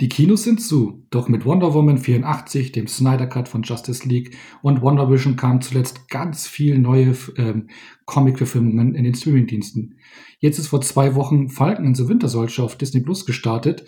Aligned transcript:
Die 0.00 0.08
Kinos 0.08 0.44
sind 0.44 0.62
zu, 0.62 1.06
doch 1.10 1.28
mit 1.28 1.44
Wonder 1.44 1.74
Woman 1.74 1.98
84, 1.98 2.72
dem 2.72 2.86
Snyder 2.86 3.26
Cut 3.26 3.48
von 3.48 3.62
Justice 3.62 4.08
League 4.08 4.34
und 4.62 4.80
Wonder 4.80 5.10
Vision 5.10 5.36
kamen 5.36 5.60
zuletzt 5.60 6.08
ganz 6.08 6.46
viel 6.46 6.78
neue 6.78 7.14
ähm, 7.36 7.68
Comic-Verfilmungen 8.06 8.94
in 8.94 9.04
den 9.04 9.14
Streamingdiensten. 9.14 9.98
Jetzt 10.38 10.58
ist 10.58 10.68
vor 10.68 10.80
zwei 10.80 11.14
Wochen 11.16 11.50
Falcon 11.50 11.84
and 11.84 11.98
the 11.98 12.08
Winter 12.08 12.28
Soldier 12.28 12.64
auf 12.64 12.76
Disney 12.76 13.00
Plus 13.00 13.26
gestartet 13.26 13.84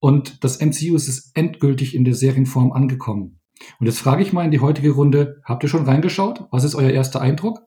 und 0.00 0.42
das 0.42 0.60
MCU 0.60 0.96
ist 0.96 1.30
endgültig 1.34 1.94
in 1.94 2.04
der 2.04 2.14
Serienform 2.14 2.72
angekommen. 2.72 3.38
Und 3.78 3.86
jetzt 3.86 4.00
frage 4.00 4.22
ich 4.22 4.32
mal 4.32 4.44
in 4.44 4.50
die 4.50 4.60
heutige 4.60 4.90
Runde, 4.90 5.40
habt 5.44 5.62
ihr 5.62 5.68
schon 5.68 5.84
reingeschaut? 5.84 6.48
Was 6.50 6.64
ist 6.64 6.74
euer 6.74 6.90
erster 6.90 7.20
Eindruck? 7.20 7.60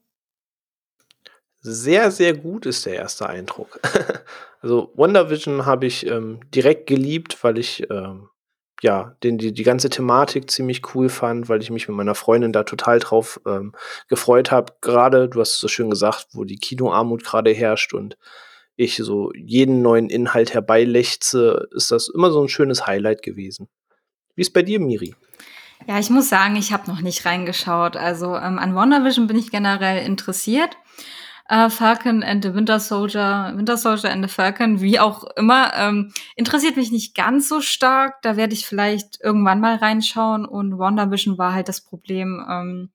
Sehr, 1.62 2.12
sehr 2.12 2.34
gut 2.36 2.66
ist 2.66 2.86
der 2.86 2.96
erste 2.96 3.28
Eindruck. 3.28 3.80
also 4.62 4.92
WandaVision 4.96 5.66
habe 5.66 5.86
ich 5.86 6.06
ähm, 6.06 6.40
direkt 6.54 6.88
geliebt, 6.88 7.44
weil 7.44 7.58
ich 7.58 7.90
ähm, 7.90 8.30
ja 8.82 9.16
den, 9.24 9.38
die, 9.38 9.54
die 9.54 9.64
ganze 9.64 9.90
Thematik 9.90 10.50
ziemlich 10.52 10.82
cool 10.94 11.10
fand, 11.10 11.50
weil 11.50 11.62
ich 11.62 11.72
mich 11.72 11.88
mit 11.88 11.98
meiner 11.98 12.16
Freundin 12.16 12.54
da 12.54 12.64
total 12.64 13.00
drauf 13.00 13.42
ähm, 13.48 13.74
gefreut 14.08 14.52
habe. 14.52 14.74
Gerade, 14.82 15.28
du 15.30 15.40
hast 15.42 15.56
es 15.56 15.60
so 15.60 15.68
schön 15.68 15.90
gesagt, 15.90 16.28
wo 16.34 16.44
die 16.44 16.58
Kinoarmut 16.58 17.24
gerade 17.24 17.52
herrscht 17.52 17.94
und 17.94 18.18
ich 18.76 18.96
so 18.98 19.32
jeden 19.34 19.82
neuen 19.82 20.10
Inhalt 20.10 20.54
herbeilechze, 20.54 21.68
ist 21.72 21.90
das 21.90 22.10
immer 22.10 22.32
so 22.32 22.42
ein 22.42 22.50
schönes 22.50 22.86
Highlight 22.86 23.24
gewesen. 23.24 23.68
Wie 24.36 24.42
ist 24.42 24.54
bei 24.54 24.62
dir, 24.62 24.80
Miri? 24.80 25.16
Ja, 25.88 26.00
ich 26.00 26.12
muss 26.12 26.30
sagen, 26.30 26.56
ich 26.56 26.72
habe 26.72 26.90
noch 26.90 27.02
nicht 27.02 27.26
reingeschaut. 27.26 27.98
Also 27.98 28.36
ähm, 28.36 28.60
an 28.60 28.76
WandaVision 28.76 29.26
bin 29.26 29.38
ich 29.38 29.50
generell 29.50 30.06
interessiert 30.06 30.78
äh, 31.50 31.70
Falcon 31.70 32.24
and 32.24 32.44
the 32.44 32.54
Winter 32.54 32.80
Soldier, 32.80 33.54
Winter 33.56 33.78
Soldier 33.78 34.12
and 34.12 34.24
the 34.24 34.34
Falcon, 34.34 34.82
wie 34.82 35.00
auch 35.00 35.24
immer, 35.36 35.74
ähm, 35.76 36.12
interessiert 36.36 36.76
mich 36.76 36.92
nicht 36.92 37.16
ganz 37.16 37.48
so 37.48 37.62
stark. 37.62 38.22
Da 38.22 38.36
werde 38.36 38.54
ich 38.54 38.66
vielleicht 38.66 39.20
irgendwann 39.22 39.62
mal 39.62 39.76
reinschauen. 39.76 40.46
Und 40.46 40.78
WandaVision 40.78 41.38
war 41.38 41.54
halt 41.54 41.70
das 41.70 41.82
Problem. 41.82 42.46
Ähm, 42.50 42.90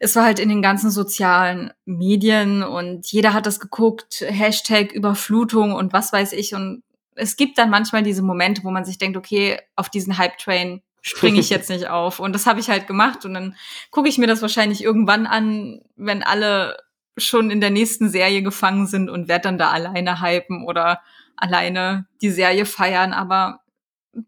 es 0.00 0.16
war 0.16 0.24
halt 0.24 0.38
in 0.38 0.48
den 0.48 0.62
ganzen 0.62 0.90
sozialen 0.90 1.72
Medien 1.84 2.64
und 2.64 3.06
jeder 3.12 3.32
hat 3.32 3.46
das 3.46 3.60
geguckt, 3.60 4.24
Hashtag 4.26 4.92
Überflutung 4.92 5.72
und 5.72 5.92
was 5.92 6.12
weiß 6.12 6.32
ich. 6.32 6.54
Und 6.54 6.82
es 7.14 7.36
gibt 7.36 7.56
dann 7.56 7.70
manchmal 7.70 8.02
diese 8.02 8.22
Momente, 8.22 8.64
wo 8.64 8.70
man 8.70 8.84
sich 8.84 8.98
denkt, 8.98 9.16
okay, 9.16 9.60
auf 9.76 9.88
diesen 9.88 10.18
Hype-Train 10.18 10.82
springe 11.02 11.38
ich 11.38 11.50
jetzt 11.50 11.70
nicht 11.70 11.88
auf. 11.88 12.18
Und 12.18 12.32
das 12.32 12.46
habe 12.46 12.60
ich 12.60 12.68
halt 12.68 12.86
gemacht. 12.86 13.24
Und 13.24 13.34
dann 13.34 13.56
gucke 13.90 14.08
ich 14.08 14.18
mir 14.18 14.26
das 14.26 14.42
wahrscheinlich 14.42 14.82
irgendwann 14.82 15.26
an, 15.26 15.80
wenn 15.96 16.22
alle 16.22 16.76
schon 17.16 17.50
in 17.50 17.60
der 17.60 17.70
nächsten 17.70 18.08
Serie 18.08 18.42
gefangen 18.42 18.86
sind 18.86 19.10
und 19.10 19.28
werde 19.28 19.42
dann 19.42 19.58
da 19.58 19.70
alleine 19.70 20.22
hypen 20.22 20.64
oder 20.66 21.00
alleine 21.36 22.06
die 22.20 22.30
Serie 22.30 22.66
feiern, 22.66 23.12
aber 23.12 23.60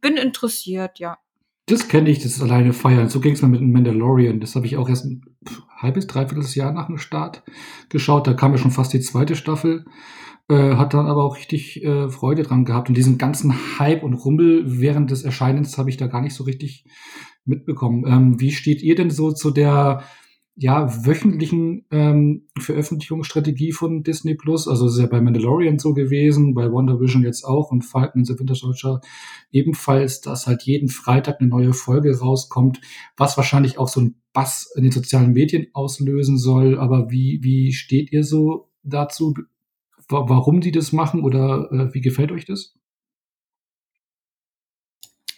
bin 0.01 0.17
interessiert, 0.17 0.99
ja. 0.99 1.19
Das 1.67 1.89
kenne 1.89 2.11
ich, 2.11 2.19
das 2.19 2.43
alleine 2.43 2.75
feiern. 2.75 3.09
So 3.09 3.21
ging 3.21 3.33
es 3.33 3.43
mir 3.43 3.49
mit 3.49 3.63
Mandalorian. 3.63 4.41
Das 4.41 4.55
habe 4.55 4.67
ich 4.67 4.77
auch 4.77 4.89
erst 4.89 5.07
ein 5.07 5.23
halbes, 5.79 6.07
dreiviertel 6.07 6.45
Jahr 6.55 6.73
nach 6.73 6.89
dem 6.89 6.99
Start 6.99 7.43
geschaut. 7.89 8.27
Da 8.27 8.35
kam 8.35 8.53
ja 8.53 8.59
schon 8.59 8.71
fast 8.71 8.93
die 8.93 9.01
zweite 9.01 9.35
Staffel. 9.35 9.87
Äh, 10.51 10.75
hat 10.75 10.93
dann 10.93 11.07
aber 11.07 11.25
auch 11.25 11.39
richtig 11.39 11.83
äh, 11.83 12.11
Freude 12.11 12.43
dran 12.43 12.67
gehabt. 12.67 12.91
Und 12.91 12.99
diesen 12.99 13.17
ganzen 13.17 13.79
Hype 13.79 14.03
und 14.03 14.13
Rummel 14.13 14.79
während 14.79 15.11
des 15.11 15.23
Erscheinens 15.23 15.79
habe 15.79 15.89
ich 15.89 15.97
da 15.97 16.07
gar 16.07 16.21
nicht 16.21 16.35
so 16.35 16.45
richtig 16.45 16.85
mitbekommen. 17.47 18.05
Ähm, 18.07 18.41
wie 18.41 18.53
steht 18.53 18.83
ihr 18.83 18.95
denn 18.95 19.09
so 19.09 19.33
zu 19.33 19.51
der 19.51 20.03
ja, 20.57 21.05
wöchentlichen 21.05 21.85
ähm, 21.91 22.47
Veröffentlichungsstrategie 22.59 23.73
von 23.73 24.05
Disney 24.05 24.35
Plus. 24.35 24.69
Also 24.69 24.87
es 24.87 24.95
ist 24.95 25.01
ja 25.01 25.07
bei 25.07 25.21
Mandalorian 25.21 25.81
so 25.81 25.95
gewesen, 25.95 26.55
bei 26.55 26.71
Wonder 26.71 27.01
Vision 27.01 27.25
jetzt 27.25 27.45
auch 27.45 27.73
und 27.73 27.83
Falcon 27.83 28.21
and 28.21 28.27
the 28.27 28.39
Winter 28.39 28.55
Soldier 28.55 29.01
ebenfalls, 29.51 30.21
dass 30.21 30.47
halt 30.47 30.63
jeden 30.63 30.89
Freitag 30.89 31.41
eine 31.41 31.49
neue 31.49 31.73
Folge 31.73 32.17
rauskommt, 32.17 32.81
was 33.17 33.37
wahrscheinlich 33.37 33.79
auch 33.79 33.89
so 33.89 34.01
ein 34.01 34.15
Bass 34.33 34.73
in 34.77 34.85
den 34.85 34.93
sozialen 34.93 35.33
Medien 35.33 35.67
auslösen 35.73 36.39
soll. 36.39 36.79
Aber 36.79 37.11
wie, 37.11 37.41
wie 37.43 37.73
steht 37.73 38.13
ihr 38.13 38.23
so 38.23 38.71
dazu? 38.85 39.35
Warum 40.09 40.61
die 40.61 40.73
das 40.73 40.93
machen 40.93 41.25
oder 41.25 41.69
äh, 41.73 41.95
wie 41.95 42.01
gefällt 42.01 42.31
euch 42.31 42.45
das? 42.45 42.75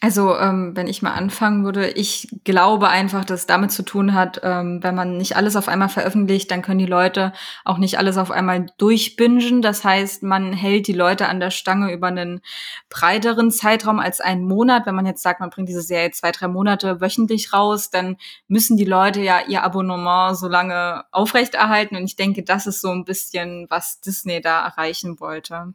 Also, 0.06 0.38
ähm, 0.38 0.76
wenn 0.76 0.86
ich 0.86 1.02
mal 1.02 1.14
anfangen 1.14 1.64
würde, 1.64 1.90
ich 1.90 2.28
glaube 2.44 2.86
einfach, 2.90 3.24
dass 3.24 3.40
es 3.40 3.46
damit 3.46 3.72
zu 3.72 3.82
tun 3.82 4.14
hat, 4.14 4.38
ähm, 4.44 4.78
wenn 4.80 4.94
man 4.94 5.16
nicht 5.16 5.34
alles 5.34 5.56
auf 5.56 5.66
einmal 5.66 5.88
veröffentlicht, 5.88 6.48
dann 6.52 6.62
können 6.62 6.78
die 6.78 6.86
Leute 6.86 7.32
auch 7.64 7.78
nicht 7.78 7.98
alles 7.98 8.16
auf 8.16 8.30
einmal 8.30 8.66
durchbingen. 8.78 9.62
Das 9.62 9.82
heißt, 9.82 10.22
man 10.22 10.52
hält 10.52 10.86
die 10.86 10.92
Leute 10.92 11.26
an 11.26 11.40
der 11.40 11.50
Stange 11.50 11.92
über 11.92 12.06
einen 12.06 12.40
breiteren 12.88 13.50
Zeitraum 13.50 13.98
als 13.98 14.20
einen 14.20 14.44
Monat. 14.46 14.86
Wenn 14.86 14.94
man 14.94 15.06
jetzt 15.06 15.24
sagt, 15.24 15.40
man 15.40 15.50
bringt 15.50 15.68
diese 15.68 15.82
Serie 15.82 16.12
zwei, 16.12 16.30
drei 16.30 16.46
Monate 16.46 17.00
wöchentlich 17.00 17.52
raus, 17.52 17.90
dann 17.90 18.16
müssen 18.46 18.76
die 18.76 18.84
Leute 18.84 19.22
ja 19.22 19.40
ihr 19.48 19.64
Abonnement 19.64 20.38
so 20.38 20.46
lange 20.46 21.02
aufrechterhalten. 21.10 21.96
Und 21.96 22.04
ich 22.04 22.14
denke, 22.14 22.44
das 22.44 22.68
ist 22.68 22.80
so 22.80 22.92
ein 22.92 23.04
bisschen, 23.04 23.66
was 23.70 24.00
Disney 24.02 24.40
da 24.40 24.64
erreichen 24.66 25.18
wollte. 25.18 25.74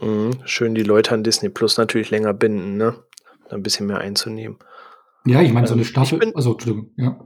Mhm. 0.00 0.30
Schön 0.44 0.74
die 0.74 0.82
Leute 0.82 1.12
an 1.12 1.24
Disney 1.24 1.48
Plus 1.48 1.78
natürlich 1.78 2.10
länger 2.10 2.34
binden, 2.34 2.76
ne? 2.76 3.02
Ein 3.50 3.62
bisschen 3.62 3.86
mehr 3.86 3.98
einzunehmen. 3.98 4.58
Ja, 5.24 5.42
ich 5.42 5.52
meine, 5.52 5.66
so 5.66 5.74
eine 5.74 5.82
ähm, 5.82 5.88
Staffel. 5.88 6.18
Bin, 6.18 6.34
also, 6.34 6.52
Entschuldigung, 6.52 6.92
ja. 6.96 7.18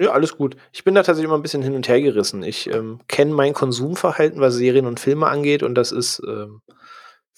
Ja, 0.00 0.12
alles 0.12 0.36
gut. 0.36 0.56
Ich 0.72 0.84
bin 0.84 0.94
da 0.94 1.02
tatsächlich 1.02 1.26
immer 1.26 1.38
ein 1.38 1.42
bisschen 1.42 1.62
hin 1.62 1.74
und 1.74 1.88
her 1.88 2.00
gerissen. 2.00 2.42
Ich 2.42 2.68
ähm, 2.72 3.00
kenne 3.08 3.34
mein 3.34 3.52
Konsumverhalten, 3.52 4.40
was 4.40 4.54
Serien 4.54 4.86
und 4.86 5.00
Filme 5.00 5.26
angeht, 5.26 5.62
und 5.62 5.74
das 5.74 5.92
ist, 5.92 6.22
ähm, 6.26 6.62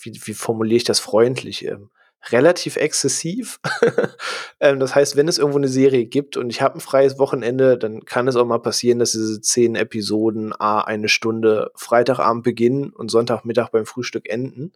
wie, 0.03 0.21
wie 0.25 0.35
formuliere 0.35 0.77
ich 0.77 0.85
das 0.85 1.01
freundlich? 1.01 1.65
Ähm, 1.65 1.91
relativ 2.29 2.77
exzessiv. 2.77 3.61
ähm, 4.61 4.79
das 4.81 4.95
heißt, 4.95 5.17
wenn 5.17 5.29
es 5.29 5.39
irgendwo 5.39 5.59
eine 5.59 5.69
Serie 5.69 6.05
gibt 6.05 6.37
und 6.37 6.51
ich 6.51 6.61
habe 6.61 6.77
ein 6.77 6.81
freies 6.81 7.19
Wochenende, 7.19 7.79
dann 7.79 8.05
kann 8.05 8.29
es 8.29 8.37
auch 8.37 8.45
mal 8.45 8.59
passieren, 8.59 8.99
dass 8.99 9.13
diese 9.13 9.41
zehn 9.41 9.75
Episoden 9.75 10.53
a 10.59 10.83
eine 10.83 11.09
Stunde 11.09 11.71
Freitagabend 11.75 12.45
beginnen 12.45 12.91
und 12.91 13.11
Sonntagmittag 13.11 13.71
beim 13.71 13.87
Frühstück 13.87 14.29
enden. 14.29 14.73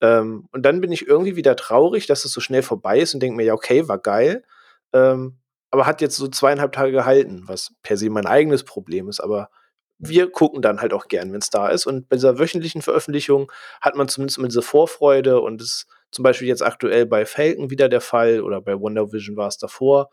Ähm, 0.00 0.48
und 0.52 0.62
dann 0.62 0.80
bin 0.80 0.92
ich 0.92 1.06
irgendwie 1.06 1.36
wieder 1.36 1.56
traurig, 1.56 2.06
dass 2.06 2.24
es 2.24 2.32
so 2.32 2.40
schnell 2.40 2.62
vorbei 2.62 2.98
ist 3.00 3.14
und 3.14 3.20
denke 3.20 3.36
mir, 3.36 3.44
ja, 3.44 3.54
okay, 3.54 3.88
war 3.88 3.98
geil. 3.98 4.44
Ähm, 4.92 5.36
aber 5.70 5.86
hat 5.86 6.00
jetzt 6.00 6.16
so 6.16 6.28
zweieinhalb 6.28 6.72
Tage 6.72 6.92
gehalten, 6.92 7.42
was 7.46 7.72
per 7.82 7.98
se 7.98 8.08
mein 8.08 8.26
eigenes 8.26 8.64
Problem 8.64 9.08
ist, 9.08 9.20
aber 9.20 9.50
wir 9.98 10.30
gucken 10.30 10.62
dann 10.62 10.80
halt 10.80 10.92
auch 10.92 11.08
gern, 11.08 11.32
wenn 11.32 11.40
es 11.40 11.50
da 11.50 11.68
ist. 11.68 11.86
Und 11.86 12.08
bei 12.08 12.16
dieser 12.16 12.38
wöchentlichen 12.38 12.82
Veröffentlichung 12.82 13.50
hat 13.80 13.96
man 13.96 14.08
zumindest 14.08 14.38
immer 14.38 14.48
diese 14.48 14.62
Vorfreude 14.62 15.40
und 15.40 15.60
es 15.60 15.86
zum 16.10 16.22
Beispiel 16.22 16.48
jetzt 16.48 16.62
aktuell 16.62 17.06
bei 17.06 17.26
Falcon 17.26 17.70
wieder 17.70 17.88
der 17.88 18.00
Fall 18.00 18.40
oder 18.40 18.60
bei 18.60 18.78
Wonder 18.78 19.12
Vision 19.12 19.36
war 19.36 19.48
es 19.48 19.58
davor, 19.58 20.10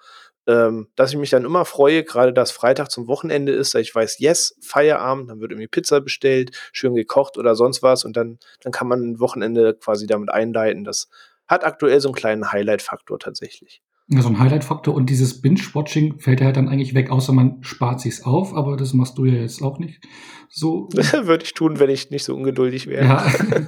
ähm, 0.47 0.87
dass 0.95 1.11
ich 1.11 1.17
mich 1.17 1.29
dann 1.29 1.45
immer 1.45 1.65
freue, 1.65 2.03
gerade 2.03 2.33
dass 2.33 2.51
Freitag 2.51 2.91
zum 2.91 3.07
Wochenende 3.07 3.51
ist, 3.51 3.73
dass 3.73 3.81
ich 3.81 3.95
weiß, 3.95 4.19
yes, 4.19 4.57
Feierabend, 4.61 5.29
dann 5.29 5.39
wird 5.39 5.51
irgendwie 5.51 5.67
Pizza 5.67 6.01
bestellt, 6.01 6.51
schön 6.71 6.95
gekocht 6.95 7.37
oder 7.37 7.55
sonst 7.55 7.81
was 7.81 8.05
und 8.05 8.15
dann, 8.15 8.37
dann 8.61 8.71
kann 8.71 8.87
man 8.87 9.01
ein 9.01 9.19
Wochenende 9.19 9.75
quasi 9.75 10.05
damit 10.05 10.29
einleiten. 10.29 10.83
Das 10.83 11.09
hat 11.47 11.63
aktuell 11.63 11.99
so 11.99 12.09
einen 12.09 12.15
kleinen 12.15 12.51
Highlight-Faktor 12.51 13.19
tatsächlich. 13.19 13.81
Ja, 14.07 14.21
so 14.21 14.29
ein 14.29 14.37
Highlight-Faktor 14.37 14.93
und 14.93 15.09
dieses 15.09 15.41
Binge-Watching 15.41 16.19
fällt 16.19 16.39
ja 16.39 16.45
halt 16.45 16.57
dann 16.57 16.69
eigentlich 16.69 16.93
weg, 16.93 17.09
außer 17.09 17.33
man 17.33 17.63
spart 17.63 18.01
sich's 18.01 18.23
auf, 18.23 18.53
aber 18.53 18.77
das 18.77 18.93
machst 18.93 19.17
du 19.17 19.25
ja 19.25 19.33
jetzt 19.33 19.63
auch 19.63 19.79
nicht 19.79 19.99
so. 20.47 20.89
Würde 20.93 21.43
ich 21.43 21.55
tun, 21.55 21.79
wenn 21.79 21.89
ich 21.89 22.11
nicht 22.11 22.23
so 22.23 22.35
ungeduldig 22.35 22.85
wäre. 22.85 23.05
Ja. 23.05 23.25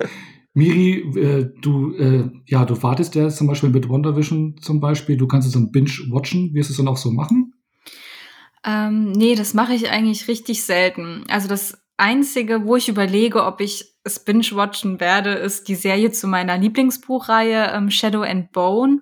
Miri, 0.57 1.01
äh, 1.15 1.51
du, 1.61 1.93
äh, 1.97 2.31
ja, 2.47 2.65
du 2.65 2.81
wartest 2.81 3.13
ja 3.13 3.29
zum 3.29 3.45
Beispiel 3.45 3.69
mit 3.69 3.89
WandaVision 3.89 4.57
zum 4.59 4.79
Beispiel, 4.79 5.15
du 5.15 5.27
kannst 5.27 5.47
es 5.47 5.53
dann 5.53 5.71
binge-watchen. 5.71 6.51
Wirst 6.55 6.69
du 6.69 6.73
es 6.73 6.77
dann 6.77 6.87
auch 6.87 6.97
so 6.97 7.11
machen? 7.11 7.53
Ähm, 8.65 9.11
nee, 9.11 9.35
das 9.35 9.53
mache 9.53 9.75
ich 9.75 9.91
eigentlich 9.91 10.27
richtig 10.27 10.63
selten. 10.63 11.25
Also 11.27 11.47
das 11.47 11.77
Einzige, 11.97 12.65
wo 12.65 12.75
ich 12.75 12.89
überlege, 12.89 13.45
ob 13.45 13.61
ich 13.61 13.96
es 14.07 14.19
binge-watchen 14.19 14.99
werde, 14.99 15.33
ist 15.33 15.67
die 15.67 15.75
Serie 15.75 16.11
zu 16.11 16.27
meiner 16.27 16.57
Lieblingsbuchreihe 16.57 17.71
ähm, 17.73 17.91
Shadow 17.91 18.23
and 18.23 18.51
Bone. 18.51 19.01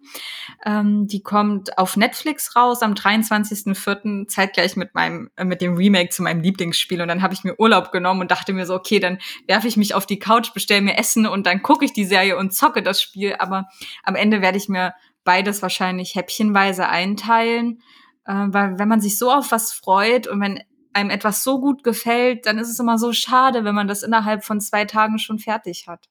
Ähm, 0.66 1.07
die 1.07 1.22
kommt 1.22 1.78
auf 1.78 1.96
Netflix 1.96 2.56
raus 2.56 2.81
am 2.81 2.94
23.04. 2.94 4.28
zeitgleich 4.28 4.75
mit 4.75 4.94
meinem 4.94 5.30
äh, 5.38 5.46
mit 5.46 5.62
dem 5.62 5.75
Remake 5.75 6.10
zu 6.10 6.24
meinem 6.24 6.42
Lieblingsspiel 6.42 7.02
und 7.02 7.07
dann 7.07 7.22
habe 7.22 7.34
ich 7.34 7.44
mir 7.44 7.57
Urlaub 7.60 7.92
genommen 7.92 8.22
und 8.22 8.31
dachte 8.31 8.52
mir 8.52 8.66
so, 8.66 8.75
okay, 8.75 9.00
dann 9.00 9.19
werfe 9.48 9.68
ich 9.68 9.78
mich 9.78 9.94
auf 9.94 10.06
die 10.06 10.19
Couch, 10.19 10.54
bestelle 10.54 10.81
mir 10.81 10.98
Essen 10.98 11.25
und 11.25 11.46
dann 11.46 11.62
gucke 11.62 11.86
ich 11.86 11.94
die 11.94 12.06
Serie 12.06 12.38
und 12.38 12.54
zocke 12.54 12.84
das 12.84 13.01
Spiel, 13.01 13.36
aber 13.40 13.69
am 14.04 14.16
Ende 14.16 14.42
werde 14.42 14.58
ich 14.58 14.68
mir 14.68 14.94
beides 15.24 15.62
wahrscheinlich 15.62 16.16
häppchenweise 16.16 16.90
einteilen, 16.90 17.81
äh, 18.25 18.34
weil 18.34 18.80
wenn 18.80 18.90
man 18.90 19.01
sich 19.01 19.18
so 19.18 19.31
auf 19.31 19.51
was 19.51 19.72
freut 19.72 20.28
und 20.28 20.42
wenn 20.42 20.62
einem 20.95 21.09
etwas 21.09 21.44
so 21.44 21.59
gut 21.59 21.83
gefällt, 21.83 22.45
dann 22.45 22.57
ist 22.57 22.69
es 22.69 22.80
immer 22.80 22.97
so 22.97 23.12
schade, 23.12 23.63
wenn 23.63 23.75
man 23.75 23.88
das 23.88 24.01
innerhalb 24.01 24.44
von 24.44 24.62
zwei 24.62 24.86
Tagen 24.86 25.19
schon 25.19 25.39
fertig 25.39 25.88
hat. 25.88 26.09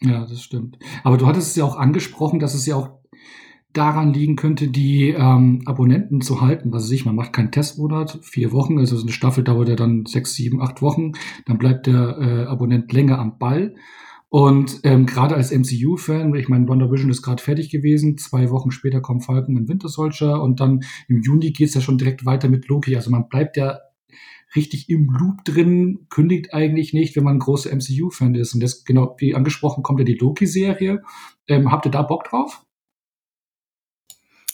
Ja, 0.00 0.26
das 0.26 0.42
stimmt. 0.42 0.78
Aber 1.02 1.16
du 1.16 1.26
hattest 1.26 1.48
es 1.48 1.56
ja 1.56 1.64
auch 1.64 1.76
angesprochen, 1.76 2.38
dass 2.38 2.54
es 2.54 2.66
ja 2.66 2.76
auch 2.76 2.90
daran 3.72 4.12
liegen 4.12 4.36
könnte, 4.36 4.68
die 4.68 5.10
ähm, 5.10 5.62
Abonnenten 5.66 6.20
zu 6.20 6.40
halten. 6.40 6.72
Was 6.72 6.84
weiß 6.84 6.92
ich, 6.92 7.06
man 7.06 7.14
macht 7.14 7.32
keinen 7.32 7.52
Testmonat, 7.52 8.18
vier 8.22 8.52
Wochen, 8.52 8.78
also 8.78 8.96
so 8.96 9.02
eine 9.02 9.12
Staffel 9.12 9.44
dauert 9.44 9.68
ja 9.68 9.76
dann 9.76 10.06
sechs, 10.06 10.34
sieben, 10.34 10.62
acht 10.62 10.82
Wochen, 10.82 11.12
dann 11.46 11.58
bleibt 11.58 11.86
der 11.86 12.18
äh, 12.18 12.44
Abonnent 12.46 12.92
länger 12.92 13.18
am 13.18 13.38
Ball. 13.38 13.74
Und 14.28 14.80
ähm, 14.82 15.06
gerade 15.06 15.36
als 15.36 15.52
MCU-Fan, 15.52 16.34
ich 16.34 16.48
meine, 16.48 16.68
Wonder 16.68 16.90
Vision 16.90 17.10
ist 17.10 17.22
gerade 17.22 17.42
fertig 17.42 17.70
gewesen, 17.70 18.18
zwei 18.18 18.50
Wochen 18.50 18.70
später 18.70 19.00
kommt 19.00 19.24
Falcon 19.24 19.56
und 19.56 19.68
Winter 19.68 19.88
Soldier 19.88 20.42
und 20.42 20.60
dann 20.60 20.80
im 21.08 21.22
Juni 21.22 21.52
geht's 21.52 21.74
ja 21.74 21.80
schon 21.80 21.96
direkt 21.96 22.26
weiter 22.26 22.48
mit 22.48 22.66
Loki. 22.68 22.96
Also 22.96 23.10
man 23.10 23.28
bleibt 23.28 23.56
ja 23.56 23.78
richtig 24.54 24.88
im 24.88 25.08
Loop 25.10 25.44
drin, 25.44 26.06
kündigt 26.08 26.54
eigentlich 26.54 26.92
nicht, 26.92 27.16
wenn 27.16 27.24
man 27.24 27.36
ein 27.36 27.40
großer 27.40 27.74
MCU-Fan 27.74 28.34
ist. 28.34 28.54
Und 28.54 28.62
das, 28.62 28.84
genau 28.84 29.16
wie 29.18 29.34
angesprochen, 29.34 29.82
kommt 29.82 29.98
ja 29.98 30.04
die 30.04 30.14
Loki-Serie. 30.14 31.02
Ähm, 31.48 31.70
habt 31.70 31.86
ihr 31.86 31.90
da 31.90 32.02
Bock 32.02 32.24
drauf? 32.24 32.64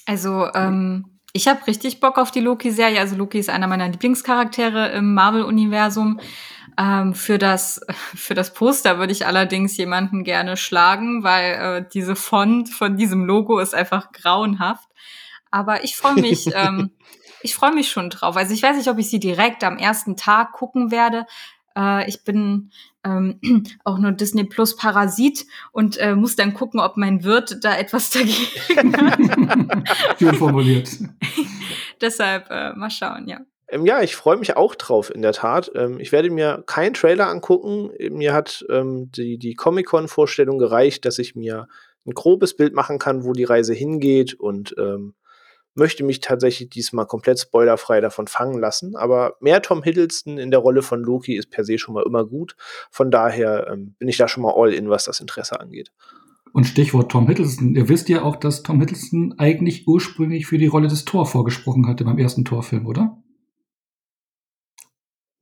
Also, 0.06 0.48
ähm, 0.54 1.12
ich 1.32 1.48
habe 1.48 1.66
richtig 1.66 2.00
Bock 2.00 2.18
auf 2.18 2.30
die 2.30 2.40
Loki-Serie. 2.40 3.00
Also 3.00 3.16
Loki 3.16 3.38
ist 3.38 3.48
einer 3.48 3.66
meiner 3.66 3.88
Lieblingscharaktere 3.88 4.92
im 4.92 5.14
Marvel-Universum. 5.14 6.20
Ähm, 6.78 7.14
für 7.14 7.38
das 7.38 7.80
für 8.14 8.34
das 8.34 8.52
Poster 8.54 8.98
würde 8.98 9.12
ich 9.12 9.26
allerdings 9.26 9.76
jemanden 9.76 10.24
gerne 10.24 10.56
schlagen, 10.56 11.22
weil 11.22 11.52
äh, 11.54 11.84
diese 11.92 12.16
Font 12.16 12.68
von 12.68 12.96
diesem 12.96 13.24
Logo 13.24 13.58
ist 13.58 13.74
einfach 13.74 14.12
grauenhaft. 14.12 14.88
Aber 15.50 15.84
ich 15.84 15.96
freue 15.96 16.14
mich, 16.14 16.48
ähm, 16.54 16.90
ich 17.42 17.54
freue 17.54 17.74
mich 17.74 17.90
schon 17.90 18.10
drauf. 18.10 18.36
Also 18.36 18.54
ich 18.54 18.62
weiß 18.62 18.76
nicht, 18.76 18.88
ob 18.88 18.98
ich 18.98 19.10
sie 19.10 19.20
direkt 19.20 19.64
am 19.64 19.78
ersten 19.78 20.16
Tag 20.16 20.52
gucken 20.52 20.90
werde. 20.90 21.26
Äh, 21.76 22.08
ich 22.08 22.24
bin 22.24 22.70
ähm, 23.04 23.40
auch 23.84 23.98
nur 23.98 24.12
Disney 24.12 24.44
Plus 24.44 24.76
Parasit 24.76 25.46
und 25.72 25.96
äh, 25.98 26.14
muss 26.14 26.36
dann 26.36 26.54
gucken, 26.54 26.80
ob 26.80 26.96
mein 26.96 27.24
Wirt 27.24 27.58
da 27.62 27.76
etwas 27.76 28.10
dagegen 28.10 28.96
hat. 28.96 30.18
Schön 30.18 30.34
formuliert. 30.34 30.88
Deshalb 32.00 32.50
äh, 32.50 32.72
mal 32.74 32.90
schauen, 32.90 33.28
ja. 33.28 33.40
Ähm, 33.68 33.86
ja, 33.86 34.02
ich 34.02 34.16
freue 34.16 34.36
mich 34.36 34.56
auch 34.56 34.74
drauf, 34.74 35.10
in 35.14 35.22
der 35.22 35.32
Tat. 35.32 35.70
Ähm, 35.74 35.98
ich 35.98 36.12
werde 36.12 36.30
mir 36.30 36.62
keinen 36.66 36.94
Trailer 36.94 37.28
angucken. 37.28 37.90
Mir 38.10 38.34
hat 38.34 38.64
ähm, 38.68 39.10
die, 39.12 39.38
die 39.38 39.54
Comic-Con-Vorstellung 39.54 40.58
gereicht, 40.58 41.04
dass 41.04 41.18
ich 41.18 41.34
mir 41.34 41.68
ein 42.04 42.12
grobes 42.12 42.56
Bild 42.56 42.74
machen 42.74 42.98
kann, 42.98 43.24
wo 43.24 43.32
die 43.32 43.44
Reise 43.44 43.72
hingeht 43.72 44.34
und 44.34 44.74
ähm, 44.78 45.14
möchte 45.74 46.04
mich 46.04 46.20
tatsächlich 46.20 46.70
diesmal 46.70 47.06
komplett 47.06 47.40
spoilerfrei 47.40 48.00
davon 48.00 48.26
fangen 48.26 48.58
lassen. 48.58 48.96
Aber 48.96 49.36
mehr 49.40 49.62
Tom 49.62 49.82
Hiddleston 49.82 50.38
in 50.38 50.50
der 50.50 50.60
Rolle 50.60 50.82
von 50.82 51.02
Loki 51.02 51.36
ist 51.36 51.50
per 51.50 51.64
se 51.64 51.78
schon 51.78 51.94
mal 51.94 52.04
immer 52.04 52.24
gut. 52.24 52.56
Von 52.90 53.10
daher 53.10 53.69
ähm, 53.72 53.94
bin 53.98 54.08
ich 54.08 54.16
da 54.16 54.28
schon 54.28 54.42
mal 54.42 54.54
all 54.54 54.72
in, 54.72 54.90
was 54.90 55.04
das 55.04 55.20
Interesse 55.20 55.60
angeht. 55.60 55.92
Und 56.52 56.64
Stichwort 56.64 57.10
Tom 57.10 57.26
Hiddleston. 57.28 57.74
Ihr 57.74 57.88
wisst 57.88 58.08
ja 58.08 58.22
auch, 58.22 58.36
dass 58.36 58.62
Tom 58.62 58.80
Hiddleston 58.80 59.34
eigentlich 59.38 59.88
ursprünglich 59.88 60.46
für 60.46 60.58
die 60.58 60.66
Rolle 60.66 60.88
des 60.88 61.04
Thor 61.04 61.24
vorgesprochen 61.24 61.86
hatte 61.88 62.04
beim 62.04 62.19
ersten 62.19 62.44
Torfilm, 62.44 62.86
oder? 62.86 63.16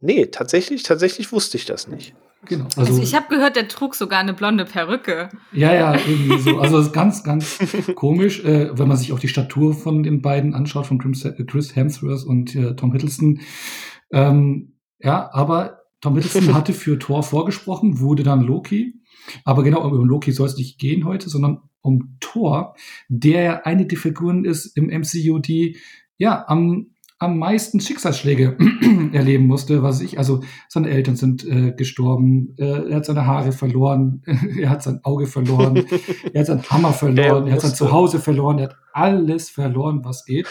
Nee, 0.01 0.27
tatsächlich, 0.27 0.83
tatsächlich 0.83 1.31
wusste 1.33 1.57
ich 1.57 1.67
das 1.67 1.89
nicht. 1.89 2.15
Genau. 2.47 2.65
Also, 2.77 2.93
also 2.93 3.03
ich 3.03 3.15
habe 3.15 3.29
gehört, 3.29 3.57
der 3.57 3.69
trug 3.69 3.95
sogar 3.95 4.21
eine 4.21 4.33
blonde 4.33 4.65
Perücke. 4.65 5.29
Ja, 5.53 5.75
ja, 5.75 5.95
irgendwie 5.95 6.39
so. 6.39 6.59
Also 6.59 6.79
das 6.79 6.87
ist 6.87 6.93
ganz, 6.93 7.23
ganz 7.23 7.59
komisch, 7.95 8.43
äh, 8.45 8.77
wenn 8.79 8.89
man 8.89 8.97
sich 8.97 9.13
auch 9.13 9.19
die 9.19 9.29
Statur 9.29 9.75
von 9.75 10.03
den 10.03 10.23
beiden 10.23 10.55
anschaut, 10.55 10.87
von 10.87 10.99
Chris 10.99 11.77
Hemsworth 11.77 12.25
und 12.25 12.55
äh, 12.55 12.75
Tom 12.77 12.93
Hiddleston. 12.93 13.41
Ähm, 14.11 14.79
ja, 14.99 15.29
aber 15.33 15.81
Tom 16.01 16.15
Hiddleston 16.15 16.55
hatte 16.55 16.73
für 16.73 16.99
Thor 16.99 17.23
vorgesprochen, 17.23 18.01
wurde 18.01 18.23
dann 18.23 18.41
Loki. 18.41 19.03
Aber 19.45 19.63
genau 19.63 19.83
um 19.83 20.07
Loki 20.07 20.33
soll 20.33 20.47
es 20.47 20.57
nicht 20.57 20.79
gehen 20.79 21.05
heute, 21.05 21.29
sondern 21.29 21.61
um 21.83 22.17
Thor, 22.21 22.75
der 23.09 23.67
eine 23.67 23.87
der 23.87 23.99
Figuren 23.99 24.45
ist 24.47 24.77
im 24.77 24.87
MCU, 24.87 25.39
die 25.39 25.77
ja 26.17 26.45
am 26.49 26.95
am 27.21 27.39
meisten 27.39 27.81
Schicksalsschläge 27.81 28.57
erleben 29.13 29.47
musste, 29.47 29.83
was 29.83 30.01
ich, 30.01 30.19
also 30.19 30.41
seine 30.69 30.89
Eltern 30.89 31.17
sind 31.17 31.45
äh, 31.45 31.73
gestorben, 31.73 32.55
äh, 32.59 32.89
er 32.89 32.97
hat 32.97 33.05
seine 33.05 33.27
Haare 33.27 33.53
verloren, 33.53 34.23
er 34.59 34.71
hat 34.71 34.83
sein 34.83 35.01
Auge 35.05 35.27
verloren, 35.27 35.87
er 36.33 36.41
hat 36.41 36.47
seinen 36.47 36.69
Hammer 36.71 36.93
verloren, 36.93 37.47
er, 37.47 37.53
hat 37.53 37.61
sein 37.61 37.75
Zuhause 37.75 38.21
verloren, 38.21 38.59
er 38.59 38.71
hat 38.71 38.77
alles 38.95 39.51
verloren, 39.51 40.01
was 40.03 40.25
geht. 40.25 40.49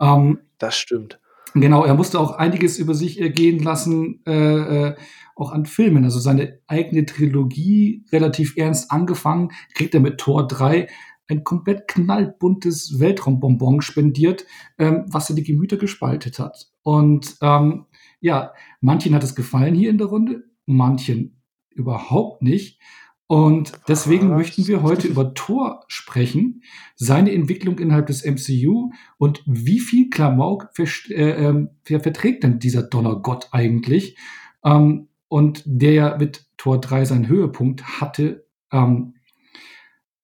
Ähm, 0.00 0.38
das 0.58 0.76
stimmt. 0.76 1.18
Genau, 1.54 1.84
er 1.84 1.94
musste 1.94 2.20
auch 2.20 2.32
einiges 2.32 2.78
über 2.78 2.94
sich 2.94 3.20
ergehen 3.20 3.58
lassen, 3.58 4.20
äh, 4.26 4.88
äh, 4.88 4.94
auch 5.34 5.50
an 5.50 5.66
Filmen. 5.66 6.04
Also 6.04 6.20
seine 6.20 6.60
eigene 6.68 7.04
Trilogie 7.04 8.04
relativ 8.12 8.56
ernst 8.56 8.92
angefangen, 8.92 9.50
kriegt 9.74 9.94
er 9.94 10.00
mit 10.00 10.18
Tor 10.18 10.46
3 10.46 10.86
ein 11.28 11.44
komplett 11.44 11.88
knallbuntes 11.88 13.00
Weltraumbonbon 13.00 13.80
spendiert, 13.82 14.46
ähm, 14.78 15.04
was 15.08 15.30
er 15.30 15.36
die 15.36 15.42
Gemüter 15.42 15.76
gespaltet 15.76 16.38
hat. 16.38 16.70
Und 16.82 17.36
ähm, 17.42 17.86
ja, 18.20 18.52
manchen 18.80 19.14
hat 19.14 19.24
es 19.24 19.34
gefallen 19.34 19.74
hier 19.74 19.90
in 19.90 19.98
der 19.98 20.06
Runde, 20.06 20.44
manchen 20.66 21.42
überhaupt 21.70 22.42
nicht. 22.42 22.80
Und 23.28 23.72
deswegen 23.88 24.30
was? 24.30 24.38
möchten 24.38 24.68
wir 24.68 24.82
heute 24.82 25.08
über 25.08 25.34
Thor 25.34 25.84
sprechen, 25.88 26.62
seine 26.94 27.32
Entwicklung 27.32 27.78
innerhalb 27.78 28.06
des 28.06 28.24
MCU 28.24 28.92
und 29.18 29.42
wie 29.46 29.80
viel 29.80 30.10
Klamauk 30.10 30.70
äh, 30.78 30.84
äh, 31.12 31.68
verträgt 32.00 32.44
denn 32.44 32.60
dieser 32.60 32.84
Donnergott 32.84 33.48
eigentlich? 33.50 34.16
Ähm, 34.64 35.08
und 35.28 35.62
der 35.66 35.92
ja 35.92 36.16
mit 36.16 36.46
Tor 36.56 36.80
3 36.80 37.04
seinen 37.04 37.26
Höhepunkt 37.28 38.00
hatte. 38.00 38.46
Ähm, 38.70 39.14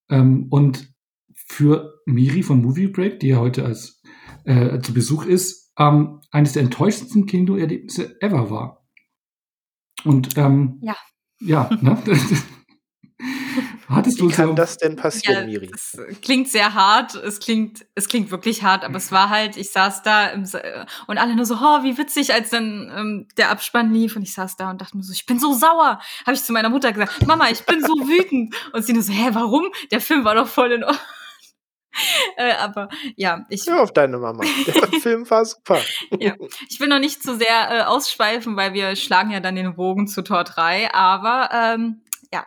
ähm, 0.08 0.46
und 0.50 0.91
für 1.52 2.00
Miri 2.06 2.42
von 2.42 2.62
Movie 2.62 2.88
Break, 2.88 3.20
die 3.20 3.28
ja 3.28 3.36
heute 3.36 3.64
als 3.64 4.00
äh, 4.44 4.80
zu 4.80 4.94
Besuch 4.94 5.26
ist, 5.26 5.70
ähm, 5.78 6.20
eines 6.30 6.54
der 6.54 6.62
enttäuschendsten 6.62 7.26
Kinoerlebnisse 7.26 8.20
ever 8.22 8.50
war. 8.50 8.86
Und 10.04 10.36
ähm, 10.36 10.80
ja, 10.82 10.96
ja, 11.40 11.70
ne? 11.80 12.02
Hattest 13.88 14.20
du 14.20 14.30
Wie 14.30 14.32
kann 14.32 14.48
so 14.48 14.54
das 14.54 14.78
denn 14.78 14.96
passieren, 14.96 15.50
ja, 15.50 15.58
Miri? 15.58 15.70
Es 15.74 15.98
klingt 16.22 16.48
sehr 16.48 16.72
hart, 16.72 17.14
es 17.14 17.40
klingt, 17.40 17.84
es 17.94 18.08
klingt 18.08 18.30
wirklich 18.30 18.62
hart, 18.62 18.84
aber 18.84 18.96
es 18.96 19.12
war 19.12 19.28
halt, 19.28 19.58
ich 19.58 19.70
saß 19.70 20.02
da 20.02 20.28
im, 20.28 20.44
und 21.06 21.18
alle 21.18 21.36
nur 21.36 21.44
so, 21.44 21.56
oh, 21.56 21.82
wie 21.84 21.98
witzig, 21.98 22.32
als 22.32 22.48
dann 22.48 22.90
ähm, 22.96 23.28
der 23.36 23.50
Abspann 23.50 23.92
lief 23.92 24.16
und 24.16 24.22
ich 24.22 24.32
saß 24.32 24.56
da 24.56 24.70
und 24.70 24.80
dachte 24.80 24.96
mir 24.96 25.02
so, 25.02 25.12
ich 25.12 25.26
bin 25.26 25.38
so 25.38 25.52
sauer. 25.52 26.00
Habe 26.24 26.32
ich 26.32 26.42
zu 26.42 26.54
meiner 26.54 26.70
Mutter 26.70 26.92
gesagt, 26.92 27.26
Mama, 27.26 27.50
ich 27.50 27.66
bin 27.66 27.82
so 27.82 27.92
wütend. 27.92 28.54
Und 28.72 28.82
sie 28.82 28.94
nur 28.94 29.02
so, 29.02 29.12
hä, 29.12 29.28
warum? 29.32 29.66
Der 29.90 30.00
Film 30.00 30.24
war 30.24 30.34
doch 30.34 30.48
voll 30.48 30.72
in 30.72 30.84
Ordnung. 30.84 31.02
äh, 32.36 32.52
aber 32.52 32.88
ja, 33.16 33.44
ich. 33.48 33.64
Ja, 33.66 33.82
auf 33.82 33.92
deine 33.92 34.18
Mama. 34.18 34.44
Der 34.66 34.74
Film 35.00 35.28
war 35.30 35.44
super. 35.44 35.78
ja. 36.18 36.34
Ich 36.68 36.80
will 36.80 36.88
noch 36.88 36.98
nicht 36.98 37.22
zu 37.22 37.36
sehr 37.36 37.70
äh, 37.70 37.82
ausschweifen, 37.82 38.56
weil 38.56 38.72
wir 38.74 38.96
schlagen 38.96 39.30
ja 39.30 39.40
dann 39.40 39.56
den 39.56 39.74
Bogen 39.74 40.06
zu 40.06 40.22
Tor 40.22 40.44
3, 40.44 40.92
aber 40.92 41.50
ähm, 41.52 42.02
ja. 42.32 42.44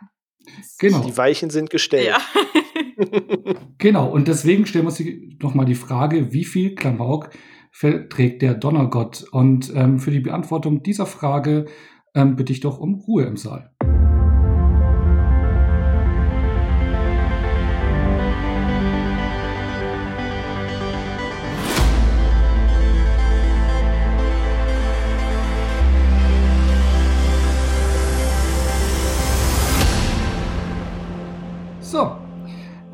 Genau. 0.80 1.00
Die 1.00 1.18
Weichen 1.18 1.50
sind 1.50 1.70
gestellt. 1.70 2.08
Ja. 2.08 2.22
genau, 3.78 4.10
und 4.10 4.28
deswegen 4.28 4.66
stellen 4.66 4.86
wir 4.86 4.90
uns 4.90 5.42
nochmal 5.42 5.66
die 5.66 5.76
Frage, 5.76 6.34
wie 6.34 6.46
viel 6.46 6.76
Klamauk 6.76 7.32
verträgt 7.72 8.42
der 8.42 8.54
Donnergott? 8.54 9.26
Und 9.32 9.72
ähm, 9.76 10.00
für 10.00 10.12
die 10.12 10.20
Beantwortung 10.20 10.84
dieser 10.84 11.06
Frage 11.06 11.66
ähm, 12.14 12.36
bitte 12.36 12.54
ich 12.54 12.62
doch 12.62 12.80
um 12.80 12.96
Ruhe 12.96 13.24
im 13.24 13.38
Saal. 13.38 13.75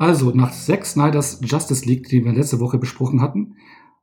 Also 0.02 0.32
nach 0.32 0.50
Zack 0.50 0.84
Snyders 0.84 1.40
Justice 1.44 1.86
League, 1.86 2.08
die 2.08 2.24
wir 2.24 2.32
letzte 2.32 2.58
Woche 2.58 2.76
besprochen 2.76 3.22
hatten, 3.22 3.54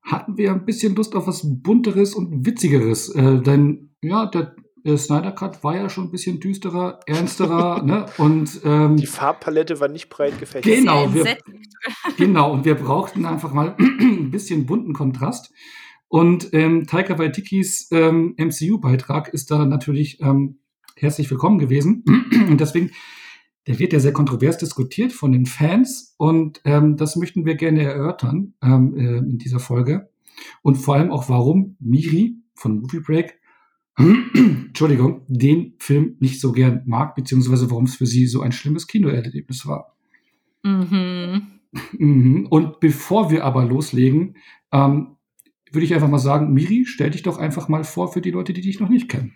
hatten 0.02 0.38
wir 0.38 0.54
ein 0.54 0.64
bisschen 0.64 0.96
Lust 0.96 1.14
auf 1.14 1.28
was 1.28 1.42
bunteres 1.44 2.16
und 2.16 2.46
witzigeres. 2.46 3.14
Äh, 3.14 3.42
denn 3.42 3.90
ja, 4.02 4.26
der, 4.28 4.56
der 4.86 4.98
Snyder 4.98 5.34
Cut 5.34 5.62
war 5.62 5.76
ja 5.76 5.90
schon 5.90 6.06
ein 6.06 6.12
bisschen 6.12 6.40
düsterer, 6.40 7.02
ernsterer, 7.06 7.84
ne? 7.86 8.06
Und 8.18 8.62
ähm, 8.64 8.96
die 8.96 9.08
Farbpalette 9.08 9.82
war 9.82 9.90
nicht 9.90 10.08
breit 10.08 10.40
gefächert. 10.40 10.64
Genau, 10.74 11.14
wir, 11.14 11.38
genau, 12.18 12.54
und 12.54 12.64
wir 12.64 12.76
brauchten 12.76 13.26
einfach 13.26 13.52
mal 13.52 13.76
ein 13.80 14.32
bisschen 14.32 14.66
bunten 14.66 14.94
Kontrast. 14.94 15.52
Und 16.08 16.54
ähm, 16.54 16.88
Taika 16.88 17.20
Waitikis 17.20 17.90
ähm, 17.92 18.36
MCU-Beitrag 18.38 19.28
ist 19.28 19.52
da 19.52 19.66
natürlich 19.66 20.22
ähm, 20.22 20.60
herzlich 20.96 21.30
willkommen 21.30 21.60
gewesen. 21.60 22.06
und 22.50 22.62
deswegen 22.62 22.92
der 23.68 23.80
wird 23.80 23.94
ja 23.94 24.00
sehr 24.00 24.14
kontrovers 24.14 24.58
diskutiert 24.58 25.12
von 25.12 25.32
den 25.32 25.46
Fans 25.46 26.16
und 26.18 26.62
ähm, 26.66 26.98
das 26.98 27.16
möchten 27.16 27.46
wir 27.46 27.56
gerne 27.56 27.84
erörtern 27.84 28.54
ähm, 28.64 28.96
äh, 28.98 29.18
in 29.18 29.38
dieser 29.38 29.60
Folge. 29.60 30.10
Und 30.62 30.76
vor 30.76 30.96
allem 30.96 31.12
auch, 31.12 31.30
warum 31.30 31.76
Miri 31.80 32.38
von 32.56 32.80
Movie 32.80 33.02
Break, 33.02 33.40
Entschuldigung, 33.98 35.22
den 35.28 35.74
Film 35.80 36.16
nicht 36.20 36.40
so 36.40 36.52
gern 36.52 36.84
mag, 36.86 37.16
beziehungsweise 37.16 37.70
warum 37.70 37.86
es 37.86 37.96
für 37.96 38.06
sie 38.06 38.28
so 38.28 38.42
ein 38.42 38.52
schlimmes 38.52 38.88
Kinoerlebnis 38.88 39.66
war. 39.66 39.96
Mhm. 40.64 41.48
mhm. 41.98 42.48
Und 42.50 42.80
bevor 42.80 43.30
wir 43.30 43.44
aber 43.44 43.66
loslegen, 43.66 44.38
ähm, 44.72 45.18
würde 45.72 45.86
ich 45.86 45.94
einfach 45.94 46.10
mal 46.10 46.18
sagen, 46.18 46.54
Miri, 46.54 46.86
stell 46.86 47.12
dich 47.12 47.24
doch 47.24 47.38
einfach 47.38 47.68
mal 47.68 47.84
vor 47.84 48.12
für 48.12 48.22
die 48.22 48.32
Leute, 48.32 48.54
die 48.54 48.62
dich 48.62 48.80
noch 48.80 48.90
nicht 48.90 49.10
kennen. 49.10 49.34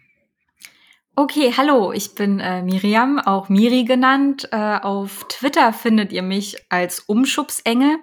Okay, 1.15 1.53
hallo, 1.55 1.91
ich 1.91 2.15
bin 2.15 2.39
äh, 2.39 2.63
Miriam, 2.63 3.19
auch 3.19 3.47
Miri 3.47 3.83
genannt. 3.83 4.49
Äh, 4.51 4.79
auf 4.79 5.27
Twitter 5.29 5.71
findet 5.71 6.11
ihr 6.11 6.23
mich 6.23 6.57
als 6.69 7.01
Umschubsengel 7.01 7.97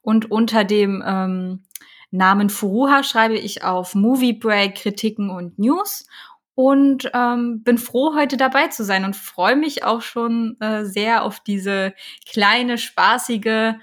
und 0.00 0.30
unter 0.30 0.62
dem 0.62 1.02
ähm, 1.04 1.64
Namen 2.12 2.50
Furuha 2.50 3.02
schreibe 3.02 3.34
ich 3.34 3.64
auf 3.64 3.96
Movie 3.96 4.34
Break 4.34 4.76
Kritiken 4.76 5.28
und 5.28 5.58
News 5.58 6.06
und 6.54 7.10
ähm, 7.14 7.64
bin 7.64 7.78
froh, 7.78 8.14
heute 8.14 8.36
dabei 8.36 8.68
zu 8.68 8.84
sein 8.84 9.04
und 9.04 9.16
freue 9.16 9.56
mich 9.56 9.82
auch 9.82 10.02
schon 10.02 10.56
äh, 10.60 10.84
sehr 10.84 11.24
auf 11.24 11.40
diese 11.40 11.94
kleine, 12.30 12.78
spaßige 12.78 13.74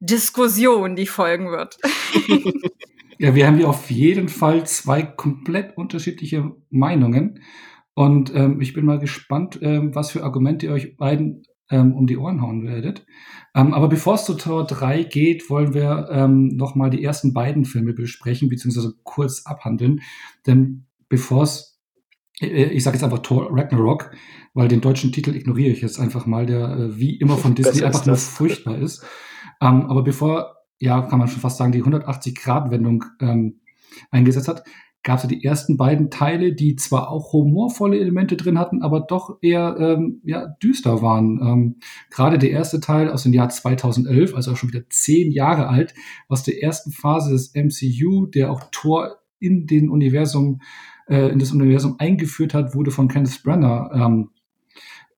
Diskussion, 0.00 0.96
die 0.96 1.06
folgen 1.06 1.50
wird. 1.50 1.76
ja, 3.18 3.34
wir 3.34 3.46
haben 3.46 3.58
hier 3.58 3.68
auf 3.68 3.90
jeden 3.90 4.30
Fall 4.30 4.66
zwei 4.66 5.02
komplett 5.02 5.76
unterschiedliche 5.76 6.52
Meinungen. 6.70 7.42
Und 7.96 8.30
ähm, 8.34 8.60
ich 8.60 8.74
bin 8.74 8.84
mal 8.84 8.98
gespannt, 8.98 9.58
ähm, 9.62 9.94
was 9.94 10.10
für 10.10 10.22
Argumente 10.22 10.66
ihr 10.66 10.72
euch 10.72 10.98
beiden 10.98 11.44
ähm, 11.70 11.94
um 11.94 12.06
die 12.06 12.18
Ohren 12.18 12.42
hauen 12.42 12.62
werdet. 12.66 13.06
Ähm, 13.54 13.72
aber 13.72 13.88
bevor 13.88 14.16
es 14.16 14.26
zu 14.26 14.34
Tor 14.34 14.66
3 14.66 15.04
geht, 15.04 15.48
wollen 15.48 15.72
wir 15.72 16.10
ähm, 16.12 16.48
nochmal 16.48 16.90
die 16.90 17.02
ersten 17.02 17.32
beiden 17.32 17.64
Filme 17.64 17.94
besprechen, 17.94 18.50
beziehungsweise 18.50 18.92
kurz 19.02 19.46
abhandeln. 19.46 20.02
Denn 20.46 20.84
bevor 21.08 21.44
es, 21.44 21.80
äh, 22.38 22.64
ich 22.64 22.84
sage 22.84 22.98
jetzt 22.98 23.04
einfach 23.04 23.20
Tor 23.20 23.48
Ragnarok, 23.50 24.10
weil 24.52 24.68
den 24.68 24.82
deutschen 24.82 25.10
Titel 25.10 25.34
ignoriere 25.34 25.72
ich 25.72 25.80
jetzt 25.80 25.98
einfach 25.98 26.26
mal, 26.26 26.44
der 26.44 26.68
äh, 26.68 26.98
wie 26.98 27.16
immer 27.16 27.38
von 27.38 27.54
Disney 27.56 27.82
einfach 27.82 28.04
nur 28.04 28.16
furchtbar 28.16 28.76
ist. 28.76 29.02
Ähm, 29.62 29.86
aber 29.86 30.04
bevor, 30.04 30.54
ja, 30.78 31.00
kann 31.00 31.18
man 31.18 31.28
schon 31.28 31.40
fast 31.40 31.56
sagen, 31.56 31.72
die 31.72 31.82
180-Grad-Wendung 31.82 33.04
ähm, 33.20 33.60
eingesetzt 34.10 34.48
hat, 34.48 34.64
gab 35.06 35.18
es 35.18 35.22
ja 35.22 35.28
die 35.28 35.44
ersten 35.44 35.76
beiden 35.76 36.10
Teile, 36.10 36.52
die 36.52 36.74
zwar 36.74 37.10
auch 37.10 37.32
humorvolle 37.32 37.96
Elemente 37.96 38.36
drin 38.36 38.58
hatten, 38.58 38.82
aber 38.82 39.00
doch 39.00 39.38
eher 39.40 39.76
ähm, 39.78 40.20
ja, 40.24 40.48
düster 40.60 41.00
waren. 41.00 41.38
Ähm, 41.40 41.76
Gerade 42.10 42.38
der 42.38 42.50
erste 42.50 42.80
Teil 42.80 43.08
aus 43.08 43.22
dem 43.22 43.32
Jahr 43.32 43.48
2011, 43.48 44.34
also 44.34 44.50
auch 44.50 44.56
schon 44.56 44.70
wieder 44.70 44.82
zehn 44.90 45.30
Jahre 45.30 45.68
alt, 45.68 45.94
aus 46.28 46.42
der 46.42 46.60
ersten 46.60 46.90
Phase 46.90 47.30
des 47.30 47.54
MCU, 47.54 48.26
der 48.26 48.50
auch 48.50 48.64
Thor 48.72 49.18
in 49.38 49.68
den 49.68 49.90
Universum, 49.90 50.60
äh, 51.08 51.30
in 51.30 51.38
das 51.38 51.52
Universum 51.52 51.94
eingeführt 52.00 52.52
hat, 52.52 52.74
wurde 52.74 52.90
von 52.90 53.06
Kenneth 53.06 53.44
Brenner 53.44 53.92
ähm, 53.94 54.30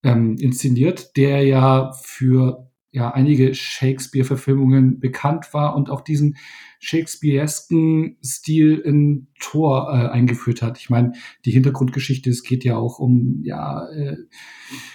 ähm, 0.03 0.37
inszeniert, 0.37 1.17
der 1.17 1.47
ja 1.47 1.93
für 1.93 2.68
ja 2.91 3.11
einige 3.11 3.55
Shakespeare-Verfilmungen 3.55 4.99
bekannt 4.99 5.53
war 5.53 5.77
und 5.77 5.91
auch 5.91 6.01
diesen 6.01 6.37
Shakespearesken 6.81 8.17
Stil 8.25 8.79
in 8.79 9.29
Thor 9.41 9.89
äh, 9.93 10.09
eingeführt 10.09 10.63
hat. 10.63 10.79
Ich 10.79 10.91
meine, 10.91 11.13
die 11.45 11.51
Hintergrundgeschichte, 11.51 12.31
es 12.31 12.43
geht 12.43 12.65
ja 12.65 12.77
auch 12.77 12.99
um 12.99 13.41
ja 13.43 13.89
äh, 13.91 14.17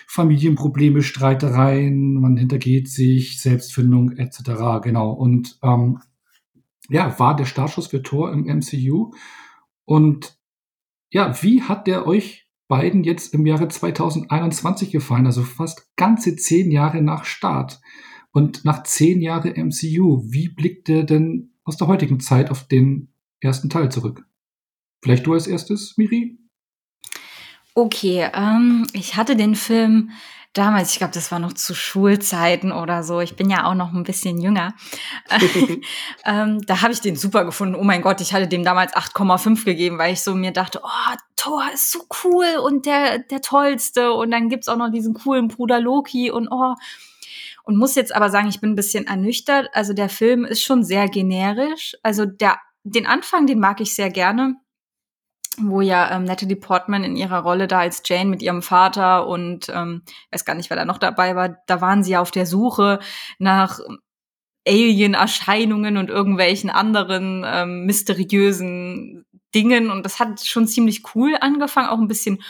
Familienprobleme, 0.07 1.03
Streitereien, 1.03 2.15
man 2.15 2.38
hintergeht 2.38 2.89
sich, 2.89 3.41
Selbstfindung 3.41 4.12
etc. 4.13 4.81
Genau. 4.81 5.12
Und 5.12 5.59
ähm, 5.62 6.00
ja, 6.89 7.17
war 7.19 7.35
der 7.35 7.45
Startschuss 7.45 7.88
für 7.88 8.01
Thor 8.01 8.31
im 8.31 8.45
MCU. 8.45 9.12
Und 9.85 10.38
ja, 11.09 11.41
wie 11.43 11.62
hat 11.62 11.88
der 11.88 12.07
euch 12.07 12.42
beiden 12.67 13.03
jetzt 13.03 13.34
im 13.34 13.46
Jahre 13.46 13.67
2021 13.67 14.91
gefallen? 14.91 15.25
Also 15.25 15.43
fast 15.43 15.96
ganze 15.96 16.36
zehn 16.36 16.72
Jahre 16.72 17.01
nach 17.01 17.25
Start. 17.25 17.82
Und 18.32 18.65
nach 18.65 18.84
zehn 18.84 19.22
Jahren 19.22 19.53
MCU, 19.67 20.24
wie 20.25 20.50
blickt 20.50 20.88
der 20.88 21.03
denn 21.03 21.53
aus 21.63 21.77
der 21.77 21.88
heutigen 21.88 22.20
Zeit 22.20 22.50
auf 22.50 22.67
den 22.67 23.13
ersten 23.39 23.70
Teil 23.70 23.91
zurück. 23.91 24.25
Vielleicht 25.01 25.25
du 25.25 25.34
als 25.34 25.48
erstes, 25.48 25.98
Miri? 25.98 26.38
Okay, 27.75 28.29
ähm, 28.34 28.88
ich 28.93 29.15
hatte 29.15 29.36
den 29.36 29.55
Film 29.55 30.12
damals, 30.53 30.91
ich 30.91 31.00
glaube, 31.00 31.13
das 31.13 31.31
war 31.31 31.39
noch 31.39 31.53
zu 31.53 31.74
Schulzeiten 31.74 32.72
oder 32.72 33.03
so. 33.03 33.19
Ich 33.19 33.36
bin 33.36 33.50
ja 33.50 33.65
auch 33.65 33.74
noch 33.74 33.91
ein 33.91 34.03
bisschen 34.03 34.39
jünger. 34.39 34.74
ähm, 36.25 36.62
da 36.65 36.81
habe 36.81 36.93
ich 36.93 37.01
den 37.01 37.15
super 37.15 37.43
gefunden. 37.43 37.75
Oh 37.75 37.83
mein 37.83 38.01
Gott, 38.01 38.22
ich 38.22 38.33
hatte 38.33 38.48
dem 38.48 38.63
damals 38.63 38.93
8,5 38.93 39.65
gegeben, 39.65 39.98
weil 39.98 40.13
ich 40.13 40.22
so 40.22 40.36
mir 40.36 40.51
dachte, 40.51 40.81
oh, 40.83 41.15
Thor 41.36 41.63
ist 41.74 41.91
so 41.91 42.05
cool 42.24 42.45
und 42.63 42.86
der, 42.86 43.19
der 43.19 43.41
tollste. 43.41 44.13
Und 44.13 44.31
dann 44.31 44.50
gibt's 44.50 44.67
auch 44.67 44.77
noch 44.77 44.91
diesen 44.91 45.13
coolen 45.13 45.48
Bruder 45.48 45.79
Loki 45.79 46.31
und 46.31 46.48
oh, 46.50 46.75
und 47.63 47.77
muss 47.77 47.95
jetzt 47.95 48.13
aber 48.13 48.29
sagen, 48.29 48.50
ich 48.50 48.60
bin 48.60 48.72
ein 48.72 48.75
bisschen 48.75 49.07
ernüchtert. 49.07 49.69
Also 49.74 49.93
der 49.93 50.10
Film 50.10 50.43
ist 50.45 50.62
schon 50.62 50.83
sehr 50.83 51.07
generisch. 51.07 51.95
Also 52.03 52.25
der, 52.25 52.60
den 52.83 53.05
Anfang, 53.05 53.48
den 53.48 53.60
mag 53.60 53.79
ich 53.79 53.95
sehr 53.95 54.10
gerne 54.10 54.57
wo 55.60 55.81
ja 55.81 56.12
ähm, 56.12 56.24
Natalie 56.24 56.55
Portman 56.55 57.03
in 57.03 57.15
ihrer 57.15 57.39
Rolle 57.39 57.67
da 57.67 57.79
als 57.79 58.01
Jane 58.05 58.29
mit 58.29 58.41
ihrem 58.41 58.62
Vater 58.62 59.27
und 59.27 59.69
ähm, 59.74 60.03
weiß 60.31 60.45
gar 60.45 60.55
nicht, 60.55 60.69
wer 60.69 60.77
da 60.77 60.86
noch 60.86 60.98
dabei 60.98 61.36
war, 61.36 61.57
da 61.67 61.81
waren 61.81 62.03
sie 62.03 62.17
auf 62.17 62.31
der 62.31 62.45
Suche 62.45 63.00
nach 63.39 63.79
Alien-Erscheinungen 64.67 65.98
und 65.98 66.10
irgendwelchen 66.10 66.69
anderen 66.69 67.43
ähm, 67.45 67.86
mysteriösen 67.86 69.25
Dingen. 69.53 69.91
Und 69.91 70.05
das 70.05 70.19
hat 70.19 70.43
schon 70.45 70.67
ziemlich 70.67 71.03
cool 71.15 71.36
angefangen, 71.39 71.89
auch 71.89 72.00
ein 72.00 72.07
bisschen 72.07 72.41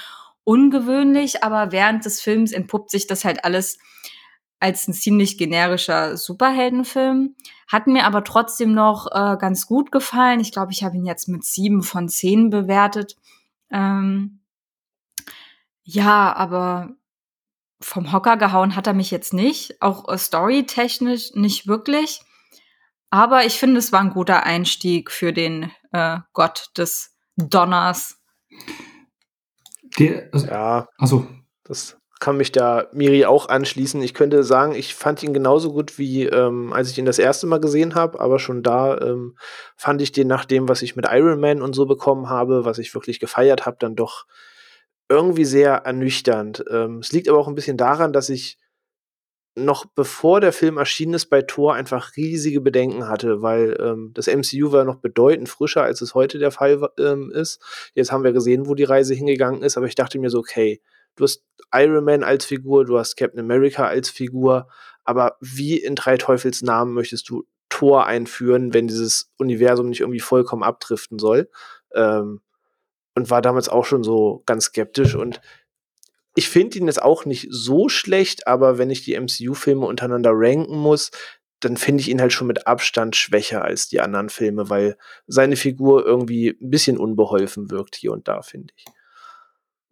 ungewöhnlich, 0.43 1.43
aber 1.43 1.71
während 1.71 2.05
des 2.05 2.21
Films 2.21 2.51
entpuppt 2.51 2.91
sich 2.91 3.07
das 3.07 3.25
halt 3.25 3.45
alles 3.45 3.79
als 4.63 4.87
ein 4.87 4.93
ziemlich 4.93 5.37
generischer 5.37 6.15
Superheldenfilm. 6.15 7.35
Hat 7.67 7.85
mir 7.85 8.05
aber 8.05 8.23
trotzdem 8.23 8.73
noch 8.73 9.07
äh, 9.11 9.35
ganz 9.37 9.67
gut 9.67 9.91
gefallen. 9.91 10.39
Ich 10.39 10.53
glaube, 10.53 10.71
ich 10.71 10.85
habe 10.85 10.95
ihn 10.95 11.05
jetzt 11.05 11.27
mit 11.27 11.43
sieben 11.43 11.83
von 11.83 12.07
zehn 12.07 12.49
bewertet. 12.49 13.17
Ähm, 13.69 14.39
ja, 15.83 16.33
aber 16.33 16.95
vom 17.81 18.13
Hocker 18.13 18.37
gehauen 18.37 18.77
hat 18.77 18.87
er 18.87 18.93
mich 18.93 19.11
jetzt 19.11 19.33
nicht. 19.33 19.81
Auch 19.81 20.07
äh, 20.07 20.17
storytechnisch 20.17 21.33
nicht 21.33 21.67
wirklich. 21.67 22.21
Aber 23.09 23.45
ich 23.45 23.59
finde, 23.59 23.79
es 23.79 23.91
war 23.91 23.99
ein 23.99 24.13
guter 24.13 24.43
Einstieg 24.43 25.11
für 25.11 25.33
den 25.33 25.71
äh, 25.91 26.19
Gott 26.31 26.71
des 26.77 27.17
Donners. 27.35 28.17
Der, 29.99 30.29
also, 30.31 30.47
ja, 30.47 30.87
also 30.97 31.27
das 31.65 31.97
kann 32.23 32.37
mich 32.37 32.53
da 32.53 32.87
Miri 32.93 33.25
auch 33.25 33.49
anschließen. 33.49 34.01
Ich 34.01 34.13
könnte 34.13 34.45
sagen, 34.45 34.75
ich 34.75 34.95
fand 34.95 35.21
ihn 35.23 35.33
genauso 35.33 35.73
gut 35.73 35.97
wie 35.99 36.25
ähm, 36.25 36.71
als 36.71 36.89
ich 36.89 36.97
ihn 36.97 37.03
das 37.03 37.19
erste 37.19 37.47
Mal 37.47 37.59
gesehen 37.59 37.95
habe, 37.95 38.21
aber 38.21 38.39
schon 38.39 38.63
da 38.63 38.97
ähm, 38.99 39.35
fand 39.75 40.01
ich 40.01 40.13
den 40.13 40.29
nach 40.29 40.45
dem, 40.45 40.69
was 40.69 40.83
ich 40.83 40.95
mit 40.95 41.05
Iron 41.11 41.41
Man 41.41 41.61
und 41.61 41.73
so 41.73 41.85
bekommen 41.85 42.29
habe, 42.29 42.63
was 42.63 42.77
ich 42.77 42.95
wirklich 42.95 43.19
gefeiert 43.19 43.65
habe, 43.65 43.75
dann 43.77 43.97
doch 43.97 44.25
irgendwie 45.09 45.43
sehr 45.43 45.73
ernüchternd. 45.73 46.63
Ähm, 46.71 46.99
es 46.99 47.11
liegt 47.11 47.27
aber 47.27 47.39
auch 47.39 47.49
ein 47.49 47.55
bisschen 47.55 47.75
daran, 47.75 48.13
dass 48.13 48.29
ich 48.29 48.57
noch 49.55 49.83
bevor 49.85 50.39
der 50.39 50.53
Film 50.53 50.77
erschienen 50.77 51.15
ist 51.15 51.25
bei 51.25 51.41
Thor 51.41 51.73
einfach 51.73 52.15
riesige 52.15 52.61
Bedenken 52.61 53.09
hatte, 53.09 53.41
weil 53.41 53.75
ähm, 53.81 54.11
das 54.13 54.27
MCU 54.27 54.71
war 54.71 54.85
noch 54.85 55.01
bedeutend 55.01 55.49
frischer, 55.49 55.83
als 55.83 55.99
es 55.99 56.15
heute 56.15 56.39
der 56.39 56.51
Fall 56.51 56.87
ähm, 56.97 57.33
ist. 57.35 57.61
Jetzt 57.95 58.13
haben 58.13 58.23
wir 58.23 58.31
gesehen, 58.31 58.65
wo 58.65 58.75
die 58.75 58.85
Reise 58.85 59.13
hingegangen 59.13 59.61
ist, 59.61 59.75
aber 59.75 59.87
ich 59.87 59.95
dachte 59.95 60.19
mir 60.19 60.29
so, 60.29 60.39
okay, 60.39 60.79
du 61.15 61.23
hast 61.23 61.43
Iron 61.73 62.03
Man 62.03 62.23
als 62.23 62.45
Figur, 62.45 62.85
du 62.85 62.97
hast 62.97 63.15
Captain 63.15 63.39
America 63.39 63.85
als 63.85 64.09
Figur, 64.09 64.67
aber 65.03 65.37
wie 65.41 65.77
in 65.77 65.95
drei 65.95 66.17
Teufels 66.17 66.61
Namen 66.61 66.93
möchtest 66.93 67.29
du 67.29 67.45
Thor 67.69 68.05
einführen, 68.05 68.73
wenn 68.73 68.87
dieses 68.87 69.31
Universum 69.37 69.89
nicht 69.89 70.01
irgendwie 70.01 70.19
vollkommen 70.19 70.63
abdriften 70.63 71.19
soll? 71.19 71.49
Ähm, 71.93 72.41
und 73.15 73.29
war 73.29 73.41
damals 73.41 73.69
auch 73.69 73.85
schon 73.85 74.03
so 74.03 74.41
ganz 74.45 74.65
skeptisch 74.65 75.15
und 75.15 75.39
ich 76.35 76.49
finde 76.49 76.79
ihn 76.79 76.87
jetzt 76.87 77.01
auch 77.01 77.25
nicht 77.25 77.47
so 77.51 77.89
schlecht, 77.89 78.47
aber 78.47 78.77
wenn 78.77 78.89
ich 78.89 79.03
die 79.03 79.13
MCU-Filme 79.19 79.85
untereinander 79.85 80.31
ranken 80.33 80.77
muss, 80.77 81.11
dann 81.59 81.77
finde 81.77 82.01
ich 82.01 82.09
ihn 82.09 82.19
halt 82.19 82.33
schon 82.33 82.47
mit 82.47 82.67
Abstand 82.67 83.15
schwächer 83.15 83.63
als 83.63 83.87
die 83.87 84.01
anderen 84.01 84.29
Filme, 84.29 84.69
weil 84.69 84.97
seine 85.27 85.55
Figur 85.55 86.05
irgendwie 86.05 86.49
ein 86.49 86.69
bisschen 86.69 86.97
unbeholfen 86.97 87.69
wirkt 87.69 87.95
hier 87.95 88.11
und 88.11 88.27
da, 88.27 88.41
finde 88.41 88.73
ich. 88.75 88.85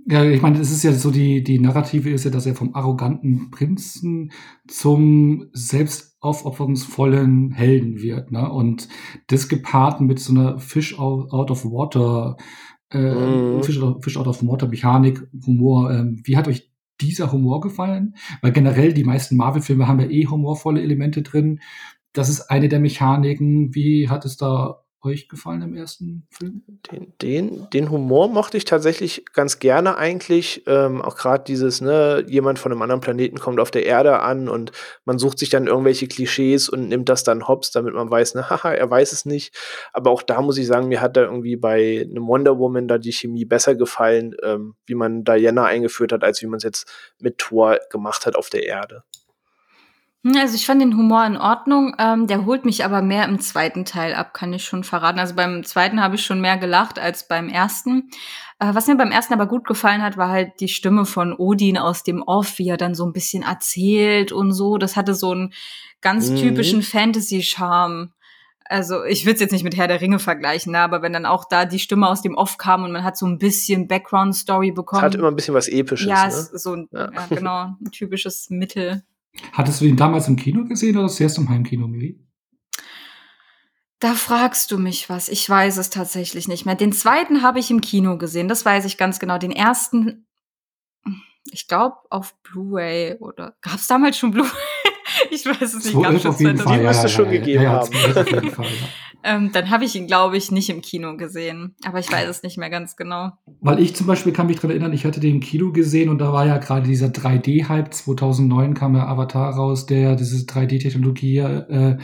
Ja, 0.07 0.23
ich 0.23 0.41
meine, 0.41 0.59
es 0.59 0.71
ist 0.71 0.83
ja 0.83 0.93
so, 0.93 1.11
die, 1.11 1.43
die 1.43 1.59
Narrative 1.59 2.09
ist 2.09 2.25
ja, 2.25 2.31
dass 2.31 2.45
er 2.45 2.55
vom 2.55 2.73
arroganten 2.73 3.51
Prinzen 3.51 4.31
zum 4.67 5.49
selbstaufopferungsvollen 5.53 7.51
Helden 7.51 8.01
wird, 8.01 8.31
ne? 8.31 8.51
Und 8.51 8.87
das 9.27 9.47
gepaart 9.47 10.01
mit 10.01 10.19
so 10.19 10.33
einer 10.33 10.57
Fish 10.59 10.97
out, 10.97 11.51
of 11.51 11.65
water, 11.65 12.37
äh, 12.89 12.97
mm. 12.97 13.63
Fish, 13.63 13.81
out, 13.81 14.03
Fish 14.03 14.17
out 14.17 14.27
of 14.27 14.43
water 14.43 14.67
Mechanik, 14.67 15.27
Humor. 15.45 15.91
Ähm, 15.91 16.21
wie 16.23 16.35
hat 16.35 16.47
euch 16.47 16.71
dieser 16.99 17.31
Humor 17.31 17.61
gefallen? 17.61 18.15
Weil 18.41 18.53
generell 18.53 18.93
die 18.93 19.03
meisten 19.03 19.37
Marvel-Filme 19.37 19.87
haben 19.87 19.99
ja 19.99 20.09
eh 20.09 20.25
humorvolle 20.25 20.81
Elemente 20.81 21.21
drin. 21.21 21.59
Das 22.13 22.29
ist 22.29 22.49
eine 22.49 22.69
der 22.69 22.79
Mechaniken. 22.79 23.75
Wie 23.75 24.09
hat 24.09 24.25
es 24.25 24.35
da 24.37 24.83
euch 25.03 25.29
gefallen 25.29 25.61
im 25.61 25.75
ersten 25.75 26.27
Film? 26.29 26.63
Den, 26.91 27.13
den, 27.21 27.69
den 27.71 27.89
Humor 27.89 28.29
mochte 28.29 28.57
ich 28.57 28.65
tatsächlich 28.65 29.25
ganz 29.33 29.59
gerne 29.59 29.97
eigentlich. 29.97 30.63
Ähm, 30.67 31.01
auch 31.01 31.15
gerade 31.15 31.43
dieses, 31.43 31.81
ne, 31.81 32.23
jemand 32.27 32.59
von 32.59 32.71
einem 32.71 32.81
anderen 32.81 33.01
Planeten 33.01 33.39
kommt 33.39 33.59
auf 33.59 33.71
der 33.71 33.85
Erde 33.85 34.19
an 34.19 34.47
und 34.47 34.71
man 35.05 35.19
sucht 35.19 35.39
sich 35.39 35.49
dann 35.49 35.67
irgendwelche 35.67 36.07
Klischees 36.07 36.69
und 36.69 36.87
nimmt 36.87 37.09
das 37.09 37.23
dann 37.23 37.47
hops, 37.47 37.71
damit 37.71 37.93
man 37.93 38.09
weiß, 38.09 38.35
ne, 38.35 38.49
haha, 38.49 38.73
er 38.73 38.89
weiß 38.89 39.11
es 39.11 39.25
nicht. 39.25 39.55
Aber 39.93 40.11
auch 40.11 40.21
da 40.21 40.41
muss 40.41 40.57
ich 40.57 40.67
sagen, 40.67 40.87
mir 40.87 41.01
hat 41.01 41.17
da 41.17 41.21
irgendwie 41.21 41.55
bei 41.55 42.07
einem 42.09 42.27
Wonder 42.27 42.59
Woman 42.59 42.87
da 42.87 42.97
die 42.97 43.13
Chemie 43.13 43.45
besser 43.45 43.75
gefallen, 43.75 44.35
ähm, 44.43 44.75
wie 44.85 44.95
man 44.95 45.23
Diana 45.23 45.65
eingeführt 45.65 46.11
hat, 46.11 46.23
als 46.23 46.41
wie 46.41 46.47
man 46.47 46.57
es 46.57 46.63
jetzt 46.63 46.91
mit 47.19 47.37
Thor 47.37 47.79
gemacht 47.89 48.25
hat 48.25 48.35
auf 48.35 48.49
der 48.49 48.65
Erde. 48.65 49.03
Hm, 50.23 50.35
also 50.37 50.55
ich 50.55 50.65
fand 50.65 50.81
den 50.81 50.95
Humor 50.97 51.25
in 51.25 51.37
Ordnung. 51.37 51.95
Ähm, 51.97 52.27
der 52.27 52.45
holt 52.45 52.65
mich 52.65 52.85
aber 52.85 53.01
mehr 53.01 53.25
im 53.25 53.39
zweiten 53.39 53.85
Teil 53.85 54.13
ab, 54.13 54.33
kann 54.33 54.53
ich 54.53 54.63
schon 54.63 54.83
verraten. 54.83 55.19
Also 55.19 55.35
beim 55.35 55.63
zweiten 55.63 56.01
habe 56.01 56.15
ich 56.15 56.25
schon 56.25 56.41
mehr 56.41 56.57
gelacht 56.57 56.99
als 56.99 57.27
beim 57.27 57.49
ersten. 57.49 58.09
Äh, 58.59 58.73
was 58.73 58.87
mir 58.87 58.95
beim 58.95 59.11
ersten 59.11 59.33
aber 59.33 59.47
gut 59.47 59.65
gefallen 59.65 60.03
hat, 60.03 60.17
war 60.17 60.29
halt 60.29 60.59
die 60.59 60.67
Stimme 60.67 61.05
von 61.05 61.33
Odin 61.33 61.77
aus 61.77 62.03
dem 62.03 62.21
Off, 62.21 62.59
wie 62.59 62.69
er 62.69 62.77
dann 62.77 62.95
so 62.95 63.05
ein 63.05 63.13
bisschen 63.13 63.43
erzählt 63.43 64.31
und 64.31 64.51
so. 64.51 64.77
Das 64.77 64.95
hatte 64.95 65.15
so 65.15 65.31
einen 65.31 65.53
ganz 66.01 66.29
mhm. 66.29 66.35
typischen 66.35 66.81
Fantasy-Charme. 66.83 68.13
Also 68.65 69.03
ich 69.03 69.25
will 69.25 69.33
es 69.33 69.41
jetzt 69.41 69.51
nicht 69.51 69.65
mit 69.65 69.75
Herr 69.75 69.89
der 69.89 69.99
Ringe 69.99 70.19
vergleichen, 70.19 70.71
ne? 70.71 70.79
aber 70.79 71.01
wenn 71.01 71.11
dann 71.11 71.25
auch 71.25 71.43
da 71.43 71.65
die 71.65 71.79
Stimme 71.79 72.07
aus 72.07 72.21
dem 72.21 72.35
Off 72.35 72.57
kam 72.57 72.85
und 72.85 72.93
man 72.93 73.03
hat 73.03 73.17
so 73.17 73.25
ein 73.25 73.37
bisschen 73.37 73.87
Background-Story 73.87 74.71
bekommen. 74.71 75.01
Es 75.01 75.05
hat 75.07 75.15
immer 75.15 75.27
ein 75.27 75.35
bisschen 75.35 75.53
was 75.53 75.67
Episches. 75.67 76.07
Ja, 76.07 76.27
ne? 76.27 76.31
so 76.31 76.75
ein, 76.75 76.87
ja. 76.91 77.11
ja. 77.11 77.25
genau, 77.29 77.75
ein 77.81 77.91
typisches 77.91 78.49
Mittel. 78.49 79.03
Hattest 79.53 79.81
du 79.81 79.85
ihn 79.85 79.97
damals 79.97 80.27
im 80.27 80.35
Kino 80.35 80.65
gesehen 80.65 80.97
oder 80.97 81.07
zuerst 81.07 81.37
im 81.37 81.49
Heimkino, 81.49 81.87
Miri? 81.87 82.19
Da 83.99 84.15
fragst 84.15 84.71
du 84.71 84.79
mich 84.79 85.09
was. 85.09 85.29
Ich 85.29 85.47
weiß 85.47 85.77
es 85.77 85.91
tatsächlich 85.91 86.47
nicht 86.47 86.65
mehr. 86.65 86.75
Den 86.75 86.91
zweiten 86.91 87.43
habe 87.43 87.59
ich 87.59 87.69
im 87.69 87.81
Kino 87.81 88.17
gesehen, 88.17 88.47
das 88.47 88.65
weiß 88.65 88.85
ich 88.85 88.97
ganz 88.97 89.19
genau. 89.19 89.37
Den 89.37 89.51
ersten, 89.51 90.25
ich 91.51 91.67
glaube, 91.67 91.97
auf 92.09 92.35
Blu-ray 92.41 93.17
oder 93.19 93.55
gab 93.61 93.75
es 93.75 93.87
damals 93.87 94.17
schon 94.17 94.31
Blu-ray? 94.31 94.49
ich 95.29 95.45
weiß 95.45 95.75
es 95.75 95.85
nicht 95.85 96.01
ganz. 96.01 96.25
Auf 96.25 96.39
jeden 96.39 96.57
Fall. 96.57 96.79
Die 96.79 96.85
müsste 96.85 97.03
ja, 97.03 97.09
schon 97.09 97.25
ja, 97.25 97.31
gegeben 97.31 97.67
haben. 97.67 97.89
Ähm, 99.23 99.51
dann 99.51 99.69
habe 99.69 99.85
ich 99.85 99.95
ihn, 99.95 100.07
glaube 100.07 100.37
ich, 100.37 100.51
nicht 100.51 100.69
im 100.69 100.81
Kino 100.81 101.15
gesehen. 101.17 101.75
Aber 101.83 101.99
ich 101.99 102.11
weiß 102.11 102.27
es 102.27 102.43
nicht 102.43 102.57
mehr 102.57 102.69
ganz 102.69 102.95
genau. 102.95 103.31
Weil 103.59 103.79
ich 103.79 103.95
zum 103.95 104.07
Beispiel 104.07 104.33
kann 104.33 104.47
mich 104.47 104.57
daran 104.57 104.71
erinnern, 104.71 104.93
ich 104.93 105.05
hatte 105.05 105.19
den 105.19 105.35
im 105.35 105.39
Kino 105.39 105.71
gesehen 105.71 106.09
und 106.09 106.19
da 106.19 106.33
war 106.33 106.45
ja 106.45 106.57
gerade 106.57 106.87
dieser 106.87 107.07
3D-Hype. 107.07 107.93
2009 107.93 108.73
kam 108.73 108.95
ja 108.95 109.07
Avatar 109.07 109.53
raus, 109.53 109.85
der 109.85 110.15
diese 110.15 110.45
3D-Technologie 110.45 111.37
äh, 111.37 111.97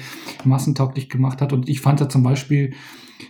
massentauglich 0.43 1.09
gemacht 1.09 1.41
hat. 1.41 1.53
Und 1.53 1.69
ich 1.69 1.81
fand 1.81 2.01
da 2.01 2.09
zum 2.09 2.23
Beispiel, 2.23 2.73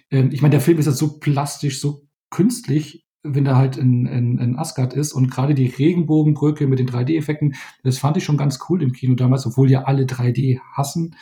äh, 0.09 0.27
ich 0.31 0.41
meine, 0.41 0.51
der 0.51 0.61
Film 0.61 0.79
ist 0.79 0.85
ja 0.85 0.91
so 0.91 1.19
plastisch, 1.19 1.79
so 1.79 2.07
künstlich, 2.29 3.05
wenn 3.23 3.45
er 3.45 3.57
halt 3.57 3.77
in, 3.77 4.05
in, 4.05 4.37
in 4.37 4.57
Asgard 4.57 4.93
ist 4.93 5.13
und 5.13 5.29
gerade 5.29 5.53
die 5.53 5.67
Regenbogenbrücke 5.67 6.67
mit 6.67 6.79
den 6.79 6.87
3D-Effekten, 6.87 7.55
das 7.83 7.97
fand 7.97 8.17
ich 8.17 8.23
schon 8.23 8.37
ganz 8.37 8.59
cool 8.69 8.81
im 8.81 8.93
Kino 8.93 9.15
damals, 9.15 9.45
obwohl 9.45 9.69
ja 9.69 9.83
alle 9.83 10.03
3D 10.03 10.59
hassen. 10.73 11.15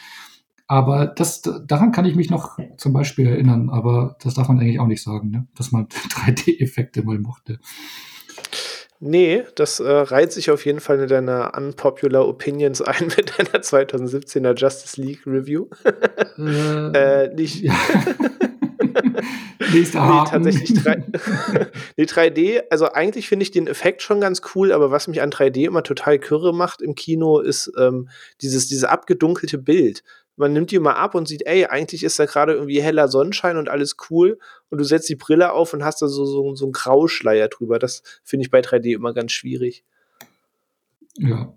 Aber 0.68 1.06
das, 1.06 1.42
daran 1.42 1.92
kann 1.92 2.06
ich 2.06 2.16
mich 2.16 2.30
noch 2.30 2.58
zum 2.78 2.94
Beispiel 2.94 3.28
erinnern, 3.28 3.70
aber 3.70 4.18
das 4.24 4.34
darf 4.34 4.48
man 4.48 4.60
eigentlich 4.60 4.80
auch 4.80 4.88
nicht 4.88 5.04
sagen, 5.04 5.30
ne? 5.30 5.48
dass 5.56 5.72
man 5.72 5.88
3D-Effekte 5.88 7.04
mal 7.04 7.20
mochte. 7.20 7.60
Nee, 9.00 9.44
das 9.56 9.80
äh, 9.80 9.92
reiht 9.92 10.32
sich 10.32 10.50
auf 10.50 10.66
jeden 10.66 10.80
Fall 10.80 11.00
in 11.00 11.08
deiner 11.08 11.54
Unpopular 11.56 12.28
Opinions 12.28 12.82
ein 12.82 13.08
mit 13.18 13.38
deiner 13.38 13.62
2017er 13.62 14.56
Justice 14.58 15.00
League 15.00 15.28
Review. 15.28 15.68
Äh, 16.38 17.26
äh, 17.26 17.36
nicht. 17.36 17.62
Ja. 17.62 17.76
Nächster. 19.74 20.06
Nee, 20.06 20.30
tatsächlich 20.30 20.84
3, 20.84 21.04
nee, 21.98 22.04
3D, 22.04 22.64
also 22.70 22.92
eigentlich 22.92 23.28
finde 23.28 23.44
ich 23.44 23.52
den 23.52 23.68
Effekt 23.68 24.02
schon 24.02 24.22
ganz 24.22 24.42
cool, 24.54 24.72
aber 24.72 24.92
was 24.92 25.08
mich 25.08 25.22
an 25.22 25.32
3D 25.32 25.66
immer 25.66 25.84
total 25.84 26.20
kürre 26.20 26.54
macht 26.54 26.82
im 26.82 26.96
Kino, 26.96 27.40
ist 27.40 27.72
ähm, 27.78 28.10
dieses, 28.42 28.68
dieses 28.68 28.86
abgedunkelte 28.86 29.58
Bild. 29.58 30.04
Man 30.36 30.54
nimmt 30.54 30.72
die 30.72 30.80
mal 30.80 30.94
ab 30.94 31.16
und 31.16 31.28
sieht, 31.28 31.46
ey, 31.46 31.66
eigentlich 31.66 32.04
ist 32.04 32.20
da 32.20 32.26
gerade 32.26 32.54
irgendwie 32.54 32.82
heller 32.82 33.08
Sonnenschein 33.08 33.58
und 33.58 33.70
alles 33.70 33.96
cool. 34.10 34.38
Und 34.70 34.80
du 34.80 34.84
setzt 34.84 35.10
die 35.10 35.16
Brille 35.16 35.52
auf 35.52 35.74
und 35.74 35.84
hast 35.84 36.02
da 36.02 36.08
so, 36.08 36.26
so, 36.26 36.56
so 36.56 36.66
einen 36.66 36.74
Grauschleier 36.74 37.48
drüber. 37.48 37.80
Das 37.80 38.04
finde 38.24 38.46
ich 38.46 38.52
bei 38.52 38.60
3D 38.60 38.94
immer 38.94 39.14
ganz 39.14 39.32
schwierig. 39.32 39.84
Ja. 41.18 41.54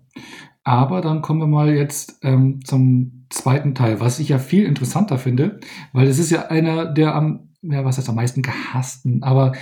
Aber 0.63 1.01
dann 1.01 1.21
kommen 1.21 1.39
wir 1.39 1.47
mal 1.47 1.73
jetzt 1.73 2.19
ähm, 2.21 2.59
zum 2.63 3.25
zweiten 3.29 3.75
Teil, 3.75 3.99
was 3.99 4.19
ich 4.19 4.29
ja 4.29 4.39
viel 4.39 4.65
interessanter 4.65 5.17
finde, 5.17 5.59
weil 5.93 6.07
es 6.07 6.19
ist 6.19 6.29
ja 6.29 6.47
einer 6.47 6.85
der 6.85 7.15
am 7.15 7.49
ja, 7.61 7.83
was 7.83 7.97
heißt 7.97 8.09
am 8.09 8.15
meisten 8.15 8.41
gehassten, 8.41 9.23
aber 9.23 9.53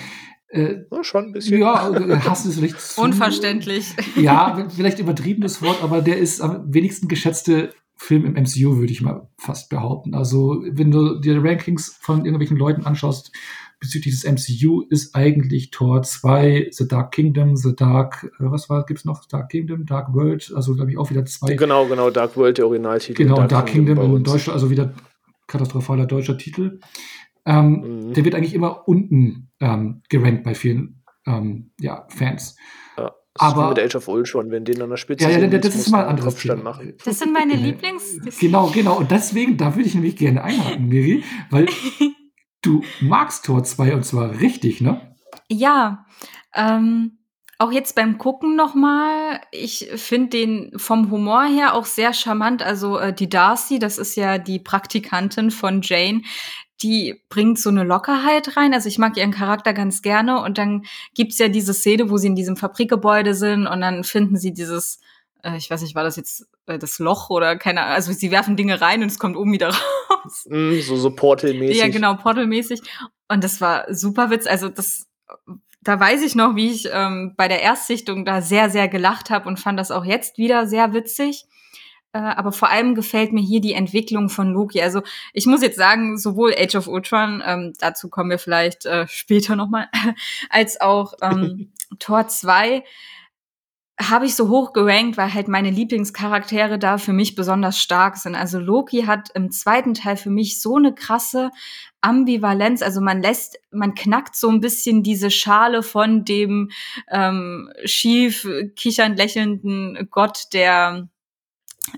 äh, 0.50 0.84
ja, 0.92 1.04
schon 1.04 1.26
ein 1.26 1.32
bisschen. 1.34 1.60
Ja, 1.60 1.92
Hass 2.24 2.46
ist 2.46 2.58
vielleicht 2.58 2.80
zu, 2.80 3.02
Unverständlich. 3.02 3.96
Ja, 4.16 4.68
vielleicht 4.70 5.00
übertriebenes 5.00 5.62
Wort, 5.62 5.84
aber 5.84 6.02
der 6.02 6.18
ist 6.18 6.42
am 6.42 6.74
wenigsten 6.74 7.08
geschätzte 7.08 7.74
Film 7.98 8.26
im 8.26 8.34
MCU, 8.34 8.78
würde 8.78 8.92
ich 8.92 9.02
mal 9.02 9.28
fast 9.38 9.70
behaupten. 9.70 10.14
Also, 10.14 10.64
wenn 10.70 10.92
du 10.92 11.20
dir 11.20 11.44
Rankings 11.44 11.98
von 12.00 12.26
irgendwelchen 12.26 12.58
Leuten 12.58 12.86
anschaust 12.86 13.32
bezüglich 13.80 14.20
des 14.20 14.24
MCU, 14.24 14.84
ist 14.90 15.16
eigentlich 15.16 15.72
Tor 15.72 16.02
2, 16.02 16.70
The 16.72 16.88
Dark 16.88 17.12
Kingdom, 17.14 17.56
The 17.56 17.76
Dark, 17.76 18.24
äh, 18.40 18.46
was 18.46 18.70
war, 18.70 18.86
gibt's 18.86 19.06
noch? 19.06 19.26
Dark 19.26 19.50
Kingdom, 19.50 19.86
Dark 19.86 20.14
World, 20.14 20.52
also 20.56 20.76
glaube 20.76 20.92
ich 20.92 20.98
auch 20.98 21.10
wieder 21.10 21.26
zwei. 21.26 21.56
Genau, 21.56 21.86
genau, 21.88 22.10
Dark 22.10 22.38
World, 22.38 22.58
der 22.58 22.68
Originaltitel. 22.68 23.24
Genau, 23.24 23.36
Dark, 23.36 23.50
Dark 23.50 23.66
Kingdom, 23.68 23.98
Kingdom 23.98 24.18
in 24.18 24.24
Deutschland, 24.24 24.56
also 24.56 24.70
wieder 24.70 24.94
katastrophaler 25.48 26.06
deutscher 26.06 26.38
Titel. 26.38 26.80
Ähm, 27.46 28.08
mhm. 28.10 28.14
Der 28.14 28.26
wird 28.26 28.36
eigentlich 28.36 28.54
immer 28.54 28.88
unten 28.88 29.50
ähm, 29.60 30.02
gerankt 30.10 30.44
bei 30.44 30.54
vielen 30.54 31.04
ähm, 31.26 31.72
ja, 31.80 32.06
Fans. 32.10 32.58
Ja, 32.98 33.14
aber 33.40 33.70
mit 33.70 33.80
Age 33.80 33.96
of 33.96 34.08
Ultron, 34.08 34.52
wenn 34.52 34.66
den 34.66 34.82
an 34.82 34.90
der 34.90 34.98
Spitze 34.98 35.30
ja, 35.30 35.38
ja, 35.38 35.48
das, 35.48 35.62
das 35.62 35.76
ist 35.76 35.90
mal 35.90 36.04
ein 36.04 36.10
anderes 36.10 36.36
Thema. 36.36 36.64
Machen. 36.64 36.94
Das 37.04 37.20
sind 37.20 37.34
meine 37.34 37.54
Lieblings. 37.56 38.20
Genau, 38.40 38.68
genau. 38.68 38.98
Und 38.98 39.12
deswegen, 39.12 39.58
da 39.58 39.76
würde 39.76 39.88
ich 39.88 39.96
nämlich 39.96 40.16
gerne 40.16 40.44
einhaken, 40.44 40.88
Miri, 40.88 41.24
weil 41.50 41.68
du 42.62 42.84
magst 43.02 43.46
Tor 43.46 43.64
2 43.64 43.96
und 43.96 44.04
zwar 44.04 44.40
richtig, 44.40 44.82
ne? 44.82 45.16
Ja. 45.50 46.06
Ähm, 46.54 47.20
auch 47.60 47.72
jetzt 47.72 47.96
beim 47.96 48.18
Gucken 48.18 48.56
nochmal, 48.56 49.42
ich 49.52 49.90
finde 49.96 50.30
den 50.30 50.72
vom 50.78 51.10
Humor 51.10 51.46
her 51.46 51.74
auch 51.74 51.86
sehr 51.86 52.14
charmant. 52.14 52.62
Also 52.62 53.00
äh, 53.00 53.14
die 53.14 53.30
Darcy, 53.30 53.80
das 53.80 53.98
ist 53.98 54.16
ja 54.16 54.38
die 54.38 54.60
Praktikantin 54.60 55.50
von 55.50 55.82
Jane, 55.82 56.22
die 56.84 57.24
bringt 57.30 57.58
so 57.60 57.70
eine 57.70 57.84
Lockerheit 57.84 58.56
rein. 58.56 58.74
Also 58.74 58.88
ich 58.88 59.00
mag 59.00 59.18
ihren 59.18 59.32
Charakter 59.32 59.74
ganz 59.74 60.02
gerne. 60.02 60.42
Und 60.42 60.60
dann 60.60 60.86
gibt's 61.16 61.40
ja 61.40 61.48
diese 61.48 61.74
Szene, 61.74 62.10
wo 62.10 62.18
sie 62.18 62.28
in 62.28 62.36
diesem 62.36 62.58
Fabrikgebäude 62.58 63.34
sind 63.34 63.66
und 63.66 63.82
dann 63.82 64.04
finden 64.04 64.38
sie 64.38 64.54
dieses, 64.54 65.00
äh, 65.44 65.58
ich 65.58 65.70
weiß 65.70 65.82
nicht, 65.82 65.96
war 65.96 66.04
das 66.04 66.16
jetzt 66.16 66.48
äh, 66.68 66.78
das 66.78 67.00
Loch 67.00 67.32
oder 67.32 67.58
keine 67.58 67.82
Ahnung, 67.82 67.96
also 67.96 68.14
sie 68.14 68.30
werfen 68.30 68.56
Dinge 68.56 68.80
rein 68.82 69.02
und 69.02 69.08
es 69.08 69.18
kommt 69.18 69.36
oben 69.36 69.52
wieder 69.52 69.70
raus. 70.10 70.46
Mm, 70.48 70.80
so, 70.82 70.96
so 70.96 71.10
Portal-mäßig. 71.10 71.78
Ja, 71.78 71.88
genau, 71.88 72.16
Portal-mäßig. 72.16 72.82
Und 73.28 73.44
das 73.44 73.60
war 73.60 73.92
super 73.94 74.30
Witz. 74.30 74.46
Also 74.46 74.70
das, 74.70 75.08
da 75.88 75.98
weiß 75.98 76.22
ich 76.24 76.36
noch, 76.36 76.58
wie 76.58 76.70
ich 76.70 76.90
ähm, 76.92 77.34
bei 77.38 77.48
der 77.48 77.62
Erstsichtung 77.62 78.26
da 78.26 78.42
sehr, 78.42 78.70
sehr 78.70 78.90
gelacht 78.90 79.30
habe 79.30 79.48
und 79.48 79.58
fand 79.58 79.80
das 79.80 79.90
auch 79.90 80.04
jetzt 80.04 80.38
wieder 80.38 80.68
sehr 80.68 80.92
witzig. 80.92 81.46
Äh, 82.12 82.18
aber 82.20 82.52
vor 82.52 82.70
allem 82.70 82.94
gefällt 82.94 83.32
mir 83.32 83.42
hier 83.42 83.62
die 83.62 83.72
Entwicklung 83.72 84.28
von 84.28 84.52
Loki. 84.52 84.82
Also 84.82 85.02
ich 85.32 85.46
muss 85.46 85.62
jetzt 85.62 85.78
sagen, 85.78 86.18
sowohl 86.18 86.54
Age 86.58 86.76
of 86.76 86.88
Ultron, 86.88 87.42
ähm, 87.46 87.74
dazu 87.80 88.10
kommen 88.10 88.30
wir 88.30 88.38
vielleicht 88.38 88.86
äh, 88.86 89.08
später 89.08 89.56
nochmal, 89.56 89.88
als 90.50 90.82
auch 90.82 91.14
ähm, 91.22 91.72
Tor 92.00 92.28
2 92.28 92.84
habe 94.00 94.26
ich 94.28 94.36
so 94.36 94.50
hoch 94.50 94.74
gerankt, 94.74 95.18
weil 95.18 95.34
halt 95.34 95.48
meine 95.48 95.72
Lieblingscharaktere 95.72 96.78
da 96.78 97.00
für 97.00 97.14
mich 97.14 97.34
besonders 97.34 97.80
stark 97.80 98.18
sind. 98.18 98.36
Also 98.36 98.60
Loki 98.60 99.04
hat 99.04 99.30
im 99.34 99.50
zweiten 99.50 99.96
Teil 99.96 100.18
für 100.18 100.30
mich 100.30 100.62
so 100.62 100.76
eine 100.76 100.94
krasse 100.94 101.50
Ambivalenz. 102.02 102.84
Also 102.84 103.02
man 103.02 103.22
lässt, 103.22 103.58
man 103.72 103.96
knackt 103.96 104.36
so 104.36 104.50
ein 104.50 104.62
bisschen 104.62 105.02
diese 105.02 105.32
Schale 105.32 105.82
von 105.82 106.26
dem 106.26 106.70
ähm, 107.10 107.72
schief 107.86 108.48
kichernd 108.76 109.18
lächelnden 109.18 110.08
Gott 110.12 110.54
der 110.54 111.10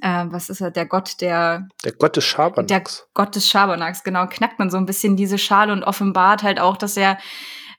äh, 0.01 0.25
was 0.27 0.49
ist 0.49 0.61
er, 0.61 0.71
der 0.71 0.85
Gott 0.85 1.19
der 1.19 1.67
Der 1.83 1.91
Gott 1.93 2.15
des 2.15 2.23
Schabernacks. 2.23 2.67
Der 2.67 2.83
Gott 3.13 3.35
des 3.35 3.49
Schabernacks, 3.49 4.03
genau, 4.03 4.27
knackt 4.27 4.59
man 4.59 4.69
so 4.69 4.77
ein 4.77 4.85
bisschen 4.85 5.17
diese 5.17 5.37
Schale 5.37 5.73
und 5.73 5.83
offenbart 5.83 6.43
halt 6.43 6.59
auch, 6.59 6.77
dass 6.77 6.95
er, 6.95 7.17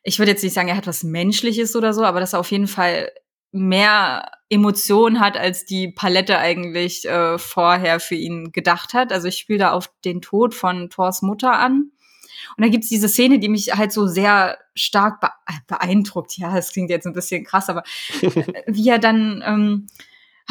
ich 0.02 0.18
würde 0.18 0.32
jetzt 0.32 0.42
nicht 0.42 0.52
sagen, 0.52 0.68
er 0.68 0.76
hat 0.76 0.88
was 0.88 1.04
Menschliches 1.04 1.76
oder 1.76 1.94
so, 1.94 2.02
aber 2.02 2.20
dass 2.20 2.32
er 2.32 2.40
auf 2.40 2.50
jeden 2.50 2.66
Fall 2.66 3.10
mehr 3.52 4.30
Emotionen 4.48 5.20
hat, 5.20 5.36
als 5.36 5.64
die 5.64 5.88
Palette 5.88 6.38
eigentlich 6.38 7.08
äh, 7.08 7.38
vorher 7.38 8.00
für 8.00 8.14
ihn 8.14 8.52
gedacht 8.52 8.94
hat. 8.94 9.12
Also 9.12 9.28
ich 9.28 9.38
spiele 9.38 9.60
da 9.60 9.72
auf 9.72 9.90
den 10.04 10.20
Tod 10.20 10.54
von 10.54 10.90
Thors 10.90 11.22
Mutter 11.22 11.52
an. 11.52 11.92
Und 12.56 12.64
da 12.64 12.68
gibt's 12.68 12.88
diese 12.88 13.08
Szene, 13.08 13.38
die 13.38 13.48
mich 13.48 13.76
halt 13.76 13.92
so 13.92 14.06
sehr 14.06 14.58
stark 14.74 15.20
beeindruckt. 15.66 16.36
Ja, 16.38 16.54
das 16.54 16.72
klingt 16.72 16.90
jetzt 16.90 17.06
ein 17.06 17.12
bisschen 17.12 17.44
krass, 17.44 17.68
aber 17.68 17.82
wie 18.66 18.88
er 18.88 18.98
dann 18.98 19.42
ähm, 19.44 19.86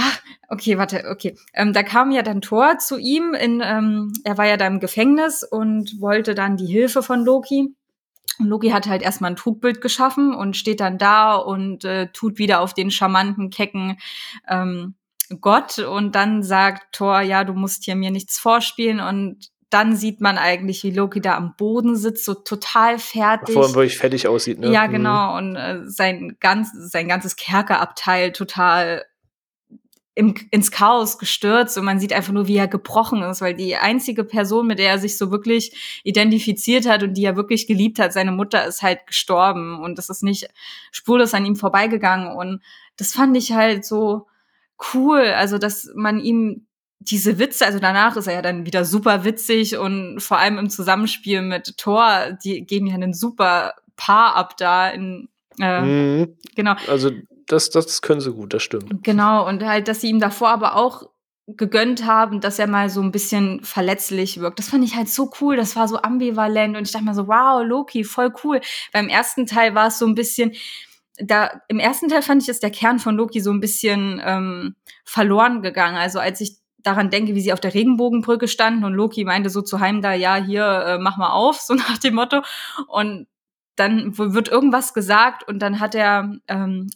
Ach, 0.01 0.21
okay, 0.47 0.77
warte, 0.77 1.09
okay. 1.09 1.35
Ähm, 1.53 1.73
da 1.73 1.83
kam 1.83 2.11
ja 2.11 2.21
dann 2.21 2.39
Thor 2.39 2.77
zu 2.77 2.97
ihm 2.97 3.33
in, 3.33 3.61
ähm, 3.61 4.13
er 4.23 4.37
war 4.37 4.45
ja 4.45 4.55
da 4.55 4.65
im 4.65 4.79
Gefängnis 4.79 5.43
und 5.43 5.99
wollte 5.99 6.35
dann 6.35 6.55
die 6.55 6.67
Hilfe 6.67 7.03
von 7.03 7.25
Loki. 7.25 7.75
Und 8.39 8.47
Loki 8.47 8.69
hat 8.69 8.87
halt 8.87 9.01
erstmal 9.01 9.31
ein 9.31 9.35
Trugbild 9.35 9.81
geschaffen 9.81 10.33
und 10.33 10.55
steht 10.55 10.79
dann 10.79 10.97
da 10.97 11.35
und 11.35 11.83
äh, 11.83 12.07
tut 12.11 12.37
wieder 12.37 12.61
auf 12.61 12.73
den 12.73 12.89
charmanten, 12.89 13.49
kecken 13.49 13.97
ähm, 14.47 14.95
Gott 15.41 15.79
und 15.79 16.15
dann 16.15 16.41
sagt 16.41 16.93
Thor, 16.93 17.21
ja, 17.21 17.43
du 17.43 17.53
musst 17.53 17.85
hier 17.85 17.95
mir 17.95 18.11
nichts 18.11 18.39
vorspielen 18.39 18.99
und 18.99 19.49
dann 19.69 19.95
sieht 19.95 20.19
man 20.19 20.39
eigentlich, 20.39 20.83
wie 20.83 20.91
Loki 20.91 21.21
da 21.21 21.35
am 21.35 21.55
Boden 21.55 21.95
sitzt, 21.95 22.25
so 22.25 22.33
total 22.33 22.97
fertig. 22.97 23.53
Vor 23.53 23.65
allem 23.65 23.75
wirklich 23.75 23.97
fertig 23.97 24.27
aussieht, 24.27 24.59
ne? 24.59 24.71
Ja, 24.71 24.87
genau. 24.87 25.33
Mhm. 25.33 25.37
Und 25.37 25.55
äh, 25.55 25.81
sein, 25.85 26.37
ganz, 26.39 26.71
sein 26.73 27.07
ganzes 27.07 27.35
Kerkerabteil 27.35 28.31
total 28.31 29.05
im, 30.19 30.35
ins 30.51 30.69
Chaos 30.69 31.17
gestürzt 31.17 31.77
und 31.77 31.85
man 31.85 31.97
sieht 31.97 32.11
einfach 32.11 32.33
nur, 32.33 32.45
wie 32.45 32.57
er 32.57 32.67
gebrochen 32.67 33.21
ist, 33.23 33.39
weil 33.39 33.55
die 33.55 33.77
einzige 33.77 34.25
Person, 34.25 34.67
mit 34.67 34.77
der 34.77 34.89
er 34.89 34.99
sich 34.99 35.17
so 35.17 35.31
wirklich 35.31 36.01
identifiziert 36.03 36.85
hat 36.89 37.03
und 37.03 37.13
die 37.13 37.23
er 37.23 37.37
wirklich 37.37 37.67
geliebt 37.67 37.99
hat, 37.99 38.11
seine 38.11 38.33
Mutter 38.33 38.65
ist 38.65 38.81
halt 38.81 39.07
gestorben 39.07 39.79
und 39.79 39.97
das 39.97 40.09
ist 40.09 40.21
nicht 40.21 40.49
spurlos 40.91 41.33
an 41.33 41.45
ihm 41.45 41.55
vorbeigegangen 41.55 42.35
und 42.35 42.61
das 42.97 43.13
fand 43.13 43.37
ich 43.37 43.53
halt 43.53 43.85
so 43.85 44.27
cool, 44.93 45.21
also 45.21 45.57
dass 45.57 45.89
man 45.95 46.19
ihm 46.19 46.65
diese 46.99 47.39
Witze, 47.39 47.65
also 47.65 47.79
danach 47.79 48.17
ist 48.17 48.27
er 48.27 48.33
ja 48.33 48.41
dann 48.41 48.65
wieder 48.65 48.83
super 48.83 49.23
witzig 49.23 49.77
und 49.77 50.19
vor 50.19 50.37
allem 50.37 50.57
im 50.57 50.69
Zusammenspiel 50.69 51.41
mit 51.41 51.77
Thor, 51.77 52.37
die 52.43 52.65
geben 52.65 52.87
ja 52.87 52.95
einen 52.95 53.13
super 53.13 53.73
Paar 53.95 54.35
ab 54.35 54.57
da 54.57 54.89
in 54.89 55.29
äh, 55.61 55.81
mhm. 55.81 56.35
genau. 56.55 56.75
Also 56.87 57.11
das, 57.51 57.69
das 57.69 58.01
können 58.01 58.21
sie 58.21 58.31
gut, 58.31 58.53
das 58.53 58.63
stimmt. 58.63 59.03
Genau, 59.03 59.47
und 59.47 59.63
halt, 59.63 59.87
dass 59.87 60.01
sie 60.01 60.09
ihm 60.09 60.19
davor 60.19 60.49
aber 60.49 60.75
auch 60.75 61.09
gegönnt 61.47 62.05
haben, 62.05 62.41
dass 62.41 62.59
er 62.59 62.67
mal 62.67 62.89
so 62.89 63.01
ein 63.01 63.11
bisschen 63.11 63.63
verletzlich 63.63 64.39
wirkt. 64.39 64.59
Das 64.59 64.69
fand 64.69 64.83
ich 64.83 64.95
halt 64.95 65.09
so 65.09 65.31
cool, 65.41 65.55
das 65.55 65.75
war 65.75 65.87
so 65.87 66.01
ambivalent 66.01 66.77
und 66.77 66.83
ich 66.83 66.91
dachte 66.91 67.05
mir 67.05 67.15
so, 67.15 67.27
wow, 67.27 67.63
Loki, 67.65 68.03
voll 68.03 68.31
cool. 68.43 68.61
Beim 68.93 69.09
ersten 69.09 69.45
Teil 69.47 69.73
war 69.73 69.87
es 69.87 69.97
so 69.97 70.05
ein 70.05 70.13
bisschen, 70.15 70.53
da 71.17 71.61
im 71.67 71.79
ersten 71.79 72.07
Teil 72.07 72.21
fand 72.21 72.43
ich, 72.43 72.49
ist 72.49 72.61
der 72.61 72.69
Kern 72.69 72.99
von 72.99 73.15
Loki 73.15 73.39
so 73.41 73.51
ein 73.51 73.59
bisschen 73.59 74.21
ähm, 74.23 74.75
verloren 75.03 75.63
gegangen. 75.63 75.97
Also 75.97 76.19
als 76.19 76.39
ich 76.39 76.57
daran 76.77 77.09
denke, 77.09 77.35
wie 77.35 77.41
sie 77.41 77.51
auf 77.51 77.59
der 77.59 77.73
Regenbogenbrücke 77.73 78.47
standen 78.47 78.83
und 78.83 78.93
Loki 78.93 79.25
meinte 79.25 79.49
so 79.49 79.61
zu 79.61 79.79
Heim 79.79 80.01
da, 80.01 80.13
ja, 80.13 80.35
hier, 80.35 80.65
äh, 80.65 80.97
mach 80.99 81.17
mal 81.17 81.31
auf, 81.31 81.59
so 81.61 81.73
nach 81.73 81.97
dem 81.97 82.13
Motto. 82.13 82.41
Und 82.87 83.27
dann 83.75 84.17
wird 84.17 84.49
irgendwas 84.49 84.93
gesagt 84.93 85.47
und 85.47 85.59
dann 85.59 85.79
hat 85.79 85.95
er 85.95 86.35
ähm, 86.47 86.89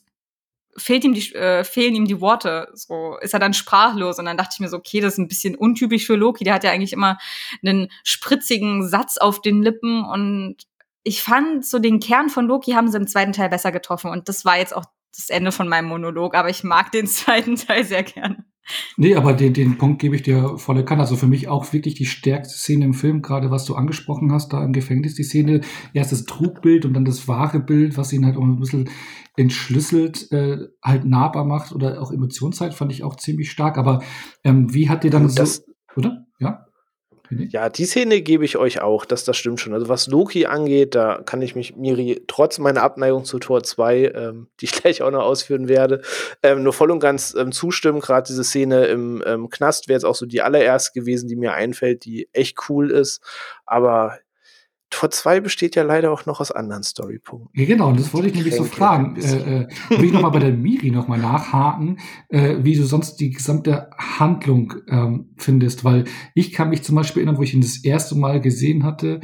fehlt 0.78 1.04
ihm 1.04 1.14
die, 1.14 1.34
äh, 1.36 1.64
fehlen 1.64 1.96
ihm 1.96 2.06
die 2.06 2.22
Worte. 2.22 2.70
So 2.74 3.18
ist 3.22 3.34
er 3.34 3.40
dann 3.40 3.54
sprachlos. 3.54 4.20
Und 4.20 4.26
dann 4.26 4.38
dachte 4.38 4.52
ich 4.54 4.60
mir 4.60 4.70
so, 4.70 4.78
okay, 4.78 5.00
das 5.00 5.14
ist 5.14 5.20
ein 5.20 5.28
bisschen 5.28 5.56
untypisch 5.56 6.06
für 6.06 6.16
Loki. 6.16 6.44
Der 6.44 6.54
hat 6.54 6.64
ja 6.64 6.72
eigentlich 6.72 6.94
immer 6.94 7.18
einen 7.64 7.90
spritzigen 8.04 8.88
Satz 8.88 9.18
auf 9.18 9.42
den 9.42 9.62
Lippen. 9.62 10.04
Und 10.04 10.58
ich 11.04 11.22
fand 11.22 11.66
so 11.66 11.80
den 11.80 12.00
Kern 12.00 12.30
von 12.30 12.48
Loki 12.48 12.72
haben 12.72 12.90
sie 12.90 12.98
im 12.98 13.08
zweiten 13.08 13.34
Teil 13.34 13.50
besser 13.50 13.72
getroffen. 13.72 14.12
Und 14.12 14.30
das 14.30 14.46
war 14.46 14.58
jetzt 14.58 14.76
auch 14.76 14.86
das 15.16 15.30
Ende 15.30 15.52
von 15.52 15.68
meinem 15.68 15.88
Monolog. 15.88 16.36
Aber 16.36 16.50
ich 16.50 16.64
mag 16.64 16.92
den 16.92 17.08
zweiten 17.08 17.56
Teil 17.56 17.84
sehr 17.84 18.04
gerne. 18.04 18.46
Nee, 18.96 19.16
aber 19.16 19.34
den, 19.34 19.54
den 19.54 19.78
Punkt 19.78 20.02
gebe 20.02 20.16
ich 20.16 20.24
dir 20.24 20.58
volle 20.58 20.86
Kanne. 20.86 21.02
Also 21.02 21.16
für 21.16 21.28
mich 21.28 21.48
auch 21.48 21.74
wirklich 21.74 21.96
die 21.96 22.06
stärkste 22.06 22.58
Szene 22.58 22.86
im 22.86 22.94
Film, 22.94 23.22
gerade 23.22 23.52
was 23.52 23.66
du 23.66 23.76
angesprochen 23.76 24.32
hast, 24.32 24.54
da 24.54 24.64
im 24.64 24.74
Gefängnis, 24.74 25.16
die 25.16 25.24
Szene, 25.24 25.62
erst 25.94 26.12
das 26.12 26.26
Trugbild 26.26 26.86
und 26.86 26.94
dann 26.94 27.06
das 27.06 27.28
wahre 27.28 27.60
Bild, 27.60 27.98
was 27.98 28.14
ihn 28.14 28.26
halt 28.26 28.38
auch 28.38 28.44
ein 28.44 28.60
bisschen 28.60 28.90
entschlüsselt, 29.36 30.32
äh, 30.32 30.58
halt 30.82 31.06
nahbar 31.06 31.46
macht 31.46 31.74
oder 31.74 32.02
auch 32.02 32.12
Emotionszeit, 32.12 32.74
fand 32.74 32.92
ich 32.92 33.04
auch 33.04 33.16
ziemlich 33.16 33.52
stark. 33.52 33.78
Aber 33.78 34.02
ähm, 34.44 34.74
wie 34.74 34.90
hat 34.90 35.04
dir 35.04 35.12
dann 35.12 35.34
das, 35.34 35.56
so, 35.56 35.64
oder? 35.98 36.26
Ja? 36.40 36.66
Ja, 37.50 37.70
die 37.70 37.86
Szene 37.86 38.22
gebe 38.22 38.46
ich 38.46 38.58
euch 38.58 38.82
auch, 38.82 39.06
dass 39.06 39.24
das 39.24 39.38
stimmt 39.38 39.60
schon. 39.60 39.74
Also 39.74 39.90
was 39.90 40.08
Loki 40.08 40.46
angeht, 40.46 40.96
da 40.96 41.22
kann 41.26 41.42
ich 41.42 41.56
mich 41.56 41.76
Miri 41.76 42.24
trotz 42.28 42.60
meiner 42.60 42.82
Abneigung 42.82 43.26
zu 43.26 43.40
Tor 43.40 43.64
2, 43.64 44.12
ähm, 44.16 44.48
die 44.60 44.66
ich 44.66 44.72
gleich 44.72 45.02
auch 45.02 45.12
noch 45.12 45.24
ausführen 45.24 45.68
werde, 45.68 46.02
ähm, 46.42 46.64
nur 46.64 46.74
voll 46.74 46.92
und 46.92 47.00
ganz 47.00 47.36
ähm, 47.38 47.52
zustimmen. 47.52 48.00
Gerade 48.00 48.28
diese 48.28 48.44
Szene 48.44 48.86
im 48.86 49.24
ähm, 49.26 49.50
Knast 49.50 49.88
wäre 49.88 49.98
jetzt 49.98 50.06
auch 50.06 50.16
so 50.16 50.26
die 50.26 50.42
allererste 50.42 51.00
gewesen, 51.00 51.28
die 51.28 51.36
mir 51.36 51.54
einfällt, 51.54 52.06
die 52.06 52.30
echt 52.34 52.58
cool 52.70 52.92
ist. 52.92 53.22
Aber 53.66 54.18
Tor 54.94 55.10
2 55.10 55.40
besteht 55.40 55.76
ja 55.76 55.84
leider 55.84 56.12
auch 56.12 56.26
noch 56.28 56.40
aus 56.40 56.52
anderen 56.52 56.84
Storypunkten. 56.84 57.50
Ja, 57.60 57.66
genau, 57.66 57.90
und 57.90 58.00
das 58.00 58.14
wollte 58.14 58.28
ich 58.28 58.36
nämlich 58.36 58.56
so 58.56 58.64
fragen. 58.64 59.16
Äh, 59.16 59.62
äh, 59.62 59.68
will 59.90 60.06
ich 60.06 60.14
nochmal 60.14 60.32
bei 60.32 60.40
der 60.40 60.52
Miri 60.52 60.92
nochmal 60.92 61.18
nachhaken, 61.18 61.98
äh, 62.30 62.58
wie 62.60 62.76
du 62.76 62.84
sonst 62.84 63.16
die 63.16 63.32
gesamte 63.32 63.90
Handlung 63.98 64.76
ähm, 64.88 65.34
findest, 65.38 65.84
weil 65.84 66.06
ich 66.36 66.52
kann 66.52 66.70
mich 66.70 66.84
zum 66.84 66.96
Beispiel 66.96 67.24
erinnern, 67.24 67.40
wo 67.40 67.44
ich 67.44 67.56
ihn 67.56 67.62
das 67.62 67.84
erste 67.84 68.16
Mal 68.16 68.40
gesehen 68.40 68.84
hatte, 68.84 69.22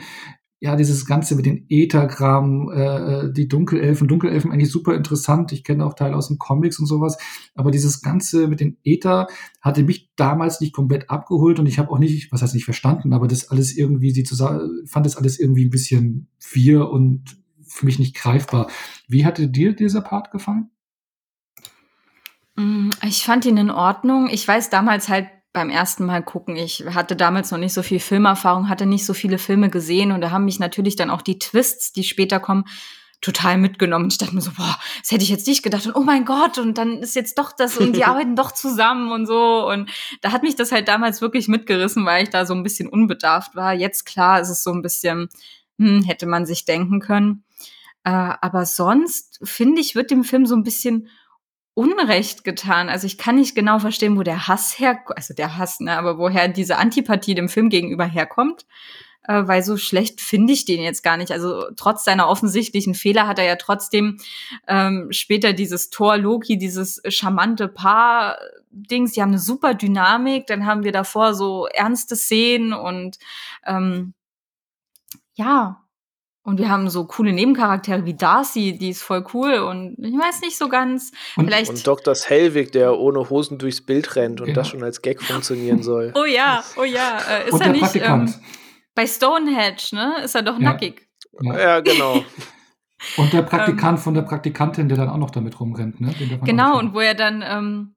ja, 0.61 0.75
dieses 0.75 1.05
Ganze 1.05 1.35
mit 1.35 1.45
den 1.45 1.65
Ethergramm, 1.69 2.69
äh, 2.69 2.81
äh, 3.27 3.33
die 3.33 3.47
Dunkelelfen, 3.47 4.09
Dunkelelfen 4.09 4.51
eigentlich 4.51 4.71
super 4.71 4.93
interessant. 4.93 5.53
Ich 5.53 5.63
kenne 5.63 5.85
auch 5.85 5.93
Teile 5.93 6.17
aus 6.17 6.27
den 6.27 6.37
Comics 6.37 6.79
und 6.79 6.85
sowas. 6.85 7.17
Aber 7.55 7.71
dieses 7.71 8.01
Ganze 8.01 8.47
mit 8.47 8.59
den 8.59 8.77
Äther 8.83 9.27
hatte 9.61 9.83
mich 9.83 10.11
damals 10.17 10.59
nicht 10.59 10.73
komplett 10.73 11.09
abgeholt 11.09 11.59
und 11.59 11.65
ich 11.65 11.79
habe 11.79 11.91
auch 11.91 11.99
nicht, 11.99 12.31
was 12.33 12.41
heißt 12.41 12.55
nicht 12.55 12.65
verstanden, 12.65 13.13
aber 13.13 13.27
das 13.29 13.49
alles 13.49 13.75
irgendwie, 13.75 14.11
sie 14.11 14.23
zusammen, 14.23 14.85
fand 14.85 15.05
das 15.05 15.15
alles 15.15 15.39
irgendwie 15.39 15.65
ein 15.65 15.69
bisschen 15.69 16.27
wir 16.51 16.89
und 16.89 17.37
für 17.65 17.85
mich 17.85 17.99
nicht 17.99 18.15
greifbar. 18.15 18.69
Wie 19.07 19.25
hatte 19.25 19.47
dir 19.47 19.73
dieser 19.73 20.01
Part 20.01 20.31
gefallen? 20.31 20.71
Mm, 22.55 22.89
ich 23.07 23.23
fand 23.23 23.45
ihn 23.45 23.57
in 23.57 23.71
Ordnung. 23.71 24.27
Ich 24.29 24.45
weiß 24.45 24.69
damals 24.69 25.07
halt 25.07 25.27
beim 25.53 25.69
ersten 25.69 26.05
Mal 26.05 26.23
gucken. 26.23 26.55
Ich 26.55 26.85
hatte 26.93 27.15
damals 27.15 27.51
noch 27.51 27.57
nicht 27.57 27.73
so 27.73 27.81
viel 27.81 27.99
Filmerfahrung, 27.99 28.69
hatte 28.69 28.85
nicht 28.85 29.05
so 29.05 29.13
viele 29.13 29.37
Filme 29.37 29.69
gesehen 29.69 30.11
und 30.11 30.21
da 30.21 30.31
haben 30.31 30.45
mich 30.45 30.59
natürlich 30.59 30.95
dann 30.95 31.09
auch 31.09 31.21
die 31.21 31.39
Twists, 31.39 31.91
die 31.91 32.03
später 32.03 32.39
kommen, 32.39 32.65
total 33.21 33.57
mitgenommen. 33.57 34.07
Ich 34.09 34.17
dachte 34.17 34.33
mir 34.33 34.41
so, 34.41 34.51
boah, 34.51 34.79
das 35.01 35.11
hätte 35.11 35.23
ich 35.23 35.29
jetzt 35.29 35.47
nicht 35.47 35.63
gedacht 35.63 35.85
und 35.87 35.95
oh 35.95 36.03
mein 36.03 36.23
Gott 36.23 36.57
und 36.57 36.77
dann 36.77 36.99
ist 36.99 37.15
jetzt 37.15 37.37
doch 37.37 37.51
das 37.51 37.77
und 37.77 37.93
die 37.93 38.03
arbeiten 38.05 38.35
doch 38.35 38.51
zusammen 38.51 39.11
und 39.11 39.25
so 39.25 39.67
und 39.67 39.89
da 40.21 40.31
hat 40.31 40.43
mich 40.43 40.55
das 40.55 40.71
halt 40.71 40.87
damals 40.87 41.19
wirklich 41.21 41.47
mitgerissen, 41.47 42.05
weil 42.05 42.23
ich 42.23 42.29
da 42.29 42.45
so 42.45 42.53
ein 42.53 42.63
bisschen 42.63 42.87
unbedarft 42.87 43.55
war. 43.55 43.73
Jetzt 43.73 44.05
klar 44.05 44.39
ist 44.39 44.49
es 44.49 44.63
so 44.63 44.71
ein 44.71 44.81
bisschen, 44.81 45.29
hm, 45.79 46.03
hätte 46.03 46.27
man 46.27 46.45
sich 46.45 46.65
denken 46.65 46.99
können. 46.99 47.43
Äh, 48.03 48.11
aber 48.11 48.65
sonst 48.65 49.39
finde 49.43 49.81
ich, 49.81 49.95
wird 49.95 50.11
dem 50.11 50.23
Film 50.23 50.45
so 50.45 50.55
ein 50.55 50.63
bisschen 50.63 51.09
Unrecht 51.73 52.43
getan. 52.43 52.89
Also 52.89 53.07
ich 53.07 53.17
kann 53.17 53.35
nicht 53.35 53.55
genau 53.55 53.79
verstehen, 53.79 54.17
wo 54.17 54.23
der 54.23 54.47
Hass 54.47 54.79
her, 54.79 54.99
also 55.15 55.33
der 55.33 55.57
Hass, 55.57 55.79
ne, 55.79 55.97
aber 55.97 56.17
woher 56.17 56.47
diese 56.47 56.77
Antipathie 56.77 57.35
dem 57.35 57.49
Film 57.49 57.69
gegenüber 57.69 58.05
herkommt. 58.05 58.65
Äh, 59.23 59.47
weil 59.47 59.63
so 59.63 59.77
schlecht 59.77 60.21
finde 60.21 60.53
ich 60.53 60.65
den 60.65 60.81
jetzt 60.81 61.03
gar 61.03 61.15
nicht. 61.17 61.31
Also 61.31 61.65
trotz 61.75 62.03
seiner 62.03 62.27
offensichtlichen 62.29 62.95
Fehler 62.95 63.27
hat 63.27 63.37
er 63.37 63.45
ja 63.45 63.57
trotzdem 63.57 64.17
ähm, 64.67 65.09
später 65.11 65.53
dieses 65.53 65.89
Tor 65.89 66.17
Loki, 66.17 66.57
dieses 66.57 67.01
charmante 67.07 67.67
Paar 67.67 68.39
Dings, 68.71 69.13
die 69.13 69.21
haben 69.21 69.29
eine 69.29 69.39
super 69.39 69.73
Dynamik, 69.73 70.47
dann 70.47 70.65
haben 70.65 70.83
wir 70.83 70.91
davor 70.91 71.33
so 71.33 71.67
ernste 71.67 72.15
Szenen 72.15 72.73
und 72.73 73.17
ähm, 73.65 74.13
ja, 75.35 75.83
und 76.49 76.57
wir 76.57 76.69
haben 76.69 76.89
so 76.89 77.05
coole 77.05 77.31
Nebencharaktere 77.31 78.05
wie 78.05 78.15
Darcy, 78.15 78.75
die 78.77 78.89
ist 78.89 79.03
voll 79.03 79.23
cool 79.33 79.53
und 79.59 79.95
ich 79.99 80.13
weiß 80.13 80.41
nicht 80.41 80.57
so 80.57 80.67
ganz. 80.67 81.11
Und, 81.35 81.45
vielleicht 81.45 81.69
und 81.69 81.85
Dr. 81.85 82.15
Hellwig, 82.15 82.71
der 82.71 82.97
ohne 82.97 83.29
Hosen 83.29 83.59
durchs 83.59 83.81
Bild 83.81 84.15
rennt 84.15 84.41
und 84.41 84.47
genau. 84.47 84.55
das 84.59 84.67
schon 84.67 84.83
als 84.83 85.01
Gag 85.01 85.21
funktionieren 85.21 85.83
soll. 85.83 86.13
Oh 86.19 86.25
ja, 86.25 86.63
oh 86.75 86.83
ja. 86.83 87.19
Äh, 87.29 87.47
ist 87.47 87.53
und 87.53 87.61
er 87.61 87.69
nicht 87.69 87.95
ähm, 87.95 88.33
bei 88.95 89.05
Stonehenge, 89.05 89.77
ne? 89.91 90.15
Ist 90.23 90.35
er 90.35 90.41
doch 90.41 90.59
ja. 90.59 90.71
nackig. 90.71 91.07
Ja, 91.41 91.59
ja 91.59 91.79
genau. 91.79 92.23
und 93.17 93.31
der 93.31 93.43
Praktikant 93.43 93.99
ähm, 93.99 94.03
von 94.03 94.13
der 94.15 94.23
Praktikantin, 94.23 94.89
der 94.89 94.97
dann 94.97 95.09
auch 95.09 95.17
noch 95.17 95.29
damit 95.29 95.59
rumrennt, 95.59 96.01
ne? 96.01 96.13
Genau, 96.43 96.79
und 96.79 96.93
wo 96.93 96.99
er 96.99 97.13
dann 97.13 97.43
ähm, 97.47 97.95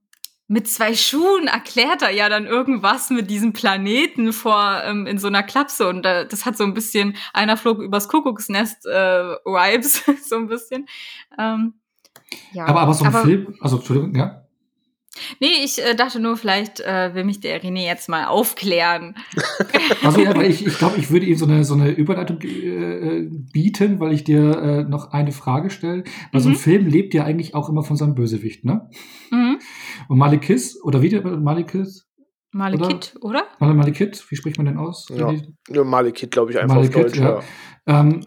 mit 0.53 0.69
zwei 0.69 0.95
Schuhen 0.95 1.47
erklärt 1.47 2.03
er 2.03 2.11
ja 2.11 2.29
dann 2.29 2.47
irgendwas 2.47 3.09
mit 3.09 3.31
diesem 3.31 3.55
Planeten 3.55 4.35
vor 4.35 4.83
ähm, 4.85 5.07
in 5.07 5.17
so 5.17 5.29
einer 5.29 5.43
Klapse 5.43 5.89
und 5.89 6.05
äh, 6.05 6.29
das 6.29 6.45
hat 6.45 6.59
so 6.59 6.65
ein 6.65 6.75
bisschen 6.75 7.17
einer 7.33 7.57
flog 7.57 7.81
übers 7.81 8.07
Kuckucksnest 8.07 8.85
äh, 8.85 8.91
Vibes 9.47 10.05
so 10.29 10.37
ein 10.37 10.49
bisschen. 10.49 10.87
Ähm, 11.39 11.75
ja. 12.53 12.67
Aber 12.67 12.83
aber 12.83 12.93
so 12.93 13.05
ein 13.05 13.15
aber, 13.15 13.25
Film, 13.25 13.55
also 13.61 13.79
Entschuldigung, 13.79 14.15
ja. 14.15 14.43
Nee, 15.41 15.65
ich 15.65 15.83
äh, 15.83 15.95
dachte 15.95 16.21
nur, 16.21 16.37
vielleicht 16.37 16.81
äh, 16.81 17.15
will 17.15 17.25
mich 17.25 17.41
der 17.41 17.63
René 17.63 17.85
jetzt 17.87 18.09
mal 18.09 18.27
aufklären. 18.27 19.15
Also 20.03 20.21
ja, 20.21 20.35
weil 20.35 20.51
ich, 20.51 20.67
ich 20.67 20.79
glaube, 20.79 20.99
ich 20.99 21.11
würde 21.11 21.27
ihm 21.27 21.37
so 21.37 21.45
eine, 21.45 21.65
so 21.65 21.75
eine 21.75 21.91
Überleitung 21.91 22.41
äh, 22.41 23.29
bieten, 23.53 24.01
weil 24.01 24.13
ich 24.13 24.25
dir 24.25 24.59
äh, 24.59 24.83
noch 24.83 25.13
eine 25.13 25.31
Frage 25.31 25.71
stelle. 25.71 26.03
Weil 26.33 26.41
mhm. 26.41 26.43
so 26.43 26.49
ein 26.49 26.53
mhm. 26.55 26.59
Film 26.59 26.87
lebt 26.89 27.15
ja 27.15 27.25
eigentlich 27.25 27.55
auch 27.55 27.69
immer 27.69 27.85
von 27.85 27.97
seinem 27.97 28.15
Bösewicht, 28.15 28.65
ne? 28.65 28.91
Mhm. 29.31 29.52
Und 30.09 30.19
Malikis, 30.19 30.83
oder 30.83 31.03
wie 31.03 31.09
der 31.09 31.23
Malikis? 31.23 32.09
Malikit, 32.53 33.15
oder? 33.21 33.47
oder? 33.61 33.75
Malikit, 33.75 34.25
wie 34.31 34.37
spricht 34.37 34.59
man 34.59 34.67
denn 34.67 34.77
aus? 34.77 35.09
Ja, 35.11 35.35
ja 35.71 35.85
Malikit, 35.85 36.31
glaube 36.31 36.53
ich, 36.53 36.59
einfach 36.59 36.77
Malikit, 36.77 36.97
auf 36.97 37.03
Deutsch, 37.03 37.19
ja. 37.19 37.41
ja. 37.87 38.01
Ähm, 38.01 38.27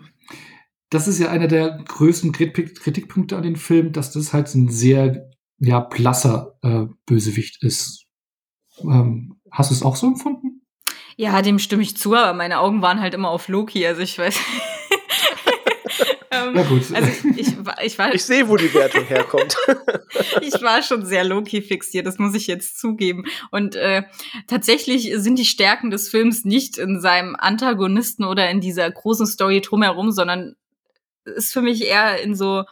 das 0.90 1.08
ist 1.08 1.20
ja 1.20 1.30
einer 1.30 1.48
der 1.48 1.84
größten 1.88 2.32
Kritikpunkte 2.32 3.38
an 3.38 3.44
den 3.44 3.56
Film, 3.56 3.92
dass 3.92 4.12
das 4.12 4.34
halt 4.34 4.54
ein 4.56 4.70
sehr 4.70 5.30
ja, 5.60 5.80
blasser 5.80 6.58
äh, 6.62 6.86
Bösewicht 7.06 7.64
ist. 7.64 8.06
Ähm, 8.82 9.40
hast 9.52 9.72
du 9.72 9.76
es 9.76 9.84
auch 9.84 9.96
so 9.96 10.08
empfunden? 10.08 10.62
Ja, 11.18 11.42
dem 11.42 11.60
stimme 11.60 11.84
ich 11.84 11.96
zu, 11.96 12.14
aber 12.14 12.34
meine 12.34 12.60
Augen 12.60 12.82
waren 12.82 13.00
halt 13.00 13.14
immer 13.14 13.30
auf 13.30 13.48
Loki, 13.48 13.86
also 13.86 14.02
ich 14.02 14.18
weiß. 14.18 14.40
Ähm, 16.54 16.68
gut. 16.68 16.84
Also 16.94 17.10
ich, 17.38 17.48
ich, 17.84 17.98
war, 17.98 18.14
ich 18.14 18.24
sehe, 18.24 18.48
wo 18.48 18.58
die 18.58 18.74
Wertung 18.74 19.04
herkommt. 19.06 19.56
ich 20.42 20.62
war 20.62 20.82
schon 20.84 21.06
sehr 21.06 21.24
Loki 21.24 21.62
fixiert, 21.62 22.06
das 22.06 22.18
muss 22.18 22.36
ich 22.36 22.48
jetzt 22.48 22.80
zugeben. 22.80 23.26
Und 23.52 23.76
äh, 23.76 24.04
tatsächlich 24.48 25.12
sind 25.16 25.40
die 25.40 25.46
Stärken 25.46 25.90
des 25.90 26.10
Films 26.10 26.46
nicht 26.46 26.78
in 26.78 27.02
seinem 27.02 27.36
Antagonisten 27.36 28.24
oder 28.24 28.50
in 28.50 28.62
dieser 28.62 28.90
großen 28.90 29.28
Story 29.28 29.62
drumherum, 29.62 30.12
sondern 30.12 30.56
ist 31.24 31.54
für 31.54 31.62
mich 31.62 31.86
eher 31.86 32.22
in 32.22 32.36
so 32.36 32.64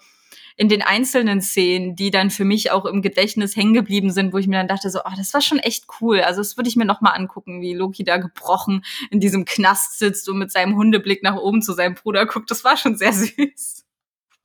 in 0.55 0.69
den 0.69 0.81
einzelnen 0.81 1.41
Szenen, 1.41 1.95
die 1.95 2.11
dann 2.11 2.29
für 2.29 2.45
mich 2.45 2.71
auch 2.71 2.85
im 2.85 3.01
Gedächtnis 3.01 3.55
hängen 3.55 3.73
geblieben 3.73 4.11
sind, 4.11 4.33
wo 4.33 4.37
ich 4.37 4.47
mir 4.47 4.57
dann 4.57 4.67
dachte 4.67 4.89
so, 4.89 4.99
oh, 4.99 5.11
das 5.17 5.33
war 5.33 5.41
schon 5.41 5.59
echt 5.59 5.85
cool. 6.01 6.21
Also 6.21 6.41
das 6.41 6.57
würde 6.57 6.69
ich 6.69 6.75
mir 6.75 6.85
noch 6.85 7.01
mal 7.01 7.11
angucken, 7.11 7.61
wie 7.61 7.73
Loki 7.73 8.03
da 8.03 8.17
gebrochen 8.17 8.83
in 9.11 9.19
diesem 9.19 9.45
Knast 9.45 9.99
sitzt 9.99 10.29
und 10.29 10.37
mit 10.37 10.51
seinem 10.51 10.75
Hundeblick 10.75 11.23
nach 11.23 11.35
oben 11.35 11.61
zu 11.61 11.73
seinem 11.73 11.95
Bruder 11.95 12.25
guckt. 12.25 12.51
Das 12.51 12.63
war 12.63 12.77
schon 12.77 12.95
sehr 12.95 13.13
süß. 13.13 13.85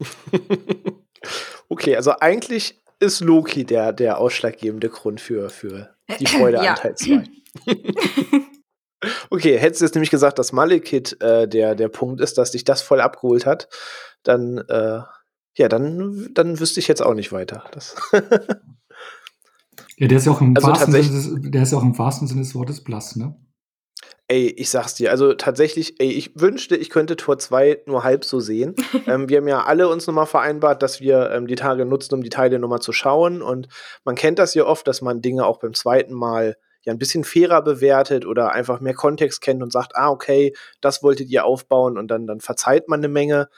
okay, 1.68 1.96
also 1.96 2.12
eigentlich 2.20 2.80
ist 3.00 3.20
Loki 3.20 3.64
der, 3.64 3.92
der 3.92 4.18
ausschlaggebende 4.18 4.88
Grund 4.88 5.20
für, 5.20 5.50
für 5.50 5.94
die 6.18 6.26
Freude 6.26 6.60
an 6.68 6.76
Teil 6.76 6.94
2. 6.96 7.24
okay, 9.30 9.58
hättest 9.58 9.80
du 9.80 9.84
jetzt 9.84 9.94
nämlich 9.94 10.10
gesagt, 10.10 10.38
dass 10.38 10.52
Malekith 10.52 11.20
äh, 11.20 11.46
der, 11.48 11.74
der 11.74 11.88
Punkt 11.88 12.20
ist, 12.20 12.38
dass 12.38 12.52
dich 12.52 12.64
das 12.64 12.82
voll 12.82 13.00
abgeholt 13.00 13.46
hat, 13.46 13.68
dann 14.22 14.58
äh, 14.58 15.00
ja, 15.54 15.68
dann, 15.68 16.28
dann 16.34 16.60
wüsste 16.60 16.80
ich 16.80 16.88
jetzt 16.88 17.02
auch 17.02 17.14
nicht 17.14 17.32
weiter. 17.32 17.64
Das 17.72 17.96
ja, 19.96 20.06
der 20.06 20.18
ist 20.18 20.26
ja 20.26 20.32
auch 20.32 20.40
im 20.40 20.56
also 20.56 20.68
wahrsten 20.68 20.92
Sinne 20.92 21.08
des, 21.08 21.50
der 21.50 21.62
ist 21.62 21.72
ja 21.72 21.78
auch 21.78 21.82
im 21.82 21.98
wahrsten 21.98 22.28
Sinne 22.28 22.42
des 22.42 22.54
Wortes 22.54 22.82
blass, 22.82 23.16
ne? 23.16 23.34
Ey, 24.30 24.48
ich 24.50 24.68
sag's 24.68 24.94
dir, 24.94 25.10
also 25.10 25.32
tatsächlich, 25.32 25.98
ey, 26.00 26.10
ich 26.10 26.38
wünschte, 26.38 26.76
ich 26.76 26.90
könnte 26.90 27.16
Tor 27.16 27.38
2 27.38 27.84
nur 27.86 28.04
halb 28.04 28.26
so 28.26 28.40
sehen. 28.40 28.74
ähm, 29.06 29.30
wir 29.30 29.38
haben 29.38 29.48
ja 29.48 29.64
alle 29.64 29.88
uns 29.88 30.06
nochmal 30.06 30.26
vereinbart, 30.26 30.82
dass 30.82 31.00
wir 31.00 31.30
ähm, 31.30 31.46
die 31.46 31.54
Tage 31.54 31.86
nutzen, 31.86 32.14
um 32.14 32.22
die 32.22 32.28
Teile 32.28 32.58
nochmal 32.58 32.80
zu 32.80 32.92
schauen. 32.92 33.40
Und 33.40 33.68
man 34.04 34.16
kennt 34.16 34.38
das 34.38 34.52
ja 34.52 34.66
oft, 34.66 34.86
dass 34.86 35.00
man 35.00 35.22
Dinge 35.22 35.46
auch 35.46 35.60
beim 35.60 35.72
zweiten 35.72 36.12
Mal 36.12 36.56
ja 36.82 36.92
ein 36.92 36.98
bisschen 36.98 37.24
fairer 37.24 37.62
bewertet 37.62 38.26
oder 38.26 38.52
einfach 38.52 38.80
mehr 38.80 38.92
Kontext 38.92 39.40
kennt 39.40 39.62
und 39.62 39.72
sagt, 39.72 39.96
ah, 39.96 40.10
okay, 40.10 40.54
das 40.82 41.02
wolltet 41.02 41.30
ihr 41.30 41.46
aufbauen 41.46 41.96
und 41.96 42.08
dann, 42.08 42.26
dann 42.26 42.40
verzeiht 42.40 42.86
man 42.86 43.00
eine 43.00 43.08
Menge. 43.08 43.48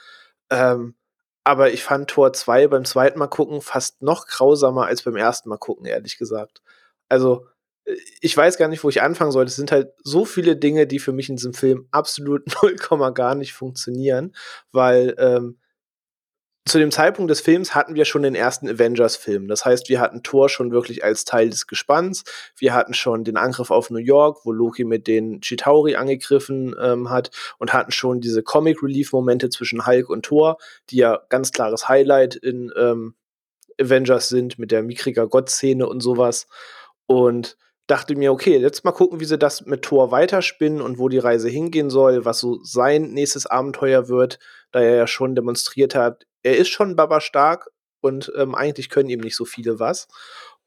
Ähm, 0.49 0.95
aber 1.43 1.71
ich 1.71 1.83
fand 1.83 2.09
Tor 2.09 2.33
2 2.33 2.67
beim 2.67 2.85
zweiten 2.85 3.19
Mal 3.19 3.27
gucken 3.27 3.61
fast 3.61 4.01
noch 4.01 4.27
grausamer 4.27 4.85
als 4.85 5.03
beim 5.03 5.15
ersten 5.15 5.49
Mal 5.49 5.57
gucken, 5.57 5.85
ehrlich 5.85 6.17
gesagt. 6.17 6.61
Also, 7.09 7.47
äh, 7.85 7.95
ich 8.21 8.35
weiß 8.35 8.57
gar 8.57 8.67
nicht, 8.67 8.83
wo 8.83 8.89
ich 8.89 9.01
anfangen 9.01 9.31
soll. 9.31 9.45
Es 9.45 9.55
sind 9.55 9.71
halt 9.71 9.93
so 10.03 10.25
viele 10.25 10.55
Dinge, 10.55 10.87
die 10.87 10.99
für 10.99 11.13
mich 11.13 11.29
in 11.29 11.37
diesem 11.37 11.53
Film 11.53 11.87
absolut 11.91 12.43
0, 12.63 12.75
gar 13.13 13.35
nicht 13.35 13.53
funktionieren, 13.53 14.35
weil 14.71 15.15
ähm, 15.17 15.57
zu 16.65 16.77
dem 16.77 16.91
Zeitpunkt 16.91 17.31
des 17.31 17.41
Films 17.41 17.73
hatten 17.73 17.95
wir 17.95 18.05
schon 18.05 18.21
den 18.21 18.35
ersten 18.35 18.69
Avengers-Film. 18.69 19.47
Das 19.47 19.65
heißt, 19.65 19.89
wir 19.89 19.99
hatten 19.99 20.21
Thor 20.21 20.47
schon 20.47 20.71
wirklich 20.71 21.03
als 21.03 21.25
Teil 21.25 21.49
des 21.49 21.65
Gespanns. 21.65 22.23
Wir 22.55 22.73
hatten 22.73 22.93
schon 22.93 23.23
den 23.23 23.35
Angriff 23.35 23.71
auf 23.71 23.89
New 23.89 23.97
York, 23.97 24.45
wo 24.45 24.51
Loki 24.51 24.83
mit 24.83 25.07
den 25.07 25.41
Chitauri 25.41 25.95
angegriffen 25.95 26.75
ähm, 26.79 27.09
hat 27.09 27.31
und 27.57 27.73
hatten 27.73 27.91
schon 27.91 28.21
diese 28.21 28.43
Comic-Relief-Momente 28.43 29.49
zwischen 29.49 29.87
Hulk 29.87 30.09
und 30.09 30.23
Thor, 30.23 30.57
die 30.91 30.97
ja 30.97 31.21
ganz 31.29 31.51
klares 31.51 31.89
Highlight 31.89 32.35
in 32.35 32.71
ähm, 32.77 33.15
Avengers 33.79 34.29
sind, 34.29 34.59
mit 34.59 34.71
der 34.71 34.83
mickriger 34.83 35.27
Gott-Szene 35.27 35.87
und 35.87 36.01
sowas. 36.01 36.45
Und 37.07 37.57
dachte 37.87 38.15
mir, 38.15 38.31
okay, 38.31 38.57
jetzt 38.57 38.85
mal 38.85 38.91
gucken, 38.91 39.19
wie 39.19 39.25
sie 39.25 39.39
das 39.39 39.65
mit 39.65 39.81
Thor 39.81 40.11
weiterspinnen 40.11 40.79
und 40.79 40.99
wo 40.99 41.09
die 41.09 41.17
Reise 41.17 41.49
hingehen 41.49 41.89
soll, 41.89 42.23
was 42.23 42.39
so 42.39 42.59
sein 42.63 43.11
nächstes 43.11 43.47
Abenteuer 43.47 44.07
wird, 44.07 44.37
da 44.71 44.79
er 44.79 44.95
ja 44.95 45.07
schon 45.07 45.35
demonstriert 45.35 45.95
hat, 45.95 46.25
er 46.43 46.57
ist 46.57 46.69
schon 46.69 46.95
Baba 46.95 47.21
stark 47.21 47.69
und 48.01 48.31
ähm, 48.35 48.55
eigentlich 48.55 48.89
können 48.89 49.09
ihm 49.09 49.19
nicht 49.19 49.35
so 49.35 49.45
viele 49.45 49.79
was. 49.79 50.07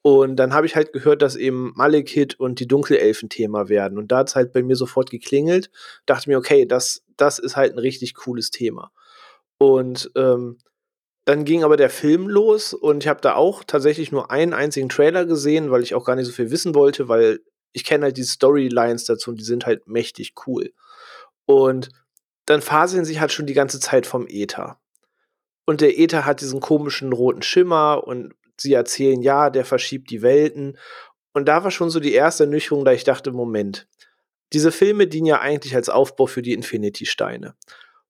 Und 0.03 0.37
dann 0.37 0.53
habe 0.53 0.67
ich 0.67 0.77
halt 0.77 0.93
gehört, 0.93 1.23
dass 1.23 1.35
eben 1.35 1.73
Malekith 1.77 2.35
und 2.39 2.61
die 2.61 2.69
Dunkelelfen 2.69 3.31
Thema 3.31 3.71
werden. 3.71 3.97
Und 3.97 4.13
da 4.13 4.19
hat 4.19 4.29
es 4.29 4.37
halt 4.37 4.53
bei 4.53 4.63
mir 4.63 4.77
sofort 4.77 5.11
geklingelt. 5.11 5.71
Dachte 6.05 6.29
mir, 6.29 6.37
okay, 6.37 6.67
das, 6.67 7.03
das 7.17 7.39
ist 7.39 7.57
halt 7.57 7.73
ein 7.73 7.79
richtig 7.79 8.15
cooles 8.15 8.51
Thema. 8.51 8.93
Und 9.57 10.11
ähm, 10.15 10.59
dann 11.25 11.47
ging 11.47 11.65
aber 11.65 11.79
der 11.79 11.89
Film 11.89 12.29
los 12.29 12.75
und 12.75 13.03
ich 13.03 13.09
habe 13.09 13.23
da 13.23 13.35
auch 13.35 13.65
tatsächlich 13.65 14.13
nur 14.13 14.31
einen 14.31 14.53
einzigen 14.53 14.91
Trailer 14.91 15.25
gesehen, 15.25 15.71
weil 15.71 15.83
ich 15.83 15.95
auch 15.95 16.05
gar 16.05 16.17
nicht 16.17 16.27
so 16.27 16.33
viel 16.33 16.51
wissen 16.51 16.75
wollte, 16.75 17.09
weil 17.09 17.41
ich 17.73 17.85
kenne 17.85 18.05
halt 18.05 18.19
die 18.19 18.25
Storylines 18.25 19.05
dazu 19.05 19.31
und 19.31 19.41
die 19.41 19.45
sind 19.45 19.65
halt 19.65 19.87
mächtig 19.87 20.35
cool. 20.47 20.73
Und 21.47 21.89
dann 22.45 22.61
faseln 22.61 23.07
sich 23.07 23.21
halt 23.21 23.33
schon 23.33 23.47
die 23.47 23.55
ganze 23.55 23.81
Zeit 23.81 24.07
vom 24.07 24.27
Äther. 24.29 24.79
Und 25.67 25.81
der 25.81 25.99
Äther 25.99 26.25
hat 26.27 26.41
diesen 26.41 26.61
komischen 26.61 27.13
roten 27.13 27.43
Schimmer 27.43 28.05
und 28.07 28.35
sie 28.59 28.73
erzählen, 28.73 29.23
ja, 29.23 29.51
der 29.51 29.65
verschiebt 29.65 30.11
die 30.11 30.23
Welten. 30.23 30.79
Und 31.33 31.47
da 31.47 31.65
war 31.65 31.71
schon 31.71 31.91
so 31.91 32.01
die 32.01 32.13
erste 32.13 32.45
Ernüchterung, 32.45 32.85
da 32.85 32.93
ich 32.93 33.05
dachte, 33.05 33.33
Moment, 33.33 33.89
diese 34.53 34.71
Filme 34.71 35.07
dienen 35.07 35.27
ja 35.27 35.41
eigentlich 35.41 35.75
als 35.75 35.89
Aufbau 35.89 36.27
für 36.27 36.43
die 36.43 36.53
Infinity-Steine. 36.53 37.57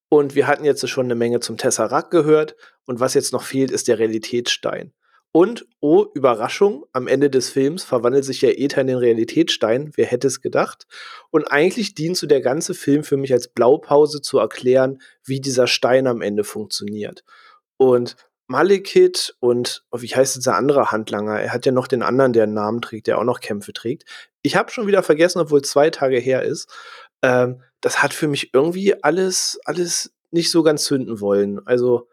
Und 0.08 0.34
wir 0.34 0.46
hatten 0.46 0.64
jetzt 0.64 0.86
schon 0.88 1.06
eine 1.06 1.14
Menge 1.14 1.40
zum 1.40 1.56
Tesseract 1.56 2.10
gehört. 2.10 2.56
Und 2.86 3.00
was 3.00 3.14
jetzt 3.14 3.32
noch 3.32 3.42
fehlt, 3.42 3.70
ist 3.70 3.88
der 3.88 3.98
Realitätsstein. 3.98 4.92
Und, 5.36 5.66
oh, 5.80 6.06
Überraschung, 6.14 6.86
am 6.92 7.08
Ende 7.08 7.28
des 7.28 7.50
Films 7.50 7.82
verwandelt 7.82 8.24
sich 8.24 8.40
ja 8.40 8.50
Ether 8.50 8.82
in 8.82 8.86
den 8.86 8.98
Realitätsstein. 8.98 9.90
Wer 9.96 10.06
hätte 10.06 10.28
es 10.28 10.40
gedacht? 10.40 10.86
Und 11.32 11.50
eigentlich 11.50 11.96
dient 11.96 12.16
so 12.16 12.28
der 12.28 12.40
ganze 12.40 12.72
Film 12.72 13.02
für 13.02 13.16
mich 13.16 13.32
als 13.32 13.48
Blaupause 13.48 14.22
zu 14.22 14.38
erklären, 14.38 15.02
wie 15.24 15.40
dieser 15.40 15.66
Stein 15.66 16.06
am 16.06 16.22
Ende 16.22 16.44
funktioniert. 16.44 17.24
Und 17.78 18.14
Malekith 18.46 19.34
und 19.40 19.84
oh, 19.90 20.02
wie 20.02 20.14
heißt 20.14 20.36
jetzt 20.36 20.46
der 20.46 20.54
andere 20.54 20.92
Handlanger? 20.92 21.40
Er 21.40 21.52
hat 21.52 21.66
ja 21.66 21.72
noch 21.72 21.88
den 21.88 22.04
anderen, 22.04 22.32
der 22.32 22.44
einen 22.44 22.54
Namen 22.54 22.80
trägt, 22.80 23.08
der 23.08 23.18
auch 23.18 23.24
noch 23.24 23.40
Kämpfe 23.40 23.72
trägt. 23.72 24.04
Ich 24.42 24.54
habe 24.54 24.70
schon 24.70 24.86
wieder 24.86 25.02
vergessen, 25.02 25.40
obwohl 25.40 25.62
zwei 25.62 25.90
Tage 25.90 26.18
her 26.18 26.44
ist. 26.44 26.72
Ähm, 27.22 27.60
das 27.80 28.04
hat 28.04 28.14
für 28.14 28.28
mich 28.28 28.54
irgendwie 28.54 29.02
alles, 29.02 29.58
alles 29.64 30.14
nicht 30.30 30.52
so 30.52 30.62
ganz 30.62 30.84
zünden 30.84 31.20
wollen. 31.20 31.66
Also 31.66 32.06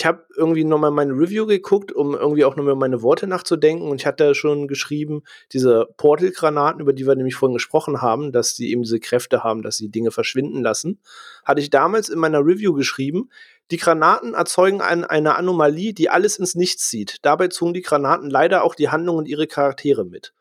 ich 0.00 0.06
habe 0.06 0.24
irgendwie 0.34 0.64
nochmal 0.64 0.90
meine 0.90 1.12
Review 1.12 1.44
geguckt, 1.44 1.92
um 1.92 2.14
irgendwie 2.14 2.46
auch 2.46 2.56
nochmal 2.56 2.74
meine 2.74 3.02
Worte 3.02 3.26
nachzudenken. 3.26 3.86
Und 3.90 4.00
ich 4.00 4.06
hatte 4.06 4.34
schon 4.34 4.66
geschrieben, 4.66 5.24
diese 5.52 5.88
Portal-Granaten, 5.98 6.80
über 6.80 6.94
die 6.94 7.06
wir 7.06 7.14
nämlich 7.16 7.34
vorhin 7.34 7.52
gesprochen 7.52 8.00
haben, 8.00 8.32
dass 8.32 8.56
sie 8.56 8.70
eben 8.70 8.82
diese 8.82 8.98
Kräfte 8.98 9.44
haben, 9.44 9.60
dass 9.60 9.76
sie 9.76 9.90
Dinge 9.90 10.10
verschwinden 10.10 10.62
lassen, 10.62 11.00
hatte 11.44 11.60
ich 11.60 11.68
damals 11.68 12.08
in 12.08 12.18
meiner 12.18 12.38
Review 12.38 12.72
geschrieben, 12.72 13.28
die 13.70 13.76
Granaten 13.76 14.32
erzeugen 14.32 14.80
ein, 14.80 15.04
eine 15.04 15.34
Anomalie, 15.34 15.92
die 15.92 16.08
alles 16.08 16.38
ins 16.38 16.54
Nichts 16.54 16.88
zieht. 16.88 17.18
Dabei 17.20 17.48
zogen 17.48 17.74
die 17.74 17.82
Granaten 17.82 18.30
leider 18.30 18.64
auch 18.64 18.74
die 18.74 18.88
Handlung 18.88 19.18
und 19.18 19.28
ihre 19.28 19.48
Charaktere 19.48 20.06
mit. 20.06 20.32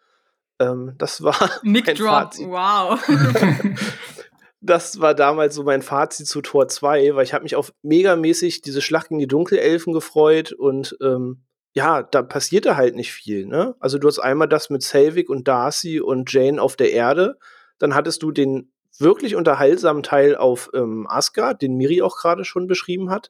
Ähm, 0.60 0.94
das 0.98 1.22
war 1.22 1.38
Mic 1.64 1.94
Drop, 1.96 2.08
Fazit. 2.08 2.48
wow. 2.48 2.98
das 4.62 5.00
war 5.00 5.16
damals 5.16 5.56
so 5.56 5.64
mein 5.64 5.82
Fazit 5.82 6.28
zu 6.28 6.42
Tor 6.42 6.68
2, 6.68 7.16
weil 7.16 7.24
ich 7.24 7.34
habe 7.34 7.44
mich 7.44 7.56
auf 7.56 7.74
megamäßig 7.82 8.62
diese 8.62 8.82
Schlacht 8.82 9.10
gegen 9.10 9.20
die 9.20 9.28
Dunkelelfen 9.28 9.94
gefreut 9.94 10.52
und 10.52 10.98
ähm, 11.02 11.44
ja, 11.74 12.04
da 12.04 12.24
passierte 12.24 12.76
halt 12.76 12.96
nicht 12.96 13.14
viel. 13.14 13.46
Ne? 13.46 13.76
Also 13.80 13.98
du 14.00 14.08
hast 14.08 14.20
einmal 14.20 14.50
das 14.50 14.70
mit 14.70 14.84
Selvig 14.84 15.30
und 15.30 15.48
Darcy 15.48 16.02
und 16.02 16.32
Jane 16.32 16.62
auf 16.62 16.76
der 16.76 16.92
Erde, 16.92 17.38
dann 17.78 17.96
hattest 17.96 18.22
du 18.24 18.32
den 18.32 18.72
wirklich 18.98 19.36
unterhaltsamen 19.36 20.04
Teil 20.04 20.36
auf 20.36 20.70
ähm, 20.74 21.08
Asgard, 21.08 21.62
den 21.62 21.76
Miri 21.76 22.02
auch 22.02 22.18
gerade 22.18 22.44
schon 22.44 22.68
beschrieben 22.68 23.10
hat. 23.10 23.30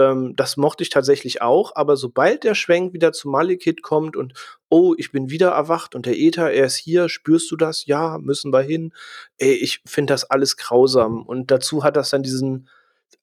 Ähm, 0.00 0.34
das 0.36 0.56
mochte 0.56 0.82
ich 0.82 0.88
tatsächlich 0.88 1.42
auch, 1.42 1.72
aber 1.76 1.96
sobald 1.96 2.44
der 2.44 2.54
Schwenk 2.54 2.92
wieder 2.92 3.12
zu 3.12 3.28
Malekith 3.28 3.82
kommt 3.82 4.16
und 4.16 4.34
oh, 4.68 4.94
ich 4.96 5.12
bin 5.12 5.30
wieder 5.30 5.50
erwacht 5.50 5.94
und 5.94 6.06
der 6.06 6.18
Äther, 6.18 6.50
er 6.50 6.66
ist 6.66 6.76
hier, 6.76 7.08
spürst 7.08 7.50
du 7.50 7.56
das? 7.56 7.86
Ja, 7.86 8.18
müssen 8.18 8.52
wir 8.52 8.60
hin. 8.60 8.92
Ey, 9.38 9.52
ich 9.52 9.82
finde 9.86 10.14
das 10.14 10.30
alles 10.30 10.56
grausam. 10.56 11.22
Und 11.22 11.50
dazu 11.50 11.84
hat 11.84 11.96
das 11.96 12.10
dann 12.10 12.22
diesen, 12.22 12.68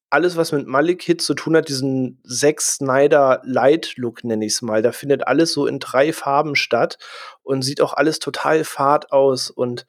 alles, 0.10 0.38
was 0.38 0.52
mit 0.52 0.68
Malekith 0.68 1.22
zu 1.22 1.34
tun 1.34 1.56
hat, 1.58 1.68
diesen 1.68 2.20
sechs 2.24 2.76
Snyder 2.76 3.42
Light 3.44 3.98
Look 3.98 4.24
nenne 4.24 4.46
ich 4.46 4.54
es 4.54 4.62
mal. 4.62 4.82
Da 4.82 4.92
findet 4.92 5.28
alles 5.28 5.54
so 5.54 5.68
in 5.68 5.80
drei 5.80 6.13
Farben 6.13 6.56
statt 6.56 6.98
und 7.44 7.62
sieht 7.63 7.82
auch 7.82 7.94
alles 7.94 8.20
total 8.20 8.63
fad 8.63 9.12
aus 9.12 9.50
und 9.50 9.86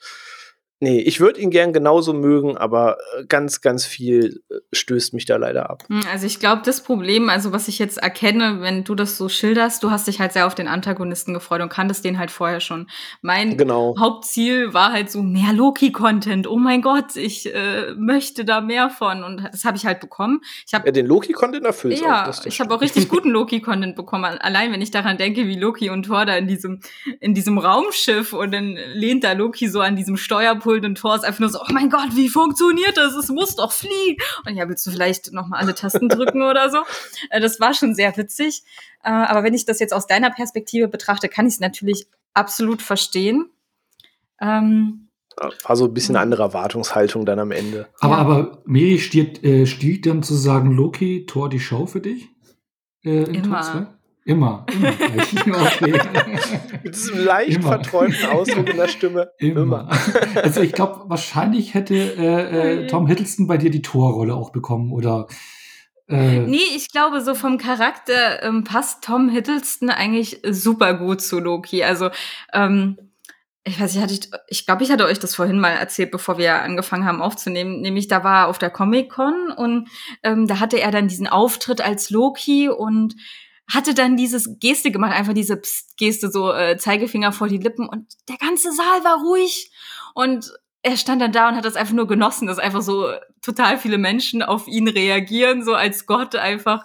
Nee, 0.80 1.00
ich 1.00 1.18
würde 1.18 1.40
ihn 1.40 1.50
gern 1.50 1.72
genauso 1.72 2.12
mögen, 2.12 2.56
aber 2.56 2.98
äh, 3.16 3.24
ganz, 3.26 3.60
ganz 3.62 3.84
viel 3.84 4.42
äh, 4.48 4.54
stößt 4.72 5.12
mich 5.12 5.24
da 5.24 5.36
leider 5.36 5.68
ab. 5.70 5.82
Hm, 5.88 6.02
also 6.12 6.24
ich 6.24 6.38
glaube, 6.38 6.62
das 6.64 6.82
Problem, 6.82 7.30
also 7.30 7.50
was 7.50 7.66
ich 7.66 7.80
jetzt 7.80 7.98
erkenne, 7.98 8.60
wenn 8.60 8.84
du 8.84 8.94
das 8.94 9.16
so 9.16 9.28
schilderst, 9.28 9.82
du 9.82 9.90
hast 9.90 10.06
dich 10.06 10.20
halt 10.20 10.32
sehr 10.32 10.46
auf 10.46 10.54
den 10.54 10.68
Antagonisten 10.68 11.34
gefreut 11.34 11.62
und 11.62 11.68
kanntest 11.68 12.04
den 12.04 12.16
halt 12.16 12.30
vorher 12.30 12.60
schon. 12.60 12.88
Mein 13.22 13.56
genau. 13.56 13.96
Hauptziel 13.98 14.72
war 14.72 14.92
halt 14.92 15.10
so 15.10 15.20
mehr 15.20 15.52
Loki-Content. 15.52 16.46
Oh 16.46 16.58
mein 16.58 16.80
Gott, 16.80 17.16
ich 17.16 17.52
äh, 17.52 17.94
möchte 17.96 18.44
da 18.44 18.60
mehr 18.60 18.88
von 18.88 19.24
und 19.24 19.48
das 19.50 19.64
habe 19.64 19.76
ich 19.76 19.84
halt 19.84 19.98
bekommen. 19.98 20.42
Ich 20.64 20.74
habe 20.74 20.86
ja, 20.86 20.92
den 20.92 21.06
Loki-Content 21.06 21.66
erfüllt. 21.66 22.00
Ja, 22.00 22.30
auch, 22.30 22.46
ich 22.46 22.60
habe 22.60 22.72
auch 22.72 22.80
richtig 22.80 23.08
guten 23.08 23.30
Loki-Content 23.30 23.96
bekommen. 23.96 24.24
Allein 24.24 24.70
wenn 24.70 24.80
ich 24.80 24.92
daran 24.92 25.18
denke, 25.18 25.48
wie 25.48 25.58
Loki 25.58 25.90
und 25.90 26.04
Thor 26.04 26.24
da 26.24 26.36
in 26.36 26.46
diesem 26.46 26.78
in 27.18 27.34
diesem 27.34 27.58
Raumschiff 27.58 28.32
und 28.32 28.52
dann 28.52 28.78
lehnt 28.92 29.24
da 29.24 29.32
Loki 29.32 29.66
so 29.66 29.80
an 29.80 29.96
diesem 29.96 30.16
Steuerpunkt 30.16 30.67
Thor 30.94 31.16
ist 31.16 31.24
einfach 31.24 31.40
nur 31.40 31.48
so, 31.48 31.60
oh 31.60 31.72
mein 31.72 31.90
Gott, 31.90 32.14
wie 32.14 32.28
funktioniert 32.28 32.96
das? 32.96 33.14
Es 33.14 33.28
muss 33.28 33.56
doch 33.56 33.72
fliegen. 33.72 34.22
Und 34.46 34.54
ja, 34.56 34.68
willst 34.68 34.86
du 34.86 34.90
vielleicht 34.90 35.32
noch 35.32 35.46
mal 35.46 35.58
alle 35.58 35.74
Tasten 35.74 36.08
drücken 36.08 36.42
oder 36.42 36.70
so? 36.70 36.78
Äh, 37.30 37.40
das 37.40 37.60
war 37.60 37.74
schon 37.74 37.94
sehr 37.94 38.16
witzig. 38.16 38.62
Äh, 39.02 39.10
aber 39.10 39.42
wenn 39.42 39.52
ich 39.52 39.64
das 39.64 39.80
jetzt 39.80 39.92
aus 39.92 40.06
deiner 40.06 40.30
Perspektive 40.30 40.88
betrachte, 40.88 41.28
kann 41.28 41.46
ich 41.46 41.54
es 41.54 41.60
natürlich 41.60 42.06
absolut 42.32 42.80
verstehen. 42.80 43.50
Ähm, 44.40 45.08
war 45.64 45.76
so 45.76 45.86
ein 45.86 45.94
bisschen 45.94 46.16
eine 46.16 46.22
andere 46.22 46.42
Erwartungshaltung 46.44 47.26
dann 47.26 47.38
am 47.38 47.50
Ende. 47.50 47.88
Aber, 48.00 48.14
ja. 48.14 48.20
aber 48.20 48.62
Miri 48.64 48.98
stiehlt, 48.98 49.44
äh, 49.44 49.66
stiehlt 49.66 50.06
dann 50.06 50.22
zu 50.22 50.34
sagen, 50.34 50.72
Loki, 50.72 51.26
Thor 51.26 51.48
die 51.48 51.60
Show 51.60 51.86
für 51.86 52.00
dich? 52.00 52.28
Äh, 53.04 53.24
Immer. 53.24 53.97
Immer. 54.28 54.66
immer. 55.46 55.62
okay. 55.62 55.98
Mit 56.82 56.94
diesem 56.94 57.24
leicht 57.24 57.56
Immer. 57.56 57.68
verträumten 57.68 58.26
Ausdruck 58.26 58.68
in 58.68 58.76
der 58.76 58.88
Stimme. 58.88 59.30
Immer. 59.38 59.60
Immer. 59.62 59.88
Also 60.42 60.60
ich 60.60 60.72
glaube, 60.72 61.08
wahrscheinlich 61.08 61.72
hätte 61.72 61.94
äh, 61.94 62.82
äh, 62.82 62.86
Tom 62.88 63.06
Hiddleston 63.06 63.46
bei 63.46 63.56
dir 63.56 63.70
die 63.70 63.80
Torrolle 63.80 64.34
auch 64.34 64.50
bekommen 64.50 64.92
oder 64.92 65.28
äh, 66.08 66.40
nee, 66.40 66.58
ich 66.76 66.90
glaube, 66.90 67.22
so 67.22 67.34
vom 67.34 67.56
Charakter 67.56 68.42
ähm, 68.42 68.64
passt 68.64 69.02
Tom 69.02 69.30
Hiddleston 69.30 69.88
eigentlich 69.88 70.42
super 70.50 70.92
gut 70.94 71.22
zu 71.22 71.38
Loki. 71.38 71.82
Also, 71.82 72.10
ähm, 72.52 72.98
ich 73.64 73.80
weiß 73.80 73.94
nicht, 73.94 74.10
ich, 74.10 74.30
ich 74.48 74.66
glaube, 74.66 74.84
ich 74.84 74.90
hatte 74.90 75.06
euch 75.06 75.18
das 75.18 75.34
vorhin 75.34 75.58
mal 75.58 75.70
erzählt, 75.70 76.10
bevor 76.10 76.36
wir 76.36 76.62
angefangen 76.62 77.06
haben 77.06 77.22
aufzunehmen. 77.22 77.80
Nämlich, 77.80 78.08
da 78.08 78.24
war 78.24 78.42
er 78.42 78.48
auf 78.48 78.58
der 78.58 78.70
Comic-Con 78.70 79.52
und 79.56 79.88
ähm, 80.22 80.46
da 80.46 80.60
hatte 80.60 80.80
er 80.80 80.90
dann 80.90 81.08
diesen 81.08 81.26
Auftritt 81.26 81.80
als 81.80 82.10
Loki 82.10 82.68
und 82.68 83.14
hatte 83.72 83.94
dann 83.94 84.16
dieses 84.16 84.58
Geste 84.60 84.90
gemacht, 84.90 85.12
einfach 85.12 85.34
diese 85.34 85.56
Psst 85.56 85.96
Geste, 85.96 86.30
so 86.30 86.52
äh, 86.52 86.76
Zeigefinger 86.76 87.32
vor 87.32 87.48
die 87.48 87.58
Lippen 87.58 87.88
und 87.88 88.06
der 88.28 88.36
ganze 88.36 88.72
Saal 88.72 89.04
war 89.04 89.20
ruhig 89.20 89.70
und 90.14 90.52
er 90.82 90.96
stand 90.96 91.20
dann 91.20 91.32
da 91.32 91.48
und 91.48 91.56
hat 91.56 91.64
das 91.64 91.76
einfach 91.76 91.94
nur 91.94 92.06
genossen, 92.06 92.46
dass 92.46 92.58
einfach 92.58 92.82
so 92.82 93.08
total 93.42 93.78
viele 93.78 93.98
Menschen 93.98 94.42
auf 94.42 94.68
ihn 94.68 94.88
reagieren, 94.88 95.64
so 95.64 95.74
als 95.74 96.06
Gott 96.06 96.36
einfach 96.36 96.84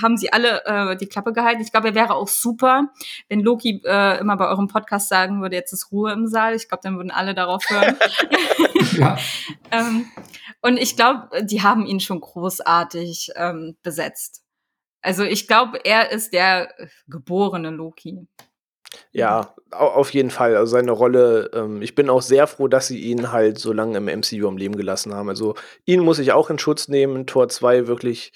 haben 0.00 0.16
sie 0.16 0.32
alle 0.32 0.64
äh, 0.64 0.96
die 0.96 1.06
Klappe 1.06 1.32
gehalten. 1.32 1.62
Ich 1.62 1.72
glaube, 1.72 1.88
er 1.88 1.94
wäre 1.94 2.14
auch 2.14 2.28
super, 2.28 2.88
wenn 3.28 3.40
Loki 3.40 3.82
äh, 3.84 4.18
immer 4.18 4.36
bei 4.36 4.46
eurem 4.46 4.68
Podcast 4.68 5.08
sagen 5.08 5.42
würde, 5.42 5.56
jetzt 5.56 5.72
ist 5.72 5.90
Ruhe 5.92 6.12
im 6.12 6.26
Saal. 6.26 6.54
Ich 6.54 6.68
glaube, 6.68 6.82
dann 6.84 6.96
würden 6.96 7.10
alle 7.10 7.34
darauf 7.34 7.62
hören. 7.68 7.96
ja. 8.96 9.18
ähm, 9.70 10.06
und 10.62 10.76
ich 10.76 10.96
glaube, 10.96 11.28
die 11.42 11.62
haben 11.62 11.86
ihn 11.86 12.00
schon 12.00 12.20
großartig 12.20 13.32
ähm, 13.36 13.76
besetzt. 13.82 14.42
Also 15.02 15.24
ich 15.24 15.46
glaube, 15.46 15.78
er 15.84 16.10
ist 16.10 16.32
der 16.32 16.74
geborene 17.08 17.70
Loki. 17.70 18.26
Ja, 19.12 19.54
auf 19.70 20.12
jeden 20.12 20.30
Fall. 20.30 20.56
Also 20.56 20.72
seine 20.72 20.90
Rolle, 20.90 21.50
ähm, 21.54 21.82
ich 21.82 21.94
bin 21.94 22.10
auch 22.10 22.22
sehr 22.22 22.46
froh, 22.46 22.68
dass 22.68 22.88
sie 22.88 22.98
ihn 22.98 23.32
halt 23.32 23.58
so 23.58 23.72
lange 23.72 23.98
im 23.98 24.06
MCU 24.06 24.48
am 24.48 24.56
Leben 24.56 24.76
gelassen 24.76 25.14
haben. 25.14 25.28
Also 25.28 25.54
ihn 25.84 26.00
muss 26.00 26.18
ich 26.18 26.32
auch 26.32 26.50
in 26.50 26.58
Schutz 26.58 26.88
nehmen. 26.88 27.26
Tor 27.26 27.48
2 27.48 27.86
wirklich, 27.86 28.32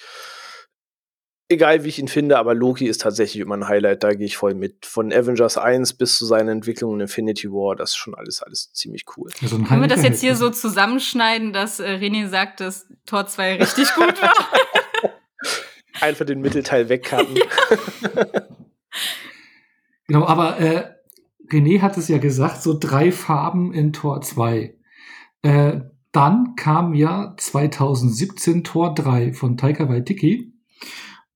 egal 1.48 1.84
wie 1.84 1.88
ich 1.88 1.98
ihn 1.98 2.08
finde, 2.08 2.38
aber 2.38 2.54
Loki 2.54 2.86
ist 2.86 3.00
tatsächlich 3.00 3.40
immer 3.40 3.56
ein 3.56 3.68
Highlight, 3.68 4.04
da 4.04 4.14
gehe 4.14 4.26
ich 4.26 4.36
voll 4.36 4.54
mit. 4.54 4.86
Von 4.86 5.12
Avengers 5.12 5.58
1 5.58 5.94
bis 5.94 6.18
zu 6.18 6.24
seiner 6.24 6.52
Entwicklung 6.52 6.94
in 6.94 7.00
Infinity 7.00 7.50
War, 7.50 7.76
das 7.76 7.90
ist 7.90 7.96
schon 7.96 8.14
alles, 8.14 8.42
alles 8.42 8.72
ziemlich 8.72 9.04
cool. 9.16 9.30
Also 9.42 9.58
Können 9.58 9.80
wir 9.80 9.88
das 9.88 10.02
jetzt 10.02 10.20
hier 10.20 10.36
so 10.36 10.50
zusammenschneiden, 10.50 11.52
dass 11.52 11.80
äh, 11.80 11.98
René 12.00 12.28
sagt, 12.28 12.60
dass 12.60 12.86
Tor 13.06 13.26
2 13.26 13.56
richtig 13.56 13.92
gut 13.94 14.20
war? 14.22 14.34
Einfach 16.00 16.26
den 16.26 16.40
Mittelteil 16.40 16.88
wegcutten. 16.88 17.34
genau, 20.06 20.26
aber 20.26 20.58
äh, 20.58 20.94
René 21.50 21.80
hat 21.80 21.96
es 21.96 22.08
ja 22.08 22.18
gesagt, 22.18 22.62
so 22.62 22.76
drei 22.78 23.12
Farben 23.12 23.72
in 23.72 23.92
Tor 23.92 24.20
2. 24.20 24.76
Äh, 25.42 25.80
dann 26.12 26.54
kam 26.56 26.94
ja 26.94 27.34
2017 27.36 28.64
Tor 28.64 28.94
3 28.94 29.32
von 29.32 29.56
Taika 29.56 29.88
Waititi. 29.88 30.54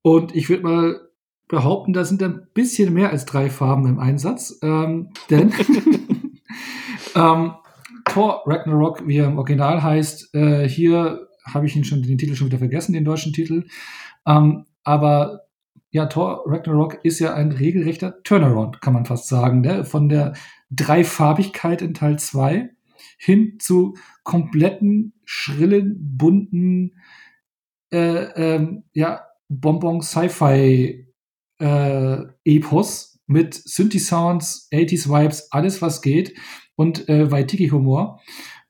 Und 0.02 0.34
ich 0.34 0.48
würde 0.48 0.62
mal 0.62 1.08
behaupten, 1.48 1.92
da 1.92 2.04
sind 2.04 2.22
ein 2.22 2.46
bisschen 2.54 2.94
mehr 2.94 3.10
als 3.10 3.24
drei 3.26 3.50
Farben 3.50 3.86
im 3.86 3.98
Einsatz. 3.98 4.58
Ähm, 4.62 5.10
denn 5.30 5.52
ähm, 7.14 7.54
Thor 8.04 8.42
Ragnarok, 8.46 9.06
wie 9.06 9.18
er 9.18 9.26
im 9.26 9.38
Original 9.38 9.82
heißt, 9.82 10.34
äh, 10.34 10.68
hier 10.68 11.28
habe 11.44 11.66
ich 11.66 11.74
ihn 11.74 11.84
schon 11.84 12.02
den 12.02 12.18
Titel 12.18 12.34
schon 12.34 12.48
wieder 12.48 12.58
vergessen, 12.58 12.92
den 12.92 13.04
deutschen 13.04 13.32
Titel. 13.32 13.64
Ähm, 14.28 14.66
aber 14.84 15.48
ja, 15.90 16.06
Thor 16.06 16.44
Ragnarok 16.46 17.02
ist 17.02 17.18
ja 17.18 17.34
ein 17.34 17.50
regelrechter 17.50 18.22
Turnaround, 18.22 18.82
kann 18.82 18.92
man 18.92 19.06
fast 19.06 19.28
sagen, 19.28 19.62
ne? 19.62 19.84
von 19.84 20.08
der 20.08 20.34
Dreifarbigkeit 20.70 21.80
in 21.80 21.94
Teil 21.94 22.18
2 22.18 22.70
hin 23.16 23.58
zu 23.58 23.96
kompletten, 24.22 25.14
schrillen, 25.24 25.96
bunten, 26.16 26.96
äh, 27.90 28.56
ähm, 28.56 28.84
ja, 28.92 29.22
Bonbon 29.48 30.02
Sci-Fi 30.02 31.06
äh, 31.58 32.16
mit 33.26 33.54
Synthi-Sounds, 33.54 34.68
80s 34.72 35.08
Vibes, 35.08 35.50
alles 35.52 35.80
was 35.80 36.02
geht 36.02 36.34
und 36.76 37.08
äh, 37.08 37.30
Waitiki-Humor. 37.30 38.20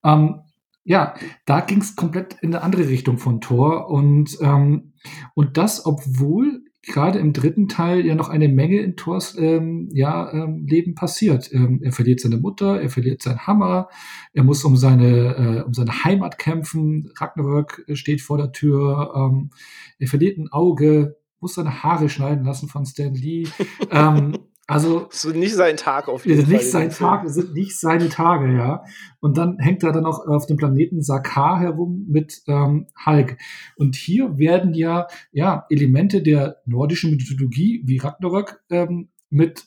Ähm, 0.04 0.40
ja, 0.84 1.14
da 1.44 1.60
ging 1.60 1.80
es 1.80 1.96
komplett 1.96 2.36
in 2.42 2.54
eine 2.54 2.62
andere 2.62 2.88
Richtung 2.88 3.18
von 3.18 3.40
Thor 3.40 3.90
und, 3.90 4.38
ähm, 4.40 4.87
und 5.34 5.56
das, 5.56 5.86
obwohl 5.86 6.62
gerade 6.82 7.18
im 7.18 7.32
dritten 7.32 7.68
Teil 7.68 8.04
ja 8.06 8.14
noch 8.14 8.28
eine 8.28 8.48
Menge 8.48 8.80
in 8.80 8.96
Thors 8.96 9.36
ähm, 9.38 9.88
ja, 9.92 10.32
ähm, 10.32 10.66
Leben 10.66 10.94
passiert. 10.94 11.52
Ähm, 11.52 11.80
er 11.82 11.92
verliert 11.92 12.20
seine 12.20 12.38
Mutter, 12.38 12.80
er 12.80 12.88
verliert 12.88 13.22
seinen 13.22 13.46
Hammer, 13.46 13.88
er 14.32 14.44
muss 14.44 14.64
um 14.64 14.76
seine, 14.76 15.36
äh, 15.36 15.62
um 15.62 15.74
seine 15.74 16.04
Heimat 16.04 16.38
kämpfen, 16.38 17.10
Ragnarök 17.16 17.84
steht 17.92 18.22
vor 18.22 18.38
der 18.38 18.52
Tür, 18.52 19.12
ähm, 19.14 19.50
er 19.98 20.08
verliert 20.08 20.38
ein 20.38 20.48
Auge, 20.50 21.16
muss 21.40 21.54
seine 21.54 21.82
Haare 21.82 22.08
schneiden 22.08 22.44
lassen 22.44 22.68
von 22.68 22.86
Stan 22.86 23.14
Lee. 23.14 23.46
ähm, 23.90 24.38
also 24.68 25.08
so 25.10 25.30
nicht 25.30 25.54
sein 25.54 25.78
Tag 25.78 26.08
auf 26.08 26.26
jeden 26.26 26.42
Fall. 26.42 26.52
Nicht 26.52 26.70
sein 26.70 26.90
Tag, 26.90 27.26
sind 27.30 27.54
nicht 27.54 27.80
seine 27.80 28.10
Tage, 28.10 28.54
ja. 28.54 28.84
Und 29.18 29.38
dann 29.38 29.58
hängt 29.58 29.82
er 29.82 29.92
dann 29.92 30.04
auch 30.04 30.26
auf 30.26 30.44
dem 30.44 30.58
Planeten 30.58 31.02
Sakar 31.02 31.58
herum 31.58 32.04
mit 32.06 32.42
ähm, 32.46 32.86
Hulk. 33.06 33.38
Und 33.76 33.96
hier 33.96 34.36
werden 34.36 34.74
ja 34.74 35.06
ja 35.32 35.64
Elemente 35.70 36.22
der 36.22 36.58
nordischen 36.66 37.12
Mythologie 37.12 37.82
wie 37.86 37.96
Ragnarök 37.96 38.60
ähm, 38.68 39.08
mit 39.30 39.64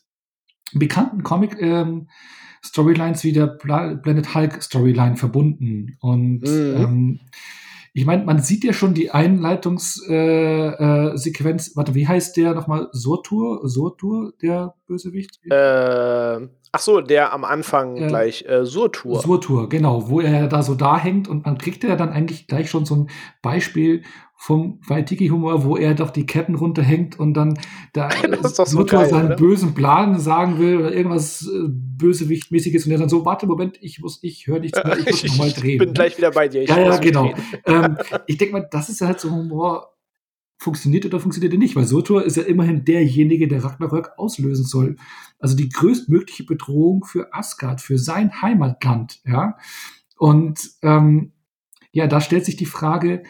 bekannten 0.74 1.24
Comic 1.24 1.60
ähm, 1.60 2.08
Storylines 2.64 3.24
wie 3.24 3.34
der 3.34 3.48
Planet 3.48 4.36
Hulk 4.36 4.62
Storyline 4.62 5.18
verbunden. 5.18 5.98
Und 6.00 6.42
mhm. 6.42 6.76
ähm, 6.78 7.20
ich 7.94 8.06
meine, 8.06 8.24
man 8.24 8.40
sieht 8.40 8.64
ja 8.64 8.72
schon 8.72 8.94
die 8.94 9.12
Einleitungssequenz. 9.12 11.68
Äh, 11.68 11.72
äh, 11.72 11.76
warte, 11.76 11.94
wie 11.94 12.08
heißt 12.08 12.38
der 12.38 12.54
nochmal? 12.54 12.88
Surtur? 12.94 13.68
Surtur, 13.68 14.32
der 14.42 14.76
Bösewicht? 14.88 15.42
Äh, 15.50 16.48
ach 16.72 16.80
so, 16.80 17.02
der 17.02 17.34
am 17.34 17.44
Anfang 17.44 17.96
gleich 17.96 18.46
äh, 18.48 18.66
Surtur. 18.66 19.22
Surtur, 19.22 19.68
genau, 19.68 20.10
wo 20.10 20.22
er 20.22 20.48
da 20.48 20.64
so 20.64 20.76
da 20.76 20.98
hängt 20.98 21.28
und 21.28 21.46
man 21.46 21.58
kriegt 21.58 21.84
ja 21.84 21.98
dann 21.98 22.12
eigentlich 22.12 22.48
gleich 22.48 22.70
schon 22.70 22.86
so 22.86 22.96
ein 22.96 23.10
Beispiel 23.42 24.04
vom 24.42 24.80
Waitiki-Humor, 24.88 25.66
wo 25.66 25.78
er 25.78 25.94
doch 25.94 26.10
die 26.10 26.26
Ketten 26.26 26.56
runterhängt 26.56 27.20
und 27.20 27.36
dann 27.36 27.60
da 27.94 28.10
so 28.66 28.86
geil, 28.86 29.08
seinen 29.08 29.28
oder? 29.28 29.36
bösen 29.36 29.76
Plan 29.76 30.20
sagen 30.20 30.58
will 30.58 30.78
oder 30.78 30.92
irgendwas 30.92 31.48
äh, 31.48 31.68
Bösewichtmäßiges 31.68 32.88
und 32.88 32.92
er 32.92 32.98
dann 32.98 33.08
so, 33.08 33.24
warte, 33.24 33.46
Moment, 33.46 33.78
ich 33.82 34.00
muss, 34.00 34.18
ich 34.24 34.48
höre 34.48 34.60
nichts 34.60 34.84
mehr, 34.84 34.98
ich 34.98 35.06
muss 35.12 35.24
nochmal 35.26 35.52
drehen. 35.52 35.74
Ich 35.74 35.78
bin 35.78 35.94
gleich 35.94 36.18
wieder 36.18 36.32
bei 36.32 36.48
dir. 36.48 36.64
ja, 36.66 36.80
ja, 36.80 36.98
genau. 36.98 37.32
ähm, 37.68 38.00
ich 38.26 38.40
denke 38.40 38.54
mal, 38.54 38.68
das 38.72 38.90
ist 38.90 39.02
halt 39.02 39.20
so 39.20 39.30
Humor, 39.30 39.96
funktioniert 40.58 41.06
oder 41.06 41.20
funktioniert 41.20 41.54
er 41.54 41.60
nicht, 41.60 41.76
weil 41.76 41.86
Surtur 41.86 42.26
ist 42.26 42.38
ja 42.38 42.42
immerhin 42.44 42.84
derjenige, 42.84 43.48
der 43.48 43.64
Ragnarök 43.64 44.14
auslösen 44.18 44.66
soll. 44.66 44.96
Also 45.38 45.56
die 45.56 45.70
größtmögliche 45.70 46.46
Bedrohung 46.46 47.04
für 47.04 47.32
Asgard, 47.32 47.80
für 47.80 48.00
sein 48.00 48.42
Heimatland, 48.42 49.20
ja. 49.24 49.56
Und 50.18 50.72
ähm, 50.82 51.34
ja, 51.92 52.08
da 52.08 52.22
stellt 52.22 52.46
sich 52.46 52.56
die 52.56 52.66
Frage, 52.66 53.22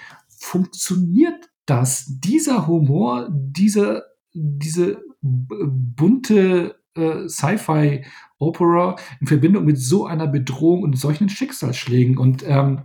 funktioniert 0.42 1.50
das? 1.66 2.06
Dieser 2.20 2.68
Humor, 2.68 3.30
diese, 3.32 4.04
diese 4.34 5.02
bunte 5.22 6.76
äh, 6.96 7.28
Sci-Fi-Opera 7.28 8.96
in 9.20 9.28
Verbindung 9.28 9.66
mit 9.66 9.78
so 9.78 10.06
einer 10.06 10.28
Bedrohung 10.28 10.84
und 10.84 10.98
solchen 10.98 11.30
Schicksalsschlägen. 11.30 12.18
Und 12.18 12.44
ähm, 12.46 12.82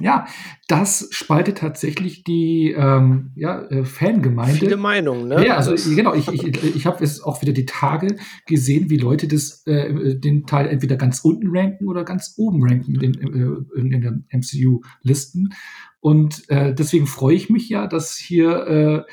ja, 0.00 0.26
das 0.68 1.08
spaltet 1.10 1.58
tatsächlich 1.58 2.22
die 2.22 2.72
ähm, 2.76 3.32
ja, 3.34 3.62
äh, 3.62 3.84
Fangemeinde. 3.84 4.54
Viele 4.54 4.76
Meinungen, 4.76 5.26
ne? 5.26 5.44
Ja, 5.44 5.56
also 5.56 5.74
genau, 5.92 6.14
ich, 6.14 6.28
ich, 6.28 6.76
ich 6.76 6.86
habe 6.86 7.02
es 7.02 7.20
auch 7.20 7.42
wieder 7.42 7.52
die 7.52 7.66
Tage 7.66 8.16
gesehen, 8.46 8.90
wie 8.90 8.96
Leute 8.96 9.26
das, 9.26 9.66
äh, 9.66 10.16
den 10.16 10.46
Teil 10.46 10.68
entweder 10.68 10.96
ganz 10.96 11.20
unten 11.20 11.48
ranken 11.48 11.88
oder 11.88 12.04
ganz 12.04 12.34
oben 12.36 12.62
ranken 12.62 12.94
in, 13.00 13.14
äh, 13.14 13.80
in, 13.80 13.92
in 13.92 14.00
den 14.00 14.24
MCU-Listen. 14.30 15.52
Und 16.00 16.48
äh, 16.48 16.74
deswegen 16.74 17.06
freue 17.06 17.34
ich 17.34 17.50
mich 17.50 17.68
ja, 17.68 17.86
dass 17.86 18.16
hier 18.16 18.66
äh, 18.66 19.12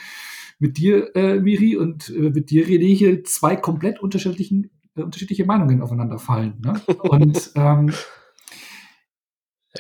mit 0.59 0.77
dir, 0.77 1.15
äh, 1.15 1.39
Miri, 1.39 1.75
und 1.75 2.09
äh, 2.09 2.29
mit 2.29 2.49
dir, 2.49 2.65
René, 2.65 2.95
hier 2.95 3.23
zwei 3.23 3.55
komplett 3.55 3.99
unterschiedlichen, 3.99 4.71
äh, 4.95 5.01
unterschiedliche 5.01 5.45
Meinungen 5.45 5.81
aufeinanderfallen. 5.81 6.61
Ne? 6.63 6.81
Und 7.03 7.51
ähm, 7.55 7.91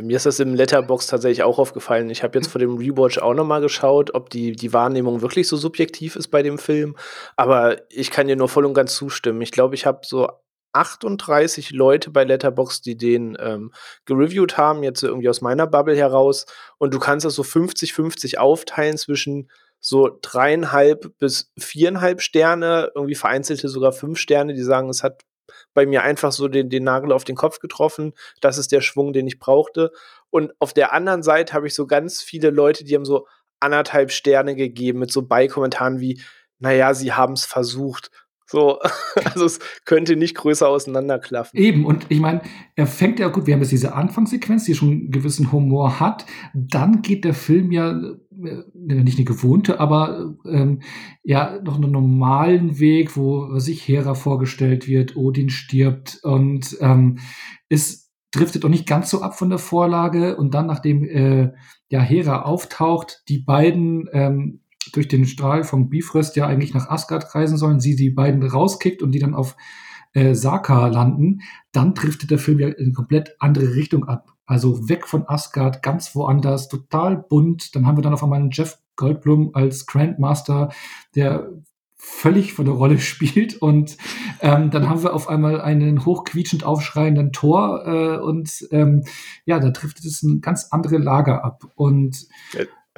mir 0.01 0.17
ist 0.17 0.25
das 0.25 0.41
im 0.41 0.53
Letterbox 0.53 1.07
tatsächlich 1.07 1.43
auch 1.43 1.57
aufgefallen. 1.57 2.09
Ich 2.09 2.23
habe 2.23 2.37
jetzt 2.37 2.47
vor 2.47 2.59
dem 2.59 2.75
Rewatch 2.75 3.17
auch 3.19 3.33
nochmal 3.33 3.61
geschaut, 3.61 4.13
ob 4.13 4.29
die, 4.29 4.51
die 4.51 4.73
Wahrnehmung 4.73 5.21
wirklich 5.21 5.47
so 5.47 5.55
subjektiv 5.55 6.17
ist 6.17 6.27
bei 6.27 6.43
dem 6.43 6.57
Film. 6.57 6.97
Aber 7.37 7.77
ich 7.89 8.11
kann 8.11 8.27
dir 8.27 8.35
nur 8.35 8.49
voll 8.49 8.65
und 8.65 8.73
ganz 8.73 8.93
zustimmen. 8.95 9.41
Ich 9.41 9.51
glaube, 9.51 9.75
ich 9.75 9.85
habe 9.85 10.01
so 10.03 10.27
38 10.75 11.71
Leute 11.71 12.11
bei 12.11 12.23
Letterbox, 12.23 12.81
die 12.81 12.97
den 12.97 13.37
ähm, 13.39 13.71
gereviewt 14.05 14.57
haben, 14.57 14.83
jetzt 14.83 15.03
irgendwie 15.03 15.29
aus 15.29 15.41
meiner 15.41 15.67
Bubble 15.67 15.95
heraus. 15.95 16.45
Und 16.77 16.93
du 16.93 16.99
kannst 16.99 17.25
das 17.25 17.35
so 17.35 17.43
50-50 17.43 18.37
aufteilen 18.37 18.97
zwischen 18.97 19.49
so 19.79 20.17
dreieinhalb 20.21 21.17
bis 21.19 21.51
viereinhalb 21.59 22.21
Sterne, 22.21 22.91
irgendwie 22.95 23.15
vereinzelte 23.15 23.69
sogar 23.69 23.91
fünf 23.91 24.17
Sterne, 24.17 24.53
die 24.53 24.63
sagen, 24.63 24.89
es 24.89 25.03
hat 25.03 25.21
bei 25.73 25.85
mir 25.85 26.03
einfach 26.03 26.31
so 26.31 26.47
den, 26.47 26.69
den 26.69 26.83
Nagel 26.83 27.11
auf 27.11 27.23
den 27.23 27.35
Kopf 27.35 27.59
getroffen. 27.59 28.13
Das 28.41 28.57
ist 28.57 28.71
der 28.71 28.81
Schwung, 28.81 29.13
den 29.13 29.27
ich 29.27 29.39
brauchte. 29.39 29.91
Und 30.29 30.53
auf 30.59 30.73
der 30.73 30.93
anderen 30.93 31.23
Seite 31.23 31.53
habe 31.53 31.67
ich 31.67 31.75
so 31.75 31.85
ganz 31.85 32.21
viele 32.21 32.49
Leute, 32.49 32.83
die 32.83 32.95
haben 32.95 33.05
so 33.05 33.27
anderthalb 33.59 34.11
Sterne 34.11 34.55
gegeben 34.55 34.99
mit 34.99 35.11
so 35.11 35.21
Beikommentaren 35.21 35.99
wie, 35.99 36.21
naja, 36.59 36.93
sie 36.93 37.13
haben 37.13 37.33
es 37.33 37.45
versucht. 37.45 38.09
So, 38.45 38.79
also 39.25 39.45
es 39.45 39.59
könnte 39.85 40.15
nicht 40.15 40.35
größer 40.35 40.67
auseinanderklaffen. 40.67 41.59
Eben, 41.59 41.85
und 41.85 42.05
ich 42.09 42.19
meine, 42.19 42.41
er 42.75 42.87
fängt 42.87 43.19
ja 43.19 43.27
gut, 43.29 43.47
wir 43.47 43.53
haben 43.53 43.61
jetzt 43.61 43.71
diese 43.71 43.95
Anfangssequenz, 43.95 44.65
die 44.65 44.75
schon 44.75 44.89
einen 44.89 45.11
gewissen 45.11 45.51
Humor 45.51 45.99
hat. 45.99 46.25
Dann 46.53 47.01
geht 47.01 47.25
der 47.25 47.33
Film 47.33 47.71
ja 47.71 47.91
äh, 47.91 48.63
nicht 48.73 49.17
eine 49.17 49.25
gewohnte, 49.25 49.79
aber 49.79 50.35
ähm, 50.45 50.81
ja 51.23 51.59
noch 51.63 51.75
einen 51.75 51.91
normalen 51.91 52.79
Weg, 52.79 53.15
wo 53.15 53.57
sich 53.59 53.87
Hera 53.87 54.13
vorgestellt 54.13 54.87
wird, 54.87 55.15
Odin 55.15 55.49
stirbt 55.49 56.19
und 56.23 56.77
ähm, 56.81 57.19
es 57.69 58.05
driftet 58.35 58.65
auch 58.65 58.69
nicht 58.69 58.87
ganz 58.87 59.09
so 59.09 59.21
ab 59.21 59.37
von 59.37 59.49
der 59.49 59.59
Vorlage. 59.59 60.35
Und 60.35 60.53
dann, 60.53 60.67
nachdem 60.67 61.03
äh, 61.03 61.51
ja 61.89 62.01
Hera 62.01 62.43
auftaucht, 62.43 63.23
die 63.29 63.39
beiden 63.39 64.09
ähm, 64.11 64.61
durch 64.95 65.07
den 65.07 65.25
Strahl 65.25 65.63
vom 65.63 65.89
Bifrost 65.89 66.35
ja 66.35 66.47
eigentlich 66.47 66.73
nach 66.73 66.89
Asgard 66.89 67.35
reisen 67.35 67.57
sollen, 67.57 67.79
sie 67.79 67.95
die 67.95 68.09
beiden 68.09 68.43
rauskickt 68.43 69.01
und 69.01 69.11
die 69.11 69.19
dann 69.19 69.35
auf 69.35 69.55
äh, 70.13 70.33
Saka 70.33 70.87
landen, 70.87 71.41
dann 71.71 71.93
driftet 71.93 72.31
der 72.31 72.39
Film 72.39 72.59
ja 72.59 72.69
in 72.69 72.85
eine 72.85 72.93
komplett 72.93 73.35
andere 73.39 73.75
Richtung 73.75 74.05
ab. 74.05 74.31
Also 74.45 74.87
weg 74.87 75.07
von 75.07 75.27
Asgard, 75.27 75.81
ganz 75.81 76.15
woanders, 76.15 76.69
total 76.69 77.17
bunt. 77.17 77.75
Dann 77.75 77.85
haben 77.85 77.97
wir 77.97 78.01
dann 78.01 78.13
auf 78.13 78.23
einmal 78.23 78.39
einen 78.39 78.51
Jeff 78.51 78.77
Goldblum 78.95 79.51
als 79.53 79.85
Grandmaster, 79.85 80.69
der 81.15 81.49
völlig 81.95 82.53
von 82.53 82.65
der 82.65 82.75
Rolle 82.75 82.99
spielt. 82.99 83.55
Und 83.61 83.97
ähm, 84.39 84.69
dann 84.69 84.87
haben 84.87 85.03
wir 85.03 85.13
auf 85.13 85.27
einmal 85.27 85.61
einen 85.61 86.05
hochquietschend 86.05 86.63
aufschreienden 86.63 87.31
Tor 87.31 87.85
äh, 87.85 88.17
und 88.17 88.67
ähm, 88.71 89.03
ja, 89.45 89.59
da 89.59 89.71
trifft 89.71 89.99
es 90.05 90.23
ein 90.23 90.41
ganz 90.41 90.67
andere 90.71 90.97
Lager 90.97 91.43
ab. 91.43 91.65
Und 91.75 92.27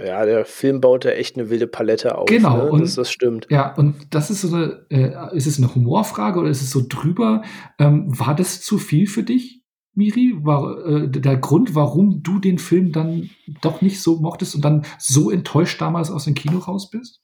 ja, 0.04 0.26
der 0.26 0.46
Film 0.46 0.80
baut 0.80 1.06
da 1.06 1.10
echt 1.10 1.38
eine 1.38 1.50
wilde 1.50 1.68
Palette 1.68 2.18
auf. 2.18 2.28
Genau, 2.28 2.58
ne? 2.58 2.72
und, 2.72 2.82
das, 2.82 2.96
das 2.96 3.12
stimmt. 3.12 3.48
Ja, 3.50 3.74
und 3.76 3.96
das 4.12 4.30
ist 4.30 4.42
so 4.42 4.56
eine, 4.56 4.86
äh, 4.90 5.36
ist 5.36 5.48
es 5.48 5.58
eine 5.58 5.74
Humorfrage 5.74 6.40
oder 6.40 6.50
ist 6.50 6.62
es 6.62 6.70
so 6.70 6.84
drüber? 6.88 7.42
Ähm, 7.80 8.06
war 8.08 8.36
das 8.36 8.62
zu 8.62 8.78
viel 8.78 9.08
für 9.08 9.24
dich, 9.24 9.64
Miri? 9.96 10.36
War 10.42 10.86
äh, 10.86 11.10
der 11.10 11.38
Grund, 11.38 11.74
warum 11.74 12.22
du 12.22 12.38
den 12.38 12.60
Film 12.60 12.92
dann 12.92 13.32
doch 13.62 13.82
nicht 13.82 14.02
so 14.02 14.20
mochtest 14.20 14.54
und 14.54 14.64
dann 14.64 14.86
so 15.00 15.32
enttäuscht 15.32 15.82
damals 15.82 16.12
aus 16.12 16.26
dem 16.26 16.36
Kino 16.36 16.60
raus 16.60 16.92
bist? 16.92 17.22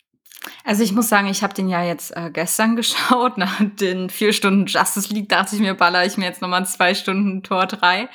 Also 0.63 0.83
ich 0.83 0.93
muss 0.93 1.09
sagen, 1.09 1.27
ich 1.27 1.43
habe 1.43 1.53
den 1.53 1.69
ja 1.69 1.83
jetzt 1.83 2.15
äh, 2.15 2.29
gestern 2.31 2.75
geschaut. 2.75 3.37
Nach 3.37 3.61
den 3.79 4.09
vier 4.09 4.33
Stunden 4.33 4.65
Justice 4.65 5.13
League 5.13 5.29
dachte 5.29 5.55
ich 5.55 5.61
mir, 5.61 5.73
baller 5.73 6.05
ich 6.05 6.17
mir 6.17 6.25
jetzt 6.25 6.41
nochmal 6.41 6.65
zwei 6.65 6.95
Stunden 6.95 7.43
Tor 7.43 7.67
3. 7.67 8.09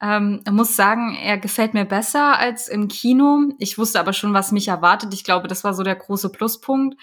Ähm, 0.00 0.42
muss 0.50 0.76
sagen, 0.76 1.14
er 1.14 1.38
gefällt 1.38 1.74
mir 1.74 1.84
besser 1.84 2.38
als 2.38 2.68
im 2.68 2.88
Kino. 2.88 3.52
Ich 3.58 3.78
wusste 3.78 4.00
aber 4.00 4.12
schon, 4.12 4.34
was 4.34 4.52
mich 4.52 4.68
erwartet. 4.68 5.14
Ich 5.14 5.24
glaube, 5.24 5.48
das 5.48 5.64
war 5.64 5.74
so 5.74 5.82
der 5.82 5.96
große 5.96 6.30
Pluspunkt. 6.30 7.00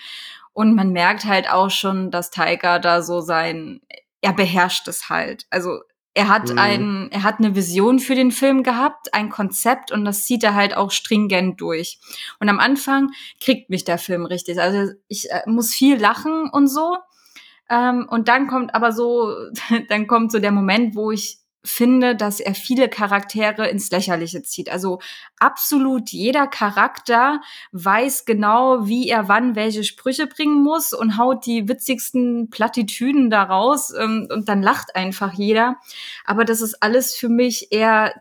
Und 0.54 0.76
man 0.76 0.92
merkt 0.92 1.26
halt 1.26 1.50
auch 1.50 1.70
schon, 1.70 2.12
dass 2.12 2.30
Tiger 2.30 2.80
da 2.80 3.02
so 3.02 3.22
sein, 3.22 3.82
er 4.22 4.34
beherrscht 4.34 4.88
es 4.88 5.10
halt. 5.10 5.46
Also 5.50 5.80
er 6.14 6.28
hat 6.28 6.50
mhm. 6.50 6.60
ein, 6.60 7.12
er 7.12 7.24
hat 7.24 7.40
eine 7.40 7.56
Vision 7.56 8.00
für 8.00 8.16
den 8.16 8.32
Film 8.32 8.64
gehabt, 8.64 9.14
ein 9.14 9.30
Konzept 9.30 9.92
und 9.92 10.04
das 10.04 10.26
zieht 10.26 10.44
er 10.44 10.56
halt 10.56 10.76
auch 10.76 10.92
stringent 10.92 11.62
durch. 11.62 12.00
Und 12.40 12.50
am 12.50 12.60
Anfang 12.60 13.12
kriegt 13.40 13.70
mich 13.70 13.86
der 13.86 13.98
Film 13.98 14.26
richtig. 14.26 14.60
Also 14.60 14.94
ich 15.08 15.32
äh, 15.32 15.42
muss 15.46 15.74
viel 15.74 15.98
lachen 15.98 16.50
und 16.52 16.68
so. 16.68 16.98
Ähm, 17.70 18.08
und 18.10 18.28
dann 18.28 18.48
kommt 18.48 18.76
aber 18.76 18.92
so, 18.92 19.34
dann 19.90 20.08
kommt 20.08 20.34
so 20.34 20.40
der 20.40 20.52
Moment, 20.52 20.96
wo 20.96 21.12
ich 21.12 21.38
finde, 21.64 22.16
dass 22.16 22.40
er 22.40 22.56
viele 22.56 22.90
Charaktere 22.90 23.68
ins 23.68 23.92
Lächerliche 23.92 24.42
zieht. 24.42 24.70
Also 24.70 25.00
absolut 25.38 26.10
jeder 26.10 26.48
Charakter 26.48 27.42
weiß 27.72 28.26
genau, 28.26 28.88
wie 28.88 29.10
er 29.10 29.28
wann 29.28 29.56
welche 29.56 29.84
Sprüche 29.84 30.28
bringen 30.28 30.64
muss 30.64 30.94
und 30.94 31.18
haut 31.18 31.46
die 31.46 31.68
witzigsten 31.68 32.50
Plattitüden 32.50 33.30
daraus 33.30 33.94
ähm, 33.94 34.28
und 34.32 34.50
dann 34.50 34.64
lacht 34.64 34.96
einfach 34.96 35.34
jeder. 35.34 35.78
Aber 36.26 36.46
das 36.46 36.62
ist 36.62 36.82
alles 36.82 37.16
für 37.16 37.30
mich 37.30 37.72
eher, 37.72 38.14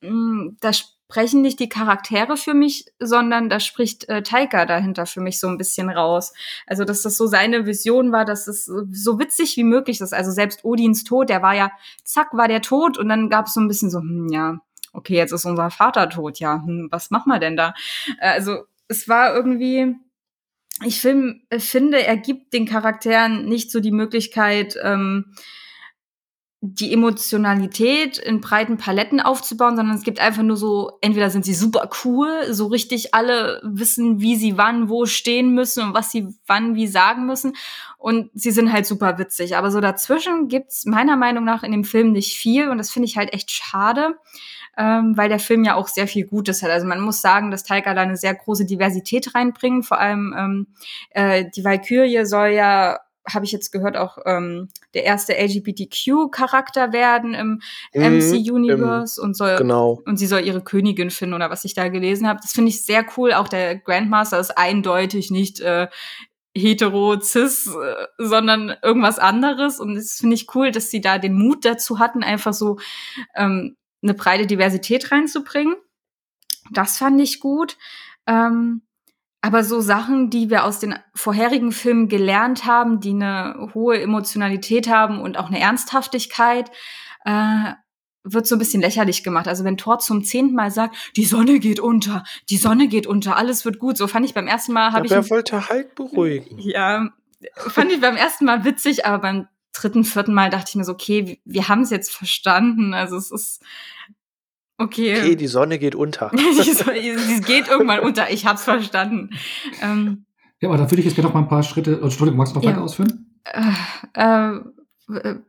mh, 0.00 0.10
mm, 0.10 0.56
das 0.60 0.98
sprechen 1.12 1.42
nicht 1.42 1.60
die 1.60 1.68
Charaktere 1.68 2.38
für 2.38 2.54
mich, 2.54 2.86
sondern 2.98 3.50
da 3.50 3.60
spricht 3.60 4.08
äh, 4.08 4.22
Taika 4.22 4.64
dahinter 4.64 5.04
für 5.04 5.20
mich 5.20 5.38
so 5.38 5.46
ein 5.46 5.58
bisschen 5.58 5.90
raus. 5.90 6.32
Also, 6.66 6.84
dass 6.84 7.02
das 7.02 7.18
so 7.18 7.26
seine 7.26 7.66
Vision 7.66 8.12
war, 8.12 8.24
dass 8.24 8.46
es 8.46 8.64
so 8.64 9.18
witzig 9.18 9.58
wie 9.58 9.64
möglich 9.64 10.00
ist. 10.00 10.14
Also 10.14 10.30
selbst 10.30 10.64
Odins 10.64 11.04
Tod, 11.04 11.28
der 11.28 11.42
war 11.42 11.54
ja, 11.54 11.70
zack, 12.02 12.32
war 12.32 12.48
der 12.48 12.62
tot 12.62 12.96
und 12.96 13.10
dann 13.10 13.28
gab 13.28 13.46
es 13.46 13.52
so 13.52 13.60
ein 13.60 13.68
bisschen 13.68 13.90
so, 13.90 13.98
hm, 13.98 14.28
ja, 14.30 14.56
okay, 14.94 15.14
jetzt 15.14 15.32
ist 15.32 15.44
unser 15.44 15.70
Vater 15.70 16.08
tot, 16.08 16.38
ja, 16.38 16.62
hm, 16.64 16.88
was 16.90 17.10
machen 17.10 17.28
wir 17.28 17.38
denn 17.38 17.58
da? 17.58 17.74
Also, 18.18 18.64
es 18.88 19.06
war 19.06 19.34
irgendwie, 19.34 19.94
ich 20.82 20.98
find, 20.98 21.42
finde, 21.58 22.06
er 22.06 22.16
gibt 22.16 22.54
den 22.54 22.64
Charakteren 22.64 23.44
nicht 23.44 23.70
so 23.70 23.80
die 23.80 23.92
Möglichkeit, 23.92 24.78
ähm, 24.82 25.34
die 26.64 26.92
Emotionalität 26.92 28.18
in 28.18 28.40
breiten 28.40 28.76
Paletten 28.76 29.20
aufzubauen, 29.20 29.74
sondern 29.74 29.96
es 29.96 30.04
gibt 30.04 30.20
einfach 30.20 30.44
nur 30.44 30.56
so, 30.56 30.92
entweder 31.00 31.28
sind 31.28 31.44
sie 31.44 31.54
super 31.54 31.90
cool, 32.04 32.30
so 32.50 32.68
richtig 32.68 33.14
alle 33.14 33.60
wissen, 33.64 34.20
wie 34.20 34.36
sie 34.36 34.56
wann 34.56 34.88
wo 34.88 35.04
stehen 35.04 35.54
müssen 35.54 35.82
und 35.82 35.92
was 35.92 36.12
sie 36.12 36.28
wann 36.46 36.76
wie 36.76 36.86
sagen 36.86 37.26
müssen 37.26 37.54
und 37.98 38.30
sie 38.34 38.52
sind 38.52 38.72
halt 38.72 38.86
super 38.86 39.18
witzig. 39.18 39.56
Aber 39.56 39.72
so 39.72 39.80
dazwischen 39.80 40.46
gibt's 40.46 40.86
meiner 40.86 41.16
Meinung 41.16 41.44
nach 41.44 41.64
in 41.64 41.72
dem 41.72 41.82
Film 41.82 42.12
nicht 42.12 42.36
viel 42.36 42.68
und 42.68 42.78
das 42.78 42.92
finde 42.92 43.08
ich 43.08 43.16
halt 43.16 43.32
echt 43.32 43.50
schade, 43.50 44.14
ähm, 44.78 45.16
weil 45.16 45.28
der 45.28 45.40
Film 45.40 45.64
ja 45.64 45.74
auch 45.74 45.88
sehr 45.88 46.06
viel 46.06 46.26
Gutes 46.26 46.62
hat. 46.62 46.70
Also 46.70 46.86
man 46.86 47.00
muss 47.00 47.20
sagen, 47.20 47.50
dass 47.50 47.64
Taika 47.64 47.92
da 47.92 48.02
eine 48.02 48.16
sehr 48.16 48.36
große 48.36 48.66
Diversität 48.66 49.34
reinbringt. 49.34 49.84
Vor 49.84 49.98
allem 49.98 50.32
ähm, 50.38 50.66
äh, 51.10 51.44
die 51.56 51.64
Valkyrie 51.64 52.24
soll 52.24 52.50
ja 52.50 53.00
habe 53.28 53.44
ich 53.44 53.52
jetzt 53.52 53.70
gehört, 53.70 53.96
auch 53.96 54.18
ähm, 54.26 54.68
der 54.94 55.04
erste 55.04 55.34
LGBTQ-Charakter 55.34 56.92
werden 56.92 57.34
im 57.34 57.60
mhm, 57.94 58.18
MC-Universe 58.18 59.20
und 59.20 59.36
soll 59.36 59.56
genau. 59.56 60.02
und 60.06 60.16
sie 60.16 60.26
soll 60.26 60.40
ihre 60.40 60.62
Königin 60.62 61.10
finden 61.10 61.34
oder 61.34 61.50
was 61.50 61.64
ich 61.64 61.74
da 61.74 61.88
gelesen 61.88 62.26
habe. 62.26 62.40
Das 62.42 62.52
finde 62.52 62.70
ich 62.70 62.84
sehr 62.84 63.04
cool. 63.16 63.32
Auch 63.32 63.48
der 63.48 63.76
Grandmaster 63.76 64.40
ist 64.40 64.56
eindeutig 64.58 65.30
nicht 65.30 65.60
äh, 65.60 65.88
hetero, 66.56 67.18
cis, 67.20 67.66
äh, 67.66 68.06
sondern 68.18 68.74
irgendwas 68.82 69.18
anderes. 69.18 69.80
Und 69.80 69.94
das 69.94 70.18
finde 70.18 70.34
ich 70.34 70.54
cool, 70.54 70.70
dass 70.72 70.90
sie 70.90 71.00
da 71.00 71.18
den 71.18 71.34
Mut 71.34 71.64
dazu 71.64 71.98
hatten, 71.98 72.22
einfach 72.22 72.52
so 72.52 72.78
ähm, 73.34 73.76
eine 74.02 74.14
breite 74.14 74.46
Diversität 74.46 75.12
reinzubringen. 75.12 75.76
Das 76.70 76.98
fand 76.98 77.20
ich 77.20 77.40
gut. 77.40 77.76
Ähm, 78.26 78.82
aber 79.42 79.64
so 79.64 79.80
Sachen, 79.80 80.30
die 80.30 80.50
wir 80.50 80.64
aus 80.64 80.78
den 80.78 80.94
vorherigen 81.14 81.72
Filmen 81.72 82.08
gelernt 82.08 82.64
haben, 82.64 83.00
die 83.00 83.10
eine 83.10 83.70
hohe 83.74 84.00
Emotionalität 84.00 84.88
haben 84.88 85.20
und 85.20 85.36
auch 85.36 85.48
eine 85.48 85.58
Ernsthaftigkeit, 85.58 86.70
äh, 87.24 87.72
wird 88.24 88.46
so 88.46 88.54
ein 88.54 88.60
bisschen 88.60 88.80
lächerlich 88.80 89.24
gemacht. 89.24 89.48
Also 89.48 89.64
wenn 89.64 89.76
Thor 89.76 89.98
zum 89.98 90.22
zehnten 90.22 90.54
Mal 90.54 90.70
sagt, 90.70 90.94
die 91.16 91.24
Sonne 91.24 91.58
geht 91.58 91.80
unter, 91.80 92.22
die 92.50 92.56
Sonne 92.56 92.86
geht 92.86 93.08
unter, 93.08 93.36
alles 93.36 93.64
wird 93.64 93.80
gut. 93.80 93.96
So 93.96 94.06
fand 94.06 94.24
ich 94.24 94.32
beim 94.32 94.46
ersten 94.46 94.72
Mal, 94.72 94.92
habe 94.92 95.06
ich. 95.06 95.12
Wer 95.12 95.28
wollte 95.28 95.68
Hulk 95.68 95.96
beruhigen? 95.96 96.58
Ja, 96.62 97.08
fand 97.56 97.90
ich 97.90 98.00
beim 98.00 98.14
ersten 98.14 98.44
Mal 98.44 98.64
witzig, 98.64 99.04
aber 99.04 99.18
beim 99.18 99.48
dritten, 99.72 100.04
vierten 100.04 100.34
Mal 100.34 100.50
dachte 100.50 100.66
ich 100.68 100.74
mir 100.76 100.84
so, 100.84 100.92
okay, 100.92 101.40
wir 101.44 101.68
haben 101.68 101.82
es 101.82 101.90
jetzt 101.90 102.14
verstanden. 102.14 102.94
Also 102.94 103.16
es 103.16 103.32
ist 103.32 103.60
okay. 104.82 105.18
Okay, 105.18 105.36
die 105.36 105.46
Sonne 105.46 105.78
geht 105.78 105.94
unter. 105.94 106.30
Sie 106.34 107.40
geht 107.40 107.68
irgendwann 107.68 108.00
unter. 108.00 108.30
Ich 108.30 108.46
hab's 108.46 108.64
verstanden. 108.64 109.30
Ähm, 109.80 110.24
ja, 110.60 110.68
aber 110.68 110.78
da 110.78 110.90
würde 110.90 111.00
ich 111.00 111.06
jetzt 111.06 111.16
gerne 111.16 111.28
noch 111.28 111.34
mal 111.34 111.40
ein 111.40 111.48
paar 111.48 111.62
Schritte. 111.62 111.98
Oh, 112.00 112.04
Entschuldigung, 112.04 112.38
magst 112.38 112.54
du 112.54 112.58
noch 112.58 112.64
ja. 112.64 112.70
weiter 112.70 112.82
ausführen? 112.82 113.26
Äh, 113.44 113.72
äh, 114.14 114.60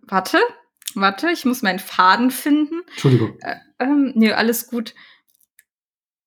warte, 0.07 0.39
warte, 0.95 1.29
ich 1.31 1.45
muss 1.45 1.61
meinen 1.61 1.79
Faden 1.79 2.31
finden. 2.31 2.81
Entschuldigung. 2.89 3.37
Äh, 3.41 3.55
ähm, 3.79 4.13
nee, 4.15 4.31
alles 4.31 4.67
gut. 4.67 4.95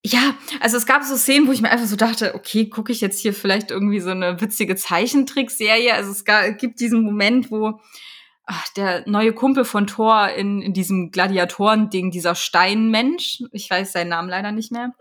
Ja, 0.05 0.37
also 0.61 0.77
es 0.77 0.87
gab 0.87 1.03
so 1.03 1.17
Szenen, 1.17 1.49
wo 1.49 1.53
ich 1.53 1.63
mir 1.63 1.71
einfach 1.71 1.87
so 1.87 1.97
dachte, 1.97 2.37
okay, 2.37 2.69
gucke 2.69 2.93
ich 2.93 3.01
jetzt 3.01 3.19
hier 3.19 3.35
vielleicht 3.35 3.73
irgendwie 3.73 3.99
so 3.99 4.11
eine 4.11 4.41
witzige 4.41 4.77
Zeichentrickserie. 4.77 5.93
Also 5.95 6.13
es 6.13 6.25
gibt 6.59 6.79
diesen 6.79 7.03
Moment, 7.03 7.51
wo 7.51 7.81
ach, 8.47 8.69
der 8.75 9.09
neue 9.09 9.33
Kumpel 9.33 9.65
von 9.65 9.87
Thor 9.87 10.29
in, 10.31 10.63
in 10.63 10.73
diesem 10.73 11.11
Gladiatoren-Ding, 11.11 12.11
dieser 12.11 12.35
Steinmensch, 12.35 13.43
ich 13.53 13.69
weiß 13.69 13.93
seinen 13.93 14.09
Namen 14.09 14.29
leider 14.29 14.53
nicht 14.53 14.73
mehr. 14.73 14.93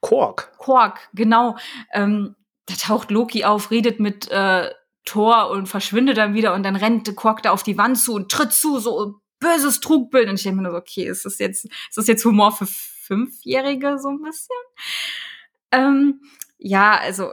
Quark. 0.00 0.52
Quark, 0.58 1.08
genau. 1.12 1.56
Ähm, 1.92 2.34
da 2.66 2.74
taucht 2.74 3.10
Loki 3.10 3.44
auf, 3.44 3.70
redet 3.70 4.00
mit 4.00 4.30
äh, 4.30 4.70
Thor 5.04 5.50
und 5.50 5.68
verschwindet 5.68 6.16
dann 6.16 6.34
wieder 6.34 6.54
und 6.54 6.62
dann 6.62 6.76
rennt 6.76 7.14
Quark 7.16 7.42
da 7.42 7.50
auf 7.50 7.62
die 7.62 7.78
Wand 7.78 7.98
zu 7.98 8.14
und 8.14 8.30
tritt 8.30 8.52
zu, 8.52 8.78
so 8.78 9.20
böses 9.38 9.80
Trugbild. 9.80 10.28
Und 10.28 10.36
ich 10.36 10.42
denke 10.42 10.56
mir 10.56 10.62
nur 10.62 10.72
so, 10.72 10.78
okay, 10.78 11.04
ist 11.04 11.24
das 11.24 11.38
jetzt, 11.38 11.64
ist 11.66 11.96
das 11.96 12.06
jetzt 12.06 12.24
Humor 12.24 12.52
für 12.52 12.66
Fünfjährige 12.66 13.98
so 13.98 14.08
ein 14.08 14.22
bisschen. 14.22 14.56
Ähm, 15.72 16.20
ja, 16.58 16.96
also 16.98 17.32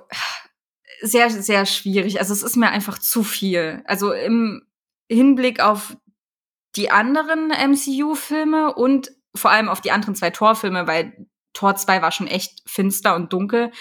sehr, 1.01 1.29
sehr 1.29 1.65
schwierig. 1.65 2.19
Also 2.19 2.33
es 2.33 2.43
ist 2.43 2.55
mir 2.55 2.69
einfach 2.69 2.97
zu 2.97 3.23
viel. 3.23 3.83
Also 3.85 4.11
im 4.11 4.65
Hinblick 5.09 5.59
auf 5.59 5.97
die 6.75 6.91
anderen 6.91 7.49
MCU-Filme 7.49 8.73
und 8.73 9.11
vor 9.35 9.51
allem 9.51 9.69
auf 9.69 9.81
die 9.81 9.91
anderen 9.91 10.15
zwei 10.15 10.29
Torfilme, 10.29 10.87
weil 10.87 11.27
Tor 11.53 11.75
2 11.75 12.01
war 12.01 12.11
schon 12.11 12.27
echt 12.27 12.61
finster 12.69 13.15
und 13.15 13.33
dunkel, 13.33 13.71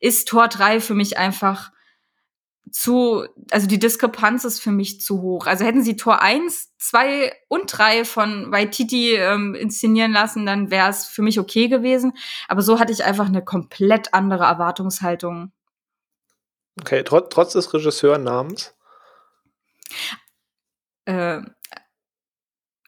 ist 0.00 0.28
Tor 0.28 0.48
3 0.48 0.80
für 0.80 0.94
mich 0.94 1.18
einfach 1.18 1.72
zu, 2.70 3.26
also 3.50 3.66
die 3.66 3.78
Diskrepanz 3.78 4.44
ist 4.44 4.60
für 4.60 4.70
mich 4.70 5.00
zu 5.00 5.20
hoch. 5.20 5.46
Also 5.46 5.64
hätten 5.64 5.82
sie 5.82 5.96
Tor 5.96 6.22
1, 6.22 6.72
2 6.78 7.32
und 7.48 7.66
3 7.66 8.04
von 8.04 8.50
Waititi 8.52 9.14
ähm, 9.14 9.54
inszenieren 9.54 10.12
lassen, 10.12 10.46
dann 10.46 10.70
wäre 10.70 10.88
es 10.88 11.06
für 11.06 11.22
mich 11.22 11.38
okay 11.38 11.68
gewesen. 11.68 12.14
Aber 12.48 12.62
so 12.62 12.78
hatte 12.80 12.92
ich 12.92 13.04
einfach 13.04 13.26
eine 13.26 13.44
komplett 13.44 14.14
andere 14.14 14.44
Erwartungshaltung. 14.44 15.52
Okay, 16.80 17.04
trotz, 17.04 17.28
trotz 17.30 17.52
des 17.52 17.72
Regisseurnamens? 17.72 18.74
Äh, 21.04 21.40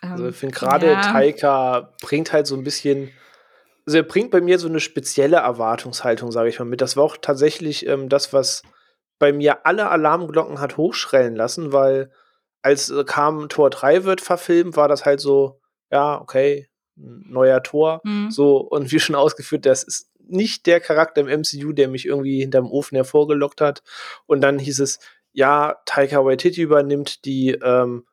also 0.00 0.28
ich 0.28 0.36
finde 0.36 0.54
gerade 0.54 0.86
ja. 0.92 1.00
Taika 1.00 1.94
bringt 2.02 2.32
halt 2.32 2.46
so 2.46 2.54
ein 2.54 2.64
bisschen, 2.64 3.10
also 3.86 3.98
er 3.98 4.04
bringt 4.04 4.30
bei 4.30 4.40
mir 4.40 4.58
so 4.58 4.68
eine 4.68 4.80
spezielle 4.80 5.38
Erwartungshaltung, 5.38 6.32
sage 6.32 6.48
ich 6.48 6.58
mal, 6.58 6.64
mit. 6.64 6.80
Das 6.80 6.96
war 6.96 7.04
auch 7.04 7.16
tatsächlich 7.16 7.86
ähm, 7.86 8.08
das, 8.08 8.32
was 8.32 8.62
bei 9.18 9.32
mir 9.32 9.66
alle 9.66 9.88
Alarmglocken 9.88 10.60
hat 10.60 10.76
hochschrellen 10.76 11.34
lassen, 11.34 11.72
weil 11.72 12.10
als 12.62 12.90
äh, 12.90 13.04
kam 13.04 13.48
Tor 13.48 13.70
3 13.70 14.04
wird 14.04 14.20
verfilmt, 14.20 14.76
war 14.76 14.88
das 14.88 15.04
halt 15.04 15.20
so, 15.20 15.60
ja, 15.90 16.20
okay, 16.20 16.68
neuer 16.96 17.62
Tor. 17.62 18.00
Mhm. 18.04 18.30
So, 18.30 18.58
und 18.58 18.90
wie 18.92 19.00
schon 19.00 19.14
ausgeführt, 19.14 19.66
das 19.66 19.82
ist 19.82 20.10
nicht 20.28 20.66
der 20.66 20.80
Charakter 20.80 21.20
im 21.20 21.28
MCU, 21.28 21.72
der 21.72 21.88
mich 21.88 22.06
irgendwie 22.06 22.40
hinterm 22.40 22.70
Ofen 22.70 22.96
hervorgelockt 22.96 23.60
hat. 23.60 23.82
Und 24.26 24.40
dann 24.40 24.58
hieß 24.58 24.80
es, 24.80 24.98
ja, 25.36 25.76
Taika 25.84 26.24
Waititi 26.24 26.62
übernimmt 26.62 27.26
die, 27.26 27.50
ähm, 27.50 28.06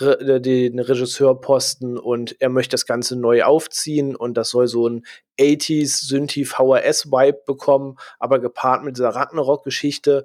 re 0.00 0.40
den 0.40 0.78
Regisseurposten 0.78 1.98
und 1.98 2.40
er 2.40 2.48
möchte 2.48 2.72
das 2.72 2.86
Ganze 2.86 3.16
neu 3.16 3.44
aufziehen 3.44 4.16
und 4.16 4.34
das 4.34 4.48
soll 4.48 4.66
so 4.66 4.88
ein 4.88 5.04
80s 5.38 6.06
Synthi 6.06 6.46
VHS 6.46 7.12
Vibe 7.12 7.42
bekommen, 7.46 7.96
aber 8.18 8.38
gepaart 8.38 8.82
mit 8.82 8.96
dieser 8.96 9.10
Ragnarok-Geschichte. 9.10 10.24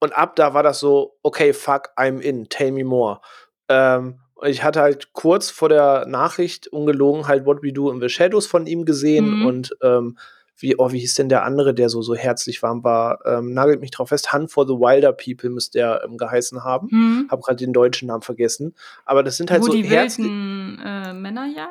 Und 0.00 0.12
ab 0.12 0.34
da 0.34 0.54
war 0.54 0.64
das 0.64 0.80
so, 0.80 1.18
okay, 1.22 1.52
fuck, 1.52 1.90
I'm 1.96 2.18
in, 2.18 2.48
tell 2.48 2.72
me 2.72 2.82
more. 2.82 3.20
Ähm, 3.68 4.18
ich 4.42 4.64
hatte 4.64 4.80
halt 4.80 5.12
kurz 5.12 5.50
vor 5.50 5.68
der 5.68 6.04
Nachricht 6.06 6.66
ungelogen 6.66 7.28
halt 7.28 7.46
What 7.46 7.62
We 7.62 7.72
Do 7.72 7.92
in 7.92 8.00
the 8.00 8.08
Shadows 8.08 8.48
von 8.48 8.66
ihm 8.66 8.86
gesehen 8.86 9.38
mhm. 9.38 9.46
und 9.46 9.76
ähm, 9.82 10.18
wie, 10.58 10.76
oh, 10.78 10.90
wie 10.92 11.00
hieß 11.00 11.14
denn 11.14 11.28
der 11.28 11.44
andere, 11.44 11.74
der 11.74 11.88
so, 11.88 12.02
so 12.02 12.14
herzlich 12.14 12.62
warm 12.62 12.82
war? 12.82 13.20
Ähm, 13.26 13.52
nagelt 13.52 13.80
mich 13.80 13.90
drauf 13.90 14.08
fest. 14.08 14.32
Hunt 14.32 14.50
for 14.50 14.66
the 14.66 14.74
Wilder 14.74 15.12
People 15.12 15.50
müsste 15.50 15.78
der 15.78 16.02
ähm, 16.04 16.16
geheißen 16.16 16.64
haben. 16.64 16.88
Mhm. 16.90 17.28
Hab 17.30 17.42
gerade 17.42 17.56
den 17.56 17.72
deutschen 17.72 18.08
Namen 18.08 18.22
vergessen. 18.22 18.74
Aber 19.04 19.22
das 19.22 19.36
sind 19.36 19.50
halt 19.50 19.62
Wo 19.62 19.66
so 19.66 19.72
die 19.72 19.90
wilden 19.90 20.80
äh, 20.82 21.12
Männer 21.12 21.46
ja? 21.46 21.68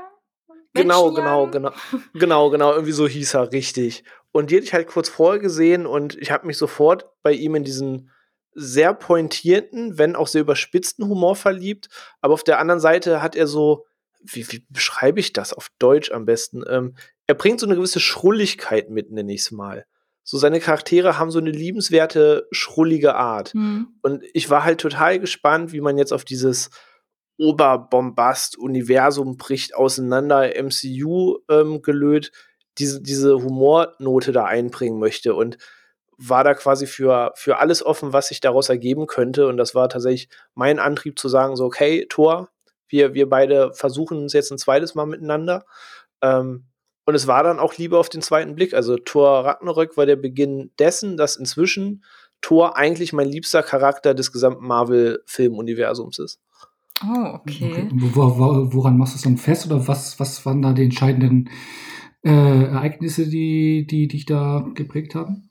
Genau, 0.74 1.12
genau, 1.12 1.48
genau. 1.48 1.72
genau, 2.14 2.50
genau. 2.50 2.74
Irgendwie 2.74 2.92
so 2.92 3.08
hieß 3.08 3.36
er, 3.36 3.52
richtig. 3.52 4.04
Und 4.32 4.52
die 4.52 4.56
hätte 4.56 4.66
ich 4.66 4.74
halt 4.74 4.88
kurz 4.88 5.10
vorher 5.10 5.40
gesehen 5.40 5.86
und 5.86 6.16
ich 6.18 6.32
habe 6.32 6.46
mich 6.46 6.58
sofort 6.58 7.06
bei 7.24 7.32
ihm 7.32 7.56
in 7.56 7.64
diesen 7.64 8.12
sehr 8.54 8.94
pointierten, 8.94 9.98
wenn 9.98 10.16
auch 10.16 10.28
sehr 10.28 10.42
überspitzten 10.42 11.08
Humor 11.08 11.36
verliebt. 11.36 11.90
Aber 12.22 12.34
auf 12.34 12.44
der 12.44 12.60
anderen 12.60 12.80
Seite 12.80 13.22
hat 13.22 13.36
er 13.36 13.48
so, 13.48 13.86
wie, 14.28 14.52
wie 14.52 14.66
beschreibe 14.70 15.20
ich 15.20 15.34
das 15.34 15.54
auf 15.54 15.70
Deutsch 15.80 16.12
am 16.12 16.26
besten? 16.26 16.64
Ähm, 16.70 16.96
er 17.28 17.36
bringt 17.36 17.60
so 17.60 17.66
eine 17.66 17.76
gewisse 17.76 18.00
Schrulligkeit 18.00 18.90
mit, 18.90 19.12
nenne 19.12 19.34
ich 19.34 19.42
es 19.42 19.52
mal. 19.52 19.86
So 20.24 20.38
seine 20.38 20.60
Charaktere 20.60 21.20
haben 21.20 21.32
so 21.32 21.40
eine 21.40 21.52
liebenswerte, 21.52 22.48
schrullige 22.52 23.16
Art. 23.16 23.54
Mhm. 23.54 23.88
Und 24.02 24.24
ich 24.34 24.50
war 24.50 24.64
halt 24.64 24.82
total 24.82 25.20
gespannt, 25.20 25.72
wie 25.72 25.82
man 25.82 25.98
jetzt 25.98 26.14
auf 26.14 26.26
dieses 26.26 26.70
Oberbombast-Universum 27.38 29.38
bricht 29.38 29.76
auseinander, 29.76 30.52
MCU 30.62 31.40
ähm, 31.50 31.82
gelöt, 31.82 32.32
diese, 32.78 33.02
diese 33.02 33.36
Humornote 33.36 34.32
da 34.32 34.46
einbringen 34.46 35.00
möchte. 35.00 35.36
Und 35.36 35.58
war 36.18 36.44
da 36.44 36.54
quasi 36.54 36.88
für, 36.88 37.34
für 37.36 37.58
alles 37.58 37.86
offen, 37.86 38.14
was 38.14 38.30
sich 38.30 38.40
daraus 38.40 38.70
ergeben 38.70 39.08
könnte. 39.08 39.48
Und 39.48 39.58
das 39.58 39.76
war 39.76 39.90
tatsächlich 39.90 40.30
mein 40.54 40.80
Antrieb 40.80 41.20
zu 41.20 41.30
sagen, 41.30 41.56
so, 41.56 41.66
okay, 41.66 42.06
Thor, 42.10 42.50
wir, 42.88 43.14
wir 43.14 43.30
beide 43.30 43.74
versuchen 43.74 44.26
es 44.26 44.34
jetzt 44.34 44.52
ein 44.52 44.58
zweites 44.58 44.96
Mal 44.96 45.06
miteinander. 45.06 45.66
Ähm, 46.22 46.66
und 47.06 47.14
es 47.14 47.28
war 47.28 47.44
dann 47.44 47.60
auch 47.60 47.78
lieber 47.78 48.00
auf 48.00 48.10
den 48.10 48.22
zweiten 48.22 48.56
Blick. 48.56 48.74
Also 48.74 48.98
Thor 48.98 49.46
Ragnarök 49.46 49.96
war 49.96 50.06
der 50.06 50.16
Beginn 50.16 50.72
dessen, 50.80 51.18
dass 51.18 51.36
inzwischen 51.36 52.04
Thor 52.42 52.78
eigentlich 52.78 53.14
mein 53.14 53.30
liebster 53.30 53.64
Charakter 53.64 54.14
des 54.14 54.32
gesamten 54.32 54.66
Marvel-Filmuniversums 54.66 56.20
ist. 56.20 56.40
Oh, 57.04 57.34
okay. 57.34 57.72
okay. 57.72 57.90
Wo, 57.94 58.38
wo, 58.38 58.74
woran 58.74 58.98
machst 58.98 59.14
du 59.14 59.18
es 59.18 59.24
dann 59.24 59.38
fest 59.38 59.66
oder 59.66 59.88
was, 59.88 60.20
was 60.20 60.46
waren 60.46 60.62
da 60.62 60.74
die 60.74 60.86
entscheidenden 60.86 61.50
äh, 62.24 62.30
Ereignisse, 62.30 63.28
die, 63.28 63.86
die 63.86 64.08
dich 64.08 64.26
da 64.26 64.66
geprägt 64.74 65.14
haben? 65.16 65.50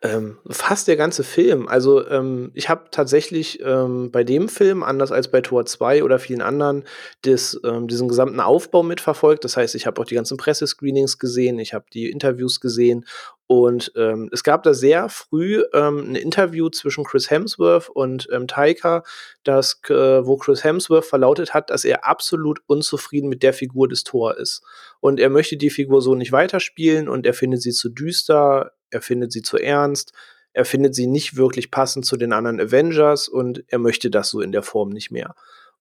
Ähm, 0.00 0.38
fast 0.48 0.86
der 0.86 0.96
ganze 0.96 1.24
Film. 1.24 1.66
Also, 1.66 2.06
ähm, 2.08 2.52
ich 2.54 2.68
habe 2.68 2.84
tatsächlich 2.92 3.60
ähm, 3.64 4.12
bei 4.12 4.22
dem 4.22 4.48
Film, 4.48 4.84
anders 4.84 5.10
als 5.10 5.28
bei 5.28 5.40
Tor 5.40 5.66
2 5.66 6.04
oder 6.04 6.20
vielen 6.20 6.40
anderen, 6.40 6.84
des, 7.24 7.60
ähm, 7.64 7.88
diesen 7.88 8.08
gesamten 8.08 8.38
Aufbau 8.38 8.84
mitverfolgt. 8.84 9.44
Das 9.44 9.56
heißt, 9.56 9.74
ich 9.74 9.86
habe 9.86 10.00
auch 10.00 10.04
die 10.04 10.14
ganzen 10.14 10.36
Pressescreenings 10.36 11.18
gesehen, 11.18 11.58
ich 11.58 11.74
habe 11.74 11.86
die 11.92 12.10
Interviews 12.10 12.60
gesehen 12.60 13.06
und 13.48 13.92
ähm, 13.96 14.28
es 14.30 14.44
gab 14.44 14.62
da 14.62 14.74
sehr 14.74 15.08
früh 15.08 15.64
ähm, 15.72 16.12
ein 16.12 16.14
Interview 16.16 16.68
zwischen 16.68 17.02
Chris 17.04 17.30
Hemsworth 17.30 17.88
und 17.88 18.28
Taika, 18.46 19.02
das, 19.42 19.80
äh, 19.88 19.94
wo 19.94 20.36
Chris 20.36 20.62
Hemsworth 20.64 21.06
verlautet 21.06 21.54
hat, 21.54 21.70
dass 21.70 21.86
er 21.86 22.06
absolut 22.06 22.60
unzufrieden 22.66 23.30
mit 23.30 23.42
der 23.42 23.54
Figur 23.54 23.88
des 23.88 24.04
Thor 24.04 24.36
ist. 24.36 24.62
Und 25.00 25.18
er 25.18 25.30
möchte 25.30 25.56
die 25.56 25.70
Figur 25.70 26.02
so 26.02 26.14
nicht 26.14 26.30
weiterspielen 26.30 27.08
und 27.08 27.24
er 27.24 27.32
findet 27.32 27.62
sie 27.62 27.72
zu 27.72 27.88
düster, 27.88 28.72
er 28.90 29.02
findet 29.02 29.32
sie 29.32 29.42
zu 29.42 29.58
ernst, 29.58 30.12
er 30.52 30.64
findet 30.64 30.94
sie 30.94 31.06
nicht 31.06 31.36
wirklich 31.36 31.70
passend 31.70 32.04
zu 32.04 32.16
den 32.16 32.32
anderen 32.32 32.60
Avengers 32.60 33.28
und 33.28 33.64
er 33.68 33.78
möchte 33.78 34.10
das 34.10 34.30
so 34.30 34.40
in 34.40 34.52
der 34.52 34.62
Form 34.62 34.90
nicht 34.90 35.10
mehr. 35.10 35.34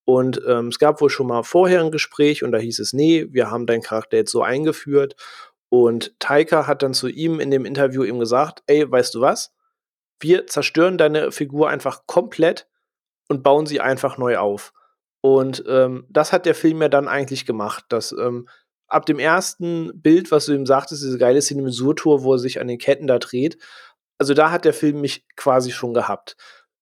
Und 0.05 0.41
ähm, 0.47 0.67
es 0.67 0.79
gab 0.79 1.01
wohl 1.01 1.09
schon 1.09 1.27
mal 1.27 1.43
vorher 1.43 1.81
ein 1.81 1.91
Gespräch 1.91 2.43
und 2.43 2.51
da 2.51 2.57
hieß 2.57 2.79
es, 2.79 2.93
nee, 2.93 3.27
wir 3.29 3.51
haben 3.51 3.65
deinen 3.65 3.81
Charakter 3.81 4.17
jetzt 4.17 4.31
so 4.31 4.41
eingeführt 4.41 5.15
und 5.69 6.17
Taika 6.19 6.67
hat 6.67 6.81
dann 6.81 6.93
zu 6.93 7.07
ihm 7.07 7.39
in 7.39 7.51
dem 7.51 7.65
Interview 7.65 8.03
ihm 8.03 8.19
gesagt, 8.19 8.63
ey, 8.67 8.89
weißt 8.89 9.15
du 9.15 9.21
was? 9.21 9.53
Wir 10.19 10.47
zerstören 10.47 10.97
deine 10.97 11.31
Figur 11.31 11.69
einfach 11.69 12.07
komplett 12.07 12.67
und 13.27 13.43
bauen 13.43 13.65
sie 13.65 13.81
einfach 13.81 14.17
neu 14.17 14.37
auf. 14.37 14.73
Und 15.21 15.63
ähm, 15.67 16.05
das 16.09 16.31
hat 16.31 16.45
der 16.45 16.55
Film 16.55 16.81
ja 16.81 16.89
dann 16.89 17.07
eigentlich 17.07 17.45
gemacht, 17.45 17.85
dass 17.89 18.13
ähm, 18.13 18.47
ab 18.88 19.05
dem 19.05 19.19
ersten 19.19 19.91
Bild, 20.01 20.31
was 20.31 20.45
du 20.45 20.53
ihm 20.53 20.65
sagtest, 20.65 21.03
diese 21.03 21.17
geile 21.17 21.41
Cinemasur-Tour, 21.41 22.23
wo 22.23 22.33
er 22.33 22.39
sich 22.39 22.59
an 22.59 22.67
den 22.67 22.77
Ketten 22.77 23.07
da 23.07 23.19
dreht, 23.19 23.57
also 24.17 24.33
da 24.33 24.51
hat 24.51 24.65
der 24.65 24.73
Film 24.73 25.01
mich 25.01 25.25
quasi 25.35 25.71
schon 25.71 25.93
gehabt. 25.93 26.35